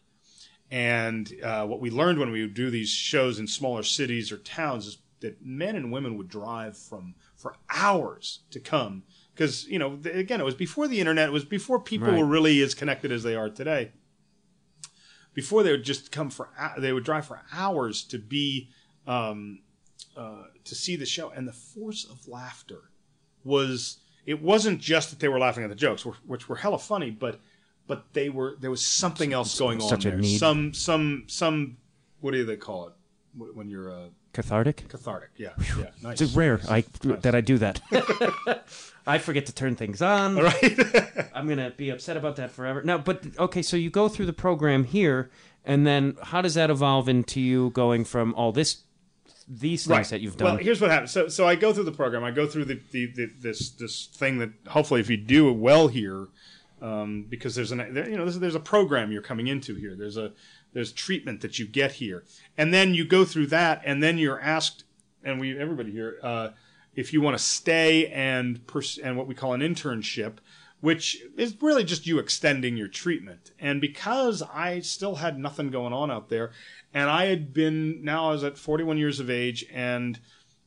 And 0.72 1.32
uh, 1.44 1.66
what 1.66 1.80
we 1.80 1.90
learned 1.92 2.20
when 2.20 2.32
we 2.32 2.42
would 2.42 2.54
do 2.54 2.70
these 2.70 2.90
shows 2.90 3.38
in 3.40 3.48
smaller 3.48 3.84
cities 3.84 4.32
or 4.32 4.38
towns 4.38 4.88
is 4.88 4.98
that 5.20 5.44
men 5.46 5.76
and 5.76 5.92
women 5.92 6.18
would 6.18 6.30
drive 6.30 6.78
from 6.78 7.16
for 7.36 7.56
hours 7.74 8.40
to 8.52 8.60
come 8.60 9.04
because 9.34 9.66
you 9.68 9.80
know 9.80 10.00
again 10.06 10.40
it 10.40 10.46
was 10.46 10.56
before 10.56 10.88
the 10.88 11.00
internet. 11.00 11.30
It 11.30 11.34
was 11.34 11.46
before 11.46 11.80
people 11.80 12.08
Right. 12.10 12.18
were 12.20 12.26
really 12.26 12.62
as 12.62 12.74
connected 12.76 13.12
as 13.12 13.24
they 13.24 13.36
are 13.36 13.50
today. 13.50 13.92
Before 15.34 15.64
they 15.64 15.72
would 15.72 15.84
just 15.84 16.12
come 16.12 16.30
for 16.30 16.50
they 16.78 16.94
would 16.94 17.04
drive 17.04 17.26
for 17.26 17.42
hours 17.52 18.04
to 18.06 18.18
be 18.20 18.70
um, 19.08 19.60
uh, 20.16 20.44
to 20.64 20.76
see 20.76 20.96
the 20.96 21.06
show, 21.06 21.30
and 21.30 21.48
the 21.48 21.54
force 21.54 22.06
of 22.06 22.28
laughter 22.28 22.90
was 23.44 23.98
it 24.26 24.42
wasn't 24.42 24.80
just 24.80 25.10
that 25.10 25.20
they 25.20 25.28
were 25.28 25.40
laughing 25.40 25.64
at 25.64 25.70
the 25.70 25.76
jokes, 25.76 26.04
wh- 26.04 26.30
which 26.30 26.48
were 26.48 26.56
hella 26.56 26.80
funny, 26.80 27.10
but 27.12 27.40
but 27.88 28.06
they 28.14 28.30
were 28.30 28.56
there 28.60 28.72
was 28.72 28.84
something 28.86 29.34
else 29.34 29.58
going 29.58 29.82
on 29.82 29.90
Such 29.90 30.06
a 30.06 30.12
there. 30.12 30.24
Some 30.24 30.74
some 30.74 31.24
some 31.28 31.78
what 32.22 32.32
do 32.32 32.46
they 32.46 32.56
call 32.58 32.88
it 32.88 32.94
when 33.56 33.68
you're 33.70 33.92
uh, 33.92 34.08
Cathartic. 34.34 34.88
Cathartic. 34.88 35.30
Yeah. 35.38 35.50
Yeah. 35.78 35.92
Nice. 36.02 36.22
It's 36.22 36.34
rare 36.34 36.60
I 36.70 36.82
that 37.02 37.36
I 37.36 37.42
do 37.42 37.58
that. 37.60 37.82
I 39.06 39.18
forget 39.18 39.46
to 39.48 39.54
turn 39.54 39.76
things 39.76 40.02
on. 40.02 40.36
Right. 40.36 41.30
I'm 41.34 41.48
gonna 41.48 41.72
be 41.72 41.90
upset 41.90 42.18
about 42.18 42.38
that 42.38 42.52
forever. 42.52 42.82
No, 42.84 42.98
but 42.98 43.26
okay, 43.38 43.62
so 43.62 43.76
you 43.76 43.90
go 43.90 44.08
through 44.08 44.28
the 44.28 44.34
program 44.34 44.86
here, 44.86 45.30
and 45.66 45.86
then 45.86 46.16
how 46.22 46.42
does 46.42 46.54
that 46.54 46.70
evolve 46.70 47.10
into 47.10 47.42
you 47.42 47.70
going 47.72 48.06
from 48.06 48.34
all 48.36 48.52
this, 48.52 48.84
these 49.48 49.86
things 49.86 50.10
that 50.10 50.22
you've 50.22 50.38
done? 50.38 50.56
Well, 50.56 50.64
here's 50.64 50.80
what 50.80 50.90
happens. 50.90 51.12
So, 51.12 51.28
so 51.28 51.48
I 51.48 51.56
go 51.56 51.74
through 51.74 51.84
the 51.84 51.92
program. 51.92 52.24
I 52.24 52.32
go 52.32 52.48
through 52.48 52.66
the, 52.66 52.80
the, 52.92 53.08
the 53.08 53.32
this 53.40 53.72
this 53.72 54.06
thing 54.06 54.40
that 54.40 54.52
hopefully, 54.68 55.02
if 55.02 55.10
you 55.10 55.18
do 55.18 55.50
it 55.50 55.58
well 55.58 55.90
here, 55.90 56.28
um, 56.82 57.26
because 57.30 57.56
there's 57.56 57.72
an 57.72 57.94
there, 57.94 58.10
you 58.10 58.18
know 58.18 58.24
there's, 58.24 58.40
there's 58.40 58.56
a 58.56 58.60
program 58.60 59.12
you're 59.12 59.22
coming 59.22 59.48
into 59.48 59.76
here. 59.76 59.96
There's 59.96 60.18
a 60.18 60.32
there's 60.74 60.92
treatment 60.92 61.42
that 61.42 61.60
you 61.60 61.68
get 61.68 61.94
here, 61.94 62.24
and 62.58 62.74
then 62.74 62.94
you 62.94 63.06
go 63.06 63.26
through 63.26 63.48
that, 63.48 63.82
and 63.86 64.02
then 64.02 64.18
you're 64.18 64.40
asked, 64.40 64.84
and 65.24 65.40
we 65.40 65.58
everybody 65.58 65.92
here, 65.92 66.20
uh, 66.24 66.50
if 66.96 67.14
you 67.14 67.22
want 67.22 67.38
to 67.38 67.44
stay 67.44 68.08
and 68.08 68.66
pers- 68.68 68.98
and 68.98 69.18
what 69.18 69.28
we 69.28 69.36
call 69.36 69.54
an 69.54 69.62
internship. 69.62 70.38
Which 70.82 71.24
is 71.38 71.56
really 71.62 71.86
just 71.86 72.06
you 72.06 72.20
extending 72.20 72.76
your 72.76 72.90
treatment. 72.90 73.54
And 73.58 73.80
because 73.80 74.42
I 74.42 74.82
still 74.82 75.16
had 75.16 75.40
nothing 75.40 75.70
going 75.70 75.94
on 75.94 76.12
out 76.12 76.28
there, 76.28 76.52
and 76.94 77.10
I 77.10 77.28
had 77.28 77.54
been, 77.54 78.04
now 78.04 78.28
I 78.28 78.32
was 78.34 78.44
at 78.44 78.58
41 78.58 78.98
years 78.98 79.22
of 79.22 79.30
age, 79.30 79.66
and 79.72 80.20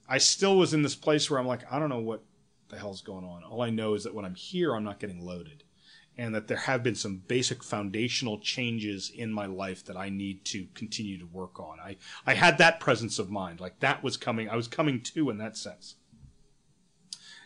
I 0.09 0.17
still 0.17 0.57
was 0.57 0.73
in 0.73 0.83
this 0.83 0.95
place 0.95 1.31
where 1.31 1.39
I'm 1.39 1.47
like, 1.47 1.71
I 1.71 1.79
don't 1.79 1.91
know 1.91 2.01
what 2.01 2.23
the 2.69 2.79
hell's 2.79 3.01
going 3.01 3.25
on. 3.25 3.45
All 3.45 3.63
I 3.63 3.71
know 3.71 3.95
is 3.95 4.05
that 4.05 4.15
when 4.15 4.25
I'm 4.25 4.35
here, 4.35 4.75
I'm 4.75 4.85
not 4.85 5.01
getting 5.01 5.25
loaded. 5.25 5.65
And 6.19 6.35
that 6.35 6.49
there 6.49 6.57
have 6.57 6.83
been 6.83 6.95
some 6.95 7.23
basic 7.29 7.63
foundational 7.63 8.39
changes 8.39 9.13
in 9.15 9.31
my 9.31 9.45
life 9.47 9.85
that 9.85 9.97
I 9.97 10.09
need 10.09 10.45
to 10.47 10.67
continue 10.75 11.19
to 11.19 11.27
work 11.27 11.61
on. 11.61 11.79
I, 11.79 11.99
I 12.27 12.35
had 12.35 12.57
that 12.59 12.81
presence 12.81 13.19
of 13.19 13.31
mind. 13.31 13.61
Like 13.61 13.81
that 13.81 14.03
was 14.03 14.17
coming, 14.17 14.49
I 14.49 14.57
was 14.57 14.67
coming 14.67 15.03
to 15.03 15.29
in 15.29 15.37
that 15.39 15.59
sense. 15.59 15.97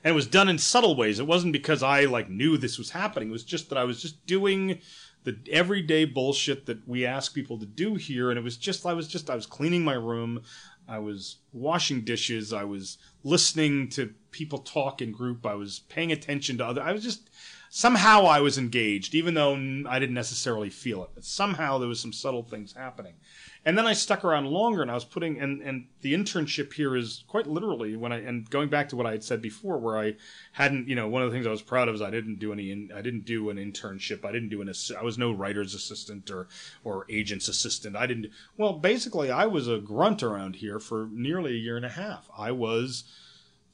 And 0.03 0.13
it 0.13 0.15
was 0.15 0.27
done 0.27 0.49
in 0.49 0.59
subtle 0.59 0.97
ways. 0.97 1.19
It 1.19 1.27
wasn't 1.27 1.53
because 1.53 1.83
I 1.83 2.05
like 2.05 2.31
knew 2.31 2.57
this 2.57 2.79
was 2.79 2.91
happening. 2.91 3.29
It 3.29 3.33
was 3.33 3.45
just 3.45 3.69
that 3.69 3.79
I 3.79 3.85
was 3.85 4.01
just 4.01 4.25
doing 4.27 4.81
the 5.25 5.37
everyday 5.51 6.07
bullshit 6.07 6.67
that 6.67 6.89
we 6.89 7.05
ask 7.05 7.35
people 7.35 7.59
to 7.59 7.67
do 7.67 7.95
here. 7.97 8.31
And 8.31 8.39
it 8.39 8.43
was 8.43 8.57
just, 8.57 8.87
I 8.87 8.95
was 8.95 9.07
just, 9.07 9.29
I 9.29 9.35
was 9.35 9.47
cleaning 9.47 9.85
my 9.85 9.95
room. 9.95 10.43
I 10.89 10.99
was 10.99 11.37
washing 11.53 12.01
dishes. 12.01 12.53
I 12.53 12.65
was 12.65 12.99
listening 13.23 13.91
to 13.91 14.15
people 14.31 14.59
talk 14.59 15.03
in 15.03 15.13
group. 15.13 15.45
I 15.45 15.55
was 15.55 15.81
paying 15.89 16.13
attention 16.13 16.59
to 16.59 16.67
other. 16.67 16.83
I 16.83 16.93
was 16.93 17.05
just 17.05 17.31
somehow 17.69 18.25
I 18.25 18.41
was 18.41 18.59
engaged, 18.59 19.15
even 19.15 19.35
though 19.35 19.55
I 19.89 19.99
didn't 19.99 20.15
necessarily 20.15 20.71
feel 20.71 21.05
it. 21.05 21.11
But 21.15 21.25
somehow 21.25 21.79
there 21.79 21.89
was 21.89 22.01
some 22.01 22.13
subtle 22.13 22.43
things 22.43 22.73
happening. 22.73 23.15
And 23.63 23.77
then 23.77 23.87
I 23.87 23.93
stuck 23.93 24.25
around 24.25 24.47
longer, 24.47 24.81
and 24.81 24.91
I 24.91 24.95
was 24.95 25.05
putting 25.05 25.39
and 25.39 25.61
and 25.61 25.87
the 26.01 26.15
internship 26.15 26.73
here 26.73 26.97
is 26.97 27.25
quite 27.29 27.47
literally 27.47 27.95
when 27.95 28.11
I 28.11 28.21
and 28.21 28.49
going 28.49 28.71
back 28.71 28.89
to 28.89 28.97
what 28.97 29.07
I 29.07 29.13
had 29.13 29.23
said 29.23 29.43
before, 29.43 29.77
where 29.77 29.99
I 29.99 30.15
hadn't, 30.53 30.89
you 30.89 30.95
know, 30.95 31.09
one 31.09 31.21
of 31.21 31.31
the 31.31 31.35
things 31.35 31.47
I 31.47 31.51
was 31.51 31.61
proud 31.61 31.87
of 31.87 31.95
is 31.95 32.01
I 32.01 32.11
didn't 32.11 32.39
do 32.39 32.55
any, 32.55 32.71
in, 32.71 32.91
I 32.95 33.03
didn't 33.03 33.27
do 33.27 33.51
an 33.51 33.59
internship, 33.59 34.25
I 34.25 34.33
didn't 34.33 34.49
do 34.49 34.63
an, 34.63 34.73
I 34.99 35.05
was 35.05 35.19
no 35.19 35.31
writer's 35.31 35.75
assistant 35.75 36.31
or 36.31 36.49
or 36.85 37.05
agent's 37.11 37.49
assistant. 37.49 37.97
I 37.97 38.07
didn't. 38.07 38.29
Well, 38.57 38.75
basically, 38.75 39.31
I 39.31 39.45
was 39.45 39.69
a 39.69 39.79
grunt 39.79 40.23
around 40.23 40.57
here 40.57 40.81
for 40.81 41.09
nearly 41.13 41.53
a 41.53 41.59
year 41.59 41.77
and 41.77 41.85
a 41.85 41.91
half. 41.91 42.31
I 42.37 42.53
was 42.53 43.05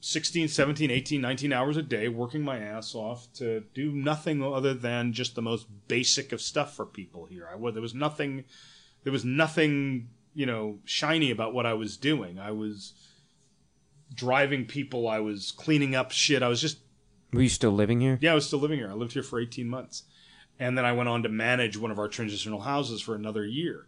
16, 0.01 0.49
17, 0.49 0.91
18, 0.91 1.21
19 1.21 1.53
hours 1.53 1.77
a 1.77 1.81
day 1.81 2.09
working 2.09 2.41
my 2.41 2.59
ass 2.59 2.93
off 2.93 3.31
to 3.33 3.63
do 3.73 3.91
nothing 3.91 4.43
other 4.43 4.73
than 4.73 5.13
just 5.13 5.35
the 5.35 5.41
most 5.41 5.65
basic 5.87 6.33
of 6.33 6.41
stuff 6.41 6.75
for 6.75 6.85
people 6.85 7.25
here. 7.25 7.47
I 7.49 7.55
was 7.55 7.73
there 7.73 7.81
was 7.81 7.95
nothing 7.95 8.43
there 9.07 9.13
was 9.13 9.23
nothing, 9.23 10.09
you 10.33 10.45
know, 10.45 10.79
shiny 10.83 11.31
about 11.31 11.53
what 11.53 11.65
I 11.65 11.73
was 11.75 11.95
doing. 11.95 12.37
I 12.37 12.51
was 12.51 12.91
driving 14.13 14.65
people, 14.65 15.07
I 15.07 15.19
was 15.19 15.53
cleaning 15.53 15.95
up 15.95 16.11
shit. 16.11 16.43
I 16.43 16.49
was 16.49 16.59
just 16.59 16.79
Were 17.31 17.41
you 17.41 17.47
still 17.47 17.71
living 17.71 18.01
here? 18.01 18.17
yeah, 18.19 18.33
I 18.33 18.35
was 18.35 18.45
still 18.45 18.59
living 18.59 18.79
here. 18.79 18.89
I 18.89 18.95
lived 18.95 19.13
here 19.13 19.23
for 19.23 19.39
18 19.39 19.65
months. 19.69 20.03
And 20.59 20.77
then 20.77 20.83
I 20.83 20.91
went 20.91 21.07
on 21.07 21.23
to 21.23 21.29
manage 21.29 21.77
one 21.77 21.89
of 21.89 21.99
our 21.99 22.09
transitional 22.09 22.59
houses 22.59 22.99
for 22.99 23.15
another 23.15 23.45
year. 23.45 23.85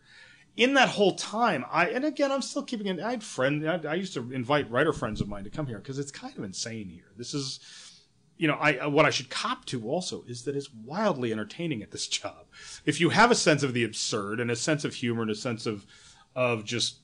In 0.56 0.76
that 0.76 0.88
whole 0.88 1.16
time, 1.16 1.66
I 1.70 1.90
and 1.90 2.06
again, 2.06 2.32
I'm 2.32 2.42
still 2.42 2.64
keeping 2.64 2.88
it. 2.88 3.02
I 3.02 3.12
had 3.12 3.22
friends. 3.22 3.66
I, 3.66 3.90
I 3.90 3.96
used 3.96 4.14
to 4.14 4.32
invite 4.32 4.72
writer 4.72 4.94
friends 4.94 5.20
of 5.20 5.28
mine 5.28 5.44
to 5.44 5.50
come 5.50 5.68
here 5.68 5.80
because 5.80 6.00
it's 6.00 6.12
kind 6.14 6.38
of 6.38 6.46
insane 6.46 6.88
here. 6.88 7.12
This 7.18 7.34
is, 7.34 7.60
you 8.40 8.48
know, 8.48 8.56
I 8.56 8.88
what 8.88 9.06
I 9.06 9.10
should 9.12 9.30
cop 9.30 9.66
to 9.66 9.88
also 9.88 10.24
is 10.26 10.44
that 10.44 10.56
it's 10.56 10.74
wildly 10.74 11.32
entertaining 11.32 11.84
at 11.84 11.92
this 11.92 12.08
job. 12.20 12.48
If 12.86 13.00
you 13.00 13.10
have 13.10 13.30
a 13.30 13.36
sense 13.36 13.62
of 13.62 13.74
the 13.74 13.84
absurd 13.84 14.40
and 14.40 14.50
a 14.50 14.56
sense 14.56 14.84
of 14.84 14.96
humor 14.96 15.22
and 15.22 15.30
a 15.30 15.36
sense 15.36 15.68
of 15.68 15.86
of 16.36 16.64
just 16.64 17.00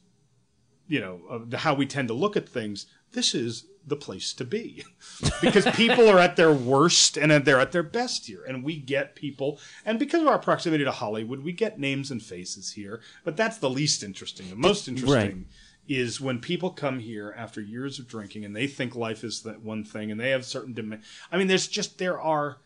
you 0.88 1.00
know 1.00 1.20
of 1.30 1.54
how 1.54 1.76
we 1.76 1.86
tend 1.86 2.08
to 2.08 2.14
look 2.14 2.38
at 2.38 2.48
things, 2.48 2.88
this 3.12 3.36
is 3.36 3.66
the 3.88 3.96
place 3.96 4.34
to 4.34 4.44
be 4.44 4.84
because 5.42 5.66
people 5.76 6.10
are 6.10 6.18
at 6.18 6.38
their 6.38 6.52
worst 6.54 7.18
and 7.18 7.32
they're 7.46 7.60
at 7.60 7.74
their 7.74 7.84
best 7.84 8.28
here, 8.28 8.44
and 8.48 8.64
we 8.64 8.78
get 8.78 9.14
people. 9.14 9.60
And 9.86 10.00
because 10.00 10.22
of 10.22 10.28
our 10.28 10.40
proximity 10.40 10.86
to 10.86 10.92
Hollywood, 10.92 11.44
we 11.44 11.52
get 11.52 11.78
names 11.78 12.12
and 12.12 12.24
faces 12.24 12.72
here. 12.72 13.02
But 13.26 13.36
that's 13.36 13.58
the 13.58 13.70
least 13.70 14.04
interesting. 14.04 14.50
The 14.50 14.56
most 14.56 14.88
interesting. 14.88 15.48
Is 15.88 16.20
when 16.20 16.40
people 16.40 16.72
come 16.72 16.98
here 16.98 17.34
after 17.38 17.62
years 17.62 18.00
of 18.00 18.08
drinking 18.08 18.44
and 18.44 18.56
they 18.56 18.66
think 18.66 18.96
life 18.96 19.24
is 19.24 19.44
that 19.44 19.62
one 19.62 19.84
thing 19.84 20.10
and 20.10 20.20
they 20.20 20.32
have 20.32 20.44
certain 20.44 20.74
demand. 20.74 21.04
I 21.32 21.38
mean, 21.38 21.46
there's 21.48 21.68
just, 21.68 22.00
there 22.00 22.20
are 22.20 22.58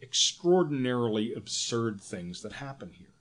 extraordinarily 0.00 1.34
absurd 1.34 2.00
things 2.00 2.42
that 2.42 2.52
happen 2.52 2.92
here. 2.92 3.14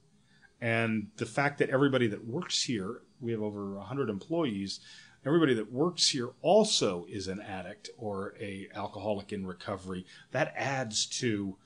And 0.61 1.07
the 1.17 1.25
fact 1.25 1.57
that 1.57 1.71
everybody 1.71 2.07
that 2.07 2.27
works 2.27 2.63
here, 2.63 3.01
we 3.19 3.31
have 3.31 3.41
over 3.41 3.75
100 3.77 4.11
employees, 4.11 4.79
everybody 5.25 5.55
that 5.55 5.71
works 5.71 6.09
here 6.09 6.29
also 6.43 7.05
is 7.09 7.27
an 7.27 7.41
addict 7.41 7.89
or 7.97 8.35
a 8.39 8.67
alcoholic 8.75 9.33
in 9.33 9.47
recovery. 9.47 10.05
That 10.31 10.53
adds 10.55 11.07
to 11.19 11.57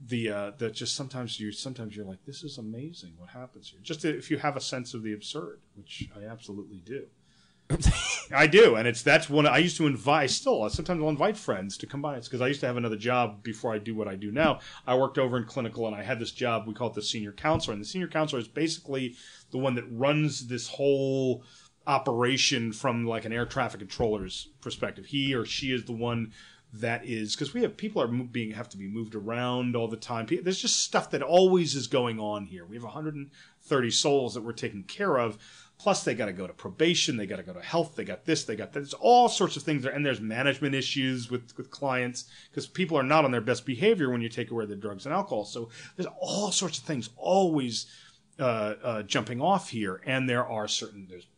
the 0.00 0.30
uh, 0.30 0.50
that 0.58 0.74
just 0.74 0.94
sometimes 0.94 1.40
you 1.40 1.52
sometimes 1.52 1.96
you're 1.96 2.06
like 2.06 2.24
this 2.24 2.44
is 2.44 2.58
amazing 2.58 3.14
what 3.16 3.30
happens 3.30 3.68
here. 3.70 3.80
Just 3.82 4.04
if 4.04 4.30
you 4.30 4.38
have 4.38 4.56
a 4.56 4.60
sense 4.60 4.94
of 4.94 5.02
the 5.02 5.12
absurd, 5.12 5.60
which 5.74 6.08
I 6.16 6.24
absolutely 6.24 6.82
do. 6.84 7.06
I 8.34 8.46
do, 8.46 8.76
and 8.76 8.88
it's 8.88 9.02
that's 9.02 9.28
one 9.28 9.46
I 9.46 9.58
used 9.58 9.76
to 9.76 9.86
invite. 9.86 10.30
Still, 10.30 10.68
sometimes 10.70 11.02
I'll 11.02 11.08
invite 11.08 11.36
friends 11.36 11.76
to 11.78 11.86
come 11.86 12.00
by. 12.00 12.16
It's 12.16 12.28
because 12.28 12.40
I 12.40 12.48
used 12.48 12.60
to 12.60 12.66
have 12.66 12.76
another 12.76 12.96
job 12.96 13.42
before 13.42 13.74
I 13.74 13.78
do 13.78 13.94
what 13.94 14.08
I 14.08 14.16
do 14.16 14.30
now. 14.30 14.60
I 14.86 14.94
worked 14.94 15.18
over 15.18 15.36
in 15.36 15.44
clinical, 15.44 15.86
and 15.86 15.94
I 15.94 16.02
had 16.02 16.18
this 16.18 16.32
job. 16.32 16.66
We 16.66 16.74
call 16.74 16.88
it 16.88 16.94
the 16.94 17.02
senior 17.02 17.32
counselor, 17.32 17.74
and 17.74 17.82
the 17.82 17.88
senior 17.88 18.08
counselor 18.08 18.40
is 18.40 18.48
basically 18.48 19.16
the 19.50 19.58
one 19.58 19.74
that 19.74 19.84
runs 19.90 20.46
this 20.46 20.68
whole 20.68 21.44
operation 21.86 22.72
from 22.72 23.06
like 23.06 23.24
an 23.24 23.32
air 23.32 23.46
traffic 23.46 23.80
controller's 23.80 24.48
perspective. 24.60 25.06
He 25.06 25.34
or 25.34 25.44
she 25.44 25.72
is 25.72 25.84
the 25.84 25.92
one 25.92 26.32
that 26.72 27.04
is 27.06 27.34
because 27.34 27.54
we 27.54 27.62
have 27.62 27.76
people 27.76 28.02
are 28.02 28.06
being 28.06 28.52
have 28.52 28.68
to 28.68 28.76
be 28.76 28.88
moved 28.88 29.14
around 29.14 29.74
all 29.74 29.88
the 29.88 29.96
time. 29.96 30.26
There's 30.26 30.60
just 30.60 30.82
stuff 30.82 31.10
that 31.10 31.22
always 31.22 31.74
is 31.74 31.86
going 31.86 32.20
on 32.20 32.46
here. 32.46 32.64
We 32.64 32.76
have 32.76 32.84
130 32.84 33.90
souls 33.90 34.34
that 34.34 34.42
we're 34.42 34.52
taking 34.52 34.84
care 34.84 35.18
of. 35.18 35.38
Plus, 35.78 36.02
they 36.02 36.14
got 36.14 36.26
to 36.26 36.32
go 36.32 36.46
to 36.46 36.52
probation. 36.52 37.16
They 37.16 37.26
got 37.26 37.36
to 37.36 37.44
go 37.44 37.52
to 37.52 37.62
health. 37.62 37.94
They 37.94 38.04
got 38.04 38.24
this. 38.24 38.44
They 38.44 38.56
got 38.56 38.72
that. 38.72 38.80
There's 38.80 38.94
all 38.94 39.28
sorts 39.28 39.56
of 39.56 39.62
things 39.62 39.84
there, 39.84 39.92
and 39.92 40.04
there's 40.04 40.20
management 40.20 40.74
issues 40.74 41.30
with 41.30 41.56
with 41.56 41.70
clients 41.70 42.24
because 42.50 42.66
people 42.66 42.98
are 42.98 43.04
not 43.04 43.24
on 43.24 43.30
their 43.30 43.40
best 43.40 43.64
behavior 43.64 44.10
when 44.10 44.20
you 44.20 44.28
take 44.28 44.50
away 44.50 44.66
their 44.66 44.76
drugs 44.76 45.06
and 45.06 45.14
alcohol. 45.14 45.44
So 45.44 45.68
there's 45.96 46.08
all 46.20 46.50
sorts 46.50 46.78
of 46.78 46.84
things 46.84 47.10
always 47.16 47.86
uh, 48.40 48.74
uh, 48.82 49.02
jumping 49.04 49.40
off 49.40 49.70
here, 49.70 50.00
and 50.04 50.28
there 50.28 50.44
are 50.44 50.66
certain 50.66 51.06
there's 51.08 51.26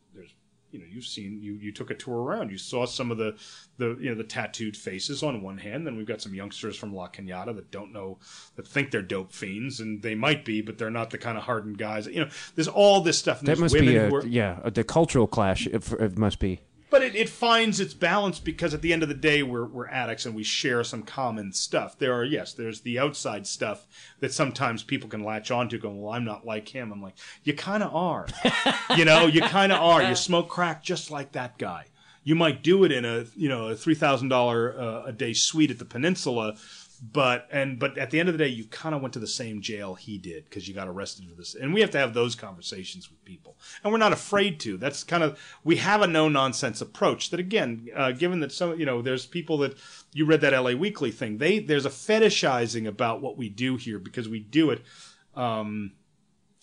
you 0.71 0.79
know 0.79 0.85
you've 0.89 1.05
seen 1.05 1.39
you 1.41 1.53
you 1.53 1.71
took 1.71 1.89
a 1.91 1.95
tour 1.95 2.21
around 2.21 2.49
you 2.51 2.57
saw 2.57 2.85
some 2.85 3.11
of 3.11 3.17
the 3.17 3.35
the 3.77 3.97
you 3.99 4.09
know 4.09 4.15
the 4.15 4.23
tattooed 4.23 4.75
faces 4.77 5.23
on 5.23 5.41
one 5.41 5.57
hand 5.57 5.85
then 5.85 5.95
we've 5.97 6.07
got 6.07 6.21
some 6.21 6.33
youngsters 6.33 6.75
from 6.75 6.93
La 6.95 7.07
Cañada 7.07 7.55
that 7.55 7.71
don't 7.71 7.91
know 7.93 8.17
that 8.55 8.67
think 8.67 8.91
they're 8.91 9.01
dope 9.01 9.31
fiends 9.31 9.79
and 9.79 10.01
they 10.01 10.15
might 10.15 10.45
be 10.45 10.61
but 10.61 10.77
they're 10.77 10.89
not 10.89 11.09
the 11.09 11.17
kind 11.17 11.37
of 11.37 11.43
hardened 11.43 11.77
guys 11.77 12.07
you 12.07 12.19
know 12.23 12.29
there's 12.55 12.67
all 12.67 13.01
this 13.01 13.17
stuff 13.17 13.39
and 13.39 13.47
That 13.47 13.59
must 13.59 13.73
be 13.73 13.95
a, 13.95 14.09
are- 14.09 14.25
yeah, 14.25 14.59
the 14.69 14.83
cultural 14.83 15.27
clash. 15.27 15.67
It, 15.67 15.91
it 15.93 16.17
must 16.17 16.39
be. 16.39 16.61
But 16.91 17.01
it, 17.01 17.15
it 17.15 17.29
finds 17.29 17.79
its 17.79 17.95
balance 17.95 18.37
because 18.37 18.75
at 18.75 18.81
the 18.81 18.93
end 18.93 19.01
of 19.01 19.09
the 19.09 19.15
day 19.15 19.41
we're, 19.41 19.65
we're 19.65 19.87
addicts 19.87 20.27
and 20.27 20.35
we 20.35 20.43
share 20.43 20.83
some 20.83 21.01
common 21.01 21.51
stuff. 21.53 21.97
There 21.97 22.13
are 22.13 22.23
yes 22.23 22.53
there's 22.53 22.81
the 22.81 22.99
outside 22.99 23.47
stuff 23.47 23.87
that 24.19 24.33
sometimes 24.33 24.83
people 24.83 25.09
can 25.09 25.23
latch 25.23 25.49
onto 25.49 25.79
going 25.79 25.99
well 25.99 26.13
i'm 26.13 26.25
not 26.25 26.45
like 26.45 26.67
him. 26.67 26.91
I'm 26.91 27.01
like 27.01 27.15
you 27.43 27.55
kind 27.55 27.81
of 27.81 27.95
are. 27.95 28.27
You 28.97 29.05
know 29.05 29.25
you 29.25 29.41
kind 29.41 29.71
of 29.71 29.81
are. 29.81 30.03
You 30.03 30.15
smoke 30.15 30.49
crack 30.49 30.83
just 30.83 31.11
like 31.11 31.31
that 31.31 31.57
guy. 31.57 31.85
You 32.23 32.35
might 32.35 32.61
do 32.61 32.83
it 32.83 32.91
in 32.91 33.05
a 33.05 33.25
you 33.35 33.47
know 33.47 33.69
a 33.69 33.73
$3000 33.75 34.31
uh, 34.77 35.03
a 35.05 35.11
day 35.13 35.31
suite 35.33 35.71
at 35.71 35.79
the 35.79 35.85
peninsula 35.85 36.55
but 37.01 37.47
and 37.51 37.79
but 37.79 37.97
at 37.97 38.11
the 38.11 38.19
end 38.19 38.29
of 38.29 38.37
the 38.37 38.43
day 38.43 38.47
you 38.47 38.63
kind 38.65 38.93
of 38.93 39.01
went 39.01 39.11
to 39.11 39.19
the 39.19 39.25
same 39.25 39.59
jail 39.59 39.95
he 39.95 40.19
did 40.19 40.43
because 40.43 40.67
you 40.67 40.73
got 40.73 40.87
arrested 40.87 41.27
for 41.27 41.35
this 41.35 41.55
and 41.55 41.73
we 41.73 41.81
have 41.81 41.89
to 41.89 41.97
have 41.97 42.13
those 42.13 42.35
conversations 42.35 43.09
with 43.09 43.23
people 43.25 43.57
and 43.83 43.91
we're 43.91 43.97
not 43.97 44.13
afraid 44.13 44.59
to. 44.59 44.77
That's 44.77 45.03
kind 45.03 45.23
of 45.23 45.39
we 45.63 45.77
have 45.77 46.03
a 46.03 46.07
no 46.07 46.29
nonsense 46.29 46.79
approach 46.79 47.31
that 47.31 47.39
again 47.39 47.87
uh, 47.95 48.11
given 48.11 48.39
that 48.41 48.51
some 48.51 48.79
you 48.79 48.85
know 48.85 49.01
there's 49.01 49.25
people 49.25 49.57
that 49.59 49.75
you 50.13 50.25
read 50.25 50.41
that 50.41 50.53
la 50.53 50.73
weekly 50.73 51.09
thing 51.09 51.39
they 51.39 51.57
there's 51.57 51.87
a 51.87 51.89
fetishizing 51.89 52.85
about 52.85 53.21
what 53.21 53.35
we 53.35 53.49
do 53.49 53.77
here 53.77 53.97
because 53.97 54.29
we 54.29 54.39
do 54.39 54.69
it 54.69 54.81
um, 55.35 55.93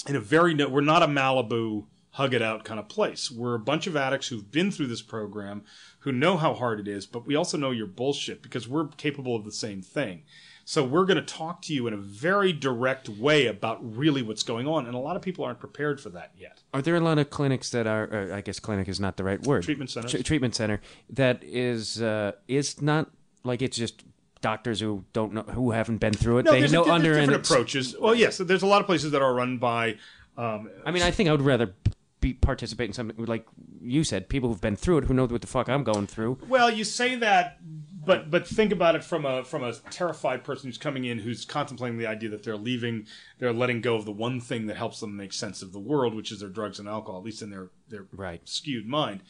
in 0.07 0.15
a 0.15 0.21
very 0.21 0.55
no- 0.55 0.69
we're 0.69 0.81
not 0.83 1.03
a 1.03 1.09
Malibu 1.09 1.87
hug 2.19 2.35
it 2.35 2.43
out 2.43 2.65
kind 2.65 2.81
of 2.81 2.89
place. 2.89 3.31
We're 3.31 3.55
a 3.55 3.61
bunch 3.61 3.87
of 3.87 3.97
addicts 3.97 4.27
who've 4.27 4.51
been 4.51 4.73
through 4.73 4.89
this 4.89 5.03
program, 5.03 5.63
who 6.01 6.11
know 6.11 6.37
how 6.37 6.53
hard 6.53 6.81
it 6.81 6.89
is, 6.89 7.07
but 7.07 7.25
we 7.25 7.37
also 7.37 7.57
know 7.57 7.71
you're 7.71 7.87
bullshit 7.87 8.43
because 8.43 8.67
we're 8.67 8.89
capable 8.89 9.37
of 9.37 9.45
the 9.45 9.53
same 9.53 9.83
thing. 9.83 10.25
So 10.65 10.83
we're 10.83 11.05
going 11.05 11.17
to 11.17 11.23
talk 11.23 11.63
to 11.63 11.73
you 11.73 11.87
in 11.87 11.95
a 11.95 11.97
very 11.97 12.53
direct 12.53 13.09
way 13.09 13.47
about 13.47 13.79
really 13.97 14.21
what's 14.21 14.43
going 14.43 14.67
on, 14.67 14.87
and 14.87 14.97
a 14.97 14.99
lot 14.99 15.15
of 15.15 15.23
people 15.23 15.45
aren't 15.45 15.61
prepared 15.61 16.01
for 16.01 16.09
that 16.11 16.33
yet. 16.37 16.61
Are 16.75 16.83
there 16.83 16.97
a 16.97 17.01
lot 17.01 17.19
of 17.19 17.31
clinics 17.31 17.71
that 17.71 17.87
are? 17.87 18.05
Or 18.13 18.35
I 18.35 18.41
guess 18.41 18.59
clinic 18.59 18.89
is 18.89 18.99
not 18.99 19.17
the 19.17 19.23
right 19.23 19.41
word. 19.47 19.63
Treatment 19.63 19.89
centers? 19.89 20.11
Tr- 20.11 20.23
treatment 20.23 20.57
center 20.57 20.81
that 21.11 21.43
is 21.45 22.03
uh, 22.03 22.33
is 22.49 22.83
not 22.83 23.11
like 23.45 23.63
it's 23.63 23.77
just 23.77 24.03
doctors 24.41 24.81
who 24.81 25.05
don't 25.13 25.33
know 25.33 25.43
who 25.43 25.71
haven't 25.71 25.99
been 25.99 26.15
through 26.15 26.39
it. 26.39 26.47
they 26.47 26.59
there's, 26.59 26.73
know 26.73 26.85
a, 26.85 26.93
under 26.93 27.15
different 27.15 27.47
approaches. 27.47 27.97
Well, 27.99 28.17
yes, 28.17 28.39
there's 28.39 28.65
a 28.65 28.67
lot 28.67 28.81
of 28.81 28.87
places 28.87 29.13
that 29.13 29.23
are 29.23 29.33
run 29.33 29.59
by. 29.59 29.97
Um, 30.37 30.69
I 30.85 30.91
mean, 30.91 31.03
I 31.03 31.11
think 31.11 31.29
I 31.29 31.33
would 31.33 31.43
rather 31.43 31.75
be 32.21 32.35
participate 32.35 32.89
in 32.89 32.93
something 32.93 33.25
like 33.27 33.47
you 33.81 34.03
said, 34.05 34.29
people 34.29 34.49
who've 34.49 34.61
been 34.61 34.77
through 34.77 34.99
it 34.99 35.05
who 35.05 35.15
know 35.15 35.27
what 35.27 35.41
the 35.41 35.47
fuck 35.47 35.69
I'm 35.69 35.85
going 35.85 36.07
through. 36.07 36.39
Well, 36.49 36.71
you 36.71 36.85
say 36.85 37.15
that, 37.17 37.59
but 38.05 38.31
but 38.31 38.47
think 38.47 38.73
about 38.73 38.97
it 38.97 39.05
from 39.05 39.25
a 39.25 39.45
from 39.45 39.63
a 39.63 39.73
terrified 39.91 40.43
person 40.45 40.69
who's 40.69 40.79
coming 40.79 41.05
in, 41.05 41.19
who's 41.19 41.45
contemplating 41.45 41.99
the 41.99 42.07
idea 42.07 42.29
that 42.31 42.43
they're 42.43 42.57
leaving, 42.57 43.07
they're 43.39 43.53
letting 43.53 43.81
go 43.81 43.95
of 43.95 44.05
the 44.05 44.13
one 44.13 44.41
thing 44.41 44.67
that 44.67 44.77
helps 44.77 45.01
them 45.01 45.17
make 45.17 45.33
sense 45.33 45.63
of 45.63 45.73
the 45.73 45.79
world, 45.79 46.15
which 46.15 46.33
is 46.33 46.41
their 46.41 46.49
drugs 46.49 46.79
and 46.79 46.89
alcohol, 46.89 47.21
at 47.21 47.25
least 47.25 47.43
in 47.43 47.51
their 47.51 47.71
their 47.89 48.07
Right. 48.13 48.41
skewed 48.49 48.87
mind. 48.87 49.21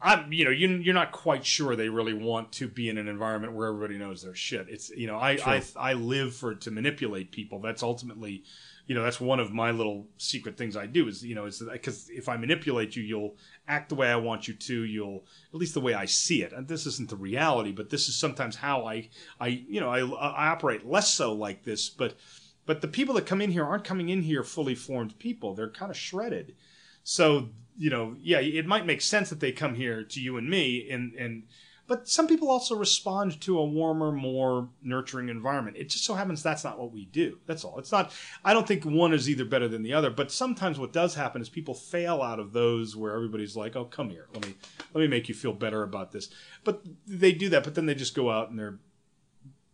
I'm, 0.00 0.30
you 0.34 0.44
know, 0.44 0.50
you, 0.50 0.68
you're 0.68 0.92
not 0.92 1.12
quite 1.12 1.46
sure 1.46 1.76
they 1.76 1.88
really 1.88 2.12
want 2.12 2.52
to 2.52 2.68
be 2.68 2.90
in 2.90 2.98
an 2.98 3.08
environment 3.08 3.54
where 3.54 3.68
everybody 3.68 3.96
knows 3.96 4.22
their 4.22 4.34
shit. 4.34 4.66
It's, 4.68 4.90
you 4.90 5.06
know, 5.06 5.16
I, 5.16 5.38
I, 5.46 5.62
I 5.78 5.92
live 5.94 6.34
for 6.36 6.54
to 6.54 6.70
manipulate 6.70 7.32
people. 7.32 7.58
That's 7.58 7.82
ultimately, 7.82 8.42
you 8.86 8.94
know, 8.94 9.02
that's 9.02 9.20
one 9.20 9.40
of 9.40 9.52
my 9.52 9.70
little 9.70 10.06
secret 10.18 10.58
things 10.58 10.76
I 10.76 10.86
do 10.86 11.08
is, 11.08 11.24
you 11.24 11.34
know, 11.34 11.46
is 11.46 11.62
because 11.72 12.10
if 12.10 12.28
I 12.28 12.36
manipulate 12.36 12.94
you, 12.94 13.02
you'll 13.02 13.36
act 13.66 13.88
the 13.88 13.94
way 13.94 14.08
I 14.08 14.16
want 14.16 14.46
you 14.46 14.54
to. 14.54 14.84
You'll, 14.84 15.24
at 15.52 15.58
least 15.58 15.72
the 15.72 15.80
way 15.80 15.94
I 15.94 16.04
see 16.04 16.42
it. 16.42 16.52
And 16.52 16.68
this 16.68 16.84
isn't 16.86 17.08
the 17.08 17.16
reality, 17.16 17.72
but 17.72 17.88
this 17.88 18.08
is 18.08 18.16
sometimes 18.16 18.56
how 18.56 18.86
I, 18.86 19.08
I, 19.40 19.46
you 19.46 19.80
know, 19.80 19.88
I, 19.88 20.00
I 20.00 20.48
operate 20.48 20.86
less 20.86 21.12
so 21.14 21.32
like 21.32 21.64
this, 21.64 21.88
but, 21.88 22.14
but 22.66 22.82
the 22.82 22.88
people 22.88 23.14
that 23.14 23.26
come 23.26 23.40
in 23.40 23.50
here 23.50 23.64
aren't 23.64 23.84
coming 23.84 24.10
in 24.10 24.22
here 24.22 24.42
fully 24.42 24.74
formed 24.74 25.18
people. 25.18 25.54
They're 25.54 25.70
kind 25.70 25.90
of 25.90 25.96
shredded. 25.96 26.54
So, 27.04 27.48
you 27.78 27.88
know, 27.88 28.16
yeah, 28.20 28.40
it 28.40 28.66
might 28.66 28.86
make 28.86 29.00
sense 29.00 29.30
that 29.30 29.40
they 29.40 29.52
come 29.52 29.74
here 29.74 30.04
to 30.04 30.20
you 30.20 30.36
and 30.36 30.48
me 30.48 30.90
and, 30.90 31.14
and, 31.14 31.44
but 31.86 32.08
some 32.08 32.26
people 32.26 32.50
also 32.50 32.76
respond 32.76 33.40
to 33.42 33.58
a 33.58 33.64
warmer, 33.64 34.10
more 34.10 34.68
nurturing 34.82 35.28
environment. 35.28 35.76
It 35.76 35.90
just 35.90 36.04
so 36.04 36.14
happens 36.14 36.42
that's 36.42 36.64
not 36.64 36.78
what 36.78 36.92
we 36.92 37.04
do. 37.06 37.38
That's 37.46 37.64
all. 37.64 37.78
It's 37.78 37.92
not, 37.92 38.12
I 38.44 38.54
don't 38.54 38.66
think 38.66 38.84
one 38.84 39.12
is 39.12 39.28
either 39.28 39.44
better 39.44 39.68
than 39.68 39.82
the 39.82 39.92
other, 39.92 40.10
but 40.10 40.30
sometimes 40.30 40.78
what 40.78 40.92
does 40.92 41.14
happen 41.14 41.42
is 41.42 41.48
people 41.48 41.74
fail 41.74 42.22
out 42.22 42.40
of 42.40 42.52
those 42.52 42.96
where 42.96 43.14
everybody's 43.14 43.56
like, 43.56 43.76
oh, 43.76 43.84
come 43.84 44.10
here. 44.10 44.28
Let 44.32 44.46
me, 44.46 44.54
let 44.94 45.00
me 45.02 45.08
make 45.08 45.28
you 45.28 45.34
feel 45.34 45.52
better 45.52 45.82
about 45.82 46.12
this. 46.12 46.30
But 46.64 46.82
they 47.06 47.32
do 47.32 47.50
that, 47.50 47.64
but 47.64 47.74
then 47.74 47.86
they 47.86 47.94
just 47.94 48.14
go 48.14 48.30
out 48.30 48.50
and 48.50 48.58
they're, 48.58 48.78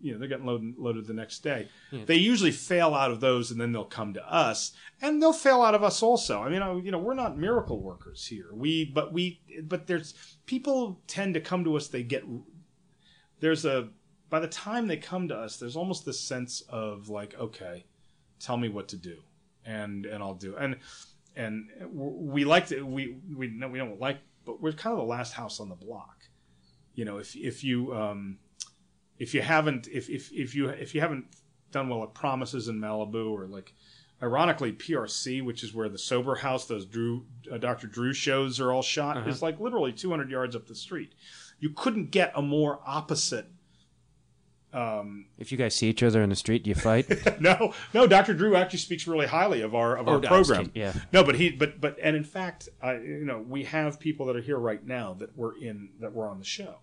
you 0.01 0.13
know, 0.13 0.19
they're 0.19 0.29
getting 0.29 0.47
loaded, 0.47 0.75
loaded 0.79 1.07
the 1.07 1.13
next 1.13 1.41
day. 1.41 1.69
They 2.07 2.17
usually 2.17 2.53
fail 2.53 2.95
out 2.95 3.11
of 3.11 3.21
those 3.21 3.51
and 3.51 3.61
then 3.61 3.73
they'll 3.73 3.85
come 3.85 4.15
to 4.15 4.33
us 4.33 4.73
and 5.03 5.21
they'll 5.23 5.33
fail 5.33 5.63
out 5.63 5.75
of 5.75 5.83
us 5.83 6.03
also. 6.03 6.41
I 6.43 6.49
mean, 6.49 6.63
I- 6.63 6.79
you 6.79 6.91
know, 6.91 6.99
we're 6.99 7.15
not 7.15 7.37
miracle 7.39 7.81
workers 7.81 8.27
here. 8.27 8.47
We, 8.53 8.85
but 8.87 9.13
we, 9.13 9.41
but 9.65 9.87
there's, 9.87 10.15
people 10.47 11.01
tend 11.07 11.35
to 11.35 11.41
come 11.41 11.65
to 11.65 11.77
us, 11.77 11.89
they 11.89 12.03
get, 12.03 12.25
there's 13.41 13.65
a, 13.65 13.89
by 14.29 14.41
the 14.41 14.49
time 14.49 14.87
they 14.87 14.97
come 14.97 15.29
to 15.29 15.37
us, 15.37 15.57
there's 15.57 15.77
almost 15.77 16.05
this 16.07 16.21
sense 16.21 16.63
of 16.69 17.09
like, 17.09 17.35
okay, 17.39 17.85
tell 18.39 18.57
me 18.57 18.69
what 18.69 18.89
to 18.89 18.97
do 18.97 19.19
and, 19.65 20.07
and 20.07 20.23
I'll 20.23 20.35
do. 20.35 20.57
And, 20.57 20.77
and 21.37 21.69
we 21.93 22.45
like 22.45 22.69
to, 22.69 22.83
we, 22.85 23.17
we, 23.37 23.49
no, 23.49 23.69
we 23.69 23.79
don't 23.79 24.01
like, 24.01 24.19
but 24.45 24.61
we're 24.63 24.73
kind 24.73 24.93
of 24.93 24.99
the 24.99 25.05
last 25.11 25.33
house 25.33 25.61
on 25.61 25.69
the 25.69 25.75
block. 25.75 26.17
You 26.95 27.05
know, 27.05 27.19
if, 27.19 27.37
if 27.37 27.63
you, 27.65 27.95
um, 27.95 28.39
if 29.21 29.33
you 29.35 29.43
haven't 29.43 29.87
if, 29.93 30.11
if 30.11 30.33
if 30.33 30.55
you 30.57 30.69
if 30.71 30.95
you 30.95 31.01
haven't 31.01 31.27
done 31.71 31.89
well 31.89 32.03
at 32.03 32.13
promises 32.15 32.67
in 32.67 32.81
Malibu 32.81 33.31
or 33.31 33.47
like 33.47 33.73
ironically 34.21 34.73
PRC 34.73 35.45
which 35.45 35.63
is 35.63 35.73
where 35.73 35.89
the 35.89 35.99
sober 35.99 36.35
house 36.37 36.67
those 36.67 36.85
Drew 36.85 37.27
uh, 37.53 37.59
Dr. 37.59 37.87
Drew 37.87 38.13
shows 38.13 38.59
are 38.59 38.73
all 38.73 38.83
shot 38.83 39.29
is 39.29 39.41
like 39.41 39.61
literally 39.61 39.93
200 39.93 40.29
yards 40.31 40.57
up 40.57 40.67
the 40.67 40.75
street 40.75 41.15
you 41.61 41.71
couldn't 41.71 42.11
get 42.11 42.33
a 42.35 42.43
more 42.43 42.81
opposite 42.85 43.47
If 44.73 45.51
you 45.51 45.59
guys 45.59 45.75
see 45.75 45.89
each 45.89 46.03
other 46.03 46.23
in 46.23 46.31
the 46.31 46.37
street, 46.37 46.63
do 46.65 46.69
you 46.71 46.75
fight? 46.77 47.07
no, 47.41 47.75
no. 47.93 48.07
Dr. 48.07 48.35
Drew 48.35 48.55
actually 48.57 48.79
speaks 48.79 49.07
really 49.07 49.27
highly 49.27 49.63
of 49.63 49.75
our 49.75 49.97
of 49.97 50.07
our 50.09 50.17
Oh, 50.17 50.19
was 50.39 50.49
program. 50.49 50.71
yeah. 50.75 50.93
No, 51.13 51.25
but 51.25 51.35
he, 51.35 51.51
but 51.51 51.81
but, 51.81 51.97
and 52.03 52.15
in 52.17 52.23
fact, 52.25 52.69
I, 52.81 52.95
you 52.99 53.25
know, 53.25 53.41
we 53.41 53.65
have 53.65 53.99
people 53.99 54.27
that 54.27 54.37
are 54.37 54.41
here 54.41 54.59
right 54.59 54.85
now 54.87 55.15
that 55.15 55.37
were 55.37 55.55
in 55.61 55.91
that 56.01 56.13
were 56.13 56.29
on 56.29 56.39
the 56.39 56.45
show, 56.45 56.77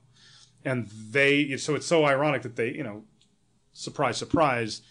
and 0.65 0.87
they. 0.87 1.57
So 1.57 1.75
it's 1.75 1.85
so 1.85 2.05
ironic 2.05 2.41
that 2.43 2.55
they, 2.55 2.73
you 2.73 2.83
know, 2.83 3.03
surprise, 3.73 4.17
surprise. 4.17 4.81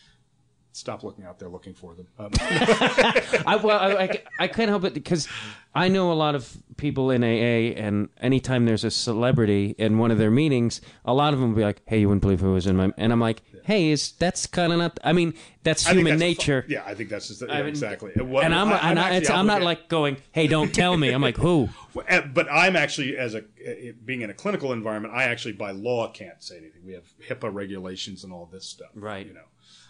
Stop 0.72 1.02
looking 1.02 1.24
out 1.24 1.38
there 1.38 1.48
looking 1.48 1.72
for 1.72 1.94
them. 1.94 2.06
Um, 2.18 2.30
I, 2.40 3.59
well, 3.62 3.78
I, 3.78 3.93
I, 4.05 4.22
I 4.40 4.48
can't 4.48 4.68
help 4.68 4.84
it 4.84 4.93
because 4.93 5.26
I 5.74 5.88
know 5.88 6.12
a 6.12 6.14
lot 6.14 6.34
of 6.34 6.55
people 6.76 7.10
in 7.10 7.24
AA, 7.24 7.72
and 7.80 8.10
anytime 8.20 8.66
there's 8.66 8.84
a 8.84 8.90
celebrity 8.90 9.74
in 9.78 9.97
one 9.97 10.10
of 10.10 10.18
their 10.18 10.30
meetings, 10.30 10.82
a 11.06 11.14
lot 11.14 11.32
of 11.32 11.40
them 11.40 11.51
will 11.51 11.56
be 11.56 11.64
like, 11.64 11.80
"Hey, 11.86 12.01
you 12.01 12.09
wouldn't 12.09 12.20
believe 12.20 12.40
who 12.40 12.52
was 12.52 12.66
in 12.66 12.76
my," 12.76 12.93
and 12.98 13.10
I'm 13.10 13.20
like, 13.20 13.43
"Hey, 13.66 13.90
is 13.90 14.12
that's 14.12 14.47
kind 14.47 14.72
of 14.72 14.78
not? 14.78 14.98
I 15.05 15.12
mean, 15.12 15.34
that's 15.62 15.84
I 15.86 15.90
think 15.90 15.98
human 16.06 16.18
that's- 16.18 16.38
nature." 16.38 16.64
Yeah, 16.68 16.82
I 16.86 16.94
think 16.94 17.10
that's 17.10 17.28
just 17.28 17.43
yeah, 17.43 17.52
I 17.52 17.59
mean, 17.59 17.68
exactly. 17.68 18.12
What- 18.16 18.44
and 18.44 18.55
I'm, 18.55 18.72
I- 18.72 18.78
and 18.90 18.98
I, 18.98 19.02
actually 19.05 19.16
it's, 19.18 19.30
I'm 19.30 19.47
not 19.47 19.60
obligated- 19.62 19.64
like 19.82 19.88
going, 19.88 20.16
"Hey, 20.32 20.47
don't 20.47 20.72
tell 20.74 20.97
me." 20.97 21.10
I'm 21.10 21.22
like, 21.22 21.36
"Who?" 21.36 21.68
Uh, 22.09 22.20
But 22.22 22.47
I'm 22.52 22.76
actually, 22.76 23.16
as 23.16 23.34
a 23.34 23.38
uh, 23.38 23.93
being 24.05 24.20
in 24.20 24.28
a 24.30 24.34
clinical 24.34 24.72
environment, 24.72 25.14
I 25.14 25.24
actually 25.24 25.52
by 25.55 25.70
law 25.70 26.10
can't 26.12 26.43
say 26.43 26.59
anything. 26.59 26.82
We 26.84 26.93
have 26.93 27.05
HIPAA 27.28 27.52
regulations 27.55 28.22
and 28.24 28.32
all 28.32 28.47
this 28.52 28.66
stuff, 28.66 28.90
Right. 28.94 29.26
You 29.26 29.32
know, 29.32 29.48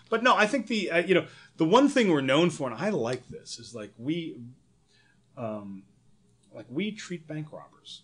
but 0.09 0.23
no, 0.23 0.37
I 0.37 0.47
think 0.47 0.69
the 0.69 0.91
uh, 0.91 0.99
you 0.99 1.15
know 1.15 1.27
the 1.57 1.65
one 1.65 1.89
thing 1.89 2.09
we're 2.11 2.21
known 2.21 2.51
for, 2.51 2.71
and 2.71 2.81
I 2.81 2.91
like 2.91 3.29
this, 3.29 3.59
is 3.59 3.75
like 3.75 3.91
we, 3.99 4.37
um, 5.37 5.83
like 6.55 6.67
we 6.71 6.93
treat 6.93 7.27
bank 7.27 7.53
robbers. 7.53 8.03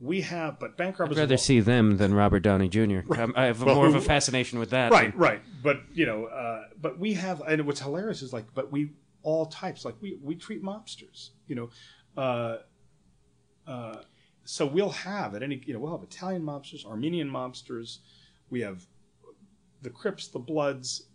We 0.00 0.20
have, 0.20 0.60
but 0.60 0.76
bank 0.76 0.98
robbers. 0.98 1.16
I'd 1.18 1.22
rather 1.22 1.36
see 1.36 1.58
them 1.60 1.96
than 1.96 2.14
Robert 2.14 2.40
Downey 2.40 2.68
Jr. 2.68 3.00
I'm- 3.12 3.32
I 3.34 3.46
have 3.46 3.62
Well, 3.62 3.74
more 3.74 3.86
of 3.88 3.96
a 3.96 4.00
fascination 4.00 4.58
with 4.60 4.70
that. 4.70 4.92
right, 4.92 5.14
right. 5.16 5.42
But 5.62 5.80
you 5.92 6.06
know, 6.06 6.26
uh, 6.26 6.68
but 6.80 6.98
we 7.00 7.14
have, 7.14 7.40
and 7.40 7.66
what's 7.66 7.80
hilarious 7.80 8.22
is 8.22 8.32
like, 8.32 8.46
but 8.54 8.70
we 8.70 8.92
all 9.22 9.46
types, 9.46 9.84
like 9.84 9.96
we 10.00 10.16
we 10.22 10.36
treat 10.36 10.62
mobsters. 10.62 11.30
You 11.48 11.56
know, 11.56 11.70
uh, 12.16 12.58
uh, 13.66 14.02
so 14.44 14.66
we'll 14.66 14.90
have 14.90 15.34
at 15.34 15.42
any, 15.42 15.60
you 15.66 15.74
know, 15.74 15.80
we'll 15.80 15.92
have 15.92 16.04
Italian 16.04 16.42
mobsters, 16.42 16.86
Armenian 16.86 17.28
mobsters. 17.28 17.98
We 18.50 18.60
have 18.60 18.86
the 19.82 19.90
Crips, 19.90 20.28
the 20.28 20.38
Bloods, 20.38 21.07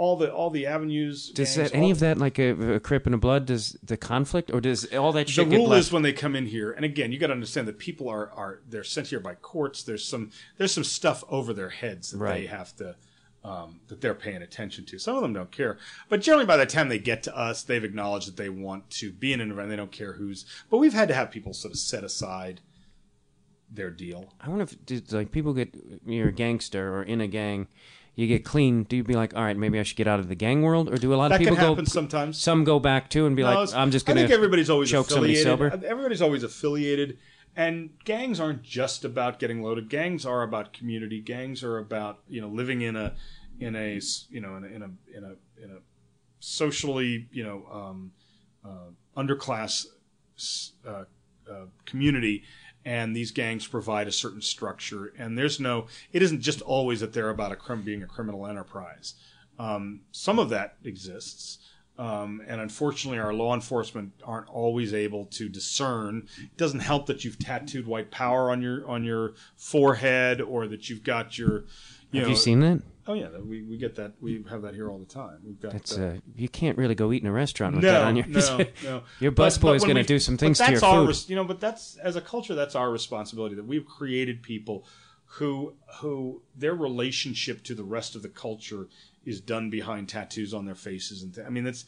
all 0.00 0.16
the 0.16 0.32
all 0.32 0.48
the 0.48 0.66
avenues. 0.66 1.28
Does 1.28 1.54
gangs, 1.54 1.70
that 1.70 1.76
any 1.76 1.86
all- 1.86 1.92
of 1.92 2.00
that 2.00 2.16
like 2.16 2.38
a, 2.38 2.76
a 2.76 2.80
crip 2.80 3.04
and 3.04 3.14
a 3.14 3.18
blood? 3.18 3.44
Does 3.44 3.76
the 3.82 3.98
conflict 3.98 4.50
or 4.50 4.58
does 4.58 4.86
all 4.94 5.12
that 5.12 5.26
the 5.26 5.44
rule 5.44 5.74
is 5.74 5.92
when 5.92 6.02
they 6.02 6.14
come 6.14 6.34
in 6.34 6.46
here, 6.46 6.72
and 6.72 6.86
again, 6.86 7.12
you 7.12 7.18
got 7.18 7.26
to 7.26 7.34
understand 7.34 7.68
that 7.68 7.78
people 7.78 8.08
are 8.08 8.30
are 8.32 8.60
they're 8.66 8.82
sent 8.82 9.08
here 9.08 9.20
by 9.20 9.34
courts. 9.34 9.82
There's 9.82 10.02
some 10.04 10.30
there's 10.56 10.72
some 10.72 10.84
stuff 10.84 11.22
over 11.28 11.52
their 11.52 11.68
heads 11.68 12.12
that 12.12 12.18
they 12.18 12.46
have 12.46 12.74
to. 12.76 12.96
Um, 13.42 13.80
that 13.88 14.02
they're 14.02 14.14
paying 14.14 14.42
attention 14.42 14.84
to. 14.84 14.98
Some 14.98 15.16
of 15.16 15.22
them 15.22 15.32
don't 15.32 15.50
care, 15.50 15.78
but 16.10 16.20
generally 16.20 16.44
by 16.44 16.58
the 16.58 16.66
time 16.66 16.90
they 16.90 16.98
get 16.98 17.22
to 17.22 17.34
us, 17.34 17.62
they've 17.62 17.82
acknowledged 17.82 18.28
that 18.28 18.36
they 18.36 18.50
want 18.50 18.90
to 18.90 19.12
be 19.12 19.32
in 19.32 19.40
an 19.40 19.48
environment. 19.48 19.70
They 19.70 19.82
don't 19.82 19.92
care 19.92 20.12
who's. 20.12 20.44
But 20.68 20.76
we've 20.76 20.92
had 20.92 21.08
to 21.08 21.14
have 21.14 21.30
people 21.30 21.54
sort 21.54 21.72
of 21.72 21.78
set 21.78 22.04
aside 22.04 22.60
their 23.70 23.90
deal. 23.90 24.34
I 24.42 24.48
wonder 24.50 24.64
if 24.64 24.84
did, 24.84 25.10
like 25.12 25.32
people 25.32 25.54
get 25.54 25.74
you're 26.04 26.28
a 26.28 26.32
gangster 26.32 26.94
or 26.94 27.02
in 27.02 27.22
a 27.22 27.26
gang, 27.26 27.68
you 28.20 28.26
get 28.28 28.44
clean. 28.44 28.84
Do 28.84 28.96
you 28.96 29.04
be 29.04 29.14
like, 29.14 29.34
all 29.34 29.42
right, 29.42 29.56
maybe 29.56 29.78
I 29.80 29.82
should 29.82 29.96
get 29.96 30.06
out 30.06 30.20
of 30.20 30.28
the 30.28 30.34
gang 30.34 30.62
world, 30.62 30.88
or 30.92 30.96
do 30.96 31.12
a 31.12 31.16
lot 31.16 31.28
That 31.28 31.36
of 31.36 31.38
people 31.40 31.56
can 31.56 31.64
happen 31.68 31.84
go? 31.84 31.88
sometimes. 31.88 32.38
Some 32.40 32.64
go 32.64 32.78
back 32.78 33.10
too 33.10 33.26
and 33.26 33.34
be 33.34 33.42
No, 33.42 33.54
like, 33.62 33.74
I'm 33.74 33.90
just 33.90 34.06
gonna. 34.06 34.20
think 34.20 34.30
everybody's 34.32 34.70
always 34.70 34.90
choke 34.90 35.08
somebody 35.08 35.40
affiliated. 35.40 35.72
sober. 35.72 35.86
Everybody's 35.86 36.22
always 36.22 36.42
affiliated, 36.42 37.18
and 37.56 37.90
gangs 38.04 38.38
aren't 38.40 38.62
just 38.62 39.04
about 39.04 39.38
getting 39.38 39.62
loaded. 39.62 39.88
Gangs 39.88 40.24
are 40.26 40.42
about 40.42 40.72
community. 40.72 41.20
Gangs 41.20 41.64
are 41.64 41.78
about 41.78 42.20
you 42.28 42.40
know 42.40 42.48
living 42.48 42.82
in 42.82 42.96
a 42.96 43.14
in 43.58 43.74
a 43.76 44.00
you 44.30 44.40
know 44.40 44.56
in 44.56 44.64
a 44.64 44.66
in 44.68 44.82
a 44.82 44.90
in 45.16 45.24
a, 45.24 45.62
in 45.64 45.70
a 45.70 45.78
socially 46.40 47.28
you 47.32 47.44
know 47.44 47.66
um, 47.72 48.12
uh, 48.64 48.90
underclass 49.16 49.86
uh, 50.86 51.04
uh, 51.50 51.66
community. 51.86 52.42
And 52.84 53.14
these 53.14 53.30
gangs 53.30 53.66
provide 53.66 54.08
a 54.08 54.12
certain 54.12 54.40
structure, 54.40 55.12
and 55.18 55.36
there's 55.36 55.60
no. 55.60 55.86
It 56.12 56.22
isn't 56.22 56.40
just 56.40 56.62
always 56.62 57.00
that 57.00 57.12
they're 57.12 57.28
about 57.28 57.52
a 57.52 57.56
crim- 57.56 57.82
being 57.82 58.02
a 58.02 58.06
criminal 58.06 58.46
enterprise. 58.46 59.14
Um, 59.58 60.00
some 60.12 60.38
of 60.38 60.48
that 60.48 60.76
exists, 60.82 61.58
um, 61.98 62.40
and 62.48 62.62
unfortunately, 62.62 63.18
our 63.18 63.34
law 63.34 63.52
enforcement 63.54 64.12
aren't 64.24 64.48
always 64.48 64.94
able 64.94 65.26
to 65.26 65.50
discern. 65.50 66.26
It 66.38 66.56
doesn't 66.56 66.80
help 66.80 67.04
that 67.06 67.22
you've 67.26 67.38
tattooed 67.38 67.86
white 67.86 68.10
power 68.10 68.50
on 68.50 68.62
your 68.62 68.88
on 68.88 69.04
your 69.04 69.34
forehead, 69.58 70.40
or 70.40 70.66
that 70.66 70.88
you've 70.88 71.04
got 71.04 71.36
your. 71.36 71.64
You 72.12 72.20
Have 72.20 72.28
know, 72.28 72.30
you 72.30 72.36
seen 72.36 72.60
that? 72.60 72.80
Oh 73.10 73.14
yeah, 73.14 73.26
we, 73.44 73.62
we 73.62 73.76
get 73.76 73.96
that. 73.96 74.12
We 74.20 74.44
have 74.48 74.62
that 74.62 74.74
here 74.74 74.88
all 74.88 74.98
the 74.98 75.04
time. 75.04 75.38
We've 75.44 75.60
got 75.60 75.74
It's 75.74 75.98
uh, 75.98 76.18
you 76.36 76.48
can't 76.48 76.78
really 76.78 76.94
go 76.94 77.12
eat 77.12 77.22
in 77.22 77.28
a 77.28 77.32
restaurant 77.32 77.74
with 77.74 77.84
no, 77.84 77.92
that 77.92 78.02
on 78.02 78.14
your. 78.14 78.26
no, 78.26 78.64
no. 78.84 79.02
Your 79.18 79.32
busboy 79.32 79.74
is 79.74 79.82
going 79.82 79.96
to 79.96 80.04
do 80.04 80.20
some 80.20 80.36
things 80.36 80.58
to 80.58 80.70
your 80.70 80.84
our 80.84 81.06
food. 81.12 81.28
you 81.28 81.34
know, 81.34 81.42
but 81.44 81.58
that's 81.58 81.96
as 81.96 82.14
a 82.14 82.20
culture, 82.20 82.54
that's 82.54 82.76
our 82.76 82.90
responsibility. 82.90 83.56
That 83.56 83.66
we've 83.66 83.84
created 83.86 84.44
people 84.44 84.86
who 85.24 85.74
who 86.00 86.42
their 86.54 86.74
relationship 86.74 87.64
to 87.64 87.74
the 87.74 87.84
rest 87.84 88.14
of 88.14 88.22
the 88.22 88.28
culture 88.28 88.86
is 89.24 89.40
done 89.40 89.70
behind 89.70 90.08
tattoos 90.08 90.54
on 90.54 90.64
their 90.64 90.74
faces 90.74 91.22
and 91.22 91.34
th- 91.34 91.46
I 91.46 91.50
mean 91.50 91.62
that's 91.62 91.84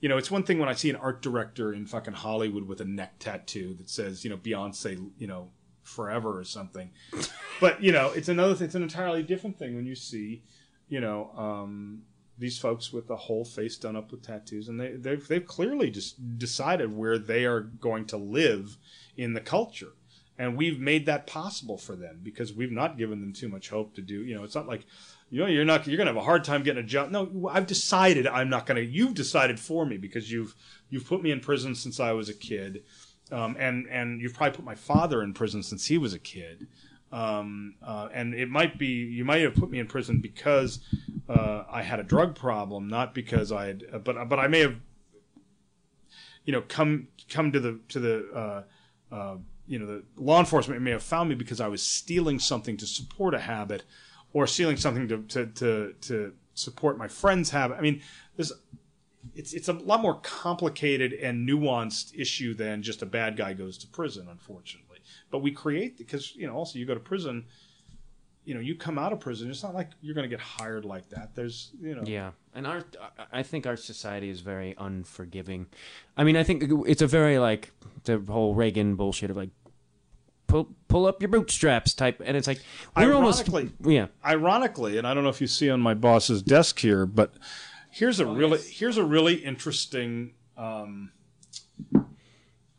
you 0.00 0.08
know 0.08 0.16
it's 0.16 0.30
one 0.30 0.44
thing 0.44 0.58
when 0.58 0.68
I 0.68 0.74
see 0.74 0.90
an 0.90 0.96
art 0.96 1.20
director 1.20 1.72
in 1.72 1.86
fucking 1.86 2.14
Hollywood 2.14 2.68
with 2.68 2.80
a 2.80 2.84
neck 2.84 3.18
tattoo 3.18 3.74
that 3.78 3.90
says 3.90 4.22
you 4.24 4.30
know 4.30 4.36
Beyonce 4.36 5.10
you 5.18 5.26
know 5.26 5.50
forever 5.82 6.38
or 6.38 6.44
something, 6.44 6.90
but 7.60 7.82
you 7.82 7.92
know 7.92 8.10
it's 8.10 8.28
another 8.28 8.54
th- 8.54 8.62
it's 8.62 8.74
an 8.74 8.82
entirely 8.82 9.22
different 9.22 9.58
thing 9.58 9.74
when 9.74 9.86
you 9.86 9.94
see 9.94 10.42
you 10.94 11.00
know 11.00 11.32
um, 11.36 12.02
these 12.38 12.56
folks 12.56 12.92
with 12.92 13.08
the 13.08 13.16
whole 13.16 13.44
face 13.44 13.76
done 13.76 13.96
up 13.96 14.12
with 14.12 14.22
tattoos, 14.22 14.68
and 14.68 14.78
they 14.80 14.92
they've, 14.92 15.26
they've 15.26 15.46
clearly 15.46 15.90
just 15.90 16.38
decided 16.38 16.96
where 16.96 17.18
they 17.18 17.44
are 17.44 17.60
going 17.60 18.04
to 18.06 18.16
live 18.16 18.78
in 19.16 19.32
the 19.32 19.40
culture, 19.40 19.94
and 20.38 20.56
we've 20.56 20.78
made 20.78 21.04
that 21.06 21.26
possible 21.26 21.76
for 21.76 21.96
them 21.96 22.20
because 22.22 22.52
we've 22.52 22.70
not 22.70 22.96
given 22.96 23.20
them 23.20 23.32
too 23.32 23.48
much 23.48 23.70
hope 23.70 23.92
to 23.96 24.02
do. 24.02 24.22
You 24.22 24.36
know, 24.36 24.44
it's 24.44 24.54
not 24.54 24.68
like 24.68 24.86
you 25.30 25.40
know 25.40 25.46
you're 25.46 25.64
not 25.64 25.84
you're 25.88 25.96
going 25.96 26.06
to 26.06 26.12
have 26.12 26.22
a 26.22 26.24
hard 26.24 26.44
time 26.44 26.62
getting 26.62 26.84
a 26.84 26.86
job. 26.86 27.10
No, 27.10 27.50
I've 27.50 27.66
decided 27.66 28.28
I'm 28.28 28.48
not 28.48 28.64
going 28.64 28.76
to. 28.76 28.88
You've 28.88 29.14
decided 29.14 29.58
for 29.58 29.84
me 29.84 29.96
because 29.96 30.30
you've 30.30 30.54
you've 30.90 31.08
put 31.08 31.24
me 31.24 31.32
in 31.32 31.40
prison 31.40 31.74
since 31.74 31.98
I 31.98 32.12
was 32.12 32.28
a 32.28 32.34
kid. 32.34 32.84
Um, 33.32 33.56
and 33.58 33.88
and 33.90 34.20
you've 34.20 34.34
probably 34.34 34.54
put 34.54 34.66
my 34.66 34.74
father 34.76 35.22
in 35.22 35.34
prison 35.34 35.64
since 35.64 35.86
he 35.86 35.98
was 35.98 36.14
a 36.14 36.20
kid 36.20 36.68
um, 37.14 37.76
uh, 37.80 38.08
and 38.12 38.34
it 38.34 38.50
might 38.50 38.76
be 38.76 38.86
you 38.86 39.24
might 39.24 39.40
have 39.42 39.54
put 39.54 39.70
me 39.70 39.78
in 39.78 39.86
prison 39.86 40.20
because 40.20 40.80
uh, 41.28 41.62
I 41.70 41.82
had 41.82 42.00
a 42.00 42.02
drug 42.02 42.34
problem, 42.34 42.88
not 42.88 43.14
because 43.14 43.52
I 43.52 43.66
had, 43.66 43.84
uh, 43.92 43.98
but 43.98 44.28
but 44.28 44.40
I 44.40 44.48
may 44.48 44.60
have, 44.60 44.74
you 46.44 46.52
know, 46.52 46.62
come 46.62 47.06
come 47.30 47.52
to 47.52 47.60
the 47.60 47.78
to 47.90 48.00
the 48.00 48.28
uh, 48.34 49.14
uh, 49.14 49.36
you 49.68 49.78
know 49.78 49.86
the 49.86 50.02
law 50.16 50.40
enforcement 50.40 50.82
may 50.82 50.90
have 50.90 51.04
found 51.04 51.28
me 51.28 51.36
because 51.36 51.60
I 51.60 51.68
was 51.68 51.82
stealing 51.82 52.40
something 52.40 52.76
to 52.78 52.86
support 52.86 53.32
a 53.32 53.38
habit, 53.38 53.84
or 54.32 54.48
stealing 54.48 54.76
something 54.76 55.06
to 55.06 55.18
to 55.18 55.46
to, 55.46 55.94
to 56.00 56.32
support 56.54 56.98
my 56.98 57.06
friend's 57.06 57.50
habit. 57.50 57.76
I 57.78 57.80
mean, 57.80 58.02
there's 58.34 58.52
it's 59.36 59.52
it's 59.52 59.68
a 59.68 59.72
lot 59.72 60.02
more 60.02 60.18
complicated 60.20 61.12
and 61.12 61.48
nuanced 61.48 62.12
issue 62.18 62.54
than 62.54 62.82
just 62.82 63.02
a 63.02 63.06
bad 63.06 63.36
guy 63.36 63.52
goes 63.52 63.78
to 63.78 63.86
prison, 63.86 64.26
unfortunately. 64.28 64.83
But 65.34 65.42
we 65.42 65.50
create 65.50 65.98
because 65.98 66.36
you 66.36 66.46
know 66.46 66.54
also 66.54 66.78
you 66.78 66.86
go 66.86 66.94
to 66.94 67.00
prison, 67.00 67.46
you 68.44 68.54
know 68.54 68.60
you 68.60 68.76
come 68.76 69.00
out 69.00 69.12
of 69.12 69.18
prison. 69.18 69.50
It's 69.50 69.64
not 69.64 69.74
like 69.74 69.90
you're 70.00 70.14
going 70.14 70.22
to 70.22 70.28
get 70.28 70.38
hired 70.38 70.84
like 70.84 71.08
that. 71.08 71.34
There's 71.34 71.72
you 71.82 71.96
know 71.96 72.04
Yeah, 72.04 72.30
and 72.54 72.68
our 72.68 72.84
I 73.32 73.42
think 73.42 73.66
our 73.66 73.76
society 73.76 74.30
is 74.30 74.42
very 74.42 74.76
unforgiving. 74.78 75.66
I 76.16 76.22
mean, 76.22 76.36
I 76.36 76.44
think 76.44 76.70
it's 76.86 77.02
a 77.02 77.08
very 77.08 77.40
like 77.40 77.72
the 78.04 78.20
whole 78.20 78.54
Reagan 78.54 78.94
bullshit 78.94 79.28
of 79.28 79.36
like 79.36 79.50
pull 80.46 80.68
pull 80.86 81.04
up 81.04 81.20
your 81.20 81.30
bootstraps 81.30 81.94
type, 81.94 82.22
and 82.24 82.36
it's 82.36 82.46
like 82.46 82.60
we're 82.96 83.12
almost 83.12 83.50
yeah. 83.84 84.06
ironically, 84.24 84.98
and 84.98 85.04
I 85.04 85.14
don't 85.14 85.24
know 85.24 85.30
if 85.30 85.40
you 85.40 85.48
see 85.48 85.68
on 85.68 85.80
my 85.80 85.94
boss's 85.94 86.42
desk 86.42 86.78
here, 86.78 87.06
but 87.06 87.34
here's 87.90 88.20
a 88.20 88.26
really 88.26 88.60
here's 88.60 88.98
a 88.98 89.04
really 89.04 89.34
interesting 89.34 90.34
um, 90.56 91.10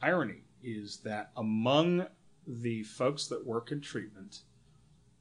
irony 0.02 0.45
is 0.65 0.98
that 1.03 1.32
among 1.38 2.07
the 2.47 2.84
folks 2.84 3.27
that 3.27 3.45
work 3.45 3.72
in 3.72 3.81
treatment, 3.81 4.41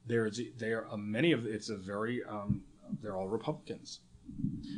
there's 0.05 0.39
there 0.57 0.87
are 0.87 0.97
many 0.97 1.31
of 1.31 1.45
it's 1.45 1.69
a 1.69 1.77
very 1.77 2.23
um, 2.23 2.61
they're 3.01 3.17
all 3.17 3.27
Republicans. 3.27 3.99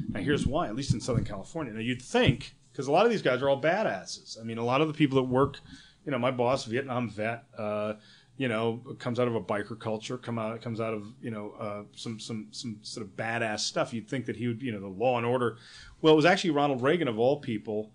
Now 0.09 0.21
here's 0.21 0.45
why, 0.45 0.67
at 0.67 0.75
least 0.75 0.93
in 0.93 1.01
Southern 1.01 1.25
California. 1.25 1.73
Now 1.73 1.79
you'd 1.79 2.01
think 2.01 2.55
because 2.71 2.87
a 2.87 2.91
lot 2.91 3.05
of 3.05 3.11
these 3.11 3.21
guys 3.21 3.41
are 3.41 3.49
all 3.49 3.61
badasses. 3.61 4.39
I 4.39 4.43
mean, 4.43 4.57
a 4.57 4.63
lot 4.63 4.81
of 4.81 4.87
the 4.87 4.93
people 4.93 5.15
that 5.15 5.23
work, 5.23 5.59
you 6.05 6.11
know, 6.11 6.19
my 6.19 6.31
boss, 6.31 6.65
Vietnam 6.65 7.09
vet, 7.09 7.45
uh, 7.57 7.93
you 8.37 8.47
know, 8.47 8.81
comes 8.99 9.19
out 9.19 9.27
of 9.27 9.35
a 9.35 9.41
biker 9.41 9.77
culture, 9.79 10.17
come 10.17 10.37
out 10.37 10.61
comes 10.61 10.79
out 10.79 10.93
of 10.93 11.07
you 11.21 11.31
know 11.31 11.53
uh, 11.59 11.83
some 11.95 12.19
some 12.19 12.47
some 12.51 12.79
sort 12.81 13.05
of 13.05 13.15
badass 13.15 13.61
stuff. 13.61 13.93
You'd 13.93 14.07
think 14.07 14.25
that 14.27 14.35
he 14.35 14.47
would, 14.47 14.61
you 14.61 14.71
know, 14.71 14.79
the 14.79 14.87
law 14.87 15.17
and 15.17 15.25
order. 15.25 15.57
Well, 16.01 16.13
it 16.13 16.17
was 16.17 16.25
actually 16.25 16.51
Ronald 16.51 16.81
Reagan 16.81 17.07
of 17.07 17.17
all 17.17 17.39
people 17.39 17.91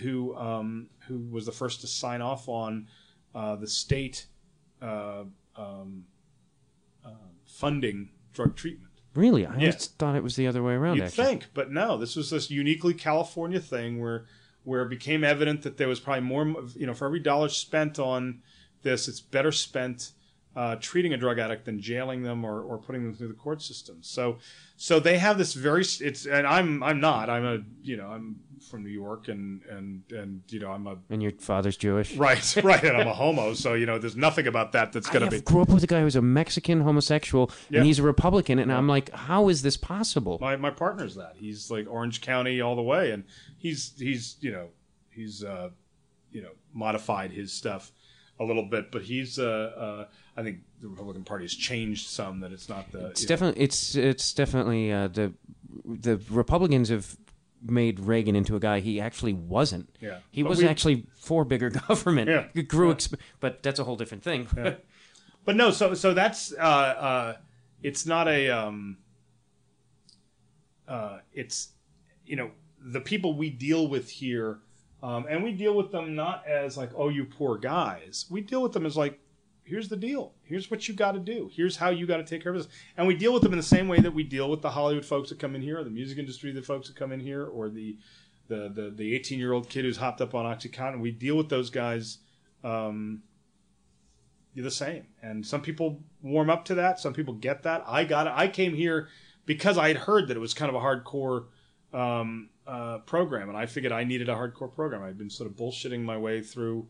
who 0.00 0.34
um, 0.36 0.88
who 1.06 1.18
was 1.30 1.46
the 1.46 1.52
first 1.52 1.80
to 1.82 1.86
sign 1.86 2.20
off 2.20 2.48
on 2.48 2.88
uh, 3.34 3.56
the 3.56 3.66
state 3.66 4.26
uh, 4.80 5.24
um, 5.56 6.04
uh, 7.04 7.10
funding 7.46 8.10
drug 8.32 8.56
treatment. 8.56 8.90
Really, 9.14 9.46
I 9.46 9.50
Yeah. 9.54 9.58
always 9.68 9.86
thought 9.86 10.16
it 10.16 10.22
was 10.22 10.36
the 10.36 10.46
other 10.46 10.62
way 10.62 10.72
around. 10.74 10.96
You'd 10.96 11.04
actually. 11.04 11.26
think, 11.26 11.46
but 11.54 11.70
no. 11.70 11.98
This 11.98 12.16
was 12.16 12.30
this 12.30 12.50
uniquely 12.50 12.94
California 12.94 13.60
thing 13.60 14.00
where 14.00 14.26
where 14.64 14.82
it 14.82 14.88
became 14.88 15.24
evident 15.24 15.62
that 15.62 15.76
there 15.76 15.88
was 15.88 16.00
probably 16.00 16.22
more. 16.22 16.46
You 16.74 16.86
know, 16.86 16.94
for 16.94 17.04
every 17.06 17.20
dollar 17.20 17.48
spent 17.48 17.98
on 17.98 18.40
this, 18.82 19.08
it's 19.08 19.20
better 19.20 19.52
spent 19.52 20.12
uh, 20.56 20.76
treating 20.80 21.12
a 21.12 21.16
drug 21.16 21.38
addict 21.38 21.64
than 21.64 21.80
jailing 21.80 22.22
them 22.22 22.44
or, 22.44 22.60
or 22.62 22.78
putting 22.78 23.02
them 23.04 23.14
through 23.14 23.28
the 23.28 23.34
court 23.34 23.60
system. 23.62 23.98
So, 24.00 24.38
so 24.76 24.98
they 25.00 25.18
have 25.18 25.36
this 25.38 25.54
very. 25.54 25.82
It's 25.82 26.26
and 26.26 26.46
I'm 26.46 26.82
I'm 26.82 27.00
not. 27.00 27.28
I'm 27.28 27.44
a 27.44 27.58
you 27.82 27.96
know 27.96 28.06
I'm 28.06 28.36
from 28.70 28.82
New 28.84 28.90
York 28.90 29.28
and 29.28 29.62
and 29.70 30.02
and 30.12 30.42
you 30.48 30.60
know 30.60 30.70
I'm 30.70 30.86
a 30.86 30.96
And 31.10 31.22
your 31.22 31.32
father's 31.32 31.76
Jewish. 31.76 32.14
right 32.16 32.56
right 32.64 32.82
and 32.82 32.96
I'm 32.96 33.06
a 33.08 33.12
homo. 33.14 33.54
So 33.54 33.74
you 33.74 33.86
know 33.86 33.98
there's 33.98 34.16
nothing 34.16 34.46
about 34.46 34.72
that 34.72 34.92
that's 34.92 35.08
gonna 35.10 35.26
have- 35.26 35.32
be. 35.32 35.40
grew 35.40 35.62
up 35.62 35.68
with 35.68 35.82
a 35.84 35.86
guy 35.86 36.00
who's 36.00 36.16
a 36.16 36.22
Mexican 36.22 36.80
homosexual, 36.82 37.50
Yeah. 37.70 37.78
and 37.78 37.86
he's 37.86 37.98
a 37.98 38.02
Republican, 38.02 38.58
and 38.58 38.72
I'm 38.72 38.88
like, 38.88 39.10
how 39.12 39.48
is 39.48 39.62
this 39.62 39.76
possible? 39.76 40.38
my 40.40 40.56
my 40.56 40.70
partner's 40.70 41.14
that 41.16 41.34
he's 41.38 41.70
like 41.70 41.86
Orange 41.88 42.20
County 42.20 42.60
all 42.60 42.76
the 42.76 42.82
way, 42.82 43.10
and 43.12 43.24
he's 43.58 43.92
he's 43.98 44.36
you 44.40 44.52
know 44.52 44.68
he's 45.10 45.44
uh, 45.44 45.70
you 46.30 46.42
know 46.42 46.50
modified 46.72 47.32
his 47.32 47.52
stuff 47.52 47.92
a 48.40 48.44
little 48.44 48.64
bit, 48.64 48.90
but 48.90 49.02
he's 49.02 49.38
uh, 49.38 49.44
uh, 49.76 50.06
I 50.36 50.42
think 50.42 50.60
the 50.80 50.88
Republican 50.88 51.22
Party 51.24 51.44
has 51.44 51.54
changed 51.54 52.08
some 52.08 52.40
that 52.40 52.50
it's 52.52 52.68
not 52.68 52.90
the 52.90 53.08
It's 53.08 53.24
definitely 53.26 53.62
it's 53.62 53.94
it's 53.94 54.32
definitely 54.32 54.90
uh, 54.92 55.08
the 55.08 55.32
the 55.84 56.20
Republicans 56.30 56.88
have 56.88 57.16
made 57.64 58.00
Reagan 58.00 58.34
into 58.36 58.56
a 58.56 58.60
guy 58.60 58.80
he 58.80 59.00
actually 59.00 59.32
wasn't. 59.32 59.88
Yeah. 60.00 60.18
he 60.30 60.42
But 60.42 60.50
was 60.50 60.58
we- 60.58 60.68
actually 60.68 61.06
for 61.14 61.44
bigger 61.44 61.70
government. 61.88 62.28
Yeah. 62.28 62.46
It 62.54 62.68
grew, 62.68 62.92
exp- 62.94 63.14
but 63.40 63.62
that's 63.62 63.78
a 63.78 63.84
whole 63.84 63.96
different 63.96 64.22
thing. 64.24 64.48
Yeah. 64.56 64.74
but 65.44 65.56
no, 65.56 65.70
so 65.70 65.94
so 65.94 66.12
that's 66.14 66.52
uh, 66.52 66.60
uh, 66.60 67.36
it's 67.82 68.06
not 68.06 68.28
a 68.28 68.50
um, 68.50 68.98
uh, 70.88 71.18
it's 71.32 71.68
you 72.26 72.36
know 72.36 72.50
the 72.80 73.00
people 73.00 73.34
we 73.36 73.50
deal 73.50 73.86
with 73.88 74.10
here, 74.10 74.58
um, 75.02 75.26
and 75.28 75.42
we 75.44 75.52
deal 75.52 75.74
with 75.74 75.90
them 75.92 76.14
not 76.14 76.44
as 76.46 76.76
like 76.76 76.90
oh 76.96 77.08
you 77.08 77.24
poor 77.24 77.56
guys. 77.58 78.26
We 78.30 78.40
deal 78.40 78.62
with 78.62 78.72
them 78.72 78.86
as 78.86 78.96
like 78.96 79.20
here's 79.64 79.88
the 79.88 79.96
deal. 79.96 80.32
Here's 80.42 80.70
what 80.70 80.88
you 80.88 80.94
got 80.94 81.12
to 81.12 81.18
do. 81.18 81.50
Here's 81.52 81.76
how 81.76 81.90
you 81.90 82.06
got 82.06 82.18
to 82.18 82.24
take 82.24 82.42
care 82.42 82.52
of 82.52 82.58
this. 82.58 82.72
And 82.96 83.06
we 83.06 83.14
deal 83.14 83.32
with 83.32 83.42
them 83.42 83.52
in 83.52 83.58
the 83.58 83.62
same 83.62 83.88
way 83.88 84.00
that 84.00 84.14
we 84.14 84.22
deal 84.22 84.50
with 84.50 84.62
the 84.62 84.70
Hollywood 84.70 85.04
folks 85.04 85.28
that 85.30 85.38
come 85.38 85.54
in 85.54 85.62
here, 85.62 85.78
or 85.78 85.84
the 85.84 85.90
music 85.90 86.18
industry 86.18 86.52
the 86.52 86.62
folks 86.62 86.88
that 86.88 86.96
come 86.96 87.12
in 87.12 87.20
here, 87.20 87.44
or 87.46 87.68
the 87.68 87.96
the 88.48 88.70
the 88.74 88.92
the 88.94 89.14
18 89.14 89.38
year 89.38 89.52
old 89.52 89.68
kid 89.68 89.84
who's 89.84 89.96
hopped 89.96 90.20
up 90.20 90.34
on 90.34 90.44
OxyContin. 90.44 91.00
We 91.00 91.10
deal 91.10 91.36
with 91.36 91.48
those 91.48 91.70
guys. 91.70 92.18
Um, 92.64 93.22
the 94.54 94.70
same. 94.70 95.06
And 95.22 95.46
some 95.46 95.62
people 95.62 96.02
warm 96.20 96.50
up 96.50 96.66
to 96.66 96.74
that. 96.74 97.00
Some 97.00 97.14
people 97.14 97.34
get 97.34 97.62
that. 97.62 97.84
I 97.86 98.04
got 98.04 98.26
it. 98.26 98.34
I 98.36 98.48
came 98.48 98.74
here 98.74 99.08
because 99.46 99.78
I 99.78 99.88
had 99.88 99.96
heard 99.96 100.28
that 100.28 100.36
it 100.36 100.40
was 100.40 100.52
kind 100.52 100.68
of 100.68 100.74
a 100.74 100.84
hardcore 100.84 101.46
um, 101.94 102.50
uh, 102.66 102.98
program, 102.98 103.48
and 103.48 103.56
I 103.56 103.66
figured 103.66 103.92
I 103.92 104.04
needed 104.04 104.28
a 104.28 104.34
hardcore 104.34 104.72
program. 104.72 105.02
I'd 105.02 105.18
been 105.18 105.30
sort 105.30 105.50
of 105.50 105.56
bullshitting 105.56 106.02
my 106.02 106.18
way 106.18 106.42
through 106.42 106.88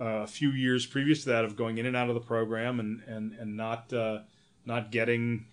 a 0.00 0.26
few 0.26 0.50
years 0.50 0.86
previous 0.86 1.24
to 1.24 1.30
that 1.30 1.44
of 1.44 1.56
going 1.56 1.78
in 1.78 1.86
and 1.86 1.96
out 1.96 2.08
of 2.08 2.14
the 2.14 2.20
program 2.20 2.80
and 2.80 3.02
and 3.06 3.32
and 3.34 3.56
not 3.56 3.92
uh, 3.92 4.20
not 4.64 4.90
getting 4.90 5.46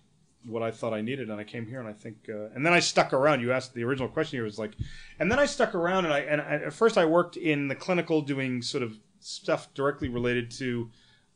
what 0.46 0.62
I 0.62 0.70
thought 0.70 0.94
I 0.94 1.02
needed. 1.02 1.28
And 1.28 1.38
I 1.38 1.44
came 1.44 1.66
here, 1.66 1.80
and 1.80 1.88
I 1.88 1.92
think, 1.92 2.16
uh, 2.28 2.48
and 2.54 2.64
then 2.64 2.72
I 2.72 2.80
stuck 2.80 3.12
around. 3.12 3.40
You 3.40 3.52
asked 3.52 3.74
the 3.74 3.84
original 3.84 4.08
question 4.08 4.38
here 4.38 4.44
was 4.44 4.58
like, 4.58 4.72
and 5.18 5.30
then 5.30 5.38
I 5.38 5.46
stuck 5.46 5.74
around, 5.74 6.06
and 6.06 6.14
I 6.14 6.20
and 6.20 6.40
I, 6.40 6.54
at 6.54 6.72
first 6.72 6.96
I 6.98 7.04
worked 7.04 7.36
in 7.36 7.68
the 7.68 7.74
clinical 7.74 8.22
doing 8.22 8.62
sort 8.62 8.82
of 8.82 8.96
stuff 9.20 9.72
directly 9.74 10.08
related 10.08 10.50
to 10.52 10.90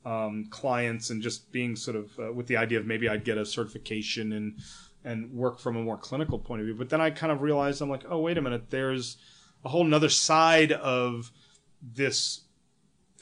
um, 0.05 0.47
clients 0.51 1.11
and 1.11 1.23
just 1.23 1.51
being 1.53 1.77
sort 1.77 1.97
of 1.97 2.19
uh, 2.19 2.33
with 2.33 2.47
the 2.47 2.57
idea 2.57 2.79
of 2.79 2.87
maybe 2.87 3.09
I'd 3.09 3.25
get 3.25 3.39
a 3.39 3.47
certification 3.47 4.33
and 4.33 4.59
and 5.05 5.33
work 5.33 5.59
from 5.59 5.77
a 5.77 5.83
more 5.83 5.99
clinical 5.99 6.39
point 6.39 6.63
of 6.63 6.67
view. 6.67 6.75
But 6.75 6.89
then 6.89 7.01
I 7.01 7.11
kind 7.11 7.31
of 7.31 7.43
realized 7.43 7.83
I'm 7.83 7.91
like, 7.91 8.05
oh 8.09 8.21
wait 8.21 8.39
a 8.39 8.43
minute, 8.43 8.71
there's 8.71 9.19
a 9.65 9.69
whole 9.69 9.85
nother 9.85 10.09
side 10.09 10.73
of 10.73 11.31
this 11.83 12.44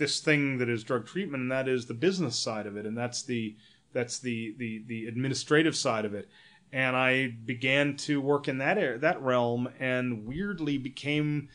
this 0.02 0.18
thing 0.18 0.58
that 0.58 0.68
is 0.68 0.82
drug 0.82 1.06
treatment, 1.06 1.42
and 1.42 1.52
that 1.52 1.68
is 1.68 1.86
the 1.86 1.94
business 1.94 2.36
side 2.36 2.66
of 2.66 2.76
it, 2.76 2.86
and 2.86 2.98
that's 2.98 3.22
the 3.22 3.56
that's 3.92 4.18
the 4.18 4.52
the 4.58 4.82
the 4.88 5.06
administrative 5.06 5.76
side 5.76 6.04
of 6.04 6.12
it. 6.12 6.28
And 6.72 6.96
I 6.96 7.28
began 7.44 7.96
to 7.98 8.20
work 8.20 8.48
in 8.48 8.58
that 8.58 8.78
area, 8.78 8.98
that 8.98 9.22
realm, 9.22 9.68
and 9.78 10.26
weirdly 10.26 10.76
became 10.76 11.50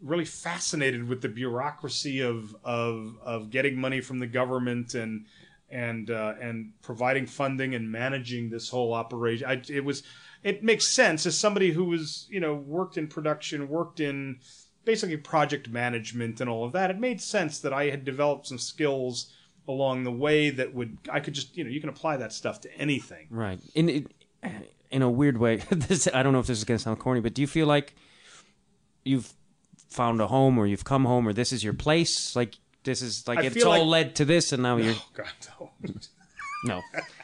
really 0.00 0.24
fascinated 0.24 1.06
with 1.06 1.22
the 1.22 1.28
bureaucracy 1.28 2.22
of 2.22 2.56
of 2.64 3.14
of 3.22 3.50
getting 3.50 3.78
money 3.78 4.00
from 4.00 4.18
the 4.18 4.26
government 4.26 4.94
and 4.94 5.26
and 5.70 6.10
uh, 6.10 6.34
and 6.40 6.72
providing 6.82 7.26
funding 7.26 7.76
and 7.76 7.88
managing 7.88 8.50
this 8.50 8.68
whole 8.68 8.92
operation. 8.92 9.46
I, 9.46 9.62
it 9.68 9.84
was 9.84 10.02
it 10.42 10.64
makes 10.64 10.88
sense 10.88 11.24
as 11.24 11.38
somebody 11.38 11.70
who 11.70 11.84
was 11.84 12.26
you 12.28 12.40
know 12.40 12.56
worked 12.56 12.98
in 12.98 13.06
production, 13.06 13.68
worked 13.68 14.00
in 14.00 14.40
basically 14.84 15.16
project 15.16 15.68
management 15.68 16.40
and 16.40 16.48
all 16.50 16.64
of 16.64 16.72
that. 16.72 16.90
It 16.90 16.98
made 16.98 17.20
sense 17.20 17.58
that 17.60 17.72
I 17.72 17.90
had 17.90 18.04
developed 18.04 18.46
some 18.46 18.58
skills 18.58 19.32
along 19.68 20.02
the 20.04 20.10
way 20.12 20.50
that 20.50 20.74
would 20.74 20.98
I 21.10 21.20
could 21.20 21.34
just 21.34 21.56
you 21.56 21.64
know 21.64 21.70
you 21.70 21.80
can 21.80 21.88
apply 21.88 22.16
that 22.18 22.32
stuff 22.32 22.60
to 22.62 22.74
anything. 22.76 23.26
Right. 23.30 23.60
In 23.74 23.88
in, 23.88 24.08
in 24.90 25.02
a 25.02 25.10
weird 25.10 25.38
way, 25.38 25.56
this 25.70 26.08
I 26.12 26.22
don't 26.22 26.32
know 26.32 26.40
if 26.40 26.46
this 26.46 26.58
is 26.58 26.64
going 26.64 26.78
to 26.78 26.82
sound 26.82 26.98
corny, 26.98 27.20
but 27.20 27.34
do 27.34 27.42
you 27.42 27.48
feel 27.48 27.66
like 27.66 27.94
you've 29.04 29.32
found 29.88 30.20
a 30.20 30.26
home 30.26 30.58
or 30.58 30.66
you've 30.66 30.84
come 30.84 31.04
home 31.04 31.26
or 31.26 31.32
this 31.32 31.52
is 31.52 31.62
your 31.62 31.74
place? 31.74 32.34
Like 32.34 32.56
this 32.84 33.02
is 33.02 33.28
like 33.28 33.38
I 33.38 33.42
it's 33.42 33.64
all 33.64 33.86
like- 33.86 34.06
led 34.06 34.14
to 34.16 34.24
this, 34.24 34.52
and 34.52 34.62
now 34.62 34.76
you're 34.76 34.94
Oh 34.96 35.08
God, 35.14 35.32
no. 35.60 35.70
no. 36.64 36.80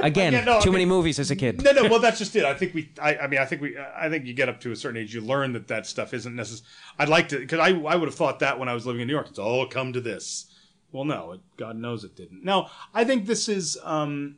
Again, 0.00 0.44
no, 0.44 0.58
I 0.58 0.60
too 0.60 0.70
mean- 0.70 0.72
many 0.74 0.84
movies 0.86 1.18
as 1.18 1.30
a 1.30 1.36
kid. 1.36 1.62
no, 1.62 1.72
no. 1.72 1.82
Well, 1.88 1.98
that's 1.98 2.18
just 2.18 2.34
it. 2.36 2.44
I 2.44 2.54
think 2.54 2.74
we. 2.74 2.90
I, 3.00 3.16
I 3.16 3.26
mean, 3.26 3.40
I 3.40 3.44
think 3.44 3.62
we. 3.62 3.76
I 3.78 4.08
think 4.08 4.26
you 4.26 4.34
get 4.34 4.48
up 4.48 4.60
to 4.62 4.72
a 4.72 4.76
certain 4.76 5.00
age, 5.00 5.14
you 5.14 5.20
learn 5.20 5.52
that 5.52 5.68
that 5.68 5.86
stuff 5.86 6.14
isn't 6.14 6.34
necessary. 6.34 6.68
I'd 6.98 7.08
like 7.08 7.28
to, 7.30 7.38
because 7.38 7.58
I, 7.58 7.70
I 7.70 7.96
would 7.96 8.08
have 8.08 8.14
thought 8.14 8.38
that 8.40 8.58
when 8.58 8.68
I 8.68 8.74
was 8.74 8.86
living 8.86 9.02
in 9.02 9.06
New 9.08 9.12
York. 9.14 9.28
It's 9.28 9.38
all 9.38 9.66
come 9.66 9.92
to 9.92 10.00
this. 10.00 10.46
Well, 10.92 11.04
no, 11.04 11.32
it, 11.32 11.40
God 11.56 11.76
knows 11.76 12.04
it 12.04 12.14
didn't. 12.16 12.44
No, 12.44 12.68
I 12.94 13.04
think 13.04 13.26
this 13.26 13.48
is. 13.48 13.78
Um, 13.82 14.36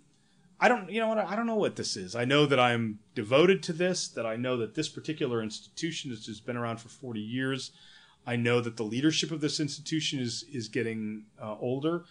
I 0.60 0.68
don't. 0.68 0.90
You 0.90 1.00
know 1.00 1.08
what? 1.08 1.18
I 1.18 1.36
don't 1.36 1.46
know 1.46 1.56
what 1.56 1.76
this 1.76 1.96
is. 1.96 2.14
I 2.14 2.24
know 2.24 2.46
that 2.46 2.58
I'm 2.60 2.98
devoted 3.14 3.62
to 3.64 3.72
this. 3.72 4.08
That 4.08 4.24
I 4.26 4.36
know 4.36 4.56
that 4.56 4.74
this 4.74 4.88
particular 4.88 5.42
institution 5.42 6.10
has 6.10 6.24
just 6.24 6.46
been 6.46 6.56
around 6.56 6.80
for 6.80 6.88
40 6.88 7.20
years. 7.20 7.70
I 8.26 8.36
know 8.36 8.60
that 8.60 8.76
the 8.78 8.84
leadership 8.84 9.30
of 9.30 9.40
this 9.40 9.60
institution 9.60 10.18
is 10.20 10.44
is 10.52 10.68
getting 10.68 11.24
uh, 11.42 11.56
older, 11.58 12.04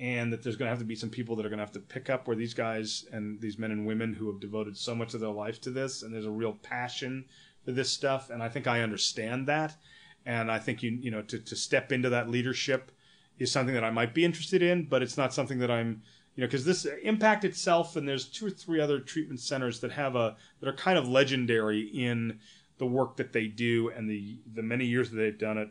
and 0.00 0.32
that 0.32 0.42
there's 0.42 0.56
going 0.56 0.66
to 0.66 0.70
have 0.70 0.78
to 0.78 0.84
be 0.84 0.94
some 0.94 1.10
people 1.10 1.36
that 1.36 1.44
are 1.44 1.50
going 1.50 1.58
to 1.58 1.64
have 1.64 1.72
to 1.72 1.78
pick 1.78 2.08
up 2.08 2.26
where 2.26 2.36
these 2.36 2.54
guys 2.54 3.04
and 3.12 3.38
these 3.38 3.58
men 3.58 3.70
and 3.70 3.86
women 3.86 4.14
who 4.14 4.28
have 4.28 4.40
devoted 4.40 4.76
so 4.76 4.94
much 4.94 5.12
of 5.12 5.20
their 5.20 5.28
life 5.30 5.60
to 5.60 5.70
this, 5.70 6.02
and 6.02 6.12
there's 6.12 6.24
a 6.24 6.30
real 6.30 6.54
passion 6.62 7.26
for 7.64 7.72
this 7.72 7.90
stuff, 7.90 8.30
and 8.30 8.42
I 8.42 8.48
think 8.48 8.66
I 8.66 8.80
understand 8.80 9.46
that, 9.48 9.76
and 10.24 10.50
I 10.50 10.58
think 10.58 10.82
you 10.82 10.90
you 10.90 11.10
know 11.10 11.22
to 11.22 11.38
to 11.38 11.54
step 11.54 11.92
into 11.92 12.08
that 12.08 12.30
leadership 12.30 12.90
is 13.38 13.52
something 13.52 13.74
that 13.74 13.84
I 13.84 13.90
might 13.90 14.14
be 14.14 14.24
interested 14.24 14.62
in, 14.62 14.84
but 14.84 15.02
it's 15.02 15.18
not 15.18 15.34
something 15.34 15.58
that 15.58 15.70
I'm 15.70 16.02
you 16.34 16.40
know 16.40 16.46
because 16.46 16.64
this 16.64 16.86
impact 17.02 17.44
itself 17.44 17.96
and 17.96 18.08
there's 18.08 18.26
two 18.26 18.46
or 18.46 18.50
three 18.50 18.80
other 18.80 19.00
treatment 19.00 19.40
centers 19.40 19.80
that 19.80 19.92
have 19.92 20.16
a 20.16 20.36
that 20.60 20.68
are 20.68 20.76
kind 20.76 20.98
of 20.98 21.08
legendary 21.08 21.82
in 21.82 22.38
the 22.78 22.86
work 22.86 23.16
that 23.18 23.34
they 23.34 23.46
do 23.46 23.90
and 23.90 24.08
the 24.08 24.38
the 24.54 24.62
many 24.62 24.86
years 24.86 25.10
that 25.10 25.16
they've 25.16 25.38
done 25.38 25.58
it 25.58 25.68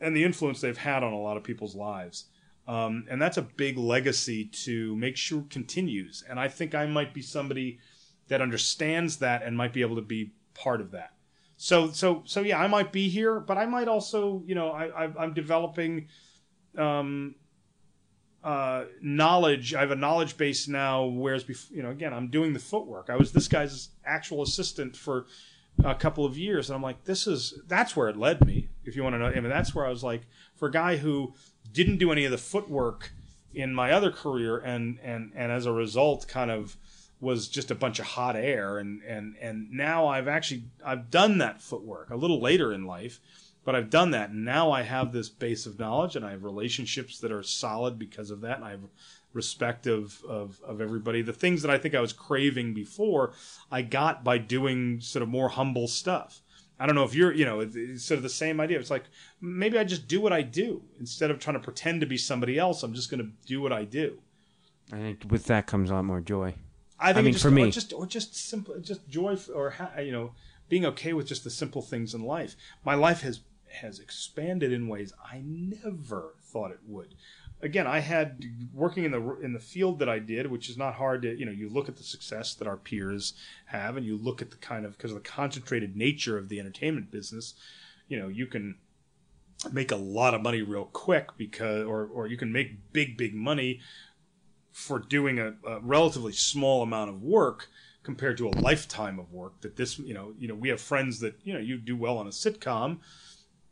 and 0.00 0.16
the 0.16 0.24
influence 0.24 0.60
they've 0.60 0.76
had 0.76 1.04
on 1.04 1.12
a 1.12 1.20
lot 1.20 1.36
of 1.36 1.44
people's 1.44 1.76
lives. 1.76 2.26
Um, 2.66 3.06
and 3.08 3.22
that's 3.22 3.36
a 3.36 3.42
big 3.42 3.78
legacy 3.78 4.44
to 4.44 4.96
make 4.96 5.16
sure 5.16 5.44
continues. 5.50 6.24
And 6.28 6.40
I 6.40 6.48
think 6.48 6.74
I 6.74 6.86
might 6.86 7.14
be 7.14 7.22
somebody 7.22 7.78
that 8.28 8.42
understands 8.42 9.18
that 9.18 9.42
and 9.42 9.56
might 9.56 9.72
be 9.72 9.82
able 9.82 9.96
to 9.96 10.02
be 10.02 10.32
part 10.54 10.80
of 10.80 10.90
that. 10.90 11.12
So, 11.56 11.90
so, 11.90 12.22
so 12.26 12.40
yeah, 12.40 12.60
I 12.60 12.66
might 12.66 12.92
be 12.92 13.08
here, 13.08 13.40
but 13.40 13.56
I 13.56 13.66
might 13.66 13.88
also, 13.88 14.42
you 14.46 14.54
know, 14.54 14.70
I, 14.70 15.04
I, 15.04 15.12
I'm 15.18 15.32
developing 15.32 16.08
um, 16.76 17.36
uh, 18.42 18.84
knowledge. 19.00 19.74
I 19.74 19.80
have 19.80 19.90
a 19.90 19.96
knowledge 19.96 20.36
base 20.36 20.68
now. 20.68 21.04
Whereas, 21.04 21.44
bef- 21.44 21.70
you 21.70 21.82
know, 21.82 21.90
again, 21.90 22.12
I'm 22.12 22.28
doing 22.28 22.52
the 22.52 22.58
footwork. 22.58 23.10
I 23.10 23.16
was 23.16 23.32
this 23.32 23.48
guy's 23.48 23.90
actual 24.04 24.42
assistant 24.42 24.96
for 24.96 25.26
a 25.84 25.94
couple 25.94 26.24
of 26.24 26.38
years, 26.38 26.68
and 26.68 26.76
I'm 26.76 26.82
like, 26.82 27.04
this 27.04 27.26
is 27.26 27.60
that's 27.66 27.96
where 27.96 28.08
it 28.08 28.16
led 28.16 28.44
me. 28.44 28.68
If 28.84 28.96
you 28.96 29.02
want 29.02 29.14
to 29.14 29.18
know, 29.18 29.26
I 29.26 29.34
mean, 29.34 29.48
that's 29.48 29.74
where 29.74 29.86
I 29.86 29.90
was 29.90 30.04
like, 30.04 30.22
for 30.54 30.68
a 30.68 30.70
guy 30.70 30.96
who 30.96 31.34
didn't 31.76 31.98
do 31.98 32.10
any 32.10 32.24
of 32.24 32.30
the 32.32 32.38
footwork 32.38 33.12
in 33.54 33.74
my 33.74 33.92
other 33.92 34.10
career, 34.10 34.58
and 34.58 34.98
and 35.02 35.30
and 35.34 35.52
as 35.52 35.66
a 35.66 35.72
result, 35.72 36.26
kind 36.26 36.50
of 36.50 36.76
was 37.20 37.48
just 37.48 37.70
a 37.70 37.74
bunch 37.74 37.98
of 37.98 38.06
hot 38.06 38.34
air, 38.34 38.78
and 38.78 39.02
and 39.02 39.36
and 39.40 39.70
now 39.70 40.06
I've 40.08 40.26
actually 40.26 40.64
I've 40.84 41.10
done 41.10 41.38
that 41.38 41.62
footwork 41.62 42.10
a 42.10 42.16
little 42.16 42.40
later 42.40 42.72
in 42.72 42.84
life. 42.86 43.20
But 43.64 43.74
I've 43.74 43.90
done 43.90 44.12
that, 44.12 44.30
and 44.30 44.44
now 44.44 44.70
I 44.70 44.82
have 44.82 45.10
this 45.10 45.28
base 45.28 45.66
of 45.66 45.76
knowledge, 45.76 46.14
and 46.14 46.24
I 46.24 46.30
have 46.30 46.44
relationships 46.44 47.18
that 47.18 47.32
are 47.32 47.42
solid 47.42 47.98
because 47.98 48.30
of 48.30 48.40
that, 48.42 48.58
and 48.58 48.64
I 48.64 48.70
have 48.70 48.84
respect 49.32 49.88
of, 49.88 50.22
of, 50.28 50.60
of 50.64 50.80
everybody. 50.80 51.20
The 51.20 51.32
things 51.32 51.62
that 51.62 51.70
I 51.70 51.78
think 51.78 51.92
I 51.92 52.00
was 52.00 52.12
craving 52.12 52.74
before, 52.74 53.32
I 53.70 53.82
got 53.82 54.22
by 54.22 54.38
doing 54.38 55.00
sort 55.00 55.24
of 55.24 55.28
more 55.28 55.48
humble 55.48 55.88
stuff. 55.88 56.42
I 56.78 56.86
don't 56.86 56.94
know 56.94 57.04
if 57.04 57.14
you're, 57.14 57.32
you 57.32 57.44
know, 57.44 57.60
it's 57.60 58.04
sort 58.04 58.16
of 58.18 58.22
the 58.22 58.28
same 58.28 58.60
idea. 58.60 58.78
It's 58.78 58.90
like 58.90 59.04
maybe 59.40 59.78
I 59.78 59.84
just 59.84 60.06
do 60.08 60.20
what 60.20 60.32
I 60.32 60.42
do 60.42 60.82
instead 61.00 61.30
of 61.30 61.38
trying 61.38 61.54
to 61.54 61.60
pretend 61.62 62.00
to 62.02 62.06
be 62.06 62.18
somebody 62.18 62.58
else. 62.58 62.82
I'm 62.82 62.92
just 62.94 63.10
going 63.10 63.20
to 63.24 63.30
do 63.46 63.60
what 63.62 63.72
I 63.72 63.84
do. 63.84 64.18
I 64.92 64.96
think 64.98 65.24
with 65.30 65.46
that 65.46 65.66
comes 65.66 65.90
a 65.90 65.94
lot 65.94 66.04
more 66.04 66.20
joy. 66.20 66.54
I 66.98 67.08
think 67.12 67.18
I 67.18 67.22
mean, 67.22 67.32
just, 67.32 67.42
for 67.42 67.50
me- 67.50 67.62
or 67.64 67.70
just 67.70 67.92
or 67.92 68.06
just 68.06 68.34
simple, 68.36 68.78
just 68.80 69.08
joy, 69.08 69.36
or 69.54 69.70
ha- 69.70 69.98
you 70.00 70.12
know, 70.12 70.32
being 70.68 70.84
okay 70.86 71.12
with 71.12 71.26
just 71.26 71.44
the 71.44 71.50
simple 71.50 71.82
things 71.82 72.14
in 72.14 72.22
life. 72.24 72.56
My 72.84 72.94
life 72.94 73.22
has 73.22 73.40
has 73.80 73.98
expanded 73.98 74.72
in 74.72 74.88
ways 74.88 75.12
I 75.22 75.42
never 75.44 76.34
thought 76.42 76.70
it 76.70 76.80
would. 76.86 77.14
Again, 77.66 77.86
I 77.86 77.98
had 77.98 78.44
working 78.72 79.04
in 79.04 79.10
the 79.10 79.36
in 79.40 79.52
the 79.52 79.60
field 79.60 79.98
that 79.98 80.08
I 80.08 80.20
did, 80.20 80.50
which 80.50 80.70
is 80.70 80.78
not 80.78 80.94
hard 80.94 81.22
to 81.22 81.36
you 81.36 81.44
know. 81.44 81.52
You 81.52 81.68
look 81.68 81.88
at 81.88 81.96
the 81.96 82.04
success 82.04 82.54
that 82.54 82.68
our 82.68 82.76
peers 82.76 83.34
have, 83.66 83.96
and 83.96 84.06
you 84.06 84.16
look 84.16 84.40
at 84.40 84.50
the 84.50 84.56
kind 84.56 84.86
of 84.86 84.96
because 84.96 85.10
of 85.10 85.16
the 85.16 85.28
concentrated 85.28 85.96
nature 85.96 86.38
of 86.38 86.48
the 86.48 86.60
entertainment 86.60 87.10
business. 87.10 87.54
You 88.08 88.18
know, 88.20 88.28
you 88.28 88.46
can 88.46 88.76
make 89.72 89.90
a 89.90 89.96
lot 89.96 90.34
of 90.34 90.42
money 90.42 90.62
real 90.62 90.84
quick 90.84 91.36
because, 91.36 91.84
or 91.84 92.06
or 92.06 92.28
you 92.28 92.36
can 92.36 92.52
make 92.52 92.92
big 92.92 93.16
big 93.16 93.34
money 93.34 93.80
for 94.70 94.98
doing 94.98 95.38
a, 95.38 95.54
a 95.66 95.80
relatively 95.80 96.32
small 96.32 96.82
amount 96.82 97.10
of 97.10 97.22
work 97.22 97.68
compared 98.02 98.36
to 98.38 98.46
a 98.46 98.54
lifetime 98.60 99.18
of 99.18 99.32
work 99.32 99.60
that 99.62 99.74
this 99.74 99.98
you 99.98 100.14
know 100.14 100.32
you 100.38 100.46
know 100.46 100.54
we 100.54 100.68
have 100.68 100.80
friends 100.80 101.18
that 101.18 101.34
you 101.42 101.52
know 101.52 101.58
you 101.58 101.76
do 101.76 101.96
well 101.96 102.18
on 102.18 102.26
a 102.26 102.30
sitcom 102.30 102.98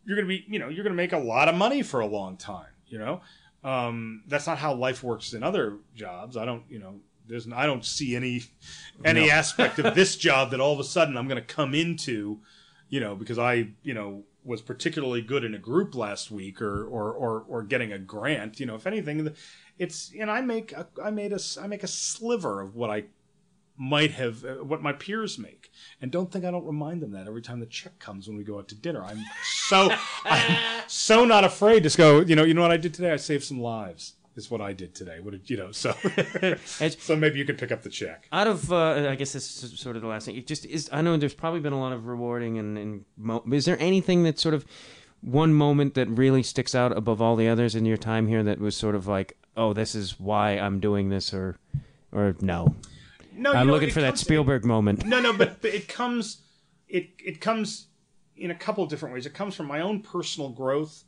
you're 0.05 0.17
going 0.17 0.27
to 0.27 0.29
be 0.29 0.45
you 0.49 0.59
know 0.59 0.69
you're 0.69 0.83
going 0.83 0.93
to 0.93 0.97
make 0.97 1.13
a 1.13 1.19
lot 1.19 1.49
of 1.49 1.55
money 1.55 1.83
for 1.83 2.01
a 2.01 2.07
long 2.07 2.37
time 2.37 2.73
you 2.89 2.99
know 2.99 3.21
um, 3.65 4.23
that's 4.27 4.47
not 4.47 4.59
how 4.59 4.75
life 4.75 5.03
works 5.03 5.33
in 5.33 5.43
other 5.43 5.79
jobs. 5.95 6.37
I 6.37 6.45
don't 6.45 6.63
you 6.69 6.79
know 6.79 7.01
there's 7.27 7.51
i 7.55 7.65
don't 7.65 7.87
see 7.87 8.15
any 8.15 8.43
any 9.03 9.31
aspect 9.31 9.79
of 9.79 9.95
this 9.95 10.15
job 10.15 10.51
that 10.51 10.61
all 10.61 10.75
of 10.75 10.79
a 10.79 10.85
sudden 10.85 11.17
i'm 11.17 11.27
going 11.27 11.41
to 11.41 11.55
come 11.55 11.75
into 11.75 12.39
you 12.91 13.01
know 13.01 13.15
because 13.15 13.39
i 13.39 13.67
you 13.83 13.95
know 13.95 14.25
was 14.45 14.61
particularly 14.61 15.23
good 15.23 15.43
in 15.43 15.55
a 15.55 15.59
group 15.59 15.95
last 15.95 16.31
week 16.31 16.61
or 16.61 16.85
or 16.85 17.13
or, 17.13 17.45
or 17.49 17.63
getting 17.63 17.93
a 17.93 17.99
grant. 17.99 18.61
You 18.61 18.67
know 18.67 18.75
if 18.75 18.87
anything 18.87 19.35
it's 19.79 20.13
and 20.19 20.31
i 20.31 20.41
make 20.41 20.73
a, 20.73 20.87
i 21.03 21.11
made 21.11 21.33
a 21.33 21.41
i 21.61 21.67
make 21.67 21.83
a 21.83 21.89
sliver 21.89 22.61
of 22.61 22.77
what 22.77 22.91
i 22.91 23.05
might 23.77 24.13
have 24.13 24.45
uh, 24.45 24.57
what 24.57 24.83
my 24.83 24.93
peers 24.93 25.39
make 25.39 25.64
and 26.01 26.11
don't 26.11 26.31
think 26.33 26.45
i 26.45 26.51
don't 26.51 26.65
remind 26.67 27.03
them 27.03 27.13
that 27.13 27.27
every 27.27 27.43
time 27.43 27.61
the 27.61 27.67
check 27.67 27.99
comes 27.99 28.29
when 28.29 28.37
we 28.37 28.45
go 28.45 28.59
out 28.59 28.69
to 28.69 28.75
dinner 28.75 29.05
i'm 29.05 29.23
so 29.69 29.91
i'm 30.25 30.83
so 30.87 31.25
not 31.25 31.45
afraid 31.45 31.83
to 31.83 31.97
go 31.97 32.21
you 32.21 32.37
know 32.37 32.45
you 32.45 32.55
know 32.55 32.63
what 32.63 32.71
i 32.71 32.77
did 32.77 32.95
today 32.95 33.13
i 33.13 33.17
saved 33.17 33.45
some 33.45 33.61
lives 33.61 34.15
is 34.37 34.51
what 34.51 34.61
i 34.61 34.73
did 34.73 34.95
today 34.95 35.21
what 35.21 35.31
did 35.31 35.49
you 35.49 35.57
know 35.57 35.71
so 35.71 35.93
so 36.99 37.15
maybe 37.17 37.39
you 37.39 37.45
could 37.45 37.59
pick 37.59 37.71
up 37.71 37.83
the 37.83 37.91
check 37.91 38.29
Out 38.33 38.47
of, 38.47 38.73
uh, 38.73 39.09
I 39.09 39.15
guess 39.15 39.33
this 39.33 39.63
is 39.63 39.79
sort 39.79 39.95
of 39.97 40.03
the 40.03 40.09
last 40.09 40.27
thing. 40.27 40.37
It 40.37 40.49
just 40.49 40.67
is. 40.67 40.89
I 40.93 41.03
know 41.03 41.17
there's 41.17 41.35
probably 41.35 41.61
been 41.61 41.73
a 41.73 41.79
lot 41.79 41.93
of 41.93 42.07
rewarding 42.07 42.59
and, 42.59 42.77
and 42.77 43.05
mo- 43.17 43.45
is 43.53 43.65
there 43.65 43.77
anything 43.79 44.25
that 44.25 44.41
sort 44.41 44.55
of 44.55 44.65
one 45.21 45.55
moment 45.55 45.95
that 45.95 46.09
really 46.09 46.43
sticks 46.43 46.75
out 46.75 46.97
above 46.97 47.23
all 47.23 47.37
the 47.37 47.49
others 47.49 47.75
in 47.75 47.85
your 47.87 47.97
time 47.97 48.27
here 48.27 48.43
that 48.43 48.59
was 48.61 48.77
sort 48.77 48.95
of 48.95 49.07
like, 49.07 49.37
oh, 49.57 49.73
this 49.73 49.95
is 49.95 50.21
why 50.21 50.59
I'm 50.59 50.81
doing 50.81 51.09
this, 51.09 51.33
or, 51.33 51.57
or 52.13 52.35
no? 52.41 52.75
No 53.37 53.53
I'm 53.53 53.67
know, 53.67 53.73
looking 53.73 53.91
for 53.91 54.01
that 54.01 54.19
Spielberg 54.19 54.65
moment. 54.65 55.05
no, 55.05 55.21
no, 55.21 55.33
but, 55.33 55.61
but 55.61 55.75
it 55.75 55.89
comes, 55.89 56.43
it 56.89 57.11
it 57.25 57.41
comes 57.41 57.89
in 58.37 58.51
a 58.51 58.55
couple 58.55 58.85
of 58.85 58.91
different 58.91 59.15
ways. 59.15 59.27
It 59.27 59.35
comes 59.35 59.55
from 59.55 59.67
my 59.67 59.81
own 59.81 60.01
personal 60.01 60.51
growth, 60.51 61.05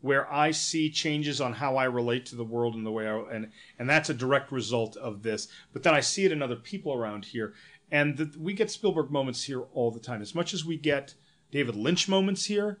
where 0.00 0.32
I 0.32 0.50
see 0.50 0.90
changes 0.90 1.40
on 1.40 1.54
how 1.54 1.76
I 1.76 1.84
relate 1.84 2.26
to 2.26 2.36
the 2.36 2.44
world 2.44 2.74
and 2.74 2.86
the 2.86 2.90
way 2.90 3.06
I 3.06 3.18
and 3.18 3.50
and 3.78 3.88
that's 3.88 4.10
a 4.10 4.14
direct 4.14 4.52
result 4.52 4.96
of 4.96 5.22
this. 5.22 5.48
But 5.72 5.82
then 5.82 5.94
I 5.94 6.00
see 6.00 6.24
it 6.24 6.32
in 6.32 6.42
other 6.42 6.56
people 6.56 6.92
around 6.94 7.26
here, 7.26 7.54
and 7.90 8.16
the, 8.16 8.32
we 8.38 8.54
get 8.54 8.70
Spielberg 8.70 9.10
moments 9.10 9.44
here 9.44 9.62
all 9.74 9.90
the 9.90 10.00
time. 10.00 10.22
As 10.22 10.34
much 10.34 10.54
as 10.54 10.64
we 10.64 10.76
get 10.76 11.14
David 11.50 11.76
Lynch 11.76 12.08
moments 12.08 12.46
here, 12.46 12.80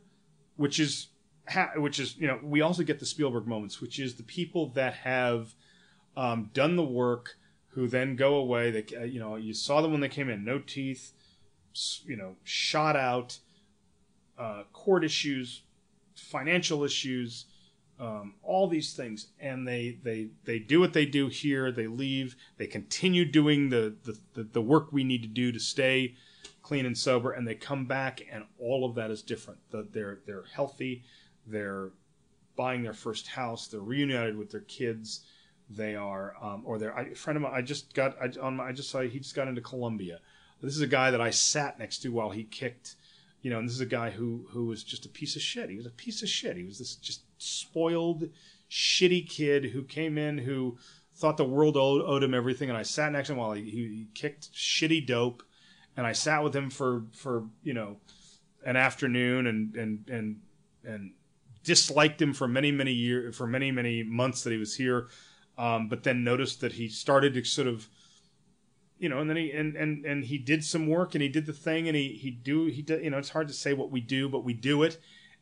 which 0.56 0.78
is 0.80 1.08
ha- 1.48 1.72
which 1.76 1.98
is 1.98 2.16
you 2.16 2.26
know 2.26 2.38
we 2.42 2.60
also 2.60 2.82
get 2.82 3.00
the 3.00 3.06
Spielberg 3.06 3.46
moments, 3.46 3.80
which 3.80 3.98
is 3.98 4.14
the 4.14 4.22
people 4.22 4.70
that 4.70 4.94
have 4.94 5.54
um, 6.16 6.50
done 6.52 6.76
the 6.76 6.84
work 6.84 7.36
who 7.70 7.86
then 7.88 8.16
go 8.16 8.34
away. 8.34 8.70
They 8.70 8.96
uh, 8.96 9.04
you 9.04 9.20
know 9.20 9.36
you 9.36 9.54
saw 9.54 9.80
them 9.80 9.92
when 9.92 10.00
they 10.00 10.08
came 10.08 10.28
in, 10.28 10.44
no 10.44 10.58
teeth, 10.58 11.12
you 12.04 12.16
know, 12.16 12.36
shot 12.44 12.96
out, 12.96 13.38
uh, 14.38 14.64
court 14.72 15.04
issues, 15.04 15.62
financial 16.14 16.84
issues, 16.84 17.46
um, 17.98 18.34
all 18.42 18.66
these 18.66 18.94
things, 18.94 19.28
and 19.38 19.66
they 19.66 19.98
they 20.02 20.30
they 20.44 20.58
do 20.58 20.80
what 20.80 20.92
they 20.92 21.06
do 21.06 21.28
here. 21.28 21.70
They 21.70 21.86
leave. 21.86 22.36
They 22.56 22.66
continue 22.66 23.24
doing 23.24 23.68
the 23.68 23.94
the, 24.34 24.44
the, 24.44 24.62
work 24.62 24.92
we 24.92 25.04
need 25.04 25.22
to 25.22 25.28
do 25.28 25.52
to 25.52 25.60
stay 25.60 26.14
clean 26.62 26.86
and 26.86 26.96
sober, 26.96 27.32
and 27.32 27.46
they 27.46 27.54
come 27.54 27.84
back, 27.86 28.22
and 28.30 28.44
all 28.58 28.84
of 28.84 28.94
that 28.94 29.10
is 29.10 29.22
different. 29.22 29.60
The, 29.70 29.86
they're 29.92 30.20
they're 30.26 30.44
healthy. 30.52 31.04
They're 31.46 31.90
buying 32.56 32.82
their 32.82 32.94
first 32.94 33.28
house. 33.28 33.68
They're 33.68 33.80
reunited 33.80 34.36
with 34.36 34.50
their 34.50 34.60
kids. 34.62 35.20
They 35.72 35.94
are, 35.94 36.34
um, 36.42 36.62
or 36.64 36.78
they're 36.78 37.14
friend 37.14 37.36
of 37.36 37.42
mine. 37.42 37.52
I 37.54 37.62
just 37.62 37.94
got 37.94 38.16
I, 38.20 38.30
on 38.40 38.56
my, 38.56 38.68
I 38.68 38.72
just 38.72 38.90
saw 38.90 39.00
he 39.00 39.20
just 39.20 39.36
got 39.36 39.46
into 39.46 39.60
Columbia. 39.60 40.18
This 40.60 40.74
is 40.74 40.82
a 40.82 40.86
guy 40.86 41.12
that 41.12 41.20
I 41.20 41.30
sat 41.30 41.78
next 41.78 41.98
to 41.98 42.08
while 42.08 42.30
he 42.30 42.44
kicked. 42.44 42.96
You 43.40 43.50
know, 43.50 43.58
and 43.58 43.68
this 43.68 43.76
is 43.76 43.80
a 43.80 43.86
guy 43.86 44.10
who 44.10 44.46
who 44.50 44.66
was 44.66 44.82
just 44.82 45.06
a 45.06 45.08
piece 45.08 45.36
of 45.36 45.42
shit. 45.42 45.70
He 45.70 45.76
was 45.76 45.86
a 45.86 45.90
piece 45.90 46.22
of 46.22 46.28
shit. 46.28 46.56
He 46.56 46.64
was 46.64 46.78
this 46.78 46.96
just 46.96 47.22
spoiled, 47.38 48.28
shitty 48.68 49.28
kid 49.28 49.66
who 49.66 49.84
came 49.84 50.18
in 50.18 50.38
who 50.38 50.76
thought 51.14 51.36
the 51.36 51.44
world 51.44 51.76
owed, 51.76 52.02
owed 52.02 52.24
him 52.24 52.34
everything. 52.34 52.68
And 52.68 52.76
I 52.76 52.82
sat 52.82 53.12
next 53.12 53.28
to 53.28 53.34
him 53.34 53.38
while 53.38 53.52
he, 53.52 53.62
he, 53.62 53.70
he 53.70 54.08
kicked 54.12 54.52
shitty 54.52 55.06
dope, 55.06 55.44
and 55.96 56.04
I 56.04 56.12
sat 56.12 56.42
with 56.42 56.54
him 56.54 56.68
for 56.68 57.04
for 57.12 57.44
you 57.62 57.74
know 57.74 57.98
an 58.66 58.74
afternoon 58.74 59.46
and 59.46 59.76
and 59.76 60.08
and 60.08 60.40
and 60.84 61.12
disliked 61.62 62.20
him 62.20 62.32
for 62.32 62.48
many 62.48 62.72
many 62.72 62.92
years 62.92 63.36
for 63.36 63.46
many 63.46 63.70
many 63.70 64.02
months 64.02 64.42
that 64.42 64.50
he 64.50 64.56
was 64.56 64.74
here 64.74 65.08
um, 65.60 65.88
but 65.88 66.02
then 66.04 66.24
noticed 66.24 66.62
that 66.62 66.72
he 66.72 66.88
started 66.88 67.34
to 67.34 67.44
sort 67.44 67.68
of 67.68 67.86
you 68.98 69.08
know 69.08 69.18
and 69.18 69.28
then 69.28 69.36
he 69.36 69.52
and, 69.52 69.76
and 69.76 70.06
and 70.06 70.24
he 70.24 70.38
did 70.38 70.64
some 70.64 70.86
work 70.86 71.14
and 71.14 71.22
he 71.22 71.28
did 71.28 71.44
the 71.44 71.52
thing 71.52 71.86
and 71.86 71.96
he 71.96 72.08
he 72.14 72.30
do 72.30 72.64
he 72.64 72.80
did 72.80 73.04
you 73.04 73.10
know 73.10 73.18
it's 73.18 73.28
hard 73.28 73.46
to 73.48 73.54
say 73.54 73.74
what 73.74 73.90
we 73.90 74.00
do 74.00 74.28
but 74.28 74.42
we 74.42 74.54
do 74.54 74.82
it. 74.82 74.98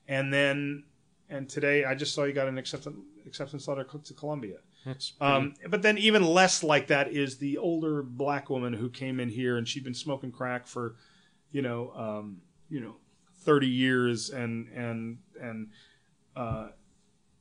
And 0.09 0.33
then 0.33 0.85
and 1.29 1.49
today 1.49 1.85
i 1.85 1.95
just 1.95 2.15
saw 2.15 2.25
he 2.25 2.33
got 2.33 2.49
an 2.49 2.59
acceptance 2.59 2.97
acceptance 3.27 3.69
letter 3.69 3.85
to 3.85 4.15
columbia. 4.15 4.57
That's 4.85 5.13
um, 5.21 5.55
but 5.69 5.83
then 5.83 5.99
even 5.99 6.25
less 6.25 6.63
like 6.63 6.87
that 6.89 7.13
is 7.13 7.39
the 7.39 7.59
older 7.59 8.03
black 8.03 8.49
woman 8.49 8.73
who 8.73 8.89
came 8.89 9.21
in 9.21 9.29
here 9.29 9.57
and 9.57 9.69
she'd 9.69 9.85
been 9.85 9.93
smoking 9.95 10.33
crack 10.33 10.67
for, 10.67 10.95
you 11.51 11.63
know, 11.63 11.93
um, 11.95 12.41
you 12.71 12.81
know, 12.81 12.97
thirty 13.43 13.67
years 13.67 14.31
and 14.31 14.69
and 14.69 15.19
and 15.41 15.69
uh, 16.37 16.69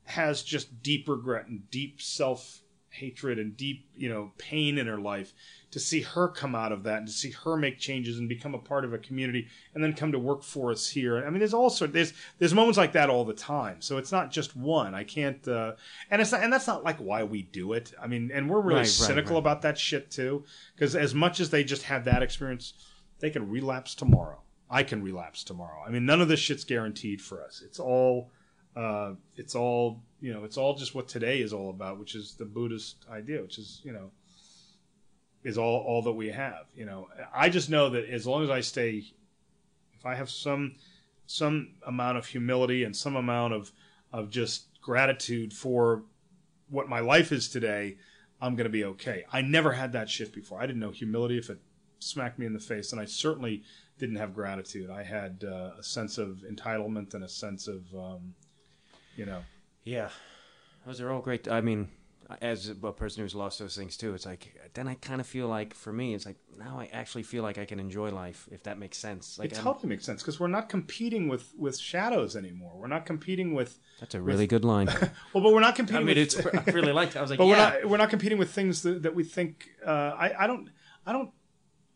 has 0.06 0.44
just 0.44 0.82
deep 0.82 1.08
regret 1.08 1.48
and 1.48 1.70
deep 1.70 2.02
self 2.02 2.64
hatred 2.99 3.40
and 3.40 3.56
deep 3.56 3.86
you 3.95 4.10
know 4.10 4.32
pain 4.38 4.78
in 4.78 4.88
her 4.88 4.99
life. 4.99 5.34
To 5.72 5.80
see 5.82 6.02
her 6.02 6.30
come 6.30 6.56
out 6.56 6.72
of 6.72 6.84
that 6.84 6.99
and 6.99 7.07
to 7.07 7.14
see 7.14 7.32
her 7.32 7.57
make 7.57 7.78
changes 7.78 8.18
and 8.18 8.30
become 8.30 8.56
a 8.56 8.60
part 8.60 8.86
of 8.86 8.94
a 8.94 8.98
community 8.98 9.48
and 9.76 9.84
then 9.84 9.94
come 9.94 10.14
to 10.14 10.19
work 10.19 10.41
for 10.41 10.72
us 10.72 10.88
here. 10.88 11.18
I 11.18 11.30
mean, 11.30 11.40
there's 11.40 11.53
also 11.53 11.88
there's 11.88 12.14
there's 12.40 12.53
moments 12.53 12.78
like 12.78 12.94
that 12.94 13.10
all 13.10 13.26
the 13.26 13.34
time. 13.34 13.82
So 13.82 13.98
it's 13.98 14.11
not 14.11 14.32
just 14.32 14.56
one. 14.56 14.95
I 14.95 15.03
can't, 15.03 15.45
uh, 15.48 15.74
and 16.10 16.22
it's 16.22 16.32
not, 16.32 16.41
and 16.41 16.52
that's 16.52 16.68
not 16.68 16.86
like 16.86 16.98
why 16.99 17.24
we 17.24 17.44
do 17.44 17.74
it. 17.74 17.94
I 18.02 18.07
mean, 18.07 18.32
and 18.34 18.49
we're 18.49 18.61
really 18.61 18.80
Right, 18.80 18.82
right, 18.82 18.88
cynical 18.88 19.34
right. 19.34 19.40
about 19.40 19.61
that 19.64 19.78
shit 19.78 20.10
too. 20.10 20.45
Because 20.74 20.95
as 20.95 21.14
much 21.14 21.40
as 21.41 21.49
they 21.49 21.64
just 21.65 21.84
had 21.84 22.06
that 22.06 22.24
experience, 22.24 22.74
they 23.19 23.30
can 23.30 23.49
relapse 23.49 23.94
tomorrow. 23.94 24.41
I 24.69 24.84
can 24.84 25.03
relapse 25.03 25.44
tomorrow. 25.44 25.84
I 25.86 25.91
mean, 25.91 26.06
none 26.06 26.22
of 26.22 26.28
this 26.30 26.40
shit's 26.40 26.64
guaranteed 26.64 27.22
for 27.22 27.44
us. 27.44 27.61
It's 27.64 27.80
all, 27.80 28.32
uh, 28.76 29.14
it's 29.36 29.53
all, 29.56 30.02
you 30.19 30.34
know, 30.34 30.44
it's 30.44 30.57
all 30.57 30.76
just 30.76 30.95
what 30.95 31.07
today 31.07 31.39
is 31.41 31.53
all 31.53 31.69
about, 31.69 31.99
which 31.99 32.15
is 32.15 32.34
the 32.35 32.45
Buddhist 32.45 33.06
idea, 33.10 33.41
which 33.41 33.57
is, 33.57 33.81
you 33.84 33.91
know, 33.91 34.11
is 35.44 35.57
all 35.57 35.81
all 35.81 36.02
that 36.03 36.14
we 36.14 36.30
have. 36.30 36.65
You 36.76 36.85
know, 36.85 37.07
I 37.34 37.49
just 37.49 37.69
know 37.69 37.89
that 37.91 38.10
as 38.10 38.26
long 38.26 38.44
as 38.44 38.49
I 38.49 38.61
stay, 38.61 39.03
if 39.94 40.06
I 40.06 40.15
have 40.15 40.30
some 40.30 40.76
some 41.27 41.76
amount 41.85 42.18
of 42.18 42.26
humility 42.26 42.84
and 42.84 42.95
some 42.95 43.15
amount 43.15 43.53
of 43.53 43.72
of 44.11 44.30
just 44.30 44.81
gratitude 44.81 45.53
for 45.53 46.03
what 46.69 46.89
my 46.89 46.99
life 46.99 47.31
is 47.31 47.48
today, 47.49 47.98
I'm 48.41 48.56
going 48.56 48.65
to 48.65 48.72
be 48.72 48.85
okay. 48.85 49.26
I 49.31 49.41
never 49.41 49.73
had 49.73 49.94
that 49.94 50.10
shift 50.10 50.34
before. 50.34 50.61
I 50.61 50.65
didn't 50.65 50.80
know 50.80 50.91
humility 50.91 51.38
if 51.38 51.49
it 51.49 51.60
smacked 51.99 52.39
me 52.39 52.45
in 52.45 52.53
the 52.53 52.60
face, 52.60 52.91
and 52.91 53.02
I 53.02 53.06
certainly 53.06 53.64
didn't 53.98 54.18
have 54.18 54.34
gratitude. 54.34 54.89
I 54.89 55.03
had 55.03 55.44
uh, 55.44 55.72
a 55.80 55.84
sense 55.84 56.18
of 56.18 56.44
entitlement 56.49 57.14
and 57.14 57.23
a 57.23 57.30
sense 57.30 57.68
of, 57.68 57.84
um, 57.95 58.35
you 59.15 59.26
know, 59.26 59.44
Yeah, 59.88 60.09
those 60.85 60.99
are 60.99 61.09
all 61.11 61.22
great. 61.22 61.47
I 61.47 61.61
mean, 61.61 61.88
as 62.41 62.68
a 62.68 62.76
person 62.91 63.23
who's 63.23 63.34
lost 63.34 63.59
those 63.59 63.77
things 63.77 63.95
too, 63.95 64.14
it's 64.14 64.26
like 64.26 64.53
then 64.73 64.85
I 64.85 64.95
kind 64.95 65.22
of 65.22 65.27
feel 65.27 65.47
like 65.47 65.73
for 65.73 65.93
me, 65.93 66.14
it's 66.14 66.26
like 66.26 66.35
now 66.59 66.77
I 66.77 66.89
actually 66.91 67.23
feel 67.23 67.41
like 67.41 67.57
I 67.57 67.64
can 67.64 67.80
enjoy 67.80 68.09
life 68.09 68.49
if 68.51 68.64
that 68.64 68.77
makes 68.77 68.97
sense. 68.97 69.39
Like 69.39 69.51
it 69.51 69.55
I'm- 69.55 69.64
totally 69.64 69.88
makes 69.88 70.03
sense 70.03 70.22
because 70.22 70.41
we're 70.41 70.47
not 70.47 70.68
competing 70.68 71.30
with 71.30 71.53
with 71.57 71.77
shadows 71.77 72.35
anymore. 72.35 72.73
We're 72.76 72.88
not 72.88 73.05
competing 73.05 73.53
with 73.53 73.80
that's 74.01 74.14
a 74.14 74.22
really 74.22 74.45
good 74.45 74.65
line. 74.65 74.88
well, 75.34 75.41
but 75.43 75.53
we're 75.53 75.61
not 75.61 75.76
competing. 75.77 76.01
I 76.01 76.03
mean, 76.03 76.18
with, 76.18 76.35
it's 76.35 76.45
I 76.45 76.72
really 76.72 76.91
liked. 76.91 77.15
it. 77.15 77.19
I 77.19 77.22
was 77.22 77.30
like, 77.30 77.39
but 77.39 77.45
yeah, 77.45 77.51
we're 77.51 77.80
not 77.81 77.89
we're 77.89 77.97
not 77.97 78.09
competing 78.09 78.38
with 78.38 78.51
things 78.51 78.81
that, 78.81 79.03
that 79.03 79.15
we 79.15 79.23
think. 79.23 79.69
Uh, 79.85 80.14
I 80.19 80.43
I 80.43 80.47
don't 80.47 80.69
I 81.05 81.14
don't 81.14 81.31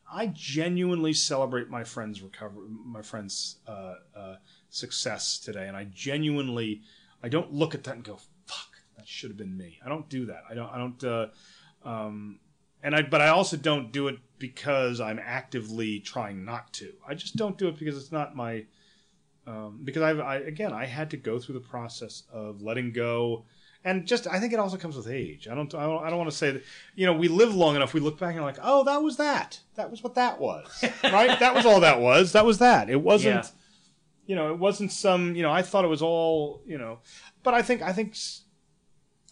I 0.10 0.28
genuinely 0.28 1.12
celebrate 1.12 1.70
my 1.70 1.84
friend's 1.84 2.22
recovery, 2.22 2.68
my 2.70 3.02
friend's 3.02 3.58
uh, 3.68 3.96
uh, 4.16 4.36
success 4.70 5.40
today, 5.40 5.68
and 5.68 5.76
I 5.76 5.86
genuinely 5.86 6.84
I 7.24 7.30
don't 7.30 7.54
look 7.54 7.76
at 7.76 7.84
that 7.86 7.96
and 7.96 8.04
go 8.04 8.20
fuck 8.46 8.82
that 8.98 9.08
should 9.08 9.30
have 9.30 9.38
been 9.38 9.58
me. 9.58 9.80
I 9.86 9.90
don't 9.90 10.10
do 10.10 10.26
that. 10.28 10.44
I 10.50 10.54
don't 10.54 10.72
I 10.72 10.78
don't. 10.78 11.04
Uh, 11.04 11.28
um, 11.84 12.40
and 12.84 12.96
I 12.96 13.02
but 13.04 13.22
I 13.22 13.30
also 13.30 13.58
don't 13.58 13.92
do 13.92 14.08
it 14.08 14.20
because 14.40 15.00
I'm 15.00 15.20
actively 15.24 16.00
trying 16.00 16.46
not 16.46 16.74
to. 16.74 16.94
I 17.08 17.14
just 17.14 17.36
don't 17.36 17.58
do 17.58 17.68
it 17.68 17.78
because 17.78 17.98
it's 17.98 18.12
not 18.12 18.36
my 18.36 18.66
um, 19.48 19.80
because 19.84 20.02
I've 20.02 20.20
I, 20.20 20.38
again 20.38 20.74
I 20.74 20.86
had 20.86 21.10
to 21.12 21.18
go 21.18 21.40
through 21.40 21.56
the 21.56 21.68
process 21.68 22.24
of 22.32 22.62
letting 22.62 22.92
go, 22.92 23.46
and 23.84 24.06
just 24.06 24.28
I 24.28 24.40
think 24.40 24.54
it 24.54 24.60
also 24.60 24.78
comes 24.78 24.96
with 24.96 25.08
age. 25.08 25.48
I 25.48 25.56
don't 25.56 25.74
I 25.76 25.84
don't, 25.84 26.04
I 26.04 26.10
don't 26.10 26.20
want 26.20 26.30
to 26.32 26.38
say 26.38 26.52
that 26.52 26.64
you 26.96 27.06
know 27.06 27.14
we 27.14 27.28
live 27.28 27.56
long 27.56 27.76
enough. 27.76 27.94
We 27.94 28.00
look 28.00 28.20
back 28.20 28.36
and 28.36 28.44
like, 28.44 28.60
oh, 28.62 28.84
that 28.86 29.02
was 29.02 29.18
that. 29.18 29.60
That 29.76 29.90
was 29.92 30.04
what 30.04 30.16
that 30.16 30.40
was, 30.40 30.84
right? 31.04 31.40
That 31.40 31.54
was 31.54 31.66
all 31.66 31.80
that 31.82 32.00
was. 32.00 32.34
That 32.34 32.46
was 32.46 32.58
that. 32.60 32.90
It 32.90 33.02
wasn't. 33.02 33.46
Yeah. 33.46 33.52
You 34.32 34.36
know, 34.40 34.48
it 34.54 34.60
wasn't 34.68 34.92
some. 35.06 35.36
You 35.36 35.44
know, 35.46 35.52
I 35.60 35.62
thought 35.62 35.84
it 35.84 35.90
was 35.98 36.02
all. 36.02 36.62
You 36.66 36.78
know, 36.78 37.00
but 37.44 37.54
I 37.54 37.62
think 37.68 37.82
I 37.82 37.92
think. 37.98 38.16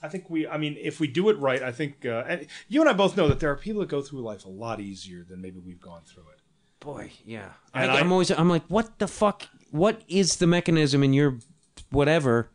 I 0.02 0.08
think 0.08 0.30
we. 0.30 0.48
I 0.48 0.58
mean, 0.58 0.76
if 0.80 1.00
we 1.00 1.08
do 1.08 1.30
it 1.30 1.38
right, 1.40 1.62
I 1.62 1.72
think. 1.72 2.06
Uh, 2.06 2.24
and 2.28 2.48
you 2.68 2.80
and 2.82 2.90
I 2.90 2.94
both 2.94 3.16
know 3.18 3.28
that 3.30 3.40
there 3.40 3.52
are 3.52 3.56
people 3.56 3.80
that 3.82 3.90
go 3.90 4.02
through 4.02 4.22
life 4.22 4.44
a 4.46 4.50
lot 4.50 4.80
easier 4.80 5.24
than 5.30 5.42
maybe 5.42 5.60
we've 5.60 5.82
gone 5.92 6.02
through 6.06 6.24
it. 6.34 6.40
boy, 6.82 7.12
yeah. 7.26 7.50
And 7.74 7.92
I- 7.92 8.00
I'm 8.00 8.12
always, 8.12 8.32
I'm 8.32 8.50
like, 8.50 8.66
what 8.68 9.00
the 9.00 9.08
fuck? 9.08 9.48
What 9.72 10.02
is 10.08 10.38
the 10.38 10.48
mechanism 10.48 11.04
in 11.04 11.12
your 11.14 11.40
whatever 11.92 12.50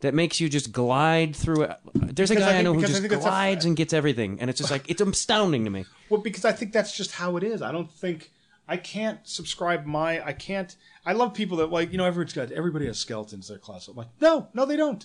that 0.00 0.14
makes 0.14 0.40
you 0.40 0.48
just 0.48 0.70
glide 0.72 1.34
through 1.34 1.62
it? 1.62 1.76
There's 1.94 2.30
a 2.30 2.34
Because 2.34 2.48
I 2.48 2.52
guy 2.52 2.58
I, 2.58 2.62
know 2.62 2.74
who 2.74 2.80
just 2.82 2.94
think 3.00 3.10
that's 3.10 3.24
a- 3.24 3.28
glides 3.28 3.64
and 3.64 3.76
gets 3.76 3.92
everything, 3.92 4.38
and 4.40 4.48
it's 4.50 4.58
just 4.58 4.70
like 4.70 4.88
it's 4.88 5.00
astounding 5.02 5.64
to 5.64 5.70
me. 5.70 5.84
Well, 6.10 6.20
because 6.20 6.44
I 6.44 6.52
think 6.52 6.72
that's 6.72 6.96
just 6.96 7.12
how 7.12 7.36
it 7.36 7.42
is. 7.42 7.60
I 7.62 7.72
don't 7.72 7.90
think 7.90 8.30
I 8.68 8.76
can't 8.76 9.18
subscribe 9.26 9.84
my. 9.84 10.24
I 10.24 10.32
can't. 10.32 10.76
I 11.06 11.12
love 11.12 11.34
people 11.34 11.58
that 11.58 11.70
like 11.70 11.92
you 11.92 11.98
know 11.98 12.06
everyone's 12.06 12.32
got 12.32 12.52
everybody 12.52 12.86
has 12.86 12.98
skeletons 12.98 13.48
in 13.48 13.54
their 13.54 13.60
closet. 13.60 13.92
I'm 13.92 13.96
like, 13.96 14.08
no, 14.20 14.48
no, 14.54 14.64
they 14.64 14.76
don't. 14.76 15.04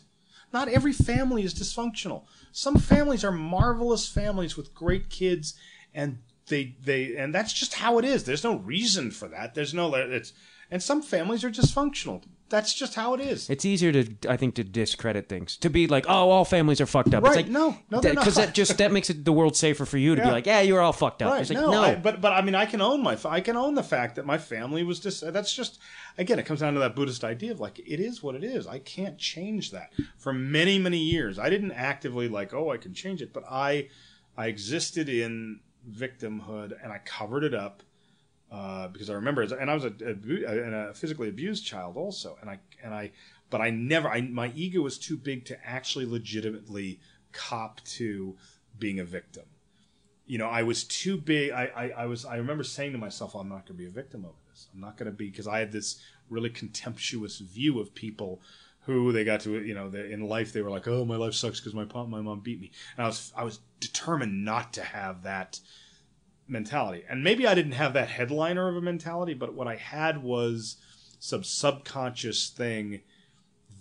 Not 0.52 0.68
every 0.68 0.94
family 0.94 1.44
is 1.44 1.54
dysfunctional. 1.54 2.24
Some 2.52 2.78
families 2.78 3.24
are 3.24 3.32
marvelous 3.32 4.08
families 4.08 4.58
with 4.58 4.74
great 4.74 5.10
kids, 5.10 5.54
and 5.94 6.20
they 6.48 6.76
they 6.84 7.16
and 7.16 7.34
that's 7.34 7.54
just 7.54 7.76
how 7.76 8.00
it 8.00 8.06
is. 8.06 8.24
There's 8.24 8.44
no 8.44 8.58
reason 8.58 9.12
for 9.12 9.28
that. 9.28 9.54
There's 9.54 9.74
no 9.74 9.94
it's 9.94 10.34
and 10.72 10.82
some 10.82 11.02
families 11.02 11.44
are 11.44 11.50
dysfunctional. 11.50 12.24
That's 12.50 12.74
just 12.74 12.96
how 12.96 13.14
it 13.14 13.22
is. 13.22 13.48
It's 13.48 13.64
easier 13.64 13.92
to, 13.92 14.08
I 14.28 14.36
think, 14.36 14.56
to 14.56 14.64
discredit 14.64 15.30
things. 15.30 15.56
To 15.58 15.70
be 15.70 15.86
like, 15.86 16.06
oh, 16.08 16.32
all 16.32 16.46
families 16.46 16.82
are 16.82 16.88
fucked 16.88 17.14
up. 17.14 17.24
Right, 17.24 17.30
It's 17.30 17.36
like, 17.36 17.48
no, 17.48 17.78
no, 17.92 18.02
because 18.02 18.36
that 18.36 18.56
just 18.56 18.80
that 18.80 18.92
makes 18.92 19.12
it 19.12 19.24
the 19.24 19.32
world 19.32 19.56
safer 19.56 19.86
for 19.86 20.00
you 20.00 20.16
to 20.16 20.22
be 20.22 20.32
like, 20.32 20.48
yeah, 20.48 20.62
you're 20.62 20.82
all 20.82 20.92
fucked 20.94 21.22
up. 21.22 21.34
Right. 21.34 21.42
It's 21.42 21.52
like, 21.52 21.60
no, 21.60 21.72
no, 21.72 21.82
I, 21.84 21.96
but 21.96 22.22
but 22.22 22.34
I 22.34 22.42
mean, 22.42 22.56
I 22.56 22.66
can 22.66 22.82
own 22.82 23.04
my 23.04 23.18
I 23.26 23.40
can 23.42 23.56
own 23.56 23.76
the 23.76 23.84
fact 23.84 24.16
that 24.16 24.26
my 24.26 24.40
family 24.40 24.84
was 24.84 25.00
just 25.00 25.32
that's 25.32 25.54
just 25.54 25.80
again, 26.18 26.40
it 26.40 26.48
comes 26.48 26.62
down 26.62 26.74
to 26.74 26.80
that 26.80 26.96
Buddhist 26.96 27.24
idea 27.24 27.52
of 27.52 27.60
like 27.60 27.78
it 27.80 28.00
is 28.00 28.24
what 28.24 28.34
it 28.34 28.44
is. 28.44 28.66
I 28.66 28.80
can't 28.80 29.20
change 29.20 29.70
that. 29.72 29.94
For 30.18 30.34
many 30.34 30.80
many 30.80 30.98
years, 31.00 31.38
I 31.38 31.52
didn't 31.52 31.74
actively 31.74 32.28
like 32.28 32.54
oh 32.54 32.72
I 32.72 32.78
can 32.78 32.96
change 32.96 33.22
it, 33.22 33.32
but 33.32 33.44
I 33.50 33.90
I 34.36 34.48
existed 34.48 35.08
in 35.08 35.60
victimhood 35.90 36.74
and 36.84 36.92
I 36.92 37.00
covered 37.06 37.44
it 37.44 37.54
up. 37.54 37.84
Uh, 38.52 38.88
because 38.88 39.10
I 39.10 39.14
remember, 39.14 39.44
and 39.44 39.70
I 39.70 39.76
was 39.76 39.86
a, 39.86 39.94
a, 40.04 40.90
a 40.90 40.94
physically 40.94 41.30
abused 41.30 41.66
child 41.66 41.98
also, 41.98 42.38
and 42.42 42.50
I 42.50 42.60
and 42.84 42.94
I, 42.94 43.12
but 43.50 43.62
I 43.62 43.70
never, 43.70 44.10
I 44.10 44.22
my 44.22 44.52
ego 44.56 44.82
was 44.82 44.98
too 44.98 45.18
big 45.18 45.46
to 45.46 45.68
actually 45.68 46.06
legitimately 46.06 47.00
cop 47.32 47.82
to 47.86 48.36
being 48.80 49.00
a 49.00 49.06
victim 49.06 49.46
you 50.30 50.38
know, 50.38 50.48
I 50.48 50.62
was 50.62 50.84
too 50.84 51.18
big. 51.18 51.50
I, 51.50 51.72
I, 51.76 51.90
I 52.04 52.06
was. 52.06 52.24
I 52.24 52.36
remember 52.36 52.64
saying 52.64 52.92
to 52.92 53.00
myself, 53.00 53.36
"I'm 53.36 53.50
not 53.50 53.66
going 53.66 53.78
to 53.78 53.84
be 53.84 53.88
a 53.88 53.90
victim 53.90 54.26
over 54.26 54.38
this. 54.48 54.68
I'm 54.72 54.80
not 54.80 54.96
going 54.96 55.12
to 55.12 55.18
be," 55.18 55.28
because 55.28 55.48
I 55.48 55.58
had 55.58 55.72
this 55.72 56.00
really 56.30 56.52
contemptuous 56.52 57.40
view 57.40 57.80
of 57.80 57.96
people 57.96 58.40
who 58.82 59.12
they 59.12 59.24
got 59.24 59.40
to, 59.42 59.60
you 59.60 59.74
know, 59.74 59.88
in 59.88 60.22
life 60.30 60.54
they 60.54 60.62
were 60.62 60.70
like, 60.70 60.88
"Oh, 60.88 61.04
my 61.04 61.16
life 61.16 61.34
sucks 61.34 61.60
because 61.60 61.74
my 61.74 61.84
pop, 61.84 62.08
my 62.08 62.22
mom 62.22 62.42
beat 62.42 62.62
me," 62.62 62.70
and 62.96 63.06
I 63.06 63.08
was, 63.08 63.34
I 63.36 63.44
was 63.44 63.60
determined 63.80 64.46
not 64.46 64.72
to 64.74 64.84
have 64.84 65.24
that 65.24 65.60
mentality. 66.50 67.04
And 67.10 67.24
maybe 67.24 67.46
I 67.48 67.54
didn't 67.56 67.74
have 67.74 67.94
that 67.94 68.10
headliner 68.10 68.68
of 68.68 68.76
a 68.76 68.82
mentality, 68.82 69.34
but 69.34 69.54
what 69.54 69.68
I 69.68 69.76
had 69.76 70.24
was 70.24 70.78
some 71.20 71.44
subconscious 71.44 72.50
thing 72.50 73.02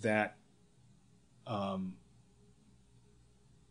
that, 0.01 0.35
um, 1.47 1.95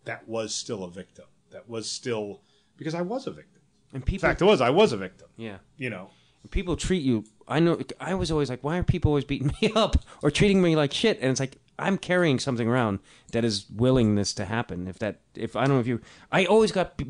that 0.04 0.26
was 0.28 0.54
still 0.54 0.84
a 0.84 0.90
victim. 0.90 1.26
That 1.50 1.68
was 1.68 1.88
still 1.90 2.40
because 2.76 2.94
I 2.94 3.02
was 3.02 3.26
a 3.26 3.30
victim. 3.30 3.60
and 3.92 4.02
In 4.02 4.06
people, 4.06 4.28
fact, 4.28 4.40
it 4.42 4.44
was 4.44 4.60
I 4.60 4.70
was 4.70 4.92
a 4.92 4.96
victim. 4.96 5.28
yeah, 5.36 5.58
You 5.76 5.90
know, 5.90 6.10
people 6.50 6.76
treat 6.76 7.02
you. 7.02 7.24
I 7.46 7.60
know. 7.60 7.80
I 8.00 8.14
was 8.14 8.30
always 8.30 8.48
like, 8.50 8.62
why 8.64 8.78
are 8.78 8.82
people 8.82 9.10
always 9.10 9.24
beating 9.24 9.52
me 9.62 9.70
up 9.74 9.96
or 10.22 10.30
treating 10.30 10.62
me 10.62 10.76
like 10.76 10.92
shit? 10.92 11.18
And 11.20 11.30
it's 11.30 11.40
like, 11.40 11.58
I'm 11.78 11.98
carrying 11.98 12.38
something 12.38 12.66
around 12.68 13.00
that 13.32 13.44
is 13.44 13.66
willingness 13.70 14.32
to 14.34 14.44
happen. 14.46 14.88
If 14.88 14.98
that, 14.98 15.20
if 15.34 15.56
I 15.56 15.64
don't 15.66 15.74
know 15.76 15.80
if 15.80 15.86
you, 15.86 16.00
I 16.32 16.44
always 16.44 16.72
got 16.72 17.00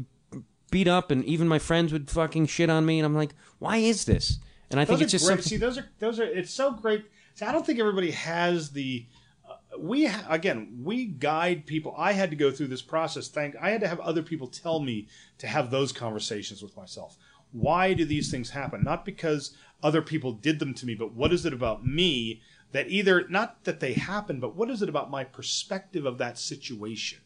beat 0.71 0.89
up, 0.89 1.11
and 1.11 1.25
even 1.25 1.49
my 1.49 1.59
friends 1.59 1.93
would 1.93 2.11
fucking 2.11 2.47
shit 2.47 2.71
on 2.71 2.87
me, 2.87 2.99
and 2.99 3.07
I'm 3.07 3.15
like, 3.15 3.35
why 3.59 3.79
is 3.79 4.05
this? 4.05 4.39
And 4.71 4.79
I 4.79 4.85
think 4.85 5.01
it's 5.01 5.13
just 5.13 5.25
great. 5.25 5.37
something. 5.37 5.49
See, 5.49 5.57
those 5.57 5.79
are 5.79 5.89
those 5.99 6.21
are. 6.21 6.25
It's 6.25 6.53
so 6.53 6.73
great. 6.73 7.07
See, 7.35 7.45
I 7.45 7.53
don't 7.53 7.65
think 7.65 7.79
everybody 7.79 8.11
has 8.11 8.71
the. 8.71 9.07
Uh, 9.49 9.79
we 9.79 10.07
ha- 10.07 10.27
again, 10.29 10.81
we 10.83 11.07
guide 11.07 11.67
people. 11.67 11.95
I 11.97 12.13
had 12.13 12.31
to 12.31 12.37
go 12.37 12.51
through 12.51 12.67
this 12.69 12.83
process. 12.83 13.29
Thank. 13.29 13.57
I 13.61 13.71
had 13.71 13.81
to 13.81 13.89
have 13.89 14.01
other 14.01 14.23
people 14.23 14.47
tell 14.47 14.81
me 14.81 15.09
to 15.39 15.47
have 15.47 15.71
those 15.71 15.93
conversations 15.93 16.63
with 16.63 16.77
myself. 16.77 17.17
Why 17.53 17.95
do 17.95 18.05
these 18.05 18.31
things 18.31 18.51
happen? 18.51 18.83
Not 18.85 19.07
because 19.07 19.57
other 19.83 20.03
people 20.03 20.33
did 20.33 20.59
them 20.59 20.75
to 20.75 20.87
me, 20.87 20.95
but 20.95 21.15
what 21.15 21.33
is 21.33 21.47
it 21.47 21.55
about 21.55 21.87
me 21.87 22.43
that 22.73 22.91
either 22.91 23.27
not 23.29 23.65
that 23.65 23.81
they 23.81 23.95
happen, 23.95 24.41
but 24.41 24.55
what 24.55 24.69
is 24.69 24.83
it 24.83 24.89
about 24.89 25.11
my 25.11 25.25
perspective 25.25 26.05
of 26.05 26.19
that 26.19 26.39
situation? 26.39 27.21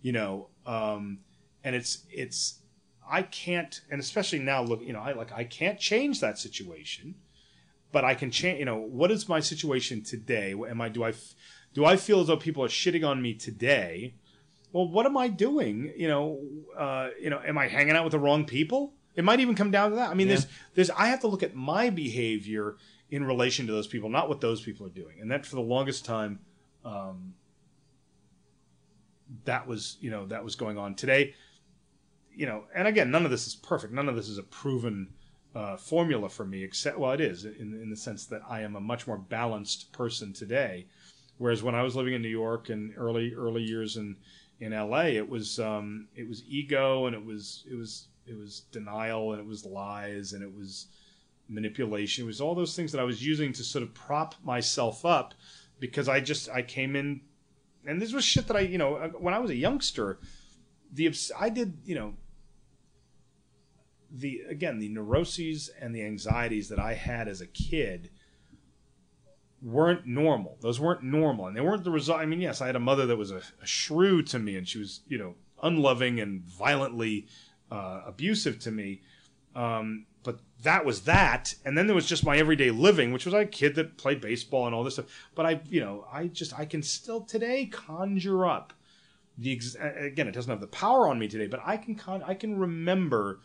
You 0.00 0.12
know, 0.12 0.48
um, 0.64 1.18
and 1.64 1.74
it's 1.74 2.04
it's 2.10 2.60
I 3.10 3.22
can't, 3.22 3.80
and 3.90 4.00
especially 4.00 4.38
now, 4.38 4.62
look, 4.62 4.82
you 4.82 4.92
know, 4.92 5.00
I 5.00 5.12
like 5.12 5.32
I 5.32 5.44
can't 5.44 5.78
change 5.78 6.20
that 6.20 6.38
situation, 6.38 7.16
but 7.90 8.04
I 8.04 8.14
can 8.14 8.30
change. 8.30 8.60
You 8.60 8.64
know, 8.64 8.76
what 8.76 9.10
is 9.10 9.28
my 9.28 9.40
situation 9.40 10.02
today? 10.02 10.52
Am 10.52 10.80
I 10.80 10.88
do 10.88 11.04
I 11.04 11.12
do 11.74 11.84
I 11.84 11.96
feel 11.96 12.20
as 12.20 12.28
though 12.28 12.36
people 12.36 12.64
are 12.64 12.68
shitting 12.68 13.06
on 13.06 13.20
me 13.20 13.34
today? 13.34 14.14
Well, 14.72 14.88
what 14.88 15.06
am 15.06 15.16
I 15.16 15.26
doing? 15.26 15.92
You 15.96 16.06
know, 16.06 16.40
uh, 16.78 17.08
you 17.20 17.30
know, 17.30 17.40
am 17.44 17.58
I 17.58 17.66
hanging 17.66 17.96
out 17.96 18.04
with 18.04 18.12
the 18.12 18.20
wrong 18.20 18.44
people? 18.44 18.94
It 19.16 19.24
might 19.24 19.40
even 19.40 19.56
come 19.56 19.72
down 19.72 19.90
to 19.90 19.96
that. 19.96 20.10
I 20.10 20.14
mean, 20.14 20.28
there's 20.28 20.46
there's 20.74 20.90
I 20.90 21.08
have 21.08 21.20
to 21.20 21.26
look 21.26 21.42
at 21.42 21.56
my 21.56 21.90
behavior 21.90 22.76
in 23.10 23.24
relation 23.24 23.66
to 23.66 23.72
those 23.72 23.88
people, 23.88 24.08
not 24.08 24.28
what 24.28 24.40
those 24.40 24.60
people 24.60 24.86
are 24.86 24.90
doing, 24.90 25.18
and 25.20 25.32
that 25.32 25.44
for 25.44 25.56
the 25.56 25.62
longest 25.62 26.04
time. 26.04 26.38
Um, 26.84 27.34
that 29.44 29.66
was 29.66 29.96
you 30.00 30.10
know 30.10 30.26
that 30.26 30.42
was 30.42 30.56
going 30.56 30.76
on 30.76 30.94
today 30.94 31.34
you 32.34 32.46
know, 32.46 32.64
and 32.74 32.88
again, 32.88 33.10
none 33.10 33.24
of 33.24 33.30
this 33.30 33.46
is 33.46 33.54
perfect. 33.54 33.92
None 33.92 34.08
of 34.08 34.16
this 34.16 34.28
is 34.28 34.38
a 34.38 34.42
proven 34.42 35.08
uh, 35.54 35.76
formula 35.76 36.28
for 36.28 36.44
me, 36.44 36.62
except 36.62 36.98
well, 36.98 37.12
it 37.12 37.20
is 37.20 37.44
in 37.44 37.78
in 37.82 37.90
the 37.90 37.96
sense 37.96 38.26
that 38.26 38.42
I 38.48 38.62
am 38.62 38.76
a 38.76 38.80
much 38.80 39.06
more 39.06 39.18
balanced 39.18 39.92
person 39.92 40.32
today. 40.32 40.86
Whereas 41.38 41.62
when 41.62 41.74
I 41.74 41.82
was 41.82 41.96
living 41.96 42.14
in 42.14 42.22
New 42.22 42.28
York 42.28 42.68
and 42.68 42.92
early 42.96 43.34
early 43.34 43.62
years 43.62 43.96
in 43.96 44.16
in 44.60 44.72
L.A., 44.72 45.16
it 45.16 45.28
was 45.28 45.58
um, 45.58 46.08
it 46.14 46.28
was 46.28 46.44
ego 46.46 47.06
and 47.06 47.14
it 47.14 47.24
was 47.24 47.64
it 47.70 47.74
was 47.74 48.08
it 48.26 48.38
was 48.38 48.60
denial 48.72 49.32
and 49.32 49.40
it 49.40 49.46
was 49.46 49.64
lies 49.64 50.32
and 50.32 50.42
it 50.42 50.54
was 50.54 50.86
manipulation. 51.48 52.24
It 52.24 52.26
was 52.26 52.40
all 52.40 52.54
those 52.54 52.76
things 52.76 52.92
that 52.92 53.00
I 53.00 53.04
was 53.04 53.24
using 53.24 53.52
to 53.54 53.64
sort 53.64 53.82
of 53.82 53.92
prop 53.92 54.34
myself 54.44 55.04
up 55.04 55.34
because 55.80 56.08
I 56.08 56.20
just 56.20 56.48
I 56.48 56.62
came 56.62 56.94
in 56.94 57.22
and 57.86 58.00
this 58.00 58.12
was 58.12 58.24
shit 58.24 58.46
that 58.46 58.56
I 58.56 58.60
you 58.60 58.78
know 58.78 59.12
when 59.18 59.34
I 59.34 59.38
was 59.38 59.50
a 59.50 59.56
youngster 59.56 60.20
the 60.92 61.14
I 61.38 61.48
did 61.48 61.78
you 61.84 61.94
know 61.94 62.14
the 64.10 64.42
again 64.48 64.78
the 64.78 64.88
neuroses 64.88 65.70
and 65.80 65.94
the 65.94 66.02
anxieties 66.02 66.68
that 66.68 66.78
I 66.78 66.94
had 66.94 67.28
as 67.28 67.40
a 67.40 67.46
kid 67.46 68.10
weren't 69.62 70.06
normal. 70.06 70.56
Those 70.60 70.80
weren't 70.80 71.02
normal, 71.02 71.46
and 71.46 71.56
they 71.56 71.60
weren't 71.60 71.84
the 71.84 71.90
result. 71.90 72.20
I 72.20 72.26
mean, 72.26 72.40
yes, 72.40 72.60
I 72.60 72.66
had 72.66 72.76
a 72.76 72.80
mother 72.80 73.06
that 73.06 73.16
was 73.16 73.30
a, 73.30 73.42
a 73.62 73.66
shrew 73.66 74.22
to 74.24 74.38
me, 74.38 74.56
and 74.56 74.66
she 74.66 74.78
was 74.78 75.00
you 75.06 75.18
know 75.18 75.34
unloving 75.62 76.20
and 76.20 76.42
violently 76.42 77.26
uh, 77.70 78.02
abusive 78.06 78.58
to 78.60 78.70
me. 78.70 79.02
Um, 79.54 80.06
but 80.22 80.40
that 80.62 80.84
was 80.84 81.02
that, 81.02 81.54
and 81.64 81.76
then 81.76 81.86
there 81.86 81.94
was 81.94 82.06
just 82.06 82.24
my 82.24 82.36
everyday 82.36 82.70
living, 82.70 83.12
which 83.12 83.24
was 83.24 83.34
a 83.34 83.46
kid 83.46 83.74
that 83.76 83.96
played 83.96 84.20
baseball 84.20 84.66
and 84.66 84.74
all 84.74 84.84
this 84.84 84.94
stuff. 84.94 85.06
But 85.34 85.46
I, 85.46 85.60
you 85.68 85.80
know, 85.80 86.06
I 86.12 86.26
just 86.26 86.58
I 86.58 86.64
can 86.64 86.82
still 86.82 87.22
today 87.22 87.66
conjure 87.66 88.46
up 88.46 88.72
the 89.40 89.52
ex- 89.52 89.74
again 89.74 90.28
it 90.28 90.32
doesn't 90.32 90.50
have 90.50 90.60
the 90.60 90.66
power 90.66 91.08
on 91.08 91.18
me 91.18 91.26
today 91.26 91.46
but 91.46 91.60
i 91.64 91.76
can 91.76 91.94
con- 91.94 92.22
i 92.24 92.34
can 92.34 92.58
remember 92.58 93.40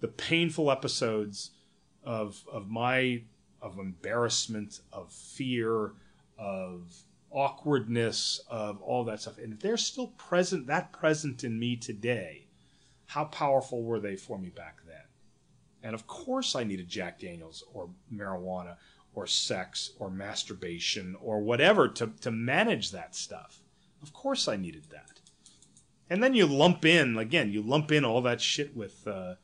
the 0.00 0.08
painful 0.08 0.70
episodes 0.70 1.50
of 2.04 2.44
of 2.52 2.68
my 2.68 3.22
of 3.60 3.78
embarrassment 3.78 4.80
of 4.92 5.12
fear 5.12 5.92
of 6.38 7.02
awkwardness 7.30 8.40
of 8.48 8.80
all 8.80 9.04
that 9.04 9.20
stuff. 9.20 9.36
And 9.38 9.52
if 9.52 9.60
they're 9.60 9.76
still 9.76 10.08
present 10.08 10.66
that 10.68 10.92
present 10.92 11.44
in 11.44 11.58
me 11.58 11.76
today 11.76 12.46
how 13.06 13.24
powerful 13.24 13.82
were 13.82 14.00
they 14.00 14.16
for 14.16 14.38
me 14.38 14.50
back 14.50 14.80
then? 14.86 14.96
And 15.82 15.94
of 15.94 16.06
course 16.06 16.54
i 16.54 16.64
needed 16.64 16.88
jack 16.88 17.18
daniels 17.18 17.64
or 17.72 17.88
marijuana 18.12 18.76
or 19.14 19.26
sex 19.26 19.92
or 19.98 20.10
masturbation 20.10 21.16
or 21.20 21.40
whatever 21.40 21.88
to, 21.88 22.12
to 22.20 22.30
manage 22.30 22.92
that 22.92 23.14
stuff. 23.14 23.60
Of 24.02 24.12
course 24.12 24.46
i 24.46 24.56
needed 24.56 24.84
that 24.90 25.17
and 26.10 26.22
then 26.22 26.34
you 26.34 26.46
lump 26.46 26.84
in 26.84 27.16
again 27.18 27.50
you 27.52 27.62
lump 27.62 27.92
in 27.92 28.04
all 28.04 28.22
that 28.22 28.40
shit 28.40 28.76
with 28.76 29.06
uh, 29.06 29.34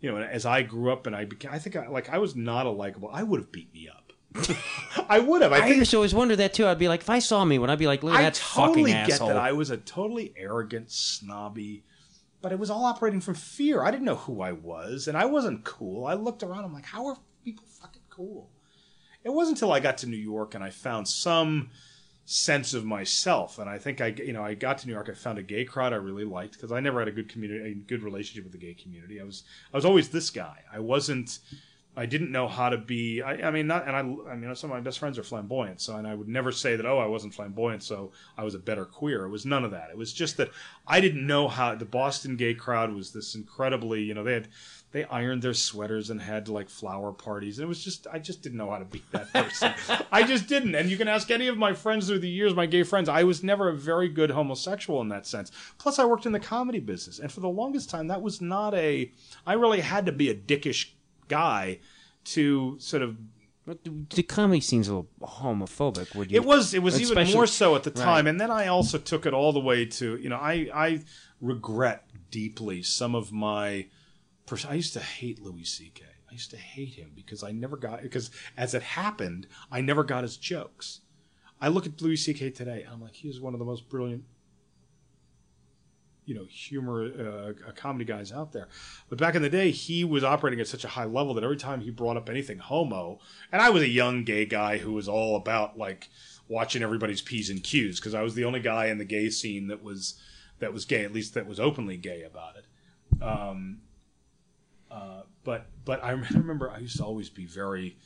you 0.00 0.10
know 0.10 0.18
as 0.18 0.44
i 0.46 0.62
grew 0.62 0.92
up 0.92 1.06
and 1.06 1.14
i 1.14 1.24
became 1.24 1.50
i 1.52 1.58
think 1.58 1.76
I, 1.76 1.88
like 1.88 2.08
i 2.10 2.18
was 2.18 2.34
not 2.36 2.66
a 2.66 2.70
likable 2.70 3.10
i 3.12 3.22
would 3.22 3.40
have 3.40 3.52
beat 3.52 3.72
me 3.72 3.88
up. 3.88 3.96
I 5.08 5.18
would 5.18 5.42
have 5.42 5.52
i 5.52 5.56
I 5.56 5.60
think 5.62 5.78
used 5.78 5.90
to 5.90 5.96
always 5.96 6.14
wonder 6.14 6.36
that 6.36 6.54
too. 6.54 6.64
I'd 6.64 6.78
be 6.78 6.86
like, 6.86 7.00
if 7.00 7.10
I 7.10 7.18
saw 7.18 7.44
me, 7.44 7.58
would 7.58 7.68
I 7.68 7.74
be 7.74 7.88
like, 7.88 8.04
look 8.04 8.14
at 8.14 8.20
i 8.20 8.22
that 8.22 8.34
totally 8.34 8.92
fucking 8.92 9.06
get 9.06 9.14
asshole? 9.14 9.26
that. 9.28 9.36
I 9.36 9.50
was 9.50 9.70
a 9.70 9.76
totally 9.76 10.32
arrogant 10.36 10.92
snobby 10.92 11.82
but 12.42 12.52
it 12.52 12.58
was 12.58 12.70
all 12.70 12.84
operating 12.84 13.20
from 13.20 13.34
fear. 13.34 13.82
I 13.82 13.90
didn't 13.90 14.06
know 14.06 14.14
who 14.14 14.40
i 14.40 14.52
was 14.52 15.08
and 15.08 15.16
i 15.16 15.24
wasn't 15.24 15.64
cool. 15.64 16.06
I 16.06 16.14
looked 16.14 16.42
around 16.44 16.64
i'm 16.64 16.72
like 16.72 16.84
how 16.86 17.06
are 17.08 17.16
people 17.44 17.64
fucking 17.80 18.02
cool? 18.08 18.50
It 19.24 19.30
wasn't 19.32 19.56
until 19.58 19.72
i 19.72 19.80
got 19.80 19.98
to 19.98 20.06
new 20.06 20.16
york 20.16 20.54
and 20.54 20.62
i 20.62 20.70
found 20.70 21.08
some 21.08 21.70
sense 22.30 22.74
of 22.74 22.84
myself. 22.84 23.58
And 23.58 23.68
I 23.68 23.76
think 23.76 24.00
I, 24.00 24.06
you 24.06 24.32
know, 24.32 24.44
I 24.44 24.54
got 24.54 24.78
to 24.78 24.86
New 24.86 24.92
York. 24.92 25.08
I 25.10 25.14
found 25.14 25.38
a 25.38 25.42
gay 25.42 25.64
crowd 25.64 25.92
I 25.92 25.96
really 25.96 26.24
liked 26.24 26.52
because 26.52 26.70
I 26.70 26.78
never 26.78 27.00
had 27.00 27.08
a 27.08 27.12
good 27.12 27.28
community, 27.28 27.72
a 27.72 27.74
good 27.74 28.04
relationship 28.04 28.44
with 28.44 28.52
the 28.52 28.58
gay 28.58 28.72
community. 28.74 29.20
I 29.20 29.24
was, 29.24 29.42
I 29.74 29.76
was 29.76 29.84
always 29.84 30.10
this 30.10 30.30
guy. 30.30 30.58
I 30.72 30.78
wasn't, 30.78 31.40
I 31.96 32.06
didn't 32.06 32.30
know 32.30 32.46
how 32.46 32.68
to 32.68 32.78
be. 32.78 33.20
I, 33.20 33.48
I 33.48 33.50
mean, 33.50 33.66
not, 33.66 33.88
and 33.88 33.96
I, 33.96 34.30
I 34.30 34.36
mean, 34.36 34.54
some 34.54 34.70
of 34.70 34.76
my 34.76 34.80
best 34.80 35.00
friends 35.00 35.18
are 35.18 35.24
flamboyant. 35.24 35.80
So, 35.80 35.96
and 35.96 36.06
I 36.06 36.14
would 36.14 36.28
never 36.28 36.52
say 36.52 36.76
that. 36.76 36.86
Oh, 36.86 36.98
I 36.98 37.06
wasn't 37.06 37.34
flamboyant, 37.34 37.82
so 37.82 38.12
I 38.38 38.44
was 38.44 38.54
a 38.54 38.60
better 38.60 38.84
queer. 38.84 39.24
It 39.24 39.30
was 39.30 39.44
none 39.44 39.64
of 39.64 39.72
that. 39.72 39.90
It 39.90 39.98
was 39.98 40.12
just 40.12 40.36
that 40.36 40.50
I 40.86 41.00
didn't 41.00 41.26
know 41.26 41.48
how 41.48 41.74
the 41.74 41.84
Boston 41.84 42.36
gay 42.36 42.54
crowd 42.54 42.94
was 42.94 43.10
this 43.10 43.34
incredibly, 43.34 44.02
you 44.04 44.14
know, 44.14 44.22
they 44.22 44.34
had 44.34 44.48
they 44.92 45.04
ironed 45.04 45.40
their 45.42 45.54
sweaters 45.54 46.10
and 46.10 46.20
had 46.20 46.48
like 46.48 46.68
flower 46.68 47.12
parties 47.12 47.58
and 47.58 47.64
it 47.64 47.68
was 47.68 47.82
just 47.82 48.06
i 48.12 48.18
just 48.18 48.42
didn't 48.42 48.58
know 48.58 48.70
how 48.70 48.78
to 48.78 48.84
be 48.84 49.02
that 49.12 49.32
person 49.32 49.72
i 50.12 50.22
just 50.22 50.46
didn't 50.48 50.74
and 50.74 50.90
you 50.90 50.96
can 50.96 51.06
ask 51.08 51.30
any 51.30 51.46
of 51.48 51.56
my 51.56 51.72
friends 51.72 52.08
through 52.08 52.18
the 52.18 52.28
years 52.28 52.54
my 52.54 52.66
gay 52.66 52.82
friends 52.82 53.08
i 53.08 53.22
was 53.22 53.42
never 53.44 53.68
a 53.68 53.74
very 53.74 54.08
good 54.08 54.30
homosexual 54.30 55.00
in 55.00 55.08
that 55.08 55.26
sense 55.26 55.52
plus 55.78 55.98
i 55.98 56.04
worked 56.04 56.26
in 56.26 56.32
the 56.32 56.40
comedy 56.40 56.80
business 56.80 57.18
and 57.18 57.30
for 57.30 57.40
the 57.40 57.48
longest 57.48 57.88
time 57.88 58.08
that 58.08 58.20
was 58.22 58.40
not 58.40 58.74
a 58.74 59.10
i 59.46 59.52
really 59.52 59.80
had 59.80 60.06
to 60.06 60.12
be 60.12 60.28
a 60.28 60.34
dickish 60.34 60.92
guy 61.28 61.78
to 62.24 62.76
sort 62.80 63.02
of 63.02 63.16
But 63.66 63.78
the, 63.84 64.22
comedy 64.24 64.60
scene's 64.60 64.88
a 64.88 64.94
little 64.94 65.08
homophobic. 65.22 66.14
Would 66.16 66.30
you? 66.32 66.36
it 66.36 66.44
was 66.44 66.74
it 66.74 66.82
was 66.82 67.00
even 67.00 67.30
more 67.32 67.46
so 67.46 67.76
at 67.76 67.84
the 67.84 67.90
time, 67.90 68.06
Right. 68.24 68.26
and 68.26 68.40
then 68.40 68.50
I 68.50 68.66
also 68.66 68.98
took 68.98 69.24
it 69.26 69.32
all 69.32 69.52
the 69.52 69.60
way 69.60 69.86
to 69.86 70.16
you 70.16 70.28
know 70.28 70.36
I 70.36 70.68
I 70.74 71.00
regret 71.40 72.06
deeply 72.30 72.82
some 72.82 73.14
of 73.14 73.32
my. 73.32 73.86
Pers- 74.50 74.66
I 74.66 74.74
used 74.74 74.92
to 74.94 75.00
hate 75.00 75.40
Louis 75.40 75.64
C.K. 75.64 76.04
I 76.28 76.32
used 76.32 76.50
to 76.50 76.56
hate 76.56 76.94
him 76.94 77.12
because 77.14 77.42
I 77.42 77.52
never 77.52 77.76
got 77.76 78.02
because 78.02 78.30
as 78.56 78.74
it 78.74 78.82
happened, 78.82 79.46
I 79.70 79.80
never 79.80 80.04
got 80.04 80.24
his 80.24 80.36
jokes. 80.36 81.00
I 81.60 81.68
look 81.68 81.86
at 81.86 82.00
Louis 82.02 82.16
C.K. 82.16 82.50
today, 82.50 82.84
I'm 82.90 83.00
like, 83.00 83.14
he 83.14 83.28
is 83.28 83.40
one 83.40 83.54
of 83.54 83.60
the 83.60 83.66
most 83.66 83.88
brilliant, 83.88 84.24
you 86.24 86.34
know, 86.34 86.46
humor 86.46 87.54
uh, 87.68 87.72
comedy 87.72 88.04
guys 88.04 88.32
out 88.32 88.52
there. 88.52 88.68
But 89.08 89.18
back 89.18 89.34
in 89.34 89.42
the 89.42 89.50
day, 89.50 89.70
he 89.70 90.04
was 90.04 90.24
operating 90.24 90.58
at 90.60 90.68
such 90.68 90.84
a 90.84 90.88
high 90.88 91.04
level 91.04 91.34
that 91.34 91.44
every 91.44 91.56
time 91.56 91.80
he 91.80 91.90
brought 91.90 92.16
up 92.16 92.28
anything 92.28 92.58
homo, 92.58 93.20
and 93.52 93.62
I 93.62 93.70
was 93.70 93.82
a 93.82 93.88
young 93.88 94.24
gay 94.24 94.46
guy 94.46 94.78
who 94.78 94.92
was 94.92 95.08
all 95.08 95.36
about 95.36 95.78
like 95.78 96.08
watching 96.48 96.82
everybody's 96.82 97.22
p's 97.22 97.50
and 97.50 97.62
q's 97.62 98.00
because 98.00 98.14
I 98.14 98.22
was 98.22 98.34
the 98.34 98.44
only 98.44 98.60
guy 98.60 98.86
in 98.86 98.98
the 98.98 99.04
gay 99.04 99.30
scene 99.30 99.68
that 99.68 99.84
was 99.84 100.20
that 100.58 100.72
was 100.72 100.84
gay, 100.84 101.04
at 101.04 101.12
least 101.12 101.34
that 101.34 101.46
was 101.46 101.60
openly 101.60 101.96
gay 101.96 102.22
about 102.22 102.56
it. 102.56 103.22
Um, 103.22 103.78
uh, 104.90 105.22
but 105.44 105.66
but 105.84 106.02
I 106.04 106.10
remember 106.34 106.70
I 106.70 106.78
used 106.78 106.98
to 106.98 107.04
always 107.04 107.30
be 107.30 107.46
very 107.46 107.96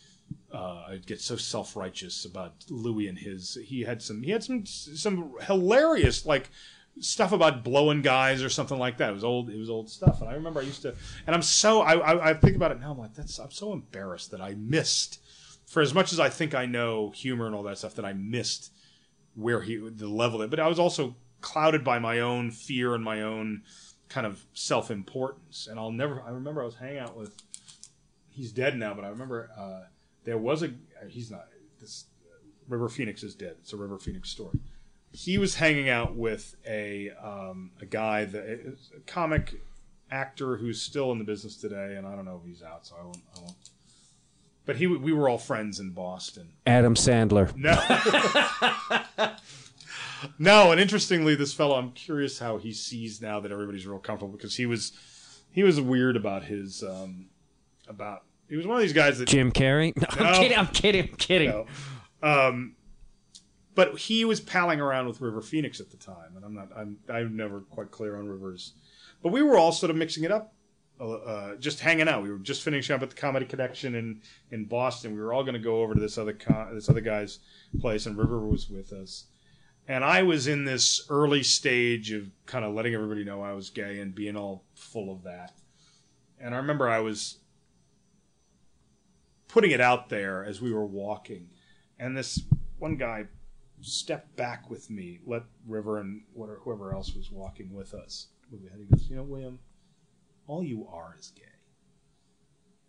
uh, 0.53 0.85
I'd 0.89 1.07
get 1.07 1.21
so 1.21 1.37
self 1.37 1.77
righteous 1.77 2.25
about 2.25 2.53
Louis 2.71 3.09
and 3.09 3.19
his. 3.19 3.59
He 3.65 3.83
had 3.83 4.01
some 4.03 4.23
he 4.23 4.31
had 4.31 4.45
some 4.45 4.65
some 4.67 5.35
hilarious 5.43 6.25
like 6.25 6.51
stuff 7.01 7.33
about 7.33 7.65
blowing 7.65 8.03
guys 8.03 8.43
or 8.43 8.49
something 8.49 8.79
like 8.79 8.99
that. 8.99 9.11
It 9.11 9.15
was 9.15 9.25
old 9.25 9.51
it 9.51 9.59
was 9.59 9.71
old 9.71 9.91
stuff, 9.91 10.21
and 10.21 10.31
I 10.31 10.35
remember 10.35 10.61
I 10.61 10.65
used 10.65 10.83
to. 10.83 10.95
And 11.27 11.35
I'm 11.35 11.43
so 11.43 11.81
I 11.81 11.95
I, 11.95 12.31
I 12.31 12.35
think 12.35 12.57
about 12.57 12.71
it 12.71 12.81
now. 12.81 12.93
I'm 12.93 12.99
like 12.99 13.15
that's 13.15 13.39
I'm 13.39 13.51
so 13.51 13.73
embarrassed 13.73 14.31
that 14.31 14.41
I 14.41 14.55
missed. 14.55 15.21
For 15.67 15.81
as 15.81 15.95
much 15.95 16.13
as 16.13 16.21
I 16.21 16.29
think 16.29 16.55
I 16.55 16.67
know 16.67 17.11
humor 17.11 17.47
and 17.47 17.55
all 17.55 17.63
that 17.65 17.79
stuff, 17.79 17.95
that 17.97 18.05
I 18.05 18.13
missed 18.13 18.73
where 19.35 19.63
he 19.63 19.77
the 19.77 20.09
level 20.09 20.43
it. 20.43 20.51
But 20.51 20.61
I 20.61 20.69
was 20.69 20.79
also 20.79 21.17
clouded 21.41 21.83
by 21.83 21.99
my 21.99 22.21
own 22.21 22.51
fear 22.51 22.95
and 22.95 23.03
my 23.03 23.23
own 23.23 23.63
kind 24.09 24.27
of 24.27 24.45
self 24.55 24.91
importance. 24.91 25.67
And 25.71 25.79
I'll 25.79 25.91
never. 25.91 26.23
I 26.23 26.31
remember 26.31 26.63
I 26.63 26.67
was 26.67 26.77
hanging 26.77 26.99
out 26.99 27.17
with. 27.17 27.35
He's 28.31 28.53
dead 28.53 28.77
now, 28.77 28.95
but 28.95 29.05
I 29.05 29.09
remember 29.09 29.51
uh, 29.57 29.89
there 30.25 30.39
was 30.39 30.63
a. 30.63 30.71
He's 31.09 31.31
not. 31.31 31.47
This 31.81 32.07
River 32.69 32.89
Phoenix 32.89 33.23
is 33.23 33.35
dead. 33.35 33.57
It's 33.61 33.73
a 33.73 33.77
River 33.77 33.99
Phoenix 33.99 34.31
story. 34.31 34.59
He 35.13 35.39
was 35.39 35.55
hanging 35.55 35.89
out 35.89 36.17
with 36.17 36.57
a 36.67 37.11
um, 37.23 37.71
a 37.81 37.87
guy 37.87 38.25
that 38.25 38.45
is 38.45 38.91
a 38.97 39.01
comic 39.01 39.61
actor 40.11 40.57
who's 40.57 40.83
still 40.83 41.13
in 41.13 41.19
the 41.19 41.25
business 41.25 41.57
today, 41.57 41.95
and 41.97 42.07
I 42.07 42.15
don't 42.15 42.25
know 42.25 42.41
if 42.43 42.49
he's 42.49 42.63
out, 42.63 42.87
so 42.87 42.97
I 43.01 43.05
won't. 43.05 43.23
I 43.37 43.41
won't. 43.41 43.57
But 44.67 44.77
he, 44.77 44.87
we 44.87 45.13
were 45.13 45.29
all 45.29 45.39
friends 45.39 45.79
in 45.79 45.91
Boston. 45.91 46.49
Adam 46.67 46.95
Sandler. 46.95 47.55
No. 47.55 47.75
no, 50.39 50.71
and 50.73 50.81
interestingly, 50.81 51.35
this 51.35 51.53
fellow, 51.53 51.77
I'm 51.77 51.93
curious 51.93 52.39
how 52.39 52.59
he 52.59 52.73
sees 52.73 53.21
now 53.21 53.41
that 53.41 53.51
everybody's 53.53 53.87
real 53.87 53.99
comfortable 53.99 54.33
because 54.37 54.57
he 54.57 54.67
was 54.67 54.93
he 55.51 55.63
was 55.63 55.81
weird 55.81 56.17
about 56.17 56.45
his 56.45 56.83
um 56.83 57.27
about 57.89 58.23
he 58.49 58.57
was 58.57 58.67
one 58.67 58.77
of 58.77 58.83
these 58.83 58.93
guys 58.93 59.19
that 59.19 59.29
Jim 59.29 59.53
Carrey. 59.53 59.97
No, 59.97 60.07
I'm 60.27 60.33
No. 60.33 60.39
kidding. 60.41 60.59
I'm 60.59 60.67
kidding. 60.69 61.09
I'm 61.11 61.17
kidding. 61.17 61.49
know, 61.51 61.67
um, 62.23 62.77
but 63.75 63.99
he 63.99 64.25
was 64.25 64.41
palling 64.41 64.81
around 64.81 65.07
with 65.09 65.21
River 65.21 65.41
Phoenix 65.41 65.81
at 65.81 65.91
the 65.91 65.97
time, 65.97 66.37
and 66.37 66.45
I'm 66.45 66.55
not 66.55 66.69
I'm 66.77 66.99
I'm 67.09 67.37
never 67.37 67.61
quite 67.61 67.91
clear 67.91 68.17
on 68.17 68.29
Rivers, 68.29 68.73
but 69.23 69.33
we 69.33 69.43
were 69.43 69.57
all 69.59 69.73
sort 69.73 69.91
of 69.91 69.97
mixing 69.97 70.25
it 70.25 70.31
up. 70.31 70.53
Uh, 71.01 71.57
just 71.57 71.81
hanging 71.81 72.07
out. 72.09 72.23
We 72.23 72.31
were 72.31 72.39
just 72.39 72.63
finishing 72.63 72.95
up 72.95 73.03
at 73.03 73.11
the 73.11 73.17
Comedy 73.17 73.45
Connection 73.47 73.97
in, 73.97 74.23
in 74.53 74.65
Boston. 74.67 75.13
We 75.13 75.21
were 75.21 75.33
all 75.33 75.43
going 75.43 75.55
to 75.55 75.59
go 75.61 75.83
over 75.83 75.93
to 75.93 75.99
this 76.01 76.17
other 76.19 76.39
this 76.73 76.89
other 76.89 77.01
guy's 77.01 77.41
place, 77.81 78.07
and 78.07 78.17
River 78.17 78.39
was 78.39 78.71
with 78.71 78.93
us. 78.93 79.25
And 79.87 80.03
I 80.03 80.23
was 80.23 80.47
in 80.47 80.65
this 80.65 81.07
early 81.11 81.43
stage 81.43 82.11
of 82.11 82.31
kind 82.47 82.65
of 82.65 82.75
letting 82.75 82.95
everybody 82.95 83.23
know 83.23 83.43
I 83.43 83.53
was 83.53 83.69
gay 83.69 84.01
and 84.01 84.15
being 84.15 84.37
all 84.37 84.65
full 84.75 85.13
of 85.13 85.25
that. 85.25 85.53
And 86.41 86.55
I 86.55 86.59
remember 86.59 86.89
I 86.89 87.01
was 87.01 87.39
putting 89.49 89.71
it 89.71 89.81
out 89.81 90.09
there 90.09 90.45
as 90.45 90.61
we 90.61 90.73
were 90.73 90.87
walking, 90.87 91.51
and 91.99 92.17
this 92.17 92.43
one 92.79 92.97
guy 92.97 93.27
stepped 93.81 94.35
back 94.37 94.69
with 94.71 94.91
me, 94.91 95.21
let 95.27 95.43
River 95.67 95.99
and 95.99 96.23
whatever, 96.33 96.59
whoever 96.61 96.93
else 96.93 97.15
was 97.15 97.31
walking 97.31 97.73
with 97.73 97.95
us. 97.95 98.29
move 98.51 98.67
ahead. 98.67 98.81
He 98.81 98.87
goes, 98.87 99.09
"You 99.09 99.17
know, 99.17 99.23
William, 99.23 99.59
all 100.47 100.63
you 100.63 100.87
are 100.87 101.15
is 101.19 101.31
gay," 101.31 101.43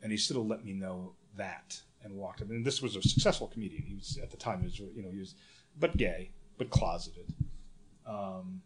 and 0.01 0.11
he 0.11 0.17
sort 0.17 0.39
of 0.39 0.47
let 0.47 0.63
me 0.63 0.73
know 0.73 1.15
that 1.35 1.83
and 2.01 2.15
walked 2.15 2.41
up. 2.41 2.49
And 2.49 2.65
this 2.65 2.81
was 2.81 2.95
a 2.95 3.01
successful 3.01 3.47
comedian. 3.47 3.83
He 3.83 3.95
was 3.95 4.17
at 4.17 4.31
the 4.31 4.37
time. 4.37 4.59
He 4.59 4.65
was, 4.65 4.79
you 4.79 5.01
know, 5.03 5.11
he 5.11 5.19
was, 5.19 5.35
but 5.79 5.97
gay, 5.97 6.31
but 6.57 6.69
closeted. 6.69 7.33
Um, 8.05 8.61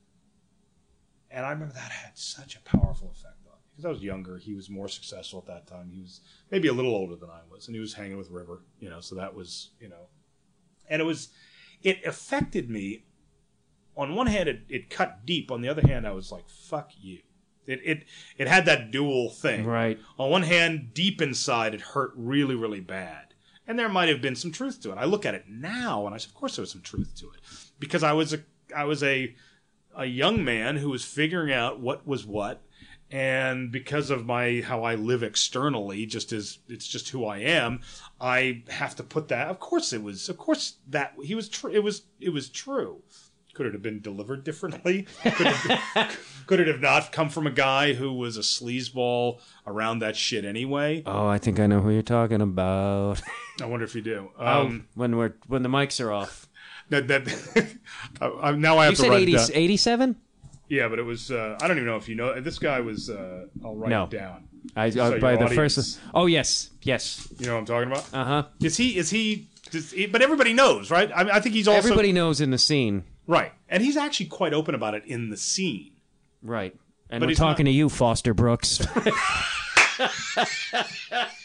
and 1.31 1.45
I 1.45 1.51
remember 1.51 1.73
that 1.73 1.91
had 1.91 2.17
such 2.17 2.55
a 2.55 2.61
powerful 2.61 3.11
effect 3.11 3.45
on 3.45 3.53
me 3.53 3.65
because 3.71 3.85
I 3.85 3.89
was 3.89 4.01
younger. 4.01 4.37
He 4.37 4.55
was 4.55 4.69
more 4.69 4.87
successful 4.87 5.39
at 5.39 5.47
that 5.47 5.67
time. 5.67 5.91
He 5.91 6.01
was 6.01 6.21
maybe 6.51 6.67
a 6.67 6.73
little 6.73 6.93
older 6.93 7.15
than 7.15 7.29
I 7.29 7.41
was, 7.49 7.67
and 7.67 7.75
he 7.75 7.79
was 7.79 7.93
hanging 7.93 8.17
with 8.17 8.29
River, 8.29 8.63
you 8.79 8.89
know. 8.89 8.99
So 8.99 9.15
that 9.15 9.35
was, 9.35 9.71
you 9.79 9.89
know, 9.89 10.07
and 10.89 11.01
it 11.01 11.05
was, 11.05 11.29
it 11.83 12.03
affected 12.05 12.69
me. 12.69 13.05
On 13.95 14.15
one 14.15 14.27
hand, 14.27 14.47
it, 14.47 14.61
it 14.69 14.89
cut 14.89 15.25
deep. 15.25 15.51
On 15.51 15.61
the 15.61 15.67
other 15.69 15.85
hand, 15.85 16.07
I 16.07 16.11
was 16.11 16.31
like, 16.31 16.49
"Fuck 16.49 16.91
you." 16.99 17.19
It 17.67 17.81
it 17.83 18.05
it 18.37 18.47
had 18.47 18.65
that 18.65 18.91
dual 18.91 19.29
thing. 19.29 19.65
Right. 19.65 19.99
On 20.17 20.31
one 20.31 20.43
hand, 20.43 20.93
deep 20.93 21.21
inside, 21.21 21.73
it 21.75 21.81
hurt 21.81 22.11
really, 22.15 22.55
really 22.55 22.79
bad. 22.79 23.35
And 23.67 23.77
there 23.77 23.87
might 23.87 24.09
have 24.09 24.21
been 24.21 24.35
some 24.35 24.51
truth 24.51 24.81
to 24.81 24.91
it. 24.91 24.97
I 24.97 25.05
look 25.05 25.27
at 25.27 25.35
it 25.35 25.45
now, 25.47 26.07
and 26.07 26.15
I 26.15 26.17
said, 26.17 26.29
of 26.29 26.33
course, 26.33 26.55
there 26.55 26.63
was 26.63 26.71
some 26.71 26.81
truth 26.81 27.13
to 27.17 27.29
it, 27.29 27.41
because 27.79 28.03
I 28.03 28.13
was 28.13 28.33
a, 28.33 28.39
I 28.75 28.83
was 28.83 29.01
a, 29.03 29.33
a 29.95 30.05
young 30.05 30.43
man 30.43 30.77
who 30.77 30.89
was 30.89 31.03
figuring 31.05 31.51
out 31.53 31.79
what 31.79 32.05
was 32.07 32.25
what, 32.25 32.61
and 33.11 33.71
because 33.71 34.09
of 34.09 34.25
my 34.25 34.61
how 34.65 34.83
I 34.83 34.95
live 34.95 35.23
externally, 35.23 36.05
just 36.05 36.31
as 36.31 36.59
it's 36.67 36.87
just 36.87 37.09
who 37.09 37.25
I 37.25 37.39
am, 37.39 37.81
I 38.21 38.63
have 38.69 38.95
to 38.97 39.03
put 39.03 39.29
that. 39.29 39.47
Of 39.47 39.59
course, 39.59 39.93
it 39.93 40.03
was. 40.03 40.29
Of 40.29 40.37
course, 40.37 40.75
that 40.89 41.13
he 41.23 41.33
was 41.35 41.49
true. 41.49 41.71
It 41.71 41.83
was. 41.83 42.03
It 42.19 42.29
was 42.29 42.49
true. 42.49 43.01
Could 43.55 43.65
it 43.65 43.73
have 43.73 43.81
been 43.81 43.99
delivered 43.99 44.45
differently? 44.45 45.05
Could 45.21 45.47
it, 45.47 45.55
have, 45.55 46.19
could 46.47 46.59
it 46.61 46.67
have 46.67 46.79
not 46.79 47.11
come 47.11 47.27
from 47.27 47.45
a 47.45 47.51
guy 47.51 47.91
who 47.91 48.13
was 48.13 48.37
a 48.37 48.41
sleazeball 48.41 49.41
around 49.67 49.99
that 49.99 50.15
shit 50.15 50.45
anyway? 50.45 51.03
Oh, 51.05 51.27
I 51.27 51.39
think 51.39 51.59
I 51.59 51.67
know 51.67 51.81
who 51.81 51.89
you're 51.89 52.01
talking 52.01 52.39
about. 52.39 53.21
I 53.61 53.65
wonder 53.65 53.83
if 53.83 53.95
you 53.95 54.01
do. 54.01 54.31
Um, 54.37 54.47
Um, 54.47 54.87
when 54.95 55.17
we're 55.17 55.33
when 55.47 55.63
the 55.63 55.69
mics 55.69 55.99
are 56.03 56.11
off. 56.11 56.47
That, 56.89 57.07
that 57.07 57.75
I- 58.21 58.49
I- 58.49 58.51
now 58.51 58.77
I 58.77 58.85
have 58.85 58.91
You 58.93 58.95
to 58.97 59.01
said 59.03 59.09
write 59.09 59.21
80, 59.23 59.33
it 59.33 59.37
down. 59.37 59.49
87? 59.53 60.15
Yeah, 60.69 60.87
but 60.87 60.99
it 60.99 61.03
was. 61.03 61.31
Uh, 61.31 61.57
I 61.61 61.67
don't 61.67 61.77
even 61.77 61.87
know 61.87 61.95
if 61.95 62.07
you 62.07 62.15
know. 62.15 62.39
This 62.41 62.59
guy 62.59 62.79
was. 62.79 63.09
Uh, 63.09 63.47
I'll 63.65 63.75
write 63.75 63.89
No. 63.89 64.03
it 64.03 64.11
down. 64.11 64.47
I, 64.75 64.89
So 64.91 65.03
uh, 65.03 65.09
your 65.09 65.19
by 65.19 65.35
the 65.35 65.45
audience- 65.45 65.75
first. 65.75 65.99
Oh 66.13 66.25
yes, 66.27 66.69
yes. 66.83 67.27
You 67.39 67.47
know 67.47 67.53
what 67.53 67.59
I'm 67.61 67.65
talking 67.65 67.91
about? 67.91 68.05
Uh 68.13 68.23
huh. 68.25 68.43
Is 68.61 68.77
he? 68.77 68.95
Is 68.97 69.09
he? 69.09 69.47
Does 69.71 69.91
he 69.91 70.05
but 70.05 70.21
everybody 70.21 70.53
knows, 70.53 70.91
right? 70.91 71.11
I, 71.15 71.23
mean, 71.23 71.33
I 71.33 71.39
think 71.39 71.55
he's 71.55 71.67
also 71.67 71.77
Everybody 71.79 72.11
knows 72.11 72.39
in 72.41 72.51
the 72.51 72.57
scene, 72.57 73.03
right, 73.27 73.51
and 73.67 73.81
he's 73.83 73.97
actually 73.97 74.25
quite 74.27 74.53
open 74.53 74.75
about 74.75 74.93
it 74.95 75.03
in 75.05 75.29
the 75.29 75.37
scene. 75.37 75.91
right? 76.43 76.75
And 77.09 77.19
But 77.19 77.29
we're 77.29 77.35
talking 77.35 77.65
not- 77.65 77.69
to 77.71 77.75
you, 77.75 77.89
Foster 77.89 78.33
Brooks. 78.35 78.79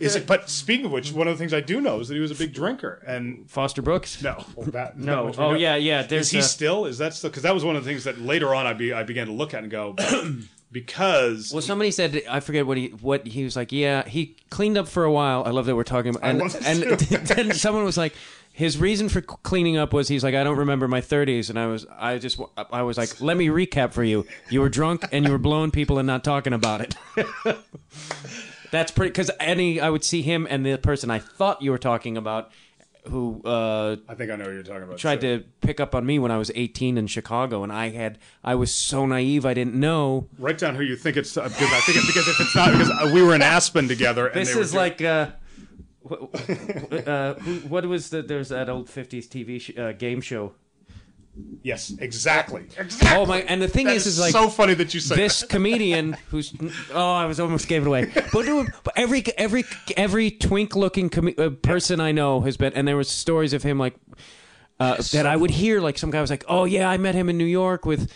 Is 0.00 0.16
it? 0.16 0.26
But 0.26 0.48
speaking 0.48 0.86
of 0.86 0.92
which, 0.92 1.12
one 1.12 1.28
of 1.28 1.34
the 1.34 1.38
things 1.38 1.52
I 1.52 1.60
do 1.60 1.80
know 1.80 2.00
is 2.00 2.08
that 2.08 2.14
he 2.14 2.20
was 2.20 2.30
a 2.30 2.34
big 2.34 2.52
drinker, 2.54 3.02
and 3.06 3.48
Foster 3.50 3.82
Brooks? 3.82 4.22
no, 4.22 4.44
well, 4.56 4.66
that, 4.70 4.98
No. 4.98 5.26
that 5.26 5.38
Oh 5.38 5.52
know. 5.52 5.56
yeah, 5.58 5.76
yeah. 5.76 6.06
Is 6.10 6.30
he 6.30 6.38
a- 6.38 6.42
still? 6.42 6.86
Is 6.86 6.98
that 6.98 7.14
still? 7.14 7.30
Because 7.30 7.42
that 7.42 7.54
was 7.54 7.64
one 7.64 7.76
of 7.76 7.84
the 7.84 7.90
things 7.90 8.04
that 8.04 8.18
later 8.20 8.54
on 8.54 8.66
I 8.66 8.72
be 8.72 8.92
I 8.92 9.02
began 9.02 9.26
to 9.26 9.32
look 9.32 9.52
at 9.54 9.62
and 9.62 9.70
go, 9.70 9.94
because 10.72 11.52
Well, 11.52 11.60
somebody 11.62 11.90
said 11.90 12.22
I 12.28 12.40
forget 12.40 12.66
what 12.66 12.76
he 12.78 12.88
what 12.88 13.26
he 13.26 13.44
was 13.44 13.56
like. 13.56 13.72
Yeah, 13.72 14.08
he 14.08 14.36
cleaned 14.50 14.78
up 14.78 14.88
for 14.88 15.04
a 15.04 15.12
while. 15.12 15.44
I 15.44 15.50
love 15.50 15.66
that 15.66 15.76
we're 15.76 15.84
talking 15.84 16.14
about. 16.16 16.24
And, 16.28 16.40
and 16.64 16.82
then 17.00 17.52
someone 17.52 17.84
was 17.84 17.98
like, 17.98 18.14
his 18.54 18.78
reason 18.78 19.08
for 19.10 19.20
cleaning 19.20 19.76
up 19.76 19.92
was 19.92 20.08
he's 20.08 20.24
like, 20.24 20.34
I 20.34 20.44
don't 20.44 20.58
remember 20.58 20.88
my 20.88 21.00
30s, 21.02 21.50
and 21.50 21.58
I 21.58 21.66
was 21.66 21.86
I 21.98 22.16
just 22.18 22.40
I 22.72 22.82
was 22.82 22.96
like, 22.96 23.20
let 23.20 23.36
me 23.36 23.48
recap 23.48 23.92
for 23.92 24.02
you. 24.04 24.26
You 24.48 24.60
were 24.62 24.68
drunk 24.70 25.04
and 25.12 25.26
you 25.26 25.30
were 25.32 25.38
blowing 25.38 25.70
people 25.70 25.98
and 25.98 26.06
not 26.06 26.24
talking 26.24 26.54
about 26.54 26.80
it. 26.80 26.94
That's 28.72 28.90
pretty 28.90 29.10
because 29.10 29.30
any 29.38 29.80
I 29.80 29.88
would 29.90 30.02
see 30.02 30.22
him 30.22 30.48
and 30.50 30.66
the 30.66 30.76
person 30.78 31.08
I 31.12 31.20
thought 31.20 31.62
you 31.62 31.70
were 31.70 31.78
talking 31.78 32.16
about, 32.16 32.50
who 33.08 33.40
uh, 33.44 33.96
I 34.08 34.14
think 34.14 34.30
I 34.32 34.36
know 34.36 34.44
what 34.46 34.54
you're 34.54 34.62
talking 34.64 34.82
about. 34.84 34.96
tried 34.98 35.20
too. 35.20 35.38
to 35.40 35.44
pick 35.60 35.78
up 35.78 35.94
on 35.94 36.04
me 36.06 36.18
when 36.18 36.30
I 36.30 36.38
was 36.38 36.50
18 36.54 36.96
in 36.98 37.06
Chicago, 37.06 37.62
and 37.62 37.72
I 37.72 37.90
had 37.90 38.18
I 38.42 38.54
was 38.56 38.74
so 38.74 39.06
naive 39.06 39.44
I 39.46 39.54
didn't 39.54 39.74
know. 39.74 40.28
write 40.38 40.58
down 40.58 40.74
who 40.74 40.82
you 40.82 40.96
think 40.96 41.16
it's 41.16 41.36
uh, 41.36 41.42
because 41.44 41.72
I 41.72 41.80
think 41.80 41.98
it's 41.98 42.06
because 42.06 42.26
if 42.28 42.40
it's 42.40 42.54
not 42.56 42.72
because 42.72 42.90
uh, 42.90 43.10
we 43.14 43.22
were 43.22 43.34
in 43.34 43.42
Aspen 43.42 43.86
together. 43.88 44.26
And 44.28 44.40
This 44.40 44.48
they 44.50 44.54
were 44.56 44.62
is 44.62 44.70
doing- 44.72 44.82
like 44.82 45.02
uh, 45.02 45.26
wh- 46.08 46.24
wh- 46.34 47.06
uh, 47.08 47.34
who, 47.34 47.54
what 47.68 47.84
was 47.86 48.10
the 48.10 48.22
there's 48.22 48.48
that 48.48 48.68
old 48.68 48.88
50s 48.88 49.26
TV 49.28 49.60
sh- 49.60 49.76
uh, 49.78 49.92
game 49.92 50.20
show. 50.20 50.54
Yes, 51.62 51.92
exactly. 51.98 52.66
exactly. 52.76 53.08
Oh 53.10 53.26
my! 53.26 53.42
And 53.42 53.60
the 53.60 53.68
thing 53.68 53.86
That 53.86 53.96
is, 53.96 54.06
is 54.06 54.20
like 54.20 54.32
so 54.32 54.48
funny 54.48 54.74
that 54.74 54.94
you 54.94 55.00
say 55.00 55.16
this 55.16 55.40
that. 55.40 55.48
comedian 55.50 56.14
who's 56.30 56.52
oh 56.92 57.12
I 57.12 57.26
was 57.26 57.40
almost 57.40 57.68
gave 57.68 57.82
it 57.82 57.88
away. 57.88 58.10
But, 58.32 58.44
dude, 58.44 58.72
but 58.84 58.94
every 58.96 59.24
every 59.36 59.64
every 59.96 60.30
twink 60.30 60.76
looking 60.76 61.08
com- 61.10 61.34
uh, 61.38 61.50
person 61.50 62.00
I 62.00 62.12
know 62.12 62.40
has 62.42 62.56
been, 62.56 62.72
and 62.74 62.86
there 62.86 62.96
was 62.96 63.08
stories 63.08 63.52
of 63.52 63.62
him 63.62 63.78
like 63.78 63.94
uh, 64.80 64.96
that 65.12 65.26
I 65.26 65.36
would 65.36 65.50
hear 65.50 65.80
like 65.80 65.98
some 65.98 66.10
guy 66.10 66.20
was 66.20 66.30
like, 66.30 66.44
oh 66.48 66.64
yeah, 66.64 66.88
I 66.88 66.98
met 66.98 67.14
him 67.14 67.28
in 67.28 67.38
New 67.38 67.44
York 67.44 67.84
with. 67.84 68.12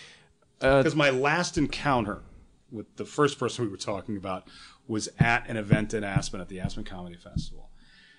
because 0.59 0.97
my 0.97 1.10
last 1.10 1.56
encounter 1.59 2.22
with 2.70 2.97
the 2.97 3.05
first 3.05 3.38
person 3.38 3.64
we 3.64 3.70
were 3.70 3.76
talking 3.76 4.16
about 4.16 4.48
was 4.88 5.09
at 5.18 5.48
an 5.48 5.56
event 5.56 5.94
in 5.94 6.05
Aspen 6.05 6.40
at 6.40 6.48
the 6.48 6.60
Aspen 6.60 6.84
Comedy 6.84 7.16
Festival, 7.16 7.70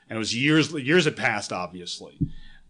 and 0.09 0.17
it 0.17 0.19
was 0.19 0.35
years 0.35 0.71
years 0.73 1.05
had 1.05 1.15
passed, 1.17 1.51
obviously, 1.53 2.17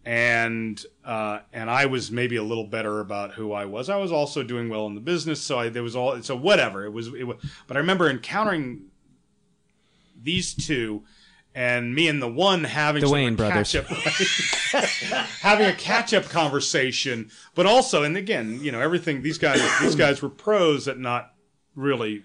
and 0.04 0.82
uh, 1.04 1.40
and 1.52 1.70
I 1.70 1.86
was 1.86 2.10
maybe 2.10 2.36
a 2.36 2.42
little 2.42 2.66
better 2.66 3.00
about 3.00 3.32
who 3.34 3.52
I 3.52 3.64
was. 3.66 3.88
I 3.88 3.96
was 3.96 4.12
also 4.12 4.42
doing 4.42 4.68
well 4.68 4.86
in 4.86 4.94
the 4.94 5.00
business, 5.00 5.40
so 5.42 5.58
I, 5.58 5.68
there 5.68 5.82
was 5.82 5.96
all 5.96 6.20
so 6.22 6.36
whatever 6.36 6.84
it 6.84 6.92
was. 6.92 7.08
It 7.08 7.24
was 7.24 7.36
but 7.66 7.76
I 7.76 7.80
remember 7.80 8.08
encountering 8.08 8.86
these 10.20 10.54
two. 10.54 11.04
And 11.54 11.92
me 11.92 12.06
and 12.06 12.22
the 12.22 12.28
one 12.28 12.62
having 12.62 13.02
the 13.02 13.10
Wayne 13.10 13.34
brothers. 13.34 13.72
catch-up- 13.72 13.86
having 15.40 15.66
a 15.66 15.72
catch 15.72 16.14
up 16.14 16.24
conversation, 16.26 17.30
but 17.56 17.66
also, 17.66 18.04
and 18.04 18.16
again, 18.16 18.60
you 18.62 18.70
know, 18.70 18.80
everything 18.80 19.22
these 19.22 19.38
guys 19.38 19.60
these 19.80 19.96
guys 19.96 20.22
were 20.22 20.28
pros 20.28 20.86
at 20.86 20.98
not 21.00 21.32
really 21.74 22.22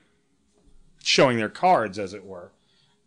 showing 1.01 1.37
their 1.37 1.49
cards, 1.49 1.97
as 1.97 2.13
it 2.13 2.23
were. 2.25 2.51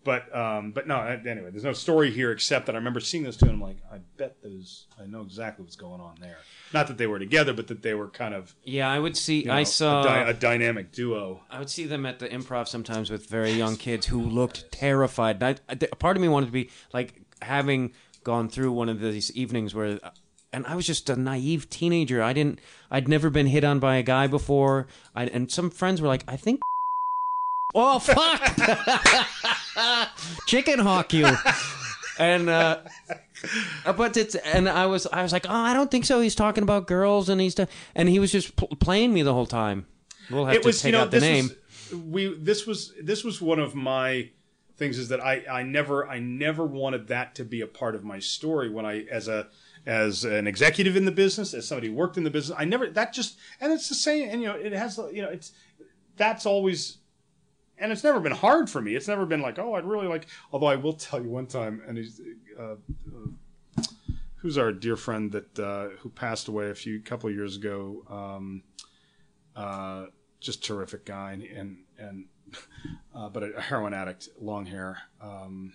But 0.06 0.34
um, 0.34 0.70
but 0.70 0.86
no, 0.86 1.00
anyway, 1.02 1.50
there's 1.50 1.64
no 1.64 1.72
story 1.72 2.10
here 2.12 2.30
except 2.30 2.66
that 2.66 2.74
I 2.76 2.78
remember 2.78 3.00
seeing 3.00 3.24
those 3.24 3.36
two, 3.36 3.46
and 3.46 3.54
I'm 3.56 3.60
like, 3.60 3.76
I 3.92 3.98
bet 4.16 4.36
those, 4.42 4.86
I 5.02 5.04
know 5.04 5.20
exactly 5.22 5.64
what's 5.64 5.74
going 5.76 6.00
on 6.00 6.14
there. 6.20 6.38
Not 6.72 6.86
that 6.86 6.96
they 6.96 7.08
were 7.08 7.18
together, 7.18 7.52
but 7.52 7.66
that 7.66 7.82
they 7.82 7.92
were 7.92 8.06
kind 8.08 8.32
of, 8.32 8.54
Yeah, 8.62 8.88
I 8.88 9.00
would 9.00 9.16
see. 9.16 9.40
you 9.40 9.46
know, 9.46 9.54
I 9.54 9.64
saw. 9.64 10.02
a, 10.02 10.04
dy- 10.24 10.30
a 10.30 10.34
dynamic 10.34 10.92
duo. 10.92 11.40
I 11.50 11.58
would 11.58 11.68
see 11.68 11.86
them 11.86 12.06
at 12.06 12.20
the 12.20 12.28
improv 12.28 12.68
sometimes 12.68 13.10
with 13.10 13.26
very 13.28 13.50
young 13.50 13.76
kids 13.76 14.06
who 14.06 14.20
looked 14.22 14.70
terrified. 14.70 15.42
And 15.42 15.60
I, 15.68 15.72
I- 15.72 15.74
part 15.96 16.16
of 16.16 16.20
me 16.22 16.28
wanted 16.28 16.46
to 16.46 16.52
be 16.52 16.70
like 16.94 17.20
having 17.42 17.92
gone 18.22 18.48
through 18.48 18.70
one 18.72 18.88
of 18.88 19.00
these 19.00 19.30
evenings 19.32 19.74
where, 19.74 19.98
and 20.52 20.64
I 20.68 20.76
was 20.76 20.86
just 20.86 21.10
a 21.10 21.16
naive 21.16 21.68
teenager. 21.68 22.22
I 22.22 22.32
didn't, 22.32 22.60
I'd 22.92 23.08
never 23.08 23.28
been 23.28 23.46
hit 23.48 23.64
on 23.64 23.80
by 23.80 23.96
a 23.96 24.02
guy 24.04 24.28
before. 24.28 24.86
I, 25.16 25.24
and 25.26 25.50
some 25.50 25.68
friends 25.68 26.00
were 26.00 26.08
like, 26.08 26.22
I 26.28 26.36
think. 26.36 26.60
Oh 27.78 27.98
fuck! 27.98 28.40
Chicken 30.46 30.78
hawk 30.78 31.12
you. 31.12 31.28
And 32.18 32.48
uh, 32.48 32.78
Uh, 33.84 33.92
but 33.92 34.16
it's 34.16 34.34
and 34.34 34.68
I 34.68 34.86
was 34.86 35.06
I 35.06 35.22
was 35.22 35.32
like, 35.32 35.46
oh, 35.48 35.54
I 35.54 35.74
don't 35.74 35.90
think 35.90 36.04
so. 36.04 36.20
He's 36.20 36.34
talking 36.34 36.62
about 36.62 36.86
girls, 36.86 37.28
and 37.28 37.40
he's 37.40 37.54
t-, 37.54 37.66
and 37.94 38.08
he 38.08 38.18
was 38.18 38.32
just 38.32 38.56
pl- 38.56 38.68
playing 38.80 39.12
me 39.12 39.22
the 39.22 39.34
whole 39.34 39.46
time. 39.46 39.86
We'll 40.30 40.46
have 40.46 40.56
it 40.56 40.62
to 40.62 40.68
was 40.68 40.80
take 40.80 40.86
you 40.86 40.92
know 40.92 41.02
out 41.02 41.10
the 41.10 41.20
name. 41.20 41.50
was 41.90 42.00
we 42.00 42.34
this 42.34 42.66
was 42.66 42.92
this 43.00 43.22
was 43.22 43.40
one 43.40 43.58
of 43.58 43.74
my 43.74 44.30
things 44.76 44.98
is 44.98 45.08
that 45.08 45.20
I 45.20 45.44
I 45.50 45.62
never 45.62 46.08
I 46.08 46.18
never 46.18 46.64
wanted 46.64 47.08
that 47.08 47.34
to 47.36 47.44
be 47.44 47.60
a 47.60 47.66
part 47.66 47.94
of 47.94 48.04
my 48.04 48.18
story 48.18 48.70
when 48.70 48.84
I 48.84 49.04
as 49.10 49.28
a 49.28 49.48
as 49.86 50.24
an 50.24 50.46
executive 50.46 50.96
in 50.96 51.04
the 51.04 51.12
business 51.12 51.54
as 51.54 51.68
somebody 51.68 51.88
who 51.88 51.94
worked 51.94 52.16
in 52.16 52.24
the 52.24 52.30
business 52.30 52.58
I 52.58 52.64
never 52.64 52.88
that 52.88 53.12
just 53.12 53.38
and 53.60 53.72
it's 53.72 53.88
the 53.88 53.94
same 53.94 54.28
and 54.28 54.42
you 54.42 54.48
know 54.48 54.56
it 54.56 54.72
has 54.72 54.98
you 55.12 55.22
know 55.22 55.28
it's 55.28 55.52
that's 56.16 56.44
always 56.44 56.98
and 57.78 57.92
it's 57.92 58.04
never 58.04 58.20
been 58.20 58.32
hard 58.32 58.68
for 58.70 58.80
me 58.80 58.94
it's 58.94 59.08
never 59.08 59.26
been 59.26 59.40
like 59.42 59.58
oh 59.58 59.74
I'd 59.74 59.84
really 59.84 60.06
like 60.08 60.26
although 60.52 60.66
I 60.66 60.76
will 60.76 60.92
tell 60.94 61.22
you 61.22 61.28
one 61.30 61.46
time 61.46 61.82
and 61.86 61.96
he's 61.98 62.20
uh, 62.58 62.62
uh, 62.62 63.82
who's 64.36 64.58
our 64.58 64.72
dear 64.72 64.96
friend 64.96 65.32
that 65.32 65.58
uh, 65.58 65.88
who 66.00 66.08
passed 66.10 66.48
away 66.48 66.70
a 66.70 66.74
few 66.74 67.00
couple 67.00 67.28
of 67.28 67.34
years 67.36 67.56
ago 67.56 68.02
um, 68.08 68.62
uh, 69.54 70.06
just 70.40 70.64
terrific 70.64 71.04
guy 71.04 71.32
and 71.32 71.42
and, 71.42 71.76
and 71.98 72.24
uh, 73.14 73.28
but 73.28 73.42
a 73.42 73.60
heroin 73.60 73.92
addict, 73.94 74.28
long 74.40 74.66
hair, 74.66 74.98
um, 75.20 75.72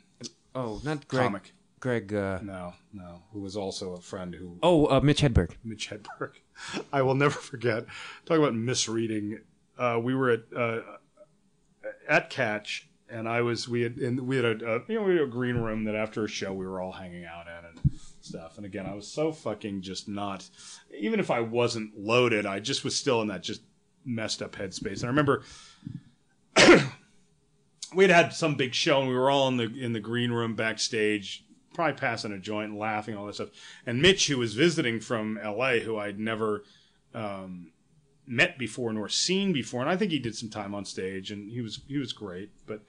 Oh, 0.55 0.79
not 0.83 1.07
Greg. 1.07 1.23
comic. 1.23 1.53
Greg. 1.79 2.13
Uh, 2.13 2.39
No, 2.41 2.73
no, 2.93 3.23
who 3.33 3.39
was 3.41 3.55
also 3.57 3.93
a 3.93 4.01
friend 4.01 4.35
who 4.35 4.57
oh, 4.63 4.85
uh, 4.87 4.99
Mitch 5.01 5.21
Hedberg. 5.21 5.51
Mitch 5.63 5.89
Hedberg. 5.89 6.33
I 6.93 7.01
will 7.01 7.15
never 7.15 7.33
forget. 7.35 7.85
Talk 8.25 8.37
about 8.37 8.53
misreading. 8.55 9.39
Uh, 9.77 9.99
we 10.01 10.13
were 10.15 10.29
at 10.29 10.43
uh, 10.55 10.79
at 12.11 12.29
Catch, 12.29 12.89
and 13.09 13.27
I 13.27 13.41
was 13.41 13.69
we 13.69 13.81
had 13.81 13.95
and 13.95 14.27
we 14.27 14.35
had 14.35 14.45
a, 14.45 14.75
a 14.75 14.81
you 14.87 14.95
know 14.95 15.03
we 15.03 15.13
had 15.13 15.23
a 15.23 15.27
green 15.27 15.55
room 15.55 15.85
that 15.85 15.95
after 15.95 16.25
a 16.25 16.27
show 16.27 16.53
we 16.53 16.67
were 16.67 16.81
all 16.81 16.91
hanging 16.91 17.25
out 17.25 17.47
in 17.47 17.65
and 17.65 17.99
stuff. 18.19 18.57
And 18.57 18.65
again, 18.65 18.85
I 18.85 18.93
was 18.93 19.07
so 19.07 19.31
fucking 19.31 19.81
just 19.81 20.09
not. 20.09 20.47
Even 20.95 21.21
if 21.21 21.31
I 21.31 21.39
wasn't 21.39 21.97
loaded, 21.97 22.45
I 22.45 22.59
just 22.59 22.83
was 22.83 22.95
still 22.95 23.21
in 23.21 23.29
that 23.29 23.43
just 23.43 23.61
messed 24.05 24.41
up 24.41 24.55
headspace. 24.55 24.97
And 24.97 25.05
I 25.05 25.07
remember. 25.07 25.43
we 27.95 28.03
had 28.03 28.11
had 28.11 28.33
some 28.33 28.55
big 28.55 28.73
show 28.73 28.99
and 28.99 29.09
we 29.09 29.15
were 29.15 29.29
all 29.29 29.47
in 29.47 29.55
the 29.57 29.63
in 29.63 29.93
the 29.93 29.99
green 29.99 30.31
room 30.31 30.53
backstage 30.53 31.45
probably 31.73 31.93
passing 31.93 32.33
a 32.33 32.37
joint 32.37 32.77
laughing 32.77 33.15
all 33.15 33.25
that 33.25 33.35
stuff 33.35 33.49
and 33.85 34.01
mitch 34.01 34.27
who 34.27 34.37
was 34.37 34.53
visiting 34.53 34.99
from 34.99 35.39
la 35.43 35.73
who 35.75 35.97
i'd 35.97 36.19
never 36.19 36.63
um, 37.13 37.71
met 38.27 38.57
before 38.57 38.93
nor 38.93 39.09
seen 39.09 39.51
before 39.51 39.81
and 39.81 39.89
i 39.89 39.95
think 39.95 40.11
he 40.11 40.19
did 40.19 40.35
some 40.35 40.49
time 40.49 40.73
on 40.73 40.85
stage 40.85 41.31
and 41.31 41.49
he 41.49 41.61
was 41.61 41.81
he 41.87 41.97
was 41.97 42.13
great 42.13 42.51
but 42.65 42.81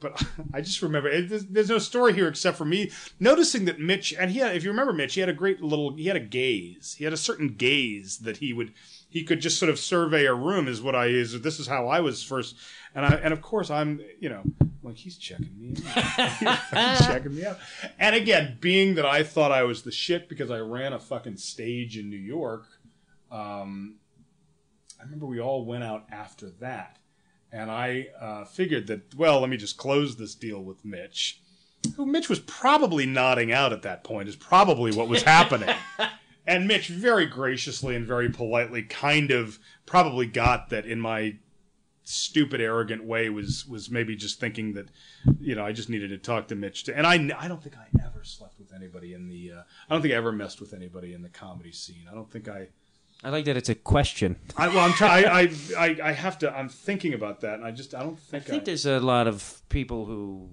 but 0.00 0.22
I 0.54 0.60
just 0.60 0.82
remember 0.82 1.08
it, 1.08 1.28
there's, 1.28 1.46
there's 1.46 1.70
no 1.70 1.78
story 1.78 2.12
here 2.12 2.28
except 2.28 2.58
for 2.58 2.64
me 2.64 2.90
noticing 3.18 3.64
that 3.66 3.80
Mitch 3.80 4.12
and 4.12 4.30
he 4.30 4.38
had, 4.38 4.54
if 4.54 4.62
you 4.62 4.70
remember 4.70 4.92
Mitch, 4.92 5.14
he 5.14 5.20
had 5.20 5.28
a 5.28 5.34
great 5.34 5.62
little 5.62 5.94
he 5.94 6.06
had 6.06 6.16
a 6.16 6.20
gaze. 6.20 6.94
He 6.98 7.04
had 7.04 7.12
a 7.12 7.18
certain 7.18 7.48
gaze 7.48 8.18
that 8.18 8.38
he 8.38 8.52
would 8.52 8.72
he 9.08 9.24
could 9.24 9.40
just 9.40 9.58
sort 9.58 9.70
of 9.70 9.78
survey 9.78 10.26
a 10.26 10.34
room 10.34 10.68
is 10.68 10.82
what 10.82 10.94
I 10.94 11.06
is 11.06 11.40
this 11.40 11.58
is 11.58 11.66
how 11.66 11.88
I 11.88 12.00
was 12.00 12.22
first 12.22 12.56
and 12.94 13.06
I 13.06 13.14
and 13.14 13.32
of 13.32 13.40
course 13.40 13.70
I'm 13.70 14.00
you 14.20 14.28
know 14.28 14.42
like 14.82 14.96
he's 14.96 15.16
checking 15.16 15.58
me 15.58 15.74
out. 15.96 16.58
he's 16.98 17.06
checking 17.06 17.34
me 17.34 17.44
out. 17.44 17.58
And 17.98 18.14
again, 18.14 18.58
being 18.60 18.94
that 18.94 19.06
I 19.06 19.24
thought 19.24 19.50
I 19.50 19.64
was 19.64 19.82
the 19.82 19.90
shit 19.90 20.28
because 20.28 20.50
I 20.50 20.58
ran 20.58 20.92
a 20.92 21.00
fucking 21.00 21.38
stage 21.38 21.98
in 21.98 22.08
New 22.08 22.16
York, 22.16 22.66
um, 23.32 23.96
remember 25.06 25.26
we 25.26 25.40
all 25.40 25.64
went 25.64 25.84
out 25.84 26.06
after 26.10 26.50
that 26.60 26.98
and 27.52 27.70
I 27.70 28.08
uh, 28.20 28.44
figured 28.44 28.86
that, 28.88 29.14
well, 29.14 29.40
let 29.40 29.50
me 29.50 29.56
just 29.56 29.76
close 29.76 30.16
this 30.16 30.34
deal 30.34 30.62
with 30.62 30.84
Mitch, 30.84 31.40
who 31.96 32.04
Mitch 32.04 32.28
was 32.28 32.40
probably 32.40 33.06
nodding 33.06 33.52
out 33.52 33.72
at 33.72 33.82
that 33.82 34.04
point, 34.04 34.28
is 34.28 34.36
probably 34.36 34.92
what 34.92 35.08
was 35.08 35.22
happening. 35.22 35.74
and 36.46 36.66
Mitch 36.66 36.88
very 36.88 37.26
graciously 37.26 37.94
and 37.94 38.06
very 38.06 38.28
politely 38.28 38.82
kind 38.82 39.30
of 39.30 39.58
probably 39.86 40.26
got 40.26 40.70
that 40.70 40.86
in 40.86 41.00
my 41.00 41.36
stupid, 42.02 42.60
arrogant 42.60 43.04
way 43.04 43.28
was 43.28 43.66
was 43.66 43.90
maybe 43.90 44.14
just 44.14 44.38
thinking 44.38 44.74
that, 44.74 44.88
you 45.40 45.54
know, 45.54 45.64
I 45.64 45.72
just 45.72 45.88
needed 45.88 46.10
to 46.10 46.18
talk 46.18 46.48
to 46.48 46.56
Mitch. 46.56 46.84
To, 46.84 46.96
and 46.96 47.06
I, 47.06 47.14
I 47.38 47.48
don't 47.48 47.62
think 47.62 47.76
I 47.76 47.86
ever 48.04 48.22
slept 48.22 48.58
with 48.58 48.72
anybody 48.74 49.14
in 49.14 49.28
the, 49.28 49.52
uh, 49.52 49.62
I 49.88 49.94
don't 49.94 50.02
think 50.02 50.14
I 50.14 50.16
ever 50.16 50.32
messed 50.32 50.60
with 50.60 50.74
anybody 50.74 51.14
in 51.14 51.22
the 51.22 51.28
comedy 51.28 51.72
scene. 51.72 52.06
I 52.10 52.14
don't 52.14 52.30
think 52.30 52.48
I. 52.48 52.68
I 53.24 53.30
like 53.30 53.44
that 53.46 53.56
it's 53.56 53.68
a 53.68 53.74
question. 53.74 54.36
I, 54.56 54.68
well, 54.68 54.80
I'm 54.80 54.92
trying. 54.92 55.24
I, 55.26 55.50
I, 55.76 55.96
I 56.02 56.12
have 56.12 56.38
to. 56.40 56.54
I'm 56.54 56.68
thinking 56.68 57.14
about 57.14 57.40
that, 57.40 57.54
and 57.54 57.64
I 57.64 57.70
just. 57.70 57.94
I 57.94 58.02
don't 58.02 58.18
think. 58.18 58.44
I 58.44 58.46
think. 58.46 58.50
think 58.50 58.64
there's 58.66 58.86
a 58.86 59.00
lot 59.00 59.26
of 59.26 59.62
people 59.68 60.04
who 60.04 60.50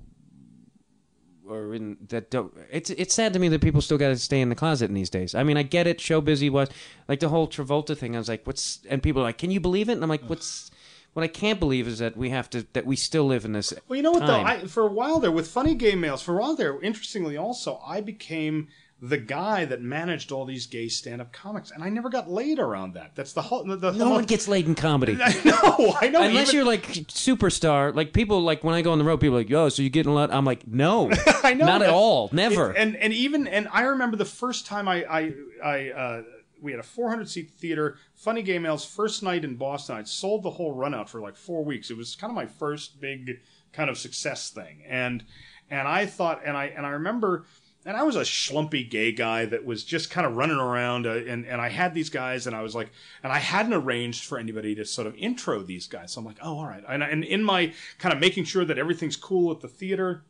are 1.49 1.73
in 1.73 1.97
that 2.09 2.31
don't. 2.31 2.53
It's 2.71 2.89
it's 2.89 3.13
sad 3.13 3.33
to 3.33 3.39
me 3.39 3.49
that 3.49 3.61
people 3.61 3.81
still 3.81 3.97
got 3.97 4.09
to 4.09 4.17
stay 4.17 4.41
in 4.41 4.49
the 4.49 4.55
closet 4.55 4.89
in 4.89 4.93
these 4.93 5.09
days. 5.09 5.35
I 5.35 5.43
mean, 5.43 5.57
I 5.57 5.63
get 5.63 5.87
it. 5.87 5.99
Show 5.99 6.21
busy 6.21 6.49
was 6.49 6.69
like 7.07 7.19
the 7.19 7.29
whole 7.29 7.47
Travolta 7.47 7.97
thing. 7.97 8.15
I 8.15 8.19
was 8.19 8.29
like, 8.29 8.45
what's? 8.47 8.79
And 8.89 9.03
people 9.03 9.21
are 9.21 9.25
like, 9.25 9.37
can 9.37 9.51
you 9.51 9.59
believe 9.59 9.89
it? 9.89 9.93
And 9.93 10.03
I'm 10.03 10.09
like, 10.09 10.23
what's? 10.23 10.71
What 11.13 11.21
I 11.21 11.27
can't 11.27 11.59
believe 11.59 11.87
is 11.87 11.99
that 11.99 12.17
we 12.17 12.31
have 12.31 12.49
to 12.51 12.65
that 12.73 12.87
we 12.87 12.95
still 12.95 13.25
live 13.25 13.45
in 13.45 13.51
this. 13.51 13.71
Well, 13.87 13.97
you 13.97 14.03
know 14.03 14.11
what 14.11 14.21
time. 14.21 14.27
though? 14.27 14.63
I, 14.63 14.67
for 14.67 14.83
a 14.83 14.91
while 14.91 15.19
there, 15.19 15.31
with 15.31 15.47
funny 15.47 15.75
gay 15.75 15.93
males, 15.93 16.23
for 16.23 16.35
a 16.35 16.41
while 16.41 16.55
there, 16.55 16.81
interestingly, 16.81 17.37
also, 17.37 17.79
I 17.85 18.01
became 18.01 18.69
the 19.05 19.17
guy 19.17 19.65
that 19.65 19.81
managed 19.81 20.31
all 20.31 20.45
these 20.45 20.65
gay 20.65 20.87
stand-up 20.87 21.33
comics, 21.33 21.71
and 21.71 21.83
I 21.83 21.89
never 21.89 22.09
got 22.09 22.29
laid 22.29 22.57
around 22.57 22.93
that. 22.93 23.15
That's 23.15 23.33
the 23.33 23.41
whole. 23.41 23.65
The, 23.65 23.75
the 23.75 23.91
no 23.91 24.05
whole, 24.05 24.13
one 24.15 24.23
gets 24.23 24.47
laid 24.47 24.65
in 24.65 24.75
comedy. 24.75 25.17
I 25.21 25.33
know. 25.43 25.97
I 25.99 26.07
know. 26.07 26.21
Unless 26.21 26.47
even- 26.47 26.55
you're 26.55 26.63
like 26.63 26.83
superstar, 26.83 27.93
like 27.93 28.13
people 28.13 28.41
like 28.41 28.63
when 28.63 28.73
I 28.73 28.81
go 28.81 28.93
on 28.93 28.99
the 28.99 29.03
road, 29.03 29.19
people 29.19 29.35
are 29.35 29.39
like, 29.39 29.49
"Yo, 29.49 29.67
so 29.67 29.81
you 29.81 29.89
getting 29.89 30.09
a 30.11 30.15
lot?" 30.15 30.31
I'm 30.31 30.45
like, 30.45 30.65
"No, 30.65 31.11
I 31.43 31.53
know. 31.53 31.65
not 31.65 31.81
at 31.81 31.89
all, 31.89 32.29
never." 32.31 32.71
And 32.71 32.95
and 32.95 33.11
even 33.11 33.45
and 33.45 33.67
I 33.73 33.81
remember 33.81 34.15
the 34.15 34.23
first 34.23 34.65
time 34.65 34.87
I 34.87 35.03
I 35.03 35.33
I 35.61 35.89
uh, 35.89 36.21
we 36.61 36.71
had 36.71 36.79
a 36.79 36.83
400 36.83 37.29
seat 37.29 37.51
theater, 37.51 37.97
Funny 38.15 38.41
Gay 38.41 38.57
Males 38.57 38.85
first 38.85 39.21
night 39.21 39.43
in 39.43 39.57
Boston. 39.57 39.97
I'd 39.97 40.07
sold 40.07 40.43
the 40.43 40.51
whole 40.51 40.71
run 40.71 40.93
out 40.93 41.09
for 41.09 41.19
like 41.19 41.35
four 41.35 41.65
weeks. 41.65 41.91
It 41.91 41.97
was 41.97 42.15
kind 42.15 42.31
of 42.31 42.35
my 42.35 42.45
first 42.45 43.01
big 43.01 43.41
kind 43.73 43.89
of 43.89 43.97
success 43.97 44.49
thing, 44.49 44.83
and 44.87 45.25
and 45.69 45.89
I 45.89 46.05
thought 46.05 46.41
and 46.45 46.55
I 46.55 46.67
and 46.67 46.85
I 46.85 46.91
remember. 46.91 47.45
And 47.85 47.97
I 47.97 48.03
was 48.03 48.15
a 48.15 48.21
schlumpy 48.21 48.89
gay 48.89 49.11
guy 49.11 49.45
that 49.45 49.65
was 49.65 49.83
just 49.83 50.09
kind 50.09 50.25
of 50.25 50.37
running 50.37 50.57
around, 50.57 51.05
uh, 51.05 51.15
and 51.27 51.45
and 51.45 51.59
I 51.59 51.69
had 51.69 51.93
these 51.93 52.09
guys, 52.09 52.47
and 52.47 52.55
I 52.55 52.61
was 52.61 52.73
like, 52.73 52.91
and 53.23 53.31
I 53.31 53.39
hadn't 53.39 53.73
arranged 53.73 54.23
for 54.23 54.37
anybody 54.39 54.73
to 54.75 54.85
sort 54.85 55.05
of 55.05 55.15
intro 55.15 55.61
these 55.63 55.87
guys. 55.87 56.13
So 56.13 56.19
I'm 56.19 56.25
like, 56.25 56.39
oh, 56.41 56.59
all 56.59 56.65
right. 56.65 56.83
And, 56.87 57.03
and 57.03 57.23
in 57.25 57.43
my 57.43 57.73
kind 57.99 58.13
of 58.13 58.21
making 58.21 58.45
sure 58.45 58.63
that 58.63 58.77
everything's 58.77 59.17
cool 59.17 59.51
at 59.51 59.59
the 59.59 59.67
theater, 59.67 60.23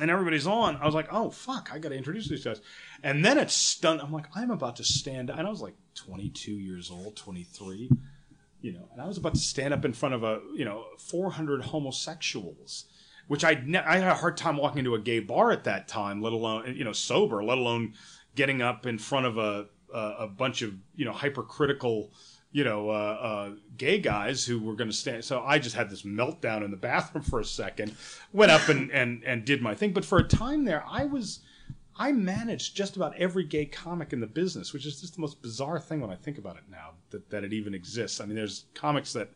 and 0.00 0.10
everybody's 0.10 0.46
on, 0.46 0.76
I 0.76 0.86
was 0.86 0.94
like, 0.94 1.12
oh 1.12 1.30
fuck, 1.30 1.70
I 1.72 1.78
got 1.78 1.90
to 1.90 1.96
introduce 1.96 2.28
these 2.28 2.44
guys. 2.44 2.60
And 3.02 3.24
then 3.24 3.38
it's 3.38 3.54
stunned. 3.54 4.00
I'm 4.00 4.12
like, 4.12 4.26
I'm 4.34 4.50
about 4.50 4.76
to 4.76 4.84
stand, 4.84 5.30
and 5.30 5.46
I 5.46 5.50
was 5.50 5.60
like 5.60 5.74
22 5.94 6.52
years 6.52 6.90
old, 6.90 7.16
23, 7.16 7.90
you 8.60 8.72
know, 8.72 8.88
and 8.92 9.00
I 9.00 9.06
was 9.06 9.18
about 9.18 9.34
to 9.34 9.40
stand 9.40 9.72
up 9.72 9.84
in 9.84 9.92
front 9.92 10.14
of 10.14 10.22
a, 10.22 10.40
you 10.54 10.64
know, 10.64 10.84
400 10.98 11.62
homosexuals, 11.62 12.86
which 13.30 13.44
I 13.44 13.62
ne- 13.64 13.78
I 13.78 13.98
had 13.98 14.08
a 14.08 14.14
hard 14.16 14.36
time 14.36 14.56
walking 14.56 14.80
into 14.80 14.96
a 14.96 14.98
gay 14.98 15.20
bar 15.20 15.52
at 15.52 15.62
that 15.62 15.86
time, 15.86 16.20
let 16.20 16.32
alone 16.32 16.74
you 16.76 16.82
know 16.82 16.92
sober, 16.92 17.44
let 17.44 17.58
alone 17.58 17.94
getting 18.34 18.60
up 18.60 18.86
in 18.86 18.98
front 18.98 19.24
of 19.24 19.38
a 19.38 19.66
a, 19.94 20.14
a 20.18 20.26
bunch 20.26 20.62
of 20.62 20.74
you 20.96 21.04
know 21.04 21.12
hypercritical 21.12 22.10
you 22.52 22.64
know, 22.64 22.90
uh, 22.90 22.92
uh, 22.92 23.50
gay 23.76 24.00
guys 24.00 24.44
who 24.44 24.58
were 24.58 24.74
going 24.74 24.90
to 24.90 24.96
stand. 24.96 25.24
So 25.24 25.40
I 25.40 25.60
just 25.60 25.76
had 25.76 25.88
this 25.88 26.02
meltdown 26.02 26.64
in 26.64 26.72
the 26.72 26.76
bathroom 26.76 27.22
for 27.30 27.38
a 27.38 27.44
second, 27.44 27.94
went 28.32 28.50
up 28.50 28.68
and, 28.68 28.90
and, 28.90 29.22
and 29.22 29.44
did 29.44 29.62
my 29.62 29.76
thing. 29.76 29.92
But 29.92 30.04
for 30.04 30.18
a 30.18 30.24
time 30.24 30.64
there, 30.64 30.84
I 30.90 31.04
was, 31.04 31.40
I 32.00 32.12
managed 32.12 32.74
just 32.74 32.96
about 32.96 33.14
every 33.18 33.44
gay 33.44 33.66
comic 33.66 34.14
in 34.14 34.20
the 34.20 34.26
business, 34.26 34.72
which 34.72 34.86
is 34.86 35.02
just 35.02 35.16
the 35.16 35.20
most 35.20 35.42
bizarre 35.42 35.78
thing 35.78 36.00
when 36.00 36.08
I 36.08 36.16
think 36.16 36.38
about 36.38 36.56
it 36.56 36.62
now 36.70 36.92
that, 37.10 37.28
that 37.28 37.44
it 37.44 37.52
even 37.52 37.74
exists. 37.74 38.22
I 38.22 38.24
mean, 38.24 38.36
there's 38.36 38.64
comics 38.72 39.12
that 39.12 39.28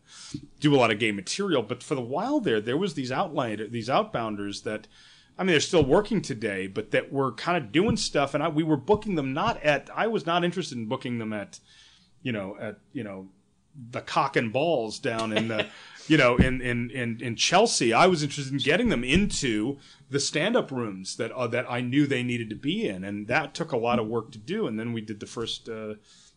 do 0.59 0.73
a 0.73 0.77
lot 0.77 0.89
of 0.89 0.97
gay 0.97 1.11
material, 1.11 1.61
but 1.61 1.83
for 1.83 1.93
the 1.93 2.01
while 2.01 2.39
there, 2.39 2.59
there 2.59 2.75
was 2.75 2.95
these 2.95 3.11
outline, 3.11 3.67
these 3.69 3.87
outbounders 3.87 4.63
that, 4.63 4.87
I 5.37 5.43
mean, 5.43 5.51
they're 5.53 5.59
still 5.59 5.85
working 5.85 6.23
today, 6.23 6.65
but 6.65 6.89
that 6.89 7.13
were 7.13 7.33
kind 7.33 7.63
of 7.63 7.71
doing 7.71 7.97
stuff, 7.97 8.33
and 8.33 8.41
I, 8.41 8.47
we 8.47 8.63
were 8.63 8.77
booking 8.77 9.13
them 9.13 9.31
not 9.31 9.61
at. 9.61 9.91
I 9.95 10.07
was 10.07 10.25
not 10.25 10.43
interested 10.43 10.75
in 10.75 10.87
booking 10.87 11.19
them 11.19 11.33
at, 11.33 11.59
you 12.23 12.31
know, 12.31 12.57
at 12.59 12.79
you 12.93 13.03
know, 13.03 13.27
the 13.91 14.01
cock 14.01 14.35
and 14.35 14.51
balls 14.51 14.99
down 14.99 15.35
in 15.35 15.47
the, 15.47 15.67
you 16.07 16.17
know, 16.17 16.37
in 16.37 16.61
in 16.61 16.89
in 16.91 17.21
in 17.21 17.35
Chelsea. 17.35 17.93
I 17.93 18.07
was 18.07 18.23
interested 18.23 18.53
in 18.53 18.59
getting 18.59 18.89
them 18.89 19.03
into 19.03 19.77
the 20.09 20.19
stand-up 20.19 20.71
rooms 20.71 21.17
that 21.17 21.31
uh, 21.31 21.47
that 21.47 21.69
I 21.69 21.81
knew 21.81 22.05
they 22.07 22.23
needed 22.23 22.49
to 22.49 22.55
be 22.55 22.87
in, 22.87 23.03
and 23.03 23.27
that 23.27 23.53
took 23.53 23.71
a 23.71 23.77
lot 23.77 23.99
of 23.99 24.07
work 24.07 24.31
to 24.31 24.37
do. 24.37 24.67
And 24.67 24.79
then 24.79 24.93
we 24.93 25.01
did 25.01 25.19
the 25.19 25.27
first. 25.27 25.69
Uh, 25.69 25.95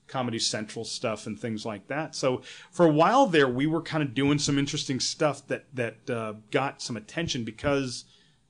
Comedy 0.08 0.38
Central 0.38 0.86
stuff 0.86 1.26
and 1.26 1.38
things 1.38 1.66
like 1.66 1.86
that. 1.88 2.14
So 2.14 2.40
for 2.70 2.86
a 2.86 2.90
while 2.90 3.26
there, 3.26 3.46
we 3.46 3.66
were 3.66 3.82
kind 3.82 4.02
of 4.02 4.14
doing 4.14 4.38
some 4.38 4.58
interesting 4.58 5.00
stuff 5.00 5.46
that 5.48 5.66
that 5.74 6.08
uh, 6.10 6.32
got 6.50 6.80
some 6.80 6.96
attention 6.96 7.44
because 7.44 8.06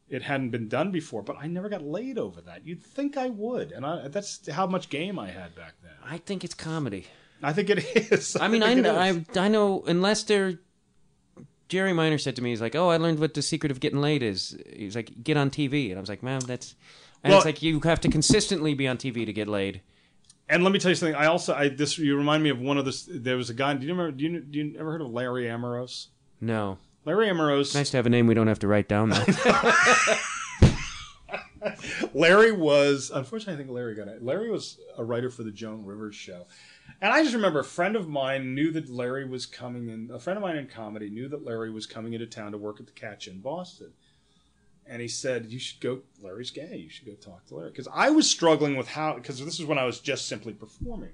it 0.08 0.22
hadn't 0.22 0.50
been 0.50 0.68
done 0.68 0.90
before. 0.90 1.22
But 1.22 1.36
I 1.38 1.46
never 1.46 1.68
got 1.68 1.82
laid 1.82 2.18
over 2.18 2.40
that. 2.42 2.66
You'd 2.66 2.82
think 2.82 3.16
I 3.16 3.28
would, 3.28 3.72
and 3.72 3.84
I, 3.84 4.08
that's 4.08 4.48
how 4.48 4.66
much 4.66 4.88
game 4.88 5.18
I 5.18 5.30
had 5.30 5.54
back 5.54 5.74
then. 5.82 5.92
I 6.04 6.18
think 6.18 6.44
it's 6.44 6.54
comedy. 6.54 7.06
I 7.42 7.52
think 7.52 7.70
it 7.70 7.78
is. 8.12 8.36
I 8.36 8.48
mean, 8.48 8.62
I 8.62 8.74
know. 8.74 8.96
I, 8.96 9.24
I 9.36 9.48
know, 9.48 9.84
unless 9.86 10.22
they're. 10.24 10.54
Jerry 11.68 11.92
Minor 11.92 12.16
said 12.16 12.34
to 12.36 12.42
me, 12.42 12.50
he's 12.50 12.60
like, 12.62 12.74
"Oh, 12.74 12.88
I 12.88 12.96
learned 12.96 13.18
what 13.18 13.34
the 13.34 13.42
secret 13.42 13.70
of 13.70 13.78
getting 13.80 14.00
laid 14.00 14.22
is." 14.22 14.56
He's 14.74 14.96
like, 14.96 15.12
"Get 15.22 15.36
on 15.36 15.50
TV," 15.50 15.90
and 15.90 15.98
I 15.98 16.00
was 16.00 16.08
like, 16.08 16.22
"Man, 16.22 16.40
that's." 16.46 16.74
And 17.22 17.30
Well- 17.30 17.38
it's 17.40 17.44
like 17.46 17.62
you 17.62 17.80
have 17.80 18.00
to 18.00 18.08
consistently 18.08 18.74
be 18.74 18.88
on 18.88 18.96
TV 18.96 19.26
to 19.26 19.32
get 19.32 19.48
laid. 19.48 19.82
And 20.48 20.64
let 20.64 20.72
me 20.72 20.78
tell 20.78 20.90
you 20.90 20.94
something. 20.94 21.14
I 21.14 21.26
also 21.26 21.52
I 21.54 21.68
this 21.68 21.98
you 21.98 22.16
remind 22.16 22.42
me 22.42 22.48
of 22.48 22.58
one 22.58 22.78
of 22.78 22.86
this. 22.86 23.06
There 23.10 23.36
was 23.36 23.50
a 23.50 23.54
guy. 23.54 23.74
Do 23.74 23.86
you 23.86 23.92
remember? 23.92 24.12
Do 24.16 24.24
you, 24.24 24.40
do 24.40 24.58
you 24.58 24.76
ever 24.78 24.92
heard 24.92 25.02
of 25.02 25.10
Larry 25.10 25.44
Amoros? 25.44 26.06
No. 26.40 26.78
Larry 27.04 27.26
Amoros. 27.28 27.74
Nice 27.74 27.90
to 27.90 27.98
have 27.98 28.06
a 28.06 28.10
name 28.10 28.26
we 28.26 28.32
don't 28.34 28.46
have 28.46 28.58
to 28.60 28.66
write 28.66 28.88
down, 28.88 29.10
though. 29.10 29.24
Larry 32.14 32.52
was 32.52 33.10
unfortunately 33.14 33.54
I 33.54 33.56
think 33.58 33.70
Larry 33.70 33.94
got 33.94 34.08
it. 34.08 34.22
Larry 34.22 34.50
was 34.50 34.78
a 34.96 35.04
writer 35.04 35.28
for 35.30 35.42
the 35.42 35.50
Joan 35.50 35.84
Rivers 35.84 36.14
show. 36.14 36.46
And 37.00 37.12
I 37.12 37.22
just 37.22 37.34
remember 37.34 37.60
a 37.60 37.64
friend 37.64 37.94
of 37.94 38.08
mine 38.08 38.54
knew 38.54 38.72
that 38.72 38.90
Larry 38.90 39.24
was 39.24 39.46
coming 39.46 39.88
in 39.88 40.10
a 40.12 40.18
friend 40.18 40.36
of 40.36 40.42
mine 40.42 40.56
in 40.56 40.66
comedy 40.66 41.08
knew 41.08 41.28
that 41.28 41.44
Larry 41.44 41.70
was 41.70 41.86
coming 41.86 42.12
into 42.12 42.26
town 42.26 42.52
to 42.52 42.58
work 42.58 42.80
at 42.80 42.86
the 42.86 42.92
catch 42.92 43.28
in 43.28 43.40
Boston. 43.40 43.92
And 44.86 45.00
he 45.00 45.08
said, 45.08 45.46
You 45.46 45.60
should 45.60 45.80
go 45.80 46.00
Larry's 46.20 46.50
gay, 46.50 46.76
you 46.76 46.90
should 46.90 47.06
go 47.06 47.12
talk 47.12 47.46
to 47.46 47.54
Larry. 47.54 47.70
Because 47.70 47.88
I 47.92 48.10
was 48.10 48.28
struggling 48.28 48.76
with 48.76 48.88
how 48.88 49.14
because 49.14 49.44
this 49.44 49.60
is 49.60 49.66
when 49.66 49.78
I 49.78 49.84
was 49.84 50.00
just 50.00 50.26
simply 50.26 50.52
performing. 50.52 51.12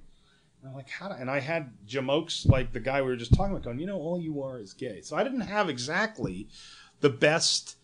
And 0.62 0.70
I'm 0.70 0.74
like, 0.74 0.88
how 0.88 1.08
do, 1.08 1.14
and 1.14 1.30
I 1.30 1.40
had 1.40 1.72
Jim 1.84 2.08
Oakes, 2.08 2.46
like 2.46 2.72
the 2.72 2.80
guy 2.80 3.02
we 3.02 3.08
were 3.08 3.16
just 3.16 3.34
talking 3.34 3.52
about, 3.52 3.64
going, 3.64 3.78
you 3.78 3.86
know, 3.86 3.98
all 3.98 4.18
you 4.18 4.42
are 4.42 4.58
is 4.58 4.72
gay. 4.72 5.02
So 5.02 5.14
I 5.14 5.22
didn't 5.22 5.42
have 5.42 5.68
exactly 5.68 6.48
the 7.00 7.10
best 7.10 7.76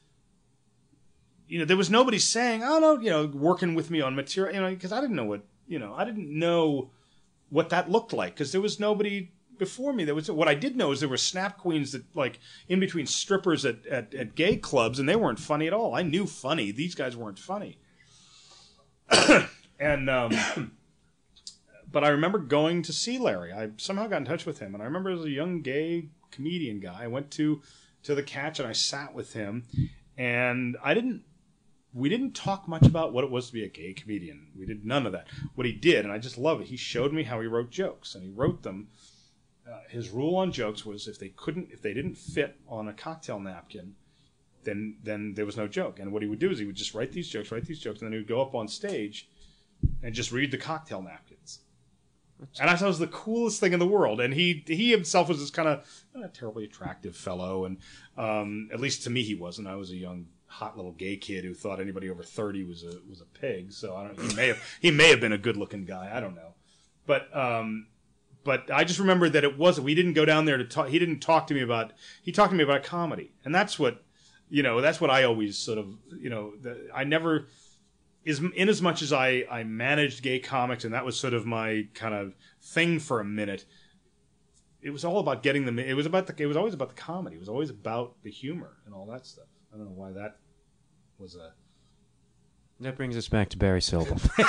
you 1.47 1.59
know, 1.59 1.65
there 1.65 1.77
was 1.77 1.91
nobody 1.91 2.19
saying, 2.21 2.63
"Oh 2.63 2.79
no," 2.79 3.01
you 3.01 3.11
know, 3.11 3.27
working 3.27 3.75
with 3.75 3.91
me 3.91 4.01
on 4.01 4.15
material, 4.15 4.55
you 4.55 4.61
know, 4.61 4.71
because 4.71 4.93
I 4.93 5.01
didn't 5.01 5.17
know 5.17 5.25
what, 5.25 5.43
you 5.67 5.81
know, 5.81 5.93
I 5.95 6.05
didn't 6.05 6.31
know 6.31 6.93
what 7.51 7.69
that 7.69 7.91
looked 7.91 8.13
like 8.13 8.35
because 8.35 8.53
there 8.53 8.61
was 8.61 8.81
nobody 8.81 9.33
before 9.59 9.93
me. 9.93 10.05
There 10.05 10.15
was 10.15 10.31
what 10.31 10.49
I 10.49 10.55
did 10.55 10.77
know 10.77 10.91
is 10.91 11.01
there 11.01 11.09
were 11.09 11.17
snap 11.17 11.59
queens 11.59 11.93
that 11.93 12.17
like 12.17 12.41
in 12.69 12.81
between 12.81 13.07
strippers 13.07 13.65
at, 13.65 13.87
at, 13.87 14.15
at 14.15 14.35
gay 14.35 14.57
clubs, 14.57 14.99
and 14.99 15.09
they 15.09 15.17
weren't 15.17 15.39
funny 15.39 15.69
at 15.69 15.73
all. 15.73 15.95
I 15.95 16.03
knew 16.03 16.27
funny; 16.27 16.73
these 16.73 16.97
guys 16.97 17.17
weren't 17.17 17.39
funny. 17.39 17.79
and 19.79 20.11
um, 20.11 20.33
but 21.93 22.03
I 22.03 22.09
remember 22.09 22.39
going 22.39 22.83
to 22.83 22.93
see 22.93 23.19
Larry. 23.19 23.53
I 23.53 23.71
somehow 23.77 24.09
got 24.09 24.19
in 24.19 24.25
touch 24.25 24.47
with 24.47 24.59
him, 24.59 24.75
and 24.75 24.83
I 24.83 24.87
remember 24.87 25.11
as 25.11 25.25
a 25.25 25.31
young 25.31 25.61
gay 25.61 26.09
comedian 26.33 26.81
guy, 26.81 27.05
I 27.05 27.07
went 27.07 27.31
to 27.33 27.63
to 28.03 28.15
the 28.15 28.23
catch 28.23 28.59
and 28.59 28.67
I 28.67 28.73
sat 28.73 29.15
with 29.15 29.35
him, 29.35 29.67
and 30.17 30.77
I 30.83 30.95
didn't 30.95 31.23
we 31.93 32.09
didn't 32.09 32.35
talk 32.35 32.69
much 32.69 32.87
about 32.87 33.13
what 33.13 33.25
it 33.25 33.31
was 33.31 33.49
to 33.49 33.53
be 33.53 33.65
a 33.65 33.69
gay 33.69 33.93
comedian. 33.93 34.49
We 34.57 34.67
did 34.67 34.85
none 34.85 35.07
of 35.07 35.13
that. 35.13 35.27
What 35.55 35.67
he 35.67 35.73
did, 35.73 36.05
and 36.05 36.13
I 36.13 36.19
just 36.19 36.39
love 36.39 36.61
it, 36.61 36.69
he 36.69 36.77
showed 36.77 37.13
me 37.13 37.25
how 37.25 37.41
he 37.41 37.47
wrote 37.47 37.71
jokes, 37.71 38.15
and 38.15 38.23
he 38.23 38.31
wrote 38.31 38.63
them. 38.63 38.89
Uh, 39.71 39.81
his 39.89 40.11
rule 40.11 40.37
on 40.37 40.53
jokes 40.53 40.85
was 40.85 41.07
if 41.07 41.19
they 41.19 41.29
couldn't, 41.31 41.69
if 41.73 41.83
they 41.83 41.95
didn't 41.95 42.17
fit 42.17 42.57
on 42.69 42.89
a 42.89 42.93
cocktail 42.93 43.39
napkin, 43.39 43.95
then 44.65 44.97
then 45.03 45.35
there 45.35 45.47
was 45.47 45.57
no 45.57 45.69
joke. 45.69 45.99
And 45.99 46.13
what 46.13 46.23
he 46.23 46.29
would 46.29 46.39
do 46.39 46.51
is 46.51 46.59
he 46.59 46.67
would 46.67 46.77
just 46.77 46.95
write 46.95 47.13
these 47.13 47.29
jokes, 47.29 47.51
write 47.51 47.67
these 47.67 47.81
jokes, 47.81 48.01
and 48.01 48.07
then 48.07 48.13
he 48.13 48.19
would 48.19 48.29
go 48.29 48.43
up 48.43 48.55
on 48.55 48.69
stage 48.69 49.29
and 50.03 50.15
just 50.15 50.33
read 50.33 50.51
the 50.51 50.59
cocktail 50.59 51.03
napkins. 51.03 51.61
And 52.59 52.71
I 52.71 52.75
thought 52.75 52.87
it 52.87 52.89
was 52.89 52.99
the 52.99 53.07
coolest 53.07 53.61
thing 53.61 53.73
in 53.73 53.79
the 53.79 53.87
world. 53.87 54.21
And 54.21 54.33
he 54.33 54.65
he 54.67 54.91
himself 54.91 55.29
was 55.29 55.41
this 55.41 55.51
kind 55.51 55.69
of 55.69 55.87
not 56.15 56.35
terribly 56.35 56.65
attractive 56.65 57.17
fellow, 57.17 57.65
and 57.65 57.79
um, 58.17 58.71
at 58.73 58.81
least 58.81 59.03
to 59.05 59.11
me 59.11 59.23
he 59.23 59.35
wasn't. 59.35 59.69
I 59.69 59.77
was 59.77 59.91
a 59.91 59.97
young 59.97 60.27
hot 60.51 60.77
little 60.77 60.93
gay 60.93 61.17
kid 61.17 61.45
who 61.45 61.55
thought 61.55 61.81
anybody 61.81 62.11
over 62.11 62.23
thirty 62.23 62.65
was 62.65 62.83
a 62.83 62.93
was 63.09 63.21
a 63.21 63.39
pig. 63.39 63.73
So 63.73 63.97
I 63.97 64.09
don't. 64.09 64.21
He 64.21 64.35
may 64.35 64.49
have 64.49 64.63
he 64.81 64.91
may 64.91 65.09
have 65.09 65.21
been 65.21 65.33
a 65.33 65.39
good 65.39 65.57
looking 65.57 65.85
guy. 65.85 66.11
I 66.13 66.21
don't 66.21 66.35
know, 66.35 66.55
but 67.07 67.35
um, 67.37 67.87
but 68.45 68.71
I 68.71 68.85
just 68.85 68.99
remember 68.99 69.29
that 69.29 69.45
it 69.45 69.57
wasn't. 69.57 69.85
We 69.85 69.95
didn't 69.95 70.15
go 70.15 70.25
down 70.25 70.45
there 70.45 70.59
to 70.59 70.65
talk. 70.65 70.89
He 70.89 70.99
didn't 70.99 71.21
talk 71.21 71.47
to 71.47 71.55
me 71.55 71.63
about. 71.63 71.93
He 72.23 72.33
talked 72.33 72.51
to 72.51 72.57
me 72.57 72.65
about 72.65 72.83
comedy, 72.83 73.33
and 73.45 73.55
that's 73.55 73.79
what 73.79 74.03
you 74.49 74.63
know. 74.63 74.81
That's 74.81 75.01
what 75.01 75.11
I 75.11 75.23
always 75.23 75.57
sort 75.57 75.79
of 75.79 75.87
you 76.19 76.31
know. 76.31 76.53
The, 76.61 76.89
I 76.95 77.05
never 77.05 77.47
is 78.25 78.41
in 78.41 78.69
as 78.69 78.83
much 78.83 79.03
as 79.03 79.13
I 79.13 79.45
I 79.51 79.63
managed 79.63 80.23
gay 80.23 80.41
comics, 80.41 80.85
and 80.85 80.93
that 80.95 81.05
was 81.05 81.19
sort 81.19 81.33
of 81.33 81.47
my 81.47 81.87
kind 81.95 82.15
of 82.15 82.35
thing 82.61 82.99
for 82.99 83.21
a 83.21 83.25
minute. 83.25 83.65
It 84.83 84.91
was 84.91 85.05
all 85.05 85.19
about 85.19 85.43
getting 85.43 85.65
them. 85.65 85.79
It 85.79 85.95
was 85.95 86.07
about 86.07 86.27
the. 86.27 86.43
It 86.43 86.47
was 86.47 86.57
always 86.57 86.75
about 86.75 86.89
the 86.89 87.01
comedy. 87.01 87.37
It 87.37 87.41
was 87.41 87.49
always 87.49 87.71
about 87.71 88.17
the 88.23 88.31
humor 88.31 88.79
and 88.85 88.95
all 88.95 89.07
that 89.07 89.27
stuff. 89.27 89.47
I 89.73 89.77
don't 89.77 89.87
know 89.87 89.93
why 89.93 90.13
that 90.13 90.37
was 91.19 91.37
a. 91.37 91.53
That 92.81 92.97
brings 92.97 93.15
us 93.15 93.29
back 93.29 93.51
to 93.51 93.59
Barry 93.59 93.83
Silver. 93.83 94.15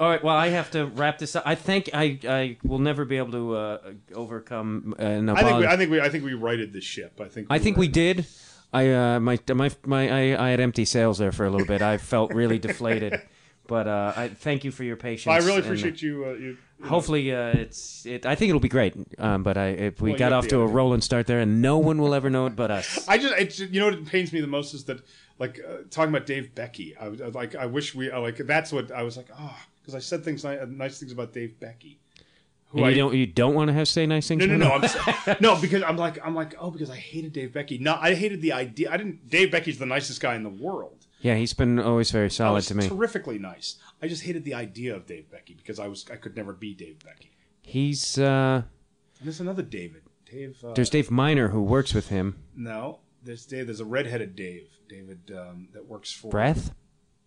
All 0.00 0.08
right. 0.08 0.24
Well, 0.24 0.34
I 0.34 0.48
have 0.48 0.70
to 0.70 0.86
wrap 0.86 1.18
this 1.18 1.36
up. 1.36 1.42
I 1.44 1.54
think 1.54 1.90
I, 1.92 2.18
I 2.26 2.56
will 2.64 2.78
never 2.78 3.04
be 3.04 3.18
able 3.18 3.32
to 3.32 3.54
uh, 3.54 3.78
overcome 4.14 4.94
uh, 4.98 5.02
an 5.02 5.28
I 5.28 5.42
think 5.42 5.58
we. 5.58 5.66
I 5.66 5.76
think 5.76 5.90
we 5.90 6.00
I 6.00 6.08
think 6.08 6.24
we 6.24 6.32
righted 6.32 6.72
the 6.72 6.80
ship. 6.80 7.20
I 7.20 7.28
think 7.28 7.48
I 7.50 7.58
think 7.58 7.76
we 7.76 7.88
did. 7.88 8.26
I 8.72 8.90
uh, 8.90 9.20
my 9.20 9.38
my 9.52 9.70
my 9.84 10.08
I, 10.08 10.46
I 10.46 10.50
had 10.50 10.60
empty 10.60 10.86
sails 10.86 11.18
there 11.18 11.32
for 11.32 11.44
a 11.44 11.50
little 11.50 11.66
bit. 11.66 11.82
I 11.82 11.98
felt 11.98 12.32
really 12.32 12.58
deflated, 12.58 13.20
but 13.72 13.88
uh, 13.88 14.12
I 14.14 14.28
thank 14.28 14.64
you 14.64 14.70
for 14.70 14.84
your 14.84 14.96
patience. 14.96 15.32
I 15.32 15.38
really 15.38 15.56
and, 15.56 15.64
uh, 15.64 15.68
appreciate 15.68 16.02
you. 16.02 16.26
Uh, 16.26 16.32
you, 16.32 16.58
you 16.78 16.84
Hopefully, 16.84 17.34
uh, 17.34 17.52
it's 17.52 18.04
it. 18.04 18.26
I 18.26 18.34
think 18.34 18.50
it'll 18.50 18.60
be 18.60 18.68
great. 18.68 18.94
Um, 19.18 19.42
but 19.42 19.56
I 19.56 19.68
if 19.68 20.02
we 20.02 20.10
Well, 20.10 20.18
got 20.18 20.34
off 20.34 20.46
to 20.48 20.60
a 20.60 20.66
rolling 20.66 21.00
start 21.00 21.26
there, 21.26 21.40
and 21.40 21.62
no 21.62 21.78
one 21.78 21.96
will 21.96 22.12
ever 22.12 22.28
know 22.28 22.44
it 22.44 22.54
but 22.54 22.70
us. 22.70 23.02
I 23.08 23.16
just, 23.16 23.34
it's, 23.38 23.60
you 23.60 23.80
know, 23.80 23.86
what 23.86 24.04
pains 24.04 24.30
me 24.30 24.42
the 24.42 24.46
most 24.46 24.74
is 24.74 24.84
that, 24.84 25.00
like, 25.38 25.58
uh, 25.66 25.84
talking 25.88 26.14
about 26.14 26.26
Dave 26.26 26.54
Becky. 26.54 26.94
I 26.98 27.06
I 27.06 27.28
like, 27.32 27.54
I 27.56 27.64
wish 27.64 27.94
we, 27.94 28.12
like, 28.12 28.36
that's 28.36 28.72
what 28.74 28.92
I 28.92 29.04
was 29.04 29.16
like, 29.16 29.30
oh, 29.40 29.56
because 29.80 29.94
I 29.94 30.00
said 30.00 30.22
things, 30.22 30.44
nice 30.44 31.00
things 31.00 31.12
about 31.12 31.32
Dave 31.32 31.58
Becky. 31.58 31.98
Who 32.72 32.78
And 32.78 32.86
I 32.88 32.90
you 32.90 32.96
don't 32.96 33.14
you 33.14 33.26
don't 33.26 33.54
want 33.54 33.68
to 33.68 33.72
have 33.72 33.88
say 33.88 34.04
nice 34.04 34.28
things. 34.28 34.46
No, 34.46 34.54
no, 34.54 34.68
no. 34.68 34.70
I'm 34.74 35.36
no 35.40 35.58
because 35.58 35.82
I'm 35.82 35.96
like, 35.96 36.18
I'm 36.22 36.34
like, 36.34 36.56
oh, 36.58 36.70
because 36.70 36.90
I 36.90 36.96
hated 36.96 37.32
Dave 37.32 37.54
Becky. 37.54 37.78
No, 37.78 37.96
I 37.98 38.12
hated 38.12 38.42
the 38.42 38.52
idea. 38.52 38.90
I 38.90 38.98
didn't. 38.98 39.30
Dave 39.30 39.50
Becky's 39.50 39.78
the 39.78 39.86
nicest 39.86 40.20
guy 40.20 40.34
in 40.34 40.42
the 40.42 40.50
world. 40.50 41.01
Yeah, 41.22 41.36
he's 41.36 41.54
been 41.54 41.78
always 41.78 42.10
very 42.10 42.30
solid 42.30 42.64
to 42.64 42.74
me. 42.74 42.82
He's 42.84 42.92
terrifically 42.92 43.38
nice. 43.38 43.76
I 44.02 44.08
just 44.08 44.22
hated 44.24 44.44
the 44.44 44.54
idea 44.54 44.94
of 44.94 45.06
Dave 45.06 45.30
Becky 45.30 45.54
because 45.54 45.78
I 45.78 45.86
was, 45.88 46.04
I 46.12 46.16
could 46.16 46.36
never 46.36 46.52
be 46.52 46.74
Dave 46.74 46.98
Becky. 47.04 47.30
He's 47.62 48.18
uh, 48.18 48.62
And 49.18 49.26
there's 49.26 49.40
another 49.40 49.62
David. 49.62 50.02
Dave. 50.30 50.58
Uh, 50.64 50.72
there's 50.74 50.90
Dave 50.90 51.10
Miner 51.10 51.48
who 51.48 51.62
works 51.62 51.94
with 51.94 52.08
him. 52.08 52.42
no. 52.54 52.98
There's 53.24 53.46
Dave. 53.46 53.66
There's 53.66 53.78
a 53.78 53.84
redheaded 53.84 54.34
Dave. 54.34 54.68
David 54.88 55.30
um, 55.30 55.68
that 55.74 55.86
works 55.86 56.10
for 56.10 56.28
Breath, 56.28 56.72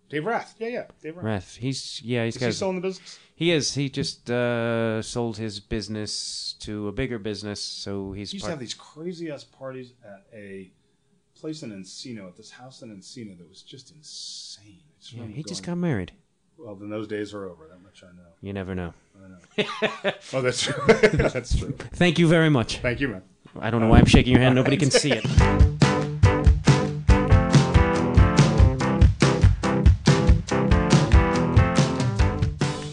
Dave 0.09 0.25
Rath. 0.25 0.55
Yeah, 0.59 0.67
yeah. 0.67 0.83
Dave 1.01 1.15
Rath. 1.15 1.23
Breath. 1.23 1.55
He's 1.55 2.01
yeah, 2.03 2.25
he's 2.25 2.35
Is 2.35 2.39
got. 2.41 2.45
he 2.47 2.51
still 2.51 2.69
in 2.71 2.75
the 2.75 2.81
business? 2.81 3.17
He 3.33 3.51
is. 3.51 3.73
He 3.75 3.89
just 3.89 4.29
uh, 4.29 5.01
sold 5.01 5.37
his 5.37 5.61
business 5.61 6.55
to 6.59 6.89
a 6.89 6.91
bigger 6.91 7.17
business, 7.17 7.61
so 7.63 8.11
he's. 8.11 8.31
He 8.31 8.35
used 8.35 8.43
to 8.43 8.49
part- 8.49 8.51
have 8.51 8.59
these 8.59 8.73
crazy 8.73 9.31
ass 9.31 9.45
parties 9.45 9.93
at 10.03 10.25
a 10.33 10.69
place 11.45 11.61
in 11.61 11.69
Encino, 11.69 12.27
at 12.27 12.35
this 12.35 12.49
house 12.49 12.81
in 12.81 12.89
Encino 12.89 13.37
that 13.37 13.47
was 13.47 13.61
just 13.61 13.91
insane. 13.91 14.79
Just 14.99 15.13
yeah, 15.13 15.27
he 15.27 15.43
just 15.43 15.61
got 15.61 15.77
married. 15.77 16.11
Well, 16.57 16.73
then 16.73 16.89
those 16.89 17.07
days 17.07 17.35
are 17.35 17.45
over. 17.45 17.67
That 17.67 17.83
much 17.83 18.03
I 18.03 18.07
know. 18.15 18.23
You 18.41 18.51
never 18.51 18.73
know. 18.73 18.95
Oh, 20.33 20.41
that's 20.41 20.63
true. 20.63 20.73
that's 20.87 21.55
true. 21.55 21.75
Thank 21.93 22.17
you 22.17 22.27
very 22.27 22.49
much. 22.49 22.79
Thank 22.79 22.99
you, 22.99 23.09
man. 23.09 23.21
I 23.59 23.69
don't 23.69 23.79
know 23.79 23.89
why 23.89 23.99
I'm 23.99 24.07
shaking 24.07 24.33
your 24.33 24.41
hand. 24.41 24.55
Nobody 24.55 24.75
can 24.75 24.89
see 24.89 25.11
it. 25.11 25.23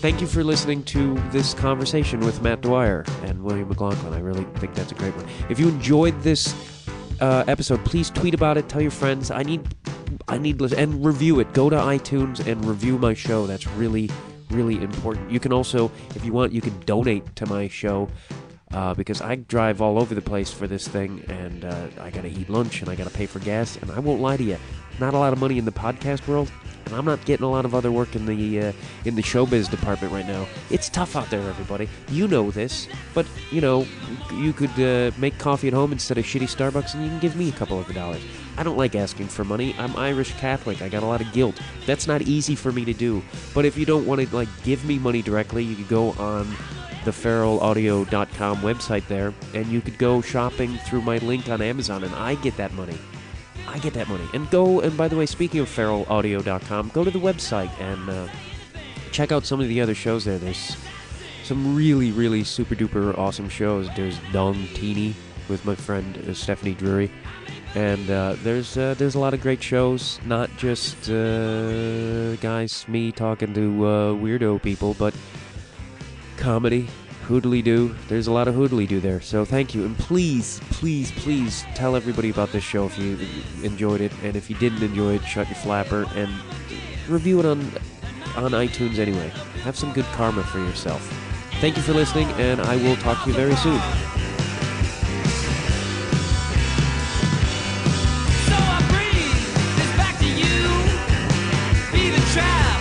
Thank 0.02 0.20
you 0.20 0.26
for 0.26 0.44
listening 0.44 0.82
to 0.84 1.14
this 1.30 1.54
conversation 1.54 2.20
with 2.20 2.42
Matt 2.42 2.60
Dwyer 2.60 3.06
and 3.22 3.42
William 3.42 3.68
McLaughlin. 3.70 4.12
I 4.12 4.20
really 4.20 4.44
think 4.56 4.74
that's 4.74 4.92
a 4.92 4.96
great 4.96 5.16
one. 5.16 5.26
If 5.48 5.58
you 5.58 5.70
enjoyed 5.70 6.20
this 6.20 6.52
uh, 7.22 7.44
episode, 7.46 7.84
please 7.84 8.10
tweet 8.10 8.34
about 8.34 8.58
it. 8.58 8.68
Tell 8.68 8.82
your 8.82 8.90
friends. 8.90 9.30
I 9.30 9.44
need, 9.44 9.74
I 10.26 10.38
need, 10.38 10.60
and 10.60 11.04
review 11.06 11.38
it. 11.38 11.52
Go 11.52 11.70
to 11.70 11.76
iTunes 11.76 12.44
and 12.44 12.62
review 12.64 12.98
my 12.98 13.14
show. 13.14 13.46
That's 13.46 13.66
really, 13.68 14.10
really 14.50 14.82
important. 14.82 15.30
You 15.30 15.38
can 15.38 15.52
also, 15.52 15.92
if 16.16 16.24
you 16.24 16.32
want, 16.32 16.52
you 16.52 16.60
can 16.60 16.78
donate 16.80 17.36
to 17.36 17.46
my 17.46 17.68
show 17.68 18.08
uh, 18.72 18.94
because 18.94 19.22
I 19.22 19.36
drive 19.36 19.80
all 19.80 20.00
over 20.00 20.16
the 20.16 20.20
place 20.20 20.50
for 20.50 20.66
this 20.66 20.88
thing, 20.88 21.24
and 21.28 21.64
uh, 21.64 21.86
I 22.00 22.10
got 22.10 22.22
to 22.22 22.30
eat 22.30 22.50
lunch 22.50 22.80
and 22.80 22.90
I 22.90 22.96
got 22.96 23.06
to 23.06 23.14
pay 23.14 23.26
for 23.26 23.38
gas. 23.38 23.76
And 23.76 23.92
I 23.92 24.00
won't 24.00 24.20
lie 24.20 24.36
to 24.36 24.44
you, 24.44 24.58
not 24.98 25.14
a 25.14 25.18
lot 25.18 25.32
of 25.32 25.38
money 25.38 25.58
in 25.58 25.64
the 25.64 25.72
podcast 25.72 26.26
world, 26.26 26.50
and 26.86 26.94
I'm 26.94 27.04
not 27.04 27.24
getting 27.24 27.44
a 27.44 27.50
lot 27.50 27.64
of 27.64 27.74
other 27.74 27.90
work 27.90 28.14
in 28.16 28.26
the 28.26 28.60
uh, 28.60 28.72
in 29.04 29.14
the 29.14 29.22
showbiz 29.22 29.70
department 29.70 30.12
right 30.12 30.26
now. 30.26 30.46
It's 30.70 30.88
tough 30.88 31.16
out 31.16 31.30
there, 31.30 31.40
everybody. 31.40 31.88
You 32.08 32.28
know 32.28 32.50
this, 32.50 32.88
but 33.14 33.26
you 33.50 33.60
know 33.60 33.86
you 34.34 34.52
could 34.52 34.78
uh, 34.80 35.10
make 35.18 35.38
coffee 35.38 35.68
at 35.68 35.74
home 35.74 35.92
instead 35.92 36.18
of 36.18 36.24
shitty 36.24 36.48
Starbucks, 36.48 36.94
and 36.94 37.04
you 37.04 37.10
can 37.10 37.20
give 37.20 37.36
me 37.36 37.48
a 37.48 37.52
couple 37.52 37.78
of 37.78 37.92
dollars. 37.94 38.22
I 38.56 38.62
don't 38.62 38.76
like 38.76 38.94
asking 38.94 39.28
for 39.28 39.44
money. 39.44 39.74
I'm 39.78 39.96
Irish 39.96 40.32
Catholic. 40.32 40.82
I 40.82 40.88
got 40.88 41.02
a 41.02 41.06
lot 41.06 41.20
of 41.20 41.32
guilt. 41.32 41.60
That's 41.86 42.06
not 42.06 42.22
easy 42.22 42.54
for 42.54 42.70
me 42.70 42.84
to 42.84 42.92
do. 42.92 43.22
But 43.54 43.64
if 43.64 43.78
you 43.78 43.86
don't 43.86 44.06
want 44.06 44.20
to 44.20 44.36
like 44.36 44.48
give 44.62 44.84
me 44.84 44.98
money 44.98 45.22
directly, 45.22 45.64
you 45.64 45.76
could 45.76 45.88
go 45.88 46.10
on 46.12 46.46
the 47.04 47.10
feralaudio.com 47.10 48.58
website 48.58 49.06
there, 49.08 49.34
and 49.54 49.66
you 49.66 49.80
could 49.80 49.98
go 49.98 50.20
shopping 50.20 50.76
through 50.86 51.02
my 51.02 51.18
link 51.18 51.48
on 51.48 51.60
Amazon, 51.60 52.04
and 52.04 52.14
I 52.14 52.36
get 52.36 52.56
that 52.58 52.72
money. 52.74 52.96
I 53.68 53.78
get 53.78 53.94
that 53.94 54.08
money. 54.08 54.28
And 54.34 54.50
go, 54.50 54.80
and 54.80 54.96
by 54.96 55.08
the 55.08 55.16
way, 55.16 55.26
speaking 55.26 55.60
of 55.60 55.68
feralaudio.com, 55.68 56.90
go 56.90 57.04
to 57.04 57.10
the 57.10 57.18
website 57.18 57.70
and 57.80 58.10
uh, 58.10 58.28
check 59.10 59.32
out 59.32 59.44
some 59.44 59.60
of 59.60 59.68
the 59.68 59.80
other 59.80 59.94
shows 59.94 60.24
there. 60.24 60.38
There's 60.38 60.76
some 61.44 61.74
really, 61.76 62.12
really 62.12 62.44
super 62.44 62.74
duper 62.74 63.16
awesome 63.16 63.48
shows. 63.48 63.88
There's 63.96 64.18
Dong 64.32 64.66
Teeny 64.74 65.14
with 65.48 65.64
my 65.64 65.74
friend 65.74 66.16
uh, 66.28 66.34
Stephanie 66.34 66.74
Drury. 66.74 67.10
And 67.74 68.10
uh, 68.10 68.36
there's 68.42 68.76
uh, 68.76 68.94
there's 68.98 69.14
a 69.14 69.18
lot 69.18 69.32
of 69.32 69.40
great 69.40 69.62
shows, 69.62 70.20
not 70.26 70.50
just 70.58 71.08
uh, 71.08 72.36
guys, 72.36 72.86
me 72.86 73.12
talking 73.12 73.54
to 73.54 73.86
uh, 73.86 74.12
weirdo 74.12 74.62
people, 74.62 74.94
but 74.98 75.14
comedy, 76.36 76.86
hoodly 77.22 77.62
doo. 77.62 77.94
There's 78.08 78.26
a 78.26 78.32
lot 78.32 78.48
of 78.48 78.54
hoodly 78.54 78.86
do 78.86 79.00
there. 79.00 79.20
So 79.20 79.44
thank 79.44 79.74
you, 79.74 79.84
and 79.84 79.96
please, 79.98 80.60
please, 80.70 81.10
please 81.12 81.64
tell 81.74 81.96
everybody 81.96 82.30
about 82.30 82.52
this 82.52 82.64
show 82.64 82.86
if 82.86 82.98
you 82.98 83.18
enjoyed 83.62 84.00
it, 84.00 84.12
and 84.22 84.36
if 84.36 84.50
you 84.50 84.56
didn't 84.56 84.82
enjoy 84.82 85.14
it, 85.14 85.22
shut 85.22 85.48
your 85.48 85.56
flapper 85.56 86.06
and 86.14 86.30
review 87.08 87.40
it 87.40 87.46
on 87.46 87.60
on 88.36 88.52
iTunes 88.52 88.98
anyway. 88.98 89.28
Have 89.62 89.76
some 89.76 89.92
good 89.92 90.06
karma 90.06 90.42
for 90.44 90.58
yourself. 90.58 91.02
Thank 91.60 91.76
you 91.76 91.82
for 91.82 91.92
listening, 91.92 92.28
and 92.32 92.60
I 92.60 92.76
will 92.76 92.96
talk 92.96 93.22
to 93.24 93.30
you 93.30 93.36
very 93.36 93.56
soon. 93.56 93.80
So 102.34 102.71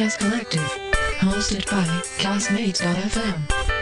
podcast 0.00 0.18
collective 0.18 0.90
hosted 1.20 1.70
by 1.70 1.84
Castmates.fm. 2.16 3.36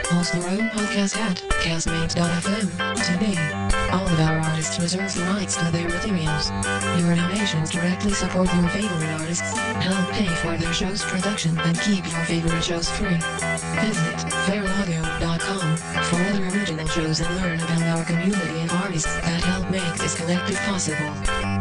Host 0.07 0.33
their 0.33 0.49
own 0.49 0.69
podcast 0.71 1.17
at 1.17 1.37
Castmates.fm. 1.63 2.67
Today, 3.07 3.39
all 3.93 4.05
of 4.05 4.19
our 4.19 4.39
artists 4.41 4.81
reserve 4.81 5.15
the 5.15 5.23
rights 5.35 5.57
to 5.57 5.71
their 5.71 5.89
materials. 5.89 6.51
Your 6.99 7.15
donations 7.15 7.71
directly 7.71 8.13
support 8.13 8.53
your 8.53 8.69
favorite 8.71 9.21
artists, 9.21 9.57
help 9.57 10.11
pay 10.11 10.27
for 10.27 10.57
their 10.57 10.73
show's 10.73 11.05
production, 11.05 11.57
and 11.61 11.79
keep 11.83 12.05
your 12.05 12.25
favorite 12.25 12.65
shows 12.65 12.91
free. 12.91 13.19
Visit 13.79 14.19
FeralAudio.com 14.49 15.77
for 15.77 16.17
other 16.17 16.59
original 16.59 16.89
shows 16.89 17.21
and 17.21 17.37
learn 17.37 17.61
about 17.61 17.83
our 17.97 18.05
community 18.05 18.59
and 18.59 18.71
artists 18.73 19.15
that 19.21 19.45
help 19.45 19.71
make 19.71 19.95
this 19.99 20.17
collective 20.17 20.59
possible. 20.67 21.15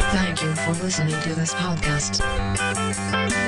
Thank 0.09 0.41
you 0.41 0.55
for 0.55 0.71
listening 0.83 1.21
to 1.21 1.35
this 1.35 1.53
podcast. 1.53 3.46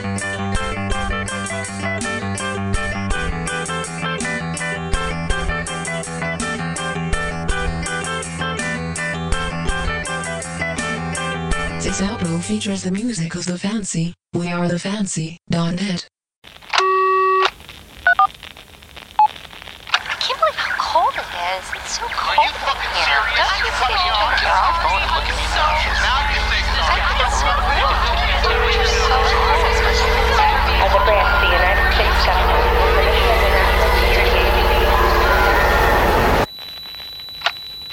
This 11.90 12.02
outro 12.02 12.40
features 12.40 12.84
the 12.84 12.92
music 12.92 13.34
of 13.34 13.46
The 13.46 13.58
Fancy. 13.58 14.14
We 14.34 14.52
are 14.52 14.68
the 14.68 14.78
Fancy.net. 14.78 16.08
I 16.44 17.48
can't 20.22 20.38
believe 20.38 20.54
how 20.54 20.78
cold 20.78 21.16
it 21.18 21.26
is. 21.26 21.66
It's 21.74 21.98
so 21.98 22.06
cold 22.14 22.46
in 22.46 22.54
here. 22.94 23.26
Don't 23.34 23.66
you 23.66 23.74
think 23.74 23.98
you 24.06 24.14
turn 24.14 24.38
your 24.38 24.54
off? 24.54 24.86
I 24.86 25.02
think 25.18 25.34
it's 25.34 25.50
so 25.50 25.66
rude. 26.14 26.19